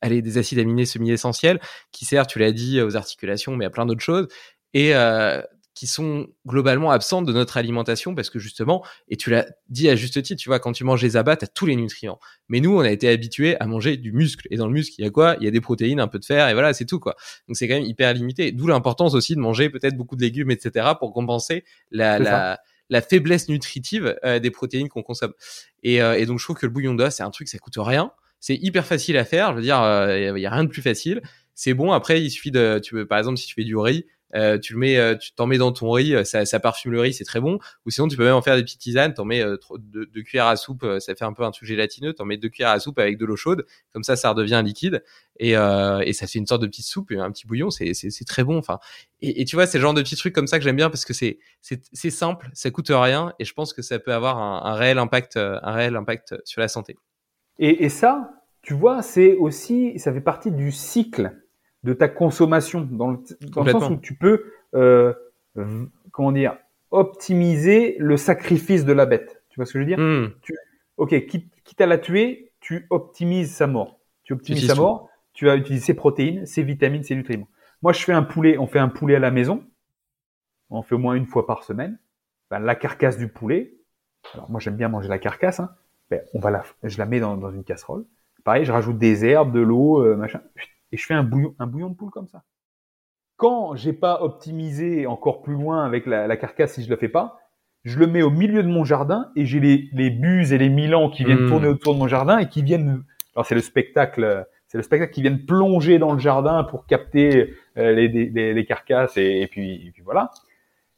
[0.01, 1.61] allez des acides aminés semi-essentiels
[1.93, 4.29] qui servent, tu l'as dit, aux articulations, mais à plein d'autres choses.
[4.73, 5.43] Et euh,
[5.75, 9.97] qui sont globalement absentes de notre alimentation parce que justement, et tu l'as dit à
[9.97, 12.19] juste titre, tu vois, quand tu manges les abats, tu as tous les nutriments.
[12.49, 14.47] Mais nous, on a été habitués à manger du muscle.
[14.51, 15.37] Et dans le muscle, il y a quoi?
[15.41, 17.15] Il y a des protéines, un peu de fer, et voilà, c'est tout, quoi.
[17.47, 18.53] Donc c'est quand même hyper limité.
[18.53, 22.59] D'où l'importance aussi de manger peut-être beaucoup de légumes, etc., pour compenser la, la,
[22.89, 25.33] la, faiblesse nutritive euh, des protéines qu'on consomme.
[25.83, 27.77] Et, euh, et, donc je trouve que le bouillon d'os, c'est un truc, ça coûte
[27.79, 28.13] rien.
[28.41, 29.51] C'est hyper facile à faire.
[29.51, 31.21] Je veux dire, il euh, y a rien de plus facile.
[31.55, 31.93] C'est bon.
[31.93, 34.75] Après, il suffit de, tu veux, par exemple, si tu fais du riz, euh, tu
[34.75, 37.15] le mets, euh, tu t'en mets dans ton riz, euh, ça, ça parfume le riz,
[37.15, 37.59] c'est très bon.
[37.87, 39.43] Ou sinon, tu peux même en faire des petites tisanes, t'en mets
[39.79, 42.49] deux, deux, cuillères à soupe, ça fait un peu un truc gélatineux, t'en mets deux
[42.49, 45.03] cuillères à soupe avec de l'eau chaude, comme ça, ça redevient liquide
[45.39, 48.59] et, et ça fait une sorte de petite soupe, un petit bouillon, c'est très bon.
[48.59, 48.79] Enfin,
[49.21, 50.91] et, et, tu vois, c'est le genre de petits trucs comme ça que j'aime bien
[50.91, 54.39] parce que c'est c'est simple, ça coûte rien et je pense que ça peut avoir
[54.39, 56.97] un, un réel impact, un réel impact sur la santé.
[57.59, 58.31] Et, et ça,
[58.63, 61.33] tu vois, c'est aussi, ça fait partie du cycle
[61.83, 63.19] de ta consommation, dans le,
[63.49, 65.15] dans le sens où tu peux, euh,
[66.13, 66.57] comment dire,
[66.91, 69.43] optimiser le sacrifice de la bête.
[69.49, 69.99] Tu vois ce que je veux dire?
[69.99, 70.33] Hmm.
[70.43, 70.55] tu,
[70.97, 74.01] Ok, quitte, quitte, à la tuer, tu optimises sa mort.
[74.25, 77.49] Tu optimises sa mort, tu vas utiliser ses protéines, ses vitamines, ses nutriments.
[77.81, 79.65] Moi, je fais un poulet, on fait un poulet à la maison,
[80.69, 81.99] on fait au moins une fois par semaine.
[82.51, 83.75] Ben, la carcasse du poulet,
[84.35, 85.71] alors moi j'aime bien manger la carcasse, hein.
[86.11, 88.05] ben, on va la, je la mets dans, dans une casserole.
[88.45, 90.43] Pareil, je rajoute des herbes, de l'eau, euh, machin
[90.93, 92.43] et je fais un bouillon, un bouillon de poule comme ça.
[93.37, 97.09] Quand j'ai pas optimisé encore plus loin avec la, la, carcasse, si je le fais
[97.09, 97.39] pas,
[97.85, 100.69] je le mets au milieu de mon jardin et j'ai les, les buses et les
[100.69, 101.49] milans qui viennent mmh.
[101.49, 103.03] tourner autour de mon jardin et qui viennent.
[103.35, 107.55] Alors c'est le spectacle, c'est le spectacle qui viennent plonger dans le jardin pour capter
[107.79, 110.31] euh, les, les, les, carcasses et, et, puis, et puis voilà.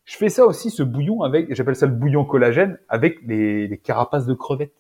[0.04, 3.78] Je fais ça aussi, ce bouillon avec, j'appelle ça le bouillon collagène avec les, les
[3.78, 4.74] carapaces de crevettes.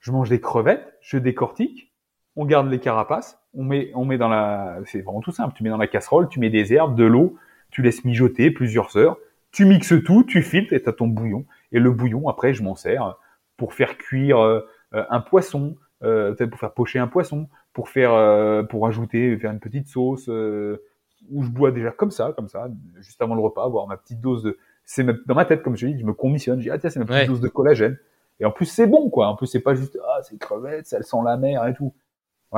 [0.00, 1.92] Je mange des crevettes, je décortique,
[2.36, 5.54] on garde les carapaces, on met, on met dans la, c'est vraiment tout simple.
[5.56, 7.36] Tu mets dans la casserole, tu mets des herbes, de l'eau,
[7.70, 9.16] tu laisses mijoter plusieurs heures,
[9.52, 11.46] tu mixes tout, tu filtres et t'as ton bouillon.
[11.72, 13.16] Et le bouillon, après, je m'en sers
[13.56, 14.60] pour faire cuire euh,
[14.92, 19.50] un poisson, euh, peut-être pour faire pocher un poisson, pour faire, euh, pour ajouter, faire
[19.50, 20.82] une petite sauce, euh,
[21.30, 24.20] où je bois déjà comme ça, comme ça, juste avant le repas, avoir ma petite
[24.20, 26.78] dose de, c'est dans ma tête, comme je dis, je me commissionne, je dis, ah
[26.78, 27.98] tiens, c'est ma petite dose de collagène.
[28.38, 29.28] Et en plus, c'est bon, quoi.
[29.28, 31.94] En plus, c'est pas juste, ah, c'est crevette, ça sent la mer et tout.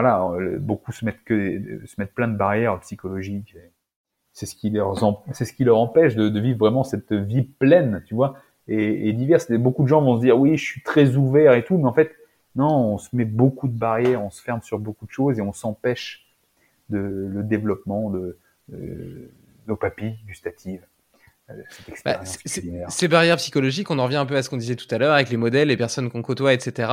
[0.01, 3.57] Voilà, beaucoup se mettent que, se mettent plein de barrières psychologiques.
[4.33, 4.97] C'est ce qui leur,
[5.33, 8.36] c'est ce qui leur empêche de, vivre vraiment cette vie pleine, tu vois,
[8.68, 9.51] et, et diverse.
[9.51, 11.93] beaucoup de gens vont se dire, oui, je suis très ouvert et tout, mais en
[11.93, 12.12] fait,
[12.55, 15.43] non, on se met beaucoup de barrières, on se ferme sur beaucoup de choses et
[15.43, 16.27] on s'empêche
[16.91, 18.39] de le développement de,
[19.67, 20.85] nos papilles gustatives.
[21.51, 21.55] Euh,
[22.05, 24.99] bah, ces barrières psychologiques, on en revient un peu à ce qu'on disait tout à
[24.99, 26.91] l'heure avec les modèles, les personnes qu'on côtoie, etc.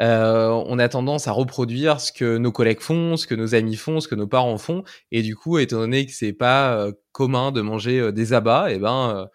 [0.00, 3.76] Euh, on a tendance à reproduire ce que nos collègues font, ce que nos amis
[3.76, 6.92] font, ce que nos parents font, et du coup, étant donné que c'est pas euh,
[7.12, 9.26] commun de manger des abats, et eh ben euh,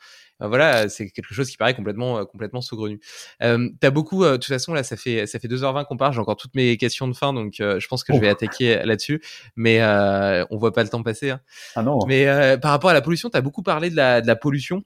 [0.48, 3.00] voilà, c'est quelque chose qui paraît complètement, euh, complètement saugrenu.
[3.44, 6.14] Euh, T'as beaucoup, euh, de toute façon, là, ça fait, ça fait 2h20 qu'on parle.
[6.14, 9.22] J'ai encore toutes mes questions de fin, donc je pense que je vais attaquer là-dessus.
[9.56, 9.82] Mais
[10.50, 11.32] on voit pas le temps passer.
[11.32, 11.42] Hein.
[11.76, 12.00] Ah non.
[12.08, 12.26] Mais
[12.62, 14.84] par rapport à la pollution, tu as beaucoup parlé de la, de la pollution.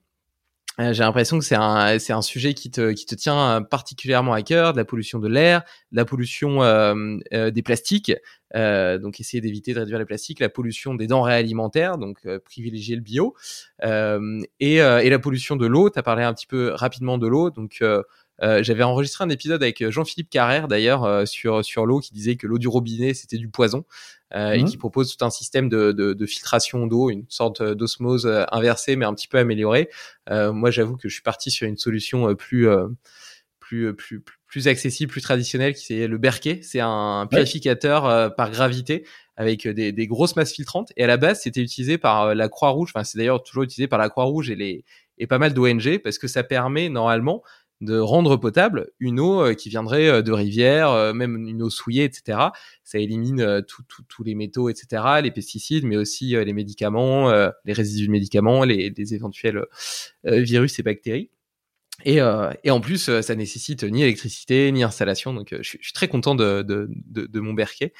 [0.80, 4.34] Euh, j'ai l'impression que c'est un, c'est un sujet qui te, qui te tient particulièrement
[4.34, 8.12] à cœur, de la pollution de l'air, la pollution euh, euh, des plastiques,
[8.56, 12.96] euh, donc essayer d'éviter de réduire les plastiques, la pollution des denrées alimentaires, donc privilégier
[12.96, 13.36] le bio,
[13.84, 15.90] et, et la pollution de l'eau.
[15.90, 17.82] Tu as parlé un petit peu rapidement de l'eau, donc
[18.42, 22.36] euh, j'avais enregistré un épisode avec Jean-Philippe Carrère d'ailleurs euh, sur sur l'eau qui disait
[22.36, 23.86] que l'eau du robinet c'était du poison
[24.36, 24.66] euh, et mmh.
[24.66, 29.06] qui propose tout un système de, de, de filtration d'eau, une sorte d'osmose inversée mais
[29.06, 29.90] un petit peu améliorée.
[30.30, 32.68] moi j'avoue que je suis parti sur une solution plus
[33.60, 36.60] plus, plus, plus accessible, plus traditionnelle, qui c'est le Berquet.
[36.62, 39.08] C'est un purificateur par gravité
[39.38, 40.94] avec des, des, grosses masses filtrantes.
[40.98, 42.92] Et à la base, c'était utilisé par la Croix-Rouge.
[42.94, 44.84] Enfin, c'est d'ailleurs toujours utilisé par la Croix-Rouge et les
[45.18, 47.44] et pas mal d'ONG parce que ça permet normalement
[47.82, 51.70] de rendre potable une eau euh, qui viendrait euh, de rivières, euh, même une eau
[51.70, 52.40] souillée, etc.
[52.84, 57.32] Ça élimine tous les métaux, etc., les pesticides, mais aussi les médicaments,
[57.66, 59.66] les résidus de médicaments, les, éventuels
[60.24, 61.30] virus et bactéries.
[62.06, 65.34] Et, en plus, ça nécessite ni électricité ni installation.
[65.34, 67.94] Donc, je, suis, très content de, de mon Berquet.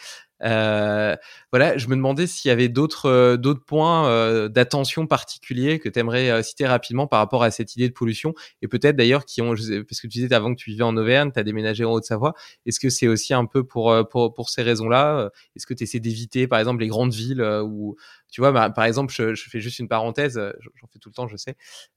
[0.44, 1.16] Euh,
[1.52, 5.88] voilà, je me demandais s'il y avait d'autres euh, d'autres points euh, d'attention particuliers que
[5.88, 9.42] tu aimerais citer rapidement par rapport à cette idée de pollution et peut-être d'ailleurs qui
[9.42, 11.94] ont parce que tu disais avant que tu vivais en Auvergne, tu as déménagé en
[11.94, 12.34] Haute-Savoie,
[12.66, 16.48] est-ce que c'est aussi un peu pour pour pour ces raisons-là Est-ce que tu d'éviter
[16.48, 17.96] par exemple les grandes villes où
[18.36, 21.26] tu vois, bah, par exemple, je, fais juste une parenthèse, j'en fais tout le temps,
[21.26, 21.56] je sais.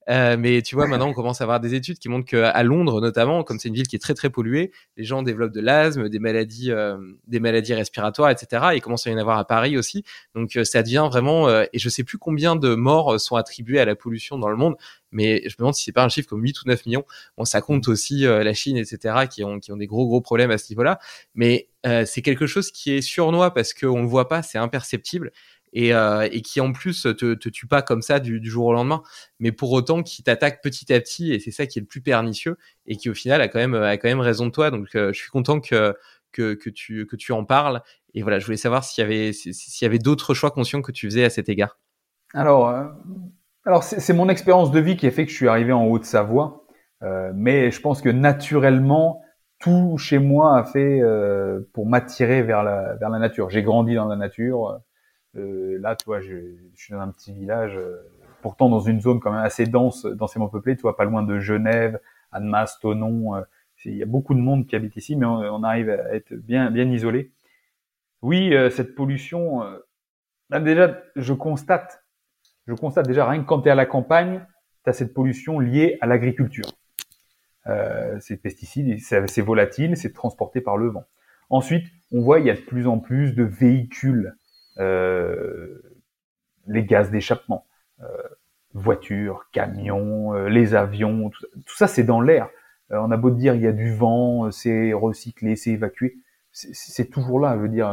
[0.09, 3.01] Euh, mais tu vois, maintenant, on commence à avoir des études qui montrent qu'à Londres,
[3.01, 6.09] notamment, comme c'est une ville qui est très très polluée, les gens développent de l'asthme,
[6.09, 8.69] des maladies, euh, des maladies respiratoires, etc.
[8.75, 10.05] Il commence à y en avoir à Paris aussi.
[10.35, 11.49] Donc, euh, ça devient vraiment.
[11.49, 14.57] Euh, et je sais plus combien de morts sont attribuées à la pollution dans le
[14.57, 14.77] monde,
[15.13, 17.05] mais je me demande si c'est pas un chiffre comme 8 ou 9 millions.
[17.37, 20.51] Bon, ça compte aussi la Chine, etc., qui ont qui ont des gros gros problèmes
[20.51, 20.99] à ce niveau-là.
[21.35, 21.69] Mais
[22.05, 25.33] c'est quelque chose qui est surnois parce qu'on le voit pas, c'est imperceptible
[25.73, 28.67] et, euh, et qui en plus te, te tue pas comme ça du, du, jour
[28.67, 29.03] au lendemain,
[29.39, 32.01] mais pour autant qui t'attaque petit à petit et c'est ça qui est le plus
[32.01, 34.71] pernicieux et qui au final a quand même a quand même raison de toi.
[34.71, 35.95] Donc euh, je suis content que,
[36.33, 37.83] que tu que tu en parles
[38.15, 40.93] et voilà, je voulais savoir s'il y avait s'il y avait d'autres choix conscients que
[40.93, 41.79] tu faisais à cet égard.
[42.35, 42.85] Alors euh,
[43.65, 46.65] alors c'est mon expérience de vie qui a fait que je suis arrivé en Haute-Savoie,
[47.03, 49.23] euh, mais je pense que naturellement
[49.59, 51.03] tout chez moi a fait
[51.73, 53.51] pour m'attirer vers la vers la nature.
[53.51, 54.81] J'ai grandi dans la nature
[55.37, 56.37] euh, là, tu vois, je,
[56.75, 57.97] je, suis dans un petit village, euh,
[58.43, 61.39] pourtant dans une zone quand même assez dense, densément peuplée, tu vois, pas loin de
[61.39, 62.01] Genève,
[62.33, 63.43] Annemasse, Tonon.
[63.87, 66.35] Euh, il y a beaucoup de monde qui habite ici, mais on, arrive à être
[66.35, 67.33] bien, isolé.
[68.23, 69.63] Oui, cette pollution,
[70.51, 72.05] là déjà, je constate,
[72.67, 74.45] je constate déjà rien que quand tu es à la campagne,
[74.85, 76.67] tu as cette pollution liée à l'agriculture.
[77.69, 81.05] Euh, ces pesticides, c'est volatile, c'est transporté par le vent.
[81.51, 84.35] Ensuite, on voit il y a de plus en plus de véhicules
[84.79, 85.83] euh,
[86.67, 87.67] les gaz d'échappement,
[88.01, 88.07] euh,
[88.73, 92.49] voitures, camions, euh, les avions, tout, ça c'est dans l'air.
[92.91, 96.19] On a beau dire il y a du vent, c'est recyclé, c'est évacué,
[96.53, 97.57] c'est toujours là.
[97.57, 97.89] Je veux dire,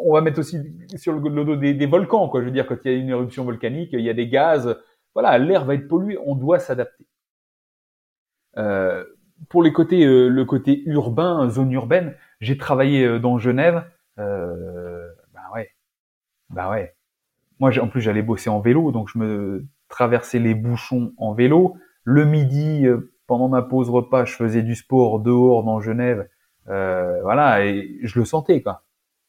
[0.00, 0.58] on va mettre aussi
[0.96, 2.40] sur le, dos des, volcans, quoi.
[2.40, 4.76] Je veux dire, quand il y a une éruption volcanique, il y a des gaz.
[5.14, 6.18] Voilà, l'air va être pollué.
[6.24, 7.04] On doit s'adapter.
[9.48, 13.84] pour les côtés, le côté urbain, zone urbaine, j'ai travaillé dans Genève.
[14.18, 15.08] Euh,
[16.50, 16.94] bah ouais.
[17.60, 21.76] Moi, en plus, j'allais bosser en vélo, donc je me traversais les bouchons en vélo.
[22.04, 26.28] Le midi, euh, pendant ma pause repas, je faisais du sport dehors dans Genève,
[26.68, 28.82] Euh, voilà, et je le sentais quoi.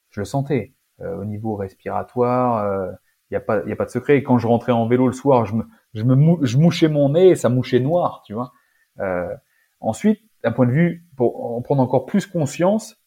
[0.10, 2.52] Je le sentais euh, au niveau respiratoire.
[3.32, 4.24] Il y a pas, il y a pas de secret.
[4.24, 5.64] quand je rentrais en vélo le soir, je me,
[5.94, 8.52] je me, je mouchais mon nez, et ça mouchait noir, tu vois.
[9.80, 12.98] ensuite, d'un point de vue, pour en prendre encore plus conscience,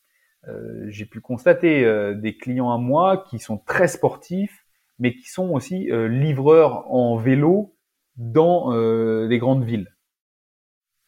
[0.88, 4.64] j'ai pu constater des clients à moi qui sont très sportifs,
[4.98, 7.74] mais qui sont aussi livreurs en vélo
[8.16, 9.88] dans euh, les grandes villes.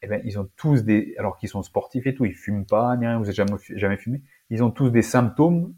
[0.05, 2.95] Eh ben, ils ont tous des, alors qu'ils sont sportifs et tout, ils fument pas,
[2.95, 5.73] ni rien, vous avez jamais, jamais fumé, ils ont tous des symptômes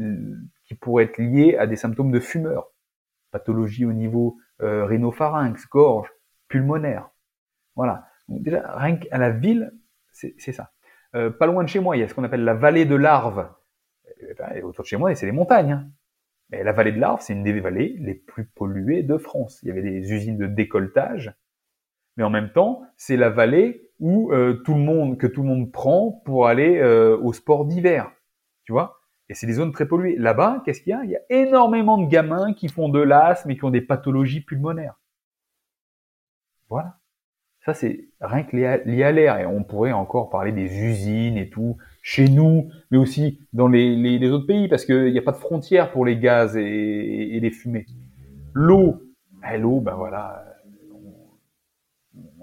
[0.00, 2.72] euh, qui pourraient être liés à des symptômes de fumeur.
[3.30, 6.08] Pathologie au niveau euh, rhinopharynx, gorge,
[6.48, 7.10] pulmonaire.
[7.76, 8.08] Voilà.
[8.26, 9.72] Déjà, rien qu'à la ville,
[10.10, 10.72] c'est ça.
[11.14, 12.96] Euh, pas loin de chez moi, il y a ce qu'on appelle la vallée de
[12.96, 13.48] l'Arve.
[14.22, 15.72] Et ben, autour de chez moi, c'est les montagnes.
[15.72, 15.88] Hein.
[16.50, 19.60] Et la vallée de l'Arve, c'est une des vallées les plus polluées de France.
[19.62, 21.32] Il y avait des usines de décolletage,
[22.16, 25.48] mais en même temps, c'est la vallée où euh, tout le monde que tout le
[25.48, 28.10] monde prend pour aller euh, au sport d'hiver,
[28.64, 28.98] tu vois?
[29.28, 30.16] Et c'est des zones très polluées.
[30.18, 31.04] Là-bas, qu'est-ce qu'il y a?
[31.04, 34.42] Il y a énormément de gamins qui font de l'asthme et qui ont des pathologies
[34.42, 34.98] pulmonaires.
[36.68, 36.98] Voilà.
[37.64, 39.38] Ça, c'est rien que lié à l'air.
[39.38, 44.30] Et on pourrait encore parler des usines et tout, chez nous, mais aussi dans les,
[44.30, 47.86] autres pays, parce qu'il n'y a pas de frontières pour les gaz et, les fumées.
[48.52, 49.00] L'eau,
[49.40, 50.44] ben, l'eau, ben voilà,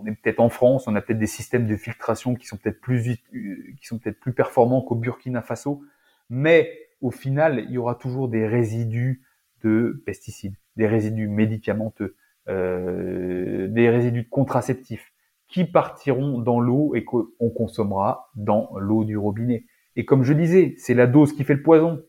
[0.01, 2.81] on, est peut-être en France, on a peut-être des systèmes de filtration qui sont peut-être
[2.81, 5.81] plus qui sont peut-être plus performants qu'au Burkina Faso,
[6.29, 6.69] mais
[7.01, 9.23] au final, il y aura toujours des résidus
[9.63, 12.15] de pesticides, des résidus médicamenteux,
[12.47, 15.13] euh, des résidus de contraceptifs
[15.47, 19.65] qui partiront dans l'eau et qu'on consommera dans l'eau du robinet.
[19.95, 22.03] Et comme je disais, c'est la dose qui fait le poison.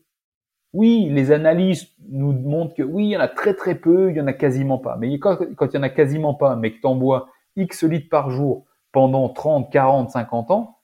[0.73, 4.15] Oui, les analyses nous montrent que oui, il y en a très très peu, il
[4.15, 4.95] y en a quasiment pas.
[4.97, 8.09] Mais quand, il y en a quasiment pas, mais que tu en bois X litres
[8.09, 10.79] par jour pendant 30, 40, 50 ans,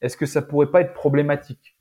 [0.00, 1.76] est-ce que ça pourrait pas être problématique?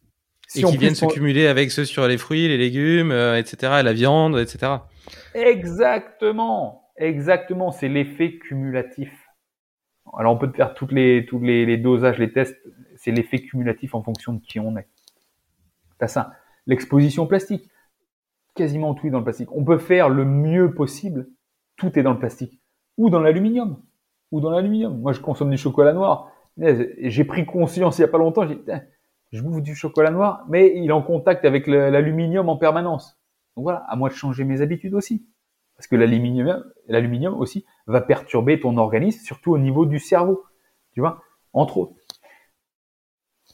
[0.48, 3.82] Si Et qui viennent se cumuler avec ceux sur les fruits, les légumes, euh, etc.,
[3.84, 4.78] la viande, etc.
[5.36, 6.90] Exactement.
[6.98, 9.10] Exactement, c'est l'effet cumulatif.
[10.18, 12.58] Alors on peut faire toutes les tous les, dosages, les tests,
[12.98, 14.88] c'est l'effet cumulatif en fonction de qui on est.
[15.98, 16.34] T'as ça.
[16.66, 17.70] L'exposition plastique,
[18.56, 19.50] quasiment tout est dans le plastique.
[19.54, 21.30] On peut faire le mieux possible,
[21.78, 22.60] tout est dans le plastique
[22.98, 23.82] ou dans l'aluminium
[24.32, 25.00] ou dans l'aluminium.
[25.00, 26.32] Moi je consomme du chocolat noir.
[26.58, 28.46] J'ai pris conscience il y a pas longtemps,
[29.32, 33.20] je bouffe du chocolat noir, mais il est en contact avec l'aluminium en permanence.
[33.56, 35.28] Donc voilà, à moi de changer mes habitudes aussi.
[35.76, 40.44] Parce que l'aluminium, l'aluminium aussi va perturber ton organisme, surtout au niveau du cerveau.
[40.92, 41.94] Tu vois, entre autres.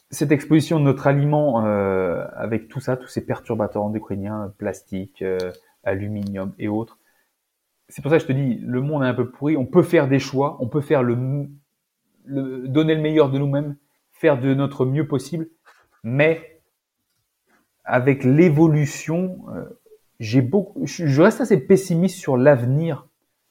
[0.09, 5.51] Cette exposition de notre aliment euh, avec tout ça, tous ces perturbateurs endocriniens, plastique, euh,
[5.83, 6.97] aluminium et autres,
[7.87, 9.57] c'est pour ça que je te dis, le monde est un peu pourri.
[9.57, 11.47] On peut faire des choix, on peut faire le,
[12.25, 13.75] donner le meilleur de nous-mêmes,
[14.11, 15.47] faire de notre mieux possible,
[16.03, 16.61] mais
[17.83, 19.65] avec l'évolution, euh,
[20.19, 23.07] j'ai beaucoup, je reste assez pessimiste sur l'avenir,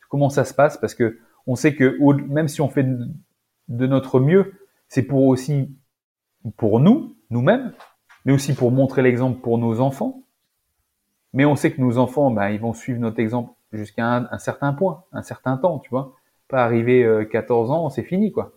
[0.08, 2.86] comment ça se passe, parce que on sait que même si on fait
[3.68, 4.54] de notre mieux,
[4.88, 5.76] c'est pour aussi
[6.56, 7.72] pour nous, nous-mêmes,
[8.24, 10.22] mais aussi pour montrer l'exemple pour nos enfants.
[11.32, 14.72] Mais on sait que nos enfants, ben, ils vont suivre notre exemple jusqu'à un, certain
[14.72, 16.14] point, un certain temps, tu vois.
[16.48, 18.52] Pas arriver 14 euh, ans, c'est fini, quoi.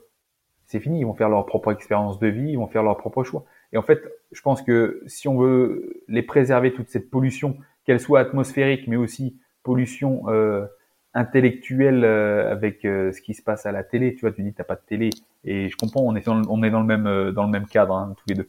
[0.65, 3.23] C'est fini, ils vont faire leur propre expérience de vie, ils vont faire leur propre
[3.23, 3.45] choix.
[3.71, 8.01] Et en fait, je pense que si on veut les préserver toute cette pollution qu'elle
[8.01, 10.65] soit atmosphérique, mais aussi pollution euh,
[11.13, 14.13] intellectuelle euh, avec ce qui se passe à la télé.
[14.13, 15.09] Tu vois, tu dis t'as pas de télé,
[15.45, 18.35] et je comprends, on est dans, le même dans le même cadre hein, tous les
[18.35, 18.47] deux.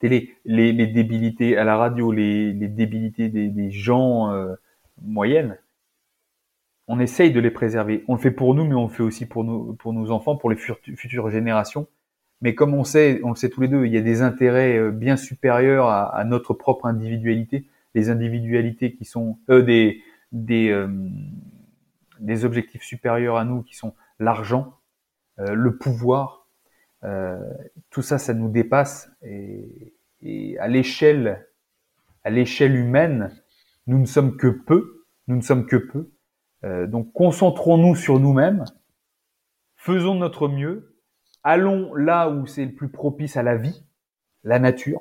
[0.00, 4.32] Télé, les, les débilités à la radio, les, les débilités des gens
[5.04, 5.58] moyennes.
[6.88, 8.04] On essaye de les préserver.
[8.08, 10.36] On le fait pour nous, mais on le fait aussi pour nos pour nos enfants,
[10.36, 11.86] pour les futures générations.
[12.40, 14.90] Mais comme on sait, on le sait tous les deux, il y a des intérêts
[14.90, 20.88] bien supérieurs à, notre propre individualité des individualités qui sont euh, des des euh,
[22.18, 24.78] des objectifs supérieurs à nous qui sont l'argent,
[25.38, 26.46] euh, le pouvoir,
[27.04, 27.38] euh,
[27.90, 31.46] tout ça, ça nous dépasse et, et à l'échelle
[32.24, 33.32] à l'échelle humaine,
[33.86, 36.10] nous ne sommes que peu, nous ne sommes que peu.
[36.64, 38.64] Euh, donc concentrons-nous sur nous-mêmes,
[39.76, 40.96] faisons notre mieux,
[41.42, 43.84] allons là où c'est le plus propice à la vie,
[44.44, 45.00] la nature,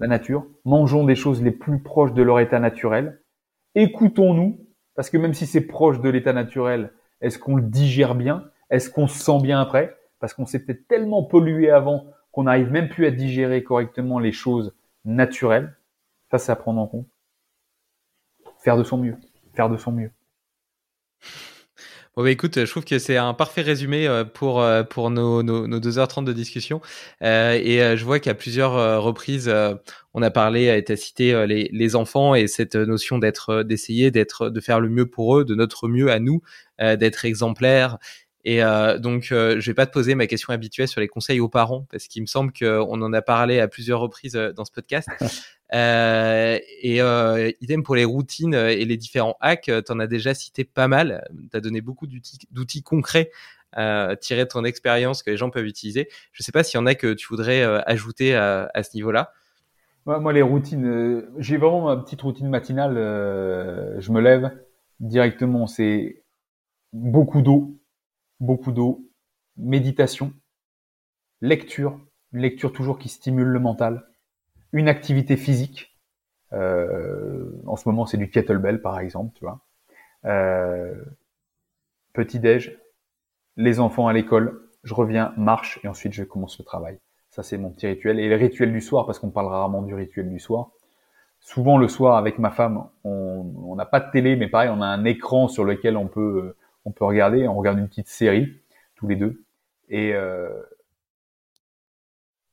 [0.00, 3.22] la nature, mangeons des choses les plus proches de leur état naturel,
[3.74, 8.50] écoutons-nous, parce que même si c'est proche de l'état naturel, est-ce qu'on le digère bien?
[8.70, 9.96] Est-ce qu'on se sent bien après?
[10.18, 14.32] Parce qu'on s'est peut-être tellement pollué avant qu'on n'arrive même plus à digérer correctement les
[14.32, 14.74] choses
[15.04, 15.76] naturelles.
[16.30, 17.06] Ça, c'est à prendre en compte.
[18.62, 19.16] Faire de son mieux.
[19.54, 20.10] Faire de son mieux.
[22.14, 25.42] Bon, bah, écoute, je trouve que c'est un parfait résumé euh, pour, euh, pour nos,
[25.42, 26.82] nos, nos 2h30 de discussion.
[27.22, 29.52] Euh, et je vois qu'à plusieurs reprises,
[30.12, 34.50] on a parlé, a été cité les, les enfants et cette notion d'être, d'essayer d'être,
[34.50, 36.42] de faire le mieux pour eux, de notre mieux à nous,
[36.78, 37.98] d'être exemplaire.
[38.44, 38.60] Et
[38.98, 42.08] donc, je vais pas te poser ma question habituelle sur les conseils aux parents parce
[42.08, 45.08] qu'il me semble qu'on en a parlé à plusieurs reprises dans ce podcast.
[45.74, 50.34] Euh, et euh, idem pour les routines et les différents hacks, tu en as déjà
[50.34, 51.26] cité pas mal.
[51.50, 53.30] Tu as donné beaucoup d'outils concrets
[53.78, 56.08] euh, tirés de ton expérience que les gens peuvent utiliser.
[56.32, 58.94] Je sais pas s'il y en a que tu voudrais euh, ajouter à, à ce
[58.94, 59.32] niveau-là.
[60.04, 62.94] moi, les routines, euh, j'ai vraiment ma petite routine matinale.
[63.98, 64.50] je me lève
[65.00, 66.22] directement, c'est
[66.92, 67.80] beaucoup d'eau,
[68.42, 69.08] beaucoup d'eau,
[69.56, 70.32] méditation,
[71.40, 71.98] lecture,
[72.32, 74.06] une lecture toujours qui stimule le mental
[74.72, 75.94] une activité physique.
[76.52, 79.60] Euh, en ce moment, c'est du kettlebell, par exemple, tu vois.
[80.24, 80.94] Euh,
[82.14, 82.78] petit déj,
[83.56, 86.98] les enfants à l'école, je reviens, marche et ensuite je commence le travail.
[87.30, 88.18] Ça, c'est mon petit rituel.
[88.18, 90.70] Et le rituel du soir, parce qu'on parle rarement du rituel du soir.
[91.40, 94.86] Souvent, le soir, avec ma femme, on n'a pas de télé, mais pareil, on a
[94.86, 96.54] un écran sur lequel on peut,
[96.84, 97.46] on peut regarder.
[97.48, 98.60] On regarde une petite série,
[98.94, 99.44] tous les deux.
[99.88, 100.48] Et euh,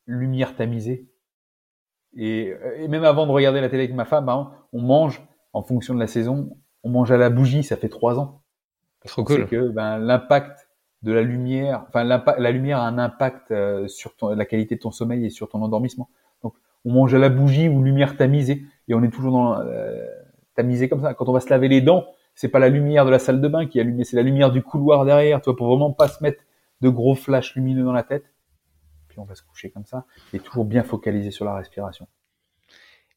[0.06, 1.08] lumière tamisée,
[2.16, 5.22] et, et, même avant de regarder la télé avec ma femme, hein, on mange
[5.54, 6.58] en fonction de la saison.
[6.84, 8.42] On mange à la bougie, ça fait trois ans.
[9.06, 9.48] Trop cool.
[9.48, 10.70] que ben, l'impact
[11.04, 14.82] de la lumière, enfin la lumière a un impact euh, sur ton, la qualité de
[14.82, 16.10] ton sommeil et sur ton endormissement.
[16.44, 20.06] Donc on mange à la bougie ou lumière tamisée et on est toujours dans euh,
[20.56, 21.14] tamisé comme ça.
[21.14, 22.06] Quand on va se laver les dents,
[22.40, 24.52] c'est pas la lumière de la salle de bain qui est allumée, c'est la lumière
[24.52, 26.44] du couloir derrière, toi, pour vraiment pas se mettre
[26.82, 28.26] de gros flashs lumineux dans la tête
[29.20, 32.08] on va se coucher comme ça, et toujours bien focalisé sur la respiration.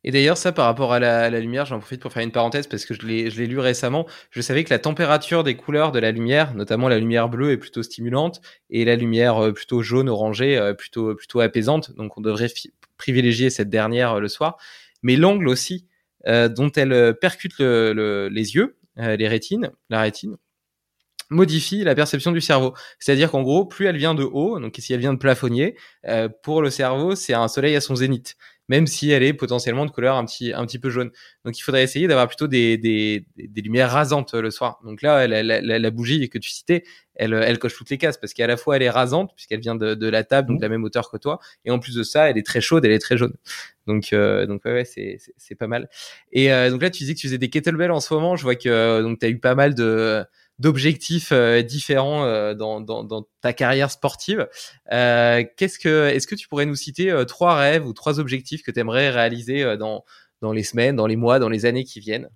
[0.04, 2.84] Et d'ailleurs, ça, par rapport à la, lumière, j'en profite pour faire une parenthèse parce
[2.84, 4.04] que je l'ai, lu récemment.
[4.30, 7.56] Je savais que la température des couleurs de la lumière, notamment la lumière bleue, est
[7.56, 11.94] plutôt stimulante et la lumière euh, plutôt jaune, orangée, euh, plutôt, plutôt apaisante.
[11.94, 12.48] Donc, on devrait
[12.96, 14.56] privilégier cette dernière euh, le soir.
[15.02, 15.86] Mais l'angle aussi
[16.24, 20.36] dont elle percute les yeux, les rétines, la rétine,
[21.32, 22.74] modifie la perception du cerveau.
[22.98, 26.28] C'est-à-dire qu'en gros, plus elle vient de haut, donc si elle vient de plafonnier, euh,
[26.42, 28.36] pour le cerveau, c'est un soleil à son zénith,
[28.68, 31.10] même si elle est potentiellement de couleur un petit, un petit peu jaune.
[31.44, 34.80] Donc il faudrait essayer d'avoir plutôt des, des, des, lumières rasantes le soir.
[34.84, 36.84] Donc là, la, la, la, bougie que tu citais,
[37.14, 39.74] elle, elle coche toutes les cases parce qu'à la fois elle est rasante puisqu'elle vient
[39.74, 42.02] de, de, la table, donc de la même hauteur que toi, et en plus de
[42.02, 43.34] ça, elle est très chaude, elle est très jaune.
[43.86, 45.88] Donc, euh, donc ouais, ouais c'est, c'est, pas mal.
[46.30, 48.36] Et euh, donc là, tu disais que tu faisais des kettlebells en ce moment.
[48.36, 50.24] Je vois que donc tu as eu pas mal de
[50.58, 54.48] d'objectifs euh, différents euh, dans, dans, dans, ta carrière sportive.
[54.92, 58.70] Euh, qu'est-ce que, est-ce que tu pourrais nous citer trois rêves ou trois objectifs que
[58.70, 60.04] tu aimerais réaliser dans,
[60.40, 62.28] dans les semaines, dans les mois, dans les années qui viennent?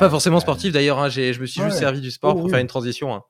[0.00, 0.98] Pas forcément sportif d'ailleurs.
[0.98, 3.14] Hein, je me suis juste servi du sport oh, pour faire une transition.
[3.14, 3.22] Hein.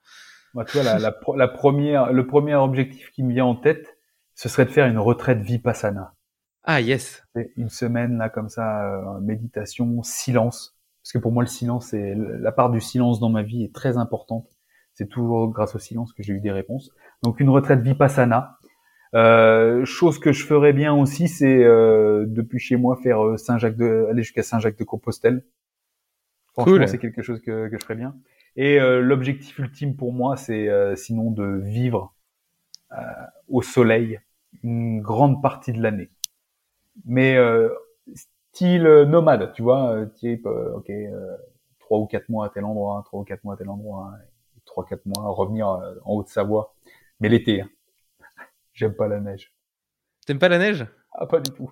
[0.54, 3.98] Moi, tu vois, la, la, la, première, le premier objectif qui me vient en tête,
[4.34, 6.14] ce serait de faire une retraite vipassana.
[6.64, 7.22] Ah yes.
[7.56, 10.77] Une semaine là comme ça, méditation, silence
[11.08, 13.74] parce que pour moi le silence et la part du silence dans ma vie est
[13.74, 14.46] très importante.
[14.92, 16.92] C'est toujours grâce au silence que j'ai eu des réponses.
[17.22, 18.58] Donc une retraite vipassana.
[19.14, 23.78] Euh, chose que je ferais bien aussi, c'est euh, depuis chez moi faire euh, Saint-Jacques
[23.78, 25.46] de aller jusqu'à Saint-Jacques de Compostelle.
[26.52, 28.14] Franchement, c'est quelque chose que, que je ferais bien.
[28.56, 32.14] Et euh, l'objectif ultime pour moi, c'est euh, sinon de vivre
[33.48, 34.20] au soleil
[34.62, 36.10] une grande partie de l'année.
[37.06, 37.38] Mais
[38.58, 40.90] style euh, nomade, tu vois, euh, type, euh, ok,
[41.78, 44.10] trois ou quatre mois à tel endroit, trois ou quatre mois à tel endroit,
[44.64, 46.74] trois quatre mois revenir en Haute-Savoie,
[47.20, 47.60] mais l'été.
[47.60, 47.68] Hein.
[48.74, 49.52] J'aime pas la neige.
[50.26, 50.86] T'aimes pas la neige?
[51.12, 51.70] Ah, pas du tout.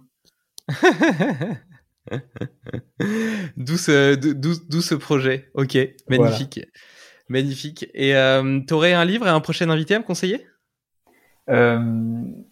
[3.57, 5.51] d'où ce, projet.
[5.55, 5.77] Ok,
[6.09, 6.61] magnifique.
[7.29, 7.91] Magnifique.
[7.95, 10.47] Et euh, tu aurais un livre et un prochain invité à me conseiller?
[11.49, 12.45] Un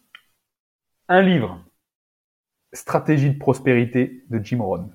[1.22, 1.64] livre.
[2.74, 4.90] Stratégie de prospérité de Jim Rohn.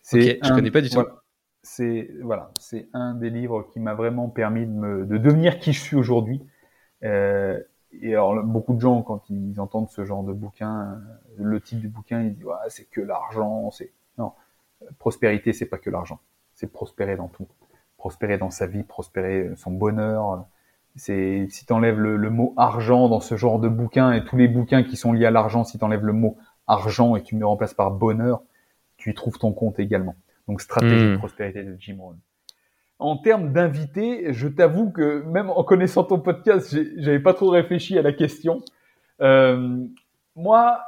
[0.00, 1.02] C'est je connais pas du tout.
[1.62, 5.72] c'est voilà, c'est un des livres qui m'a vraiment permis de, me, de devenir qui
[5.72, 6.40] je suis aujourd'hui.
[7.02, 7.60] Euh,
[8.00, 11.02] et alors beaucoup de gens quand ils entendent ce genre de bouquin,
[11.38, 14.32] euh, le titre du bouquin, ils disent ouais, c'est que l'argent, c'est non,
[14.98, 16.20] prospérité c'est pas que l'argent,
[16.54, 17.48] c'est prospérer dans tout,
[17.96, 20.46] prospérer dans sa vie, prospérer son bonheur.
[20.96, 24.46] C'est si t'enlèves le, le mot argent dans ce genre de bouquin et tous les
[24.46, 27.46] bouquins qui sont liés à l'argent, si t'enlèves le mot argent et tu me le
[27.46, 28.42] remplaces par bonheur,
[28.96, 30.16] tu y trouves ton compte également.
[30.48, 31.18] Donc stratégie de hmm.
[31.18, 32.18] prospérité de Jim Rohn.
[32.98, 37.98] En termes d'invités, je t'avoue que même en connaissant ton podcast, j'avais pas trop réfléchi
[37.98, 38.62] à la question.
[39.20, 39.84] Euh,
[40.36, 40.80] moi,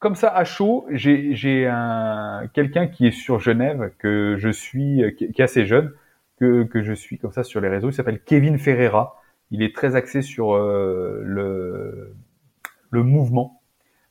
[0.00, 5.24] comme ça à chaud, j'ai un quelqu'un qui est sur Genève que je suis, qui,
[5.24, 5.92] est assez jeune,
[6.38, 7.90] que, que je suis comme ça sur les réseaux.
[7.90, 9.16] Il s'appelle Kevin Ferreira.
[9.52, 12.14] Il est très axé sur euh, le,
[12.90, 13.59] le mouvement,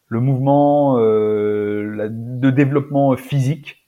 [0.10, 3.86] le mouvement euh, de développement physique.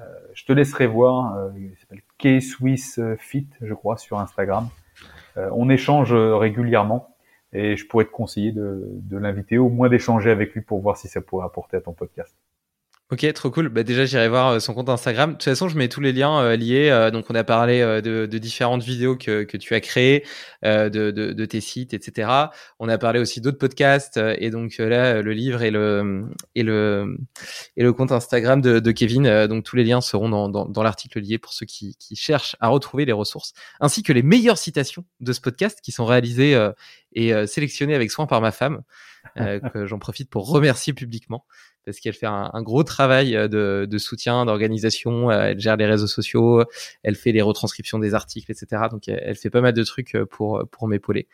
[0.00, 1.36] Euh, je te laisserai voir.
[1.36, 4.68] Euh, il s'appelle K-Swiss Fit, je crois, sur Instagram.
[5.36, 7.14] on échange régulièrement
[7.52, 10.96] et je pourrais te conseiller de, de l'inviter, au moins d'échanger avec lui pour voir
[10.96, 12.34] si ça pourrait apporter à ton podcast.
[13.10, 13.70] Ok, trop cool.
[13.70, 15.30] Bah déjà, j'irai voir euh, son compte Instagram.
[15.30, 16.90] De toute façon, je mets tous les liens euh, liés.
[16.90, 20.26] Euh, donc, on a parlé de, de, différentes vidéos que, que tu as créées,
[20.62, 22.30] de, de, de, tes sites, etc.
[22.78, 24.18] On a parlé aussi d'autres podcasts.
[24.18, 27.16] et donc là, le livre et le et le
[27.78, 29.46] et le compte Instagram de, de Kevin.
[29.46, 32.56] donc, tous les liens seront dans, dans, dans l'article lié pour ceux qui, qui cherchent
[32.60, 36.58] à retrouver les ressources, ainsi que les meilleures citations de ce podcast qui sont réalisées
[37.14, 38.82] et sélectionnées avec soin par ma femme.
[39.74, 41.44] que j'en profite pour remercier publiquement
[41.88, 43.48] parce qu'elle fait un, gros travail euh,
[43.86, 45.30] de, soutien, d'organisation.
[45.30, 46.62] Euh, elle gère les réseaux sociaux,
[47.02, 48.82] elle fait les retranscriptions des articles, etc.
[48.90, 51.28] Donc, elle, fait pas mal de trucs euh, pour pour m'épauler.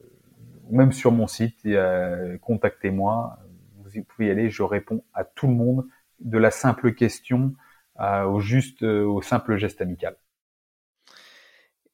[0.70, 3.38] même sur mon site, euh, contactez-moi.
[3.84, 5.86] Vous pouvez y aller, je réponds à tout le monde,
[6.20, 7.52] de la simple question
[7.98, 10.16] au juste, au simple geste amical.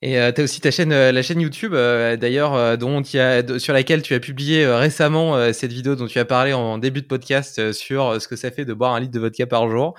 [0.01, 3.03] Et euh, tu as aussi ta chaîne, euh, la chaîne YouTube, euh, d'ailleurs, euh, dont
[3.03, 6.79] y a, sur laquelle tu as publié récemment cette vidéo dont tu as parlé en
[6.79, 9.69] début de podcast sur ce que ça fait de boire un litre de vodka par
[9.69, 9.95] jour.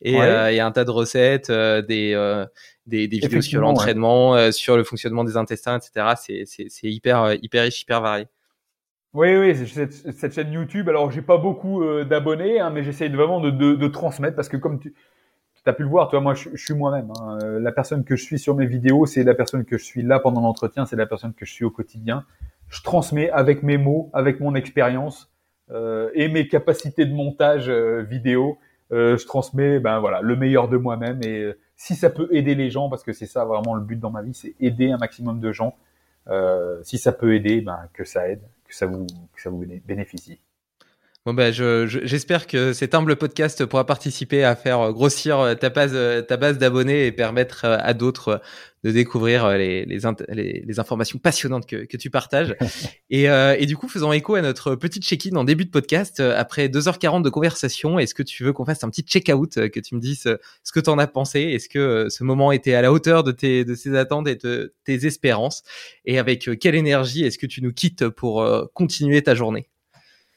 [0.00, 1.84] Et il y a un tas de recettes, des,
[2.86, 6.44] des, des vidéos sur l'entraînement, sur le fonctionnement des intestins, etc.
[6.46, 8.26] C'est hyper, hyper riche, hyper varié.
[9.12, 10.88] Oui, oui, cette, cette chaîne YouTube.
[10.88, 14.56] Alors, j'ai pas beaucoup d'abonnés, hein, mais j'essaye vraiment de, de, de, transmettre parce que
[14.56, 14.92] comme tu,
[15.64, 17.10] tu as pu le voir, toi, moi, je, suis moi-même.
[17.18, 17.38] Hein.
[17.42, 20.02] Euh, la personne que je suis sur mes vidéos, c'est la personne que je suis
[20.02, 22.24] là pendant l'entretien, c'est la personne que je suis au quotidien.
[22.68, 25.32] Je transmets avec mes mots, avec mon expérience
[25.70, 28.58] euh, et mes capacités de montage euh, vidéo.
[28.92, 31.22] Euh, je transmets, ben voilà, le meilleur de moi-même.
[31.22, 34.10] Et si ça peut aider les gens, parce que c'est ça vraiment le but dans
[34.10, 35.76] ma vie, c'est aider un maximum de gens.
[36.82, 40.38] si ça peut aider, ben que ça aide, que ça vous, que ça vous bénéficie.
[41.26, 45.70] Bon bah je, j'espère que cet humble podcast pourra participer à faire grossir euh, ta
[45.70, 48.42] base euh, ta base d'abonnés et permettre euh, à d'autres
[48.82, 52.54] de découvrir les, les, les, informations passionnantes que, que tu partages.
[53.08, 56.68] et, et du coup, faisant écho à notre petite check-in en début de podcast, après
[56.68, 60.00] 2h40 de conversation, est-ce que tu veux qu'on fasse un petit check-out, que tu me
[60.00, 60.28] dises
[60.62, 61.40] ce que tu en as pensé?
[61.40, 64.74] Est-ce que ce moment était à la hauteur de tes, de tes attentes et de
[64.84, 65.62] tes espérances?
[66.04, 69.70] Et avec quelle énergie est-ce que tu nous quittes pour continuer ta journée?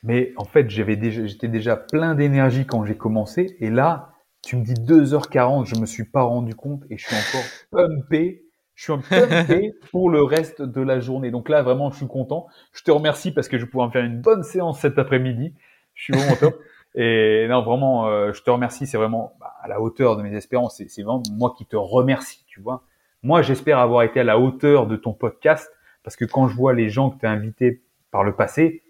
[0.08, 3.58] Mais en fait, j'avais déjà, j'étais déjà plein d'énergie quand j'ai commencé.
[3.60, 7.16] Et là, tu me dis 2h40, je me suis pas rendu compte et je suis
[7.16, 8.46] encore pumpé.
[8.74, 11.30] Je suis pumpé pour le reste de la journée.
[11.30, 12.48] Donc là, vraiment, je suis content.
[12.72, 15.54] Je te remercie parce que je pourrais en faire une bonne séance cet après-midi.
[15.94, 16.58] Je suis vraiment top.
[16.96, 18.88] Et non, vraiment, euh, je te remercie.
[18.88, 20.82] C'est vraiment bah, à la hauteur de mes espérances.
[20.88, 22.84] C'est vraiment moi qui te remercie, tu vois.
[23.24, 25.70] Moi, j'espère avoir été à la hauteur de ton podcast
[26.04, 28.84] parce que quand je vois les gens que tu as invités par le passé,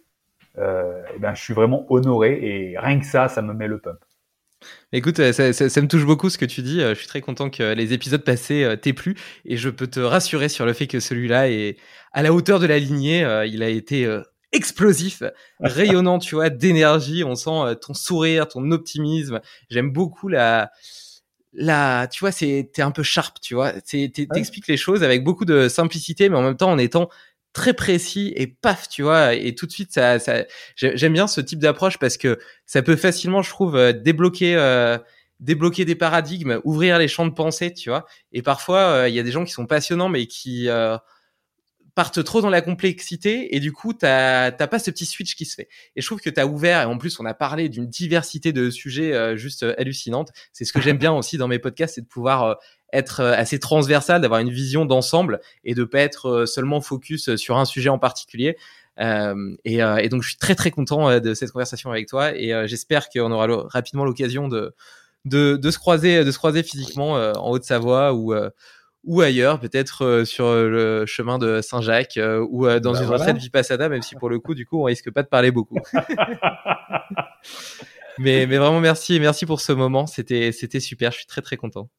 [0.57, 3.79] euh, eh ben, je suis vraiment honoré et rien que ça, ça me met le
[3.79, 3.99] pump.
[4.91, 6.79] Écoute, ça, ça, ça, me touche beaucoup ce que tu dis.
[6.79, 9.99] Je suis très content que les épisodes passés euh, t'aient plu et je peux te
[9.99, 11.77] rassurer sur le fait que celui-là est
[12.11, 13.23] à la hauteur de la lignée.
[13.23, 14.09] Euh, il a été
[14.51, 15.21] explosif,
[15.59, 17.23] rayonnant, tu vois, d'énergie.
[17.23, 19.41] On sent ton sourire, ton optimisme.
[19.69, 20.71] J'aime beaucoup la
[21.57, 23.73] là, tu vois, c'est t'es un peu sharp, tu vois.
[23.81, 27.09] T'expliques les choses avec beaucoup de simplicité, mais en même temps en étant
[27.57, 29.33] très précis et paf, tu vois.
[29.33, 30.45] Et tout de suite, ça, ça
[30.75, 32.37] j'aime bien ce type d'approche parce que
[32.67, 34.55] ça peut facilement, je trouve, euh, débloquer.
[34.55, 34.97] Euh,
[35.39, 38.07] débloquer des paradigmes, ouvrir les champs de pensée, tu vois.
[38.31, 40.67] Et parfois, euh, il y a des gens qui sont passionnants, mais qui
[41.97, 45.45] partent trop dans la complexité et du coup t'as t'as pas ce petit switch qui
[45.45, 45.67] se fait.
[45.95, 48.53] Et je trouve que tu as ouvert et en plus on a parlé d'une diversité
[48.53, 51.95] de sujets euh, juste euh, hallucinante c'est ce que j'aime bien aussi dans mes podcasts
[51.95, 52.53] c'est de pouvoir euh,
[52.93, 57.65] être assez transversal d'avoir une vision d'ensemble et de pas être seulement focus sur un
[57.65, 58.57] sujet en particulier.
[58.99, 63.09] Et, et, donc je suis très très content de cette conversation avec toi et j'espère
[63.09, 64.73] qu'on aura rapidement l'occasion de,
[65.25, 68.33] de, de se croiser de se croiser physiquement en Haute-Savoie ou
[69.03, 73.09] ou ailleurs, peut-être euh, sur euh, le chemin de Saint-Jacques euh, ou dans bah une
[73.09, 75.79] retraite Vipassana, même si pour le coup, du coup, on risque pas de parler beaucoup.
[78.19, 80.07] mais, mais vraiment merci merci pour ce moment.
[80.07, 81.11] C'était, c'était super.
[81.11, 81.89] Je suis très très content.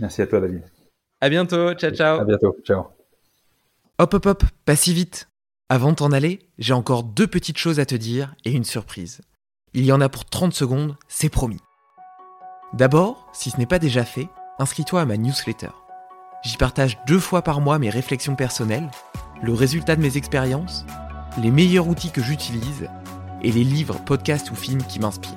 [0.00, 0.62] Merci à toi, David.
[1.20, 1.72] À bientôt.
[1.74, 2.20] Ciao, ciao.
[2.20, 2.56] À bientôt.
[2.64, 2.86] Ciao.
[3.98, 4.44] Hop, hop, hop.
[4.64, 5.28] Pas si vite.
[5.68, 9.20] Avant de t'en aller, j'ai encore deux petites choses à te dire et une surprise.
[9.72, 11.60] Il y en a pour 30 secondes, c'est promis.
[12.72, 14.28] D'abord, si ce n'est pas déjà fait,
[14.58, 15.70] inscris-toi à ma newsletter.
[16.46, 18.88] J'y partage deux fois par mois mes réflexions personnelles,
[19.42, 20.86] le résultat de mes expériences,
[21.42, 22.88] les meilleurs outils que j'utilise
[23.42, 25.32] et les livres, podcasts ou films qui m'inspirent.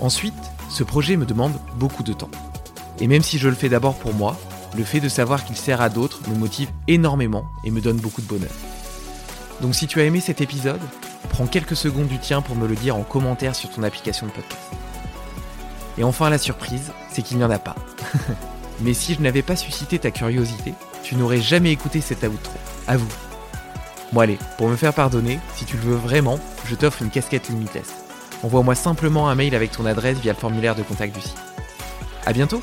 [0.00, 0.32] Ensuite,
[0.70, 2.30] ce projet me demande beaucoup de temps.
[3.00, 4.38] Et même si je le fais d'abord pour moi,
[4.78, 8.22] le fait de savoir qu'il sert à d'autres me motive énormément et me donne beaucoup
[8.22, 8.54] de bonheur.
[9.60, 10.80] Donc si tu as aimé cet épisode,
[11.28, 14.32] prends quelques secondes du tien pour me le dire en commentaire sur ton application de
[14.32, 14.70] podcast.
[15.98, 17.74] Et enfin la surprise, c'est qu'il n'y en a pas.
[18.80, 22.52] Mais si je n'avais pas suscité ta curiosité, tu n'aurais jamais écouté cet outro.
[22.86, 23.08] À vous.
[24.12, 27.48] Bon allez, pour me faire pardonner, si tu le veux vraiment, je t'offre une casquette
[27.48, 27.94] Limitless.
[28.42, 31.36] Envoie-moi simplement un mail avec ton adresse via le formulaire de contact du site.
[32.24, 32.62] À bientôt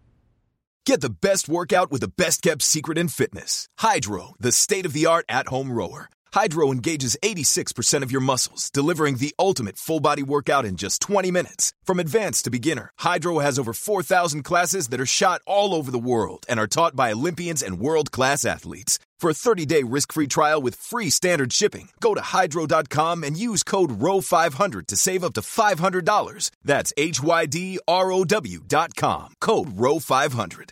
[0.91, 3.69] Get the best workout with the best kept secret in fitness.
[3.79, 6.09] Hydro, the state of the art at home rower.
[6.33, 11.31] Hydro engages 86% of your muscles, delivering the ultimate full body workout in just 20
[11.31, 11.71] minutes.
[11.85, 16.05] From advanced to beginner, Hydro has over 4,000 classes that are shot all over the
[16.11, 18.99] world and are taught by Olympians and world class athletes.
[19.17, 23.37] For a 30 day risk free trial with free standard shipping, go to hydro.com and
[23.37, 26.51] use code ROW500 to save up to $500.
[26.65, 29.35] That's H Y D R O W.com.
[29.39, 30.71] Code ROW500.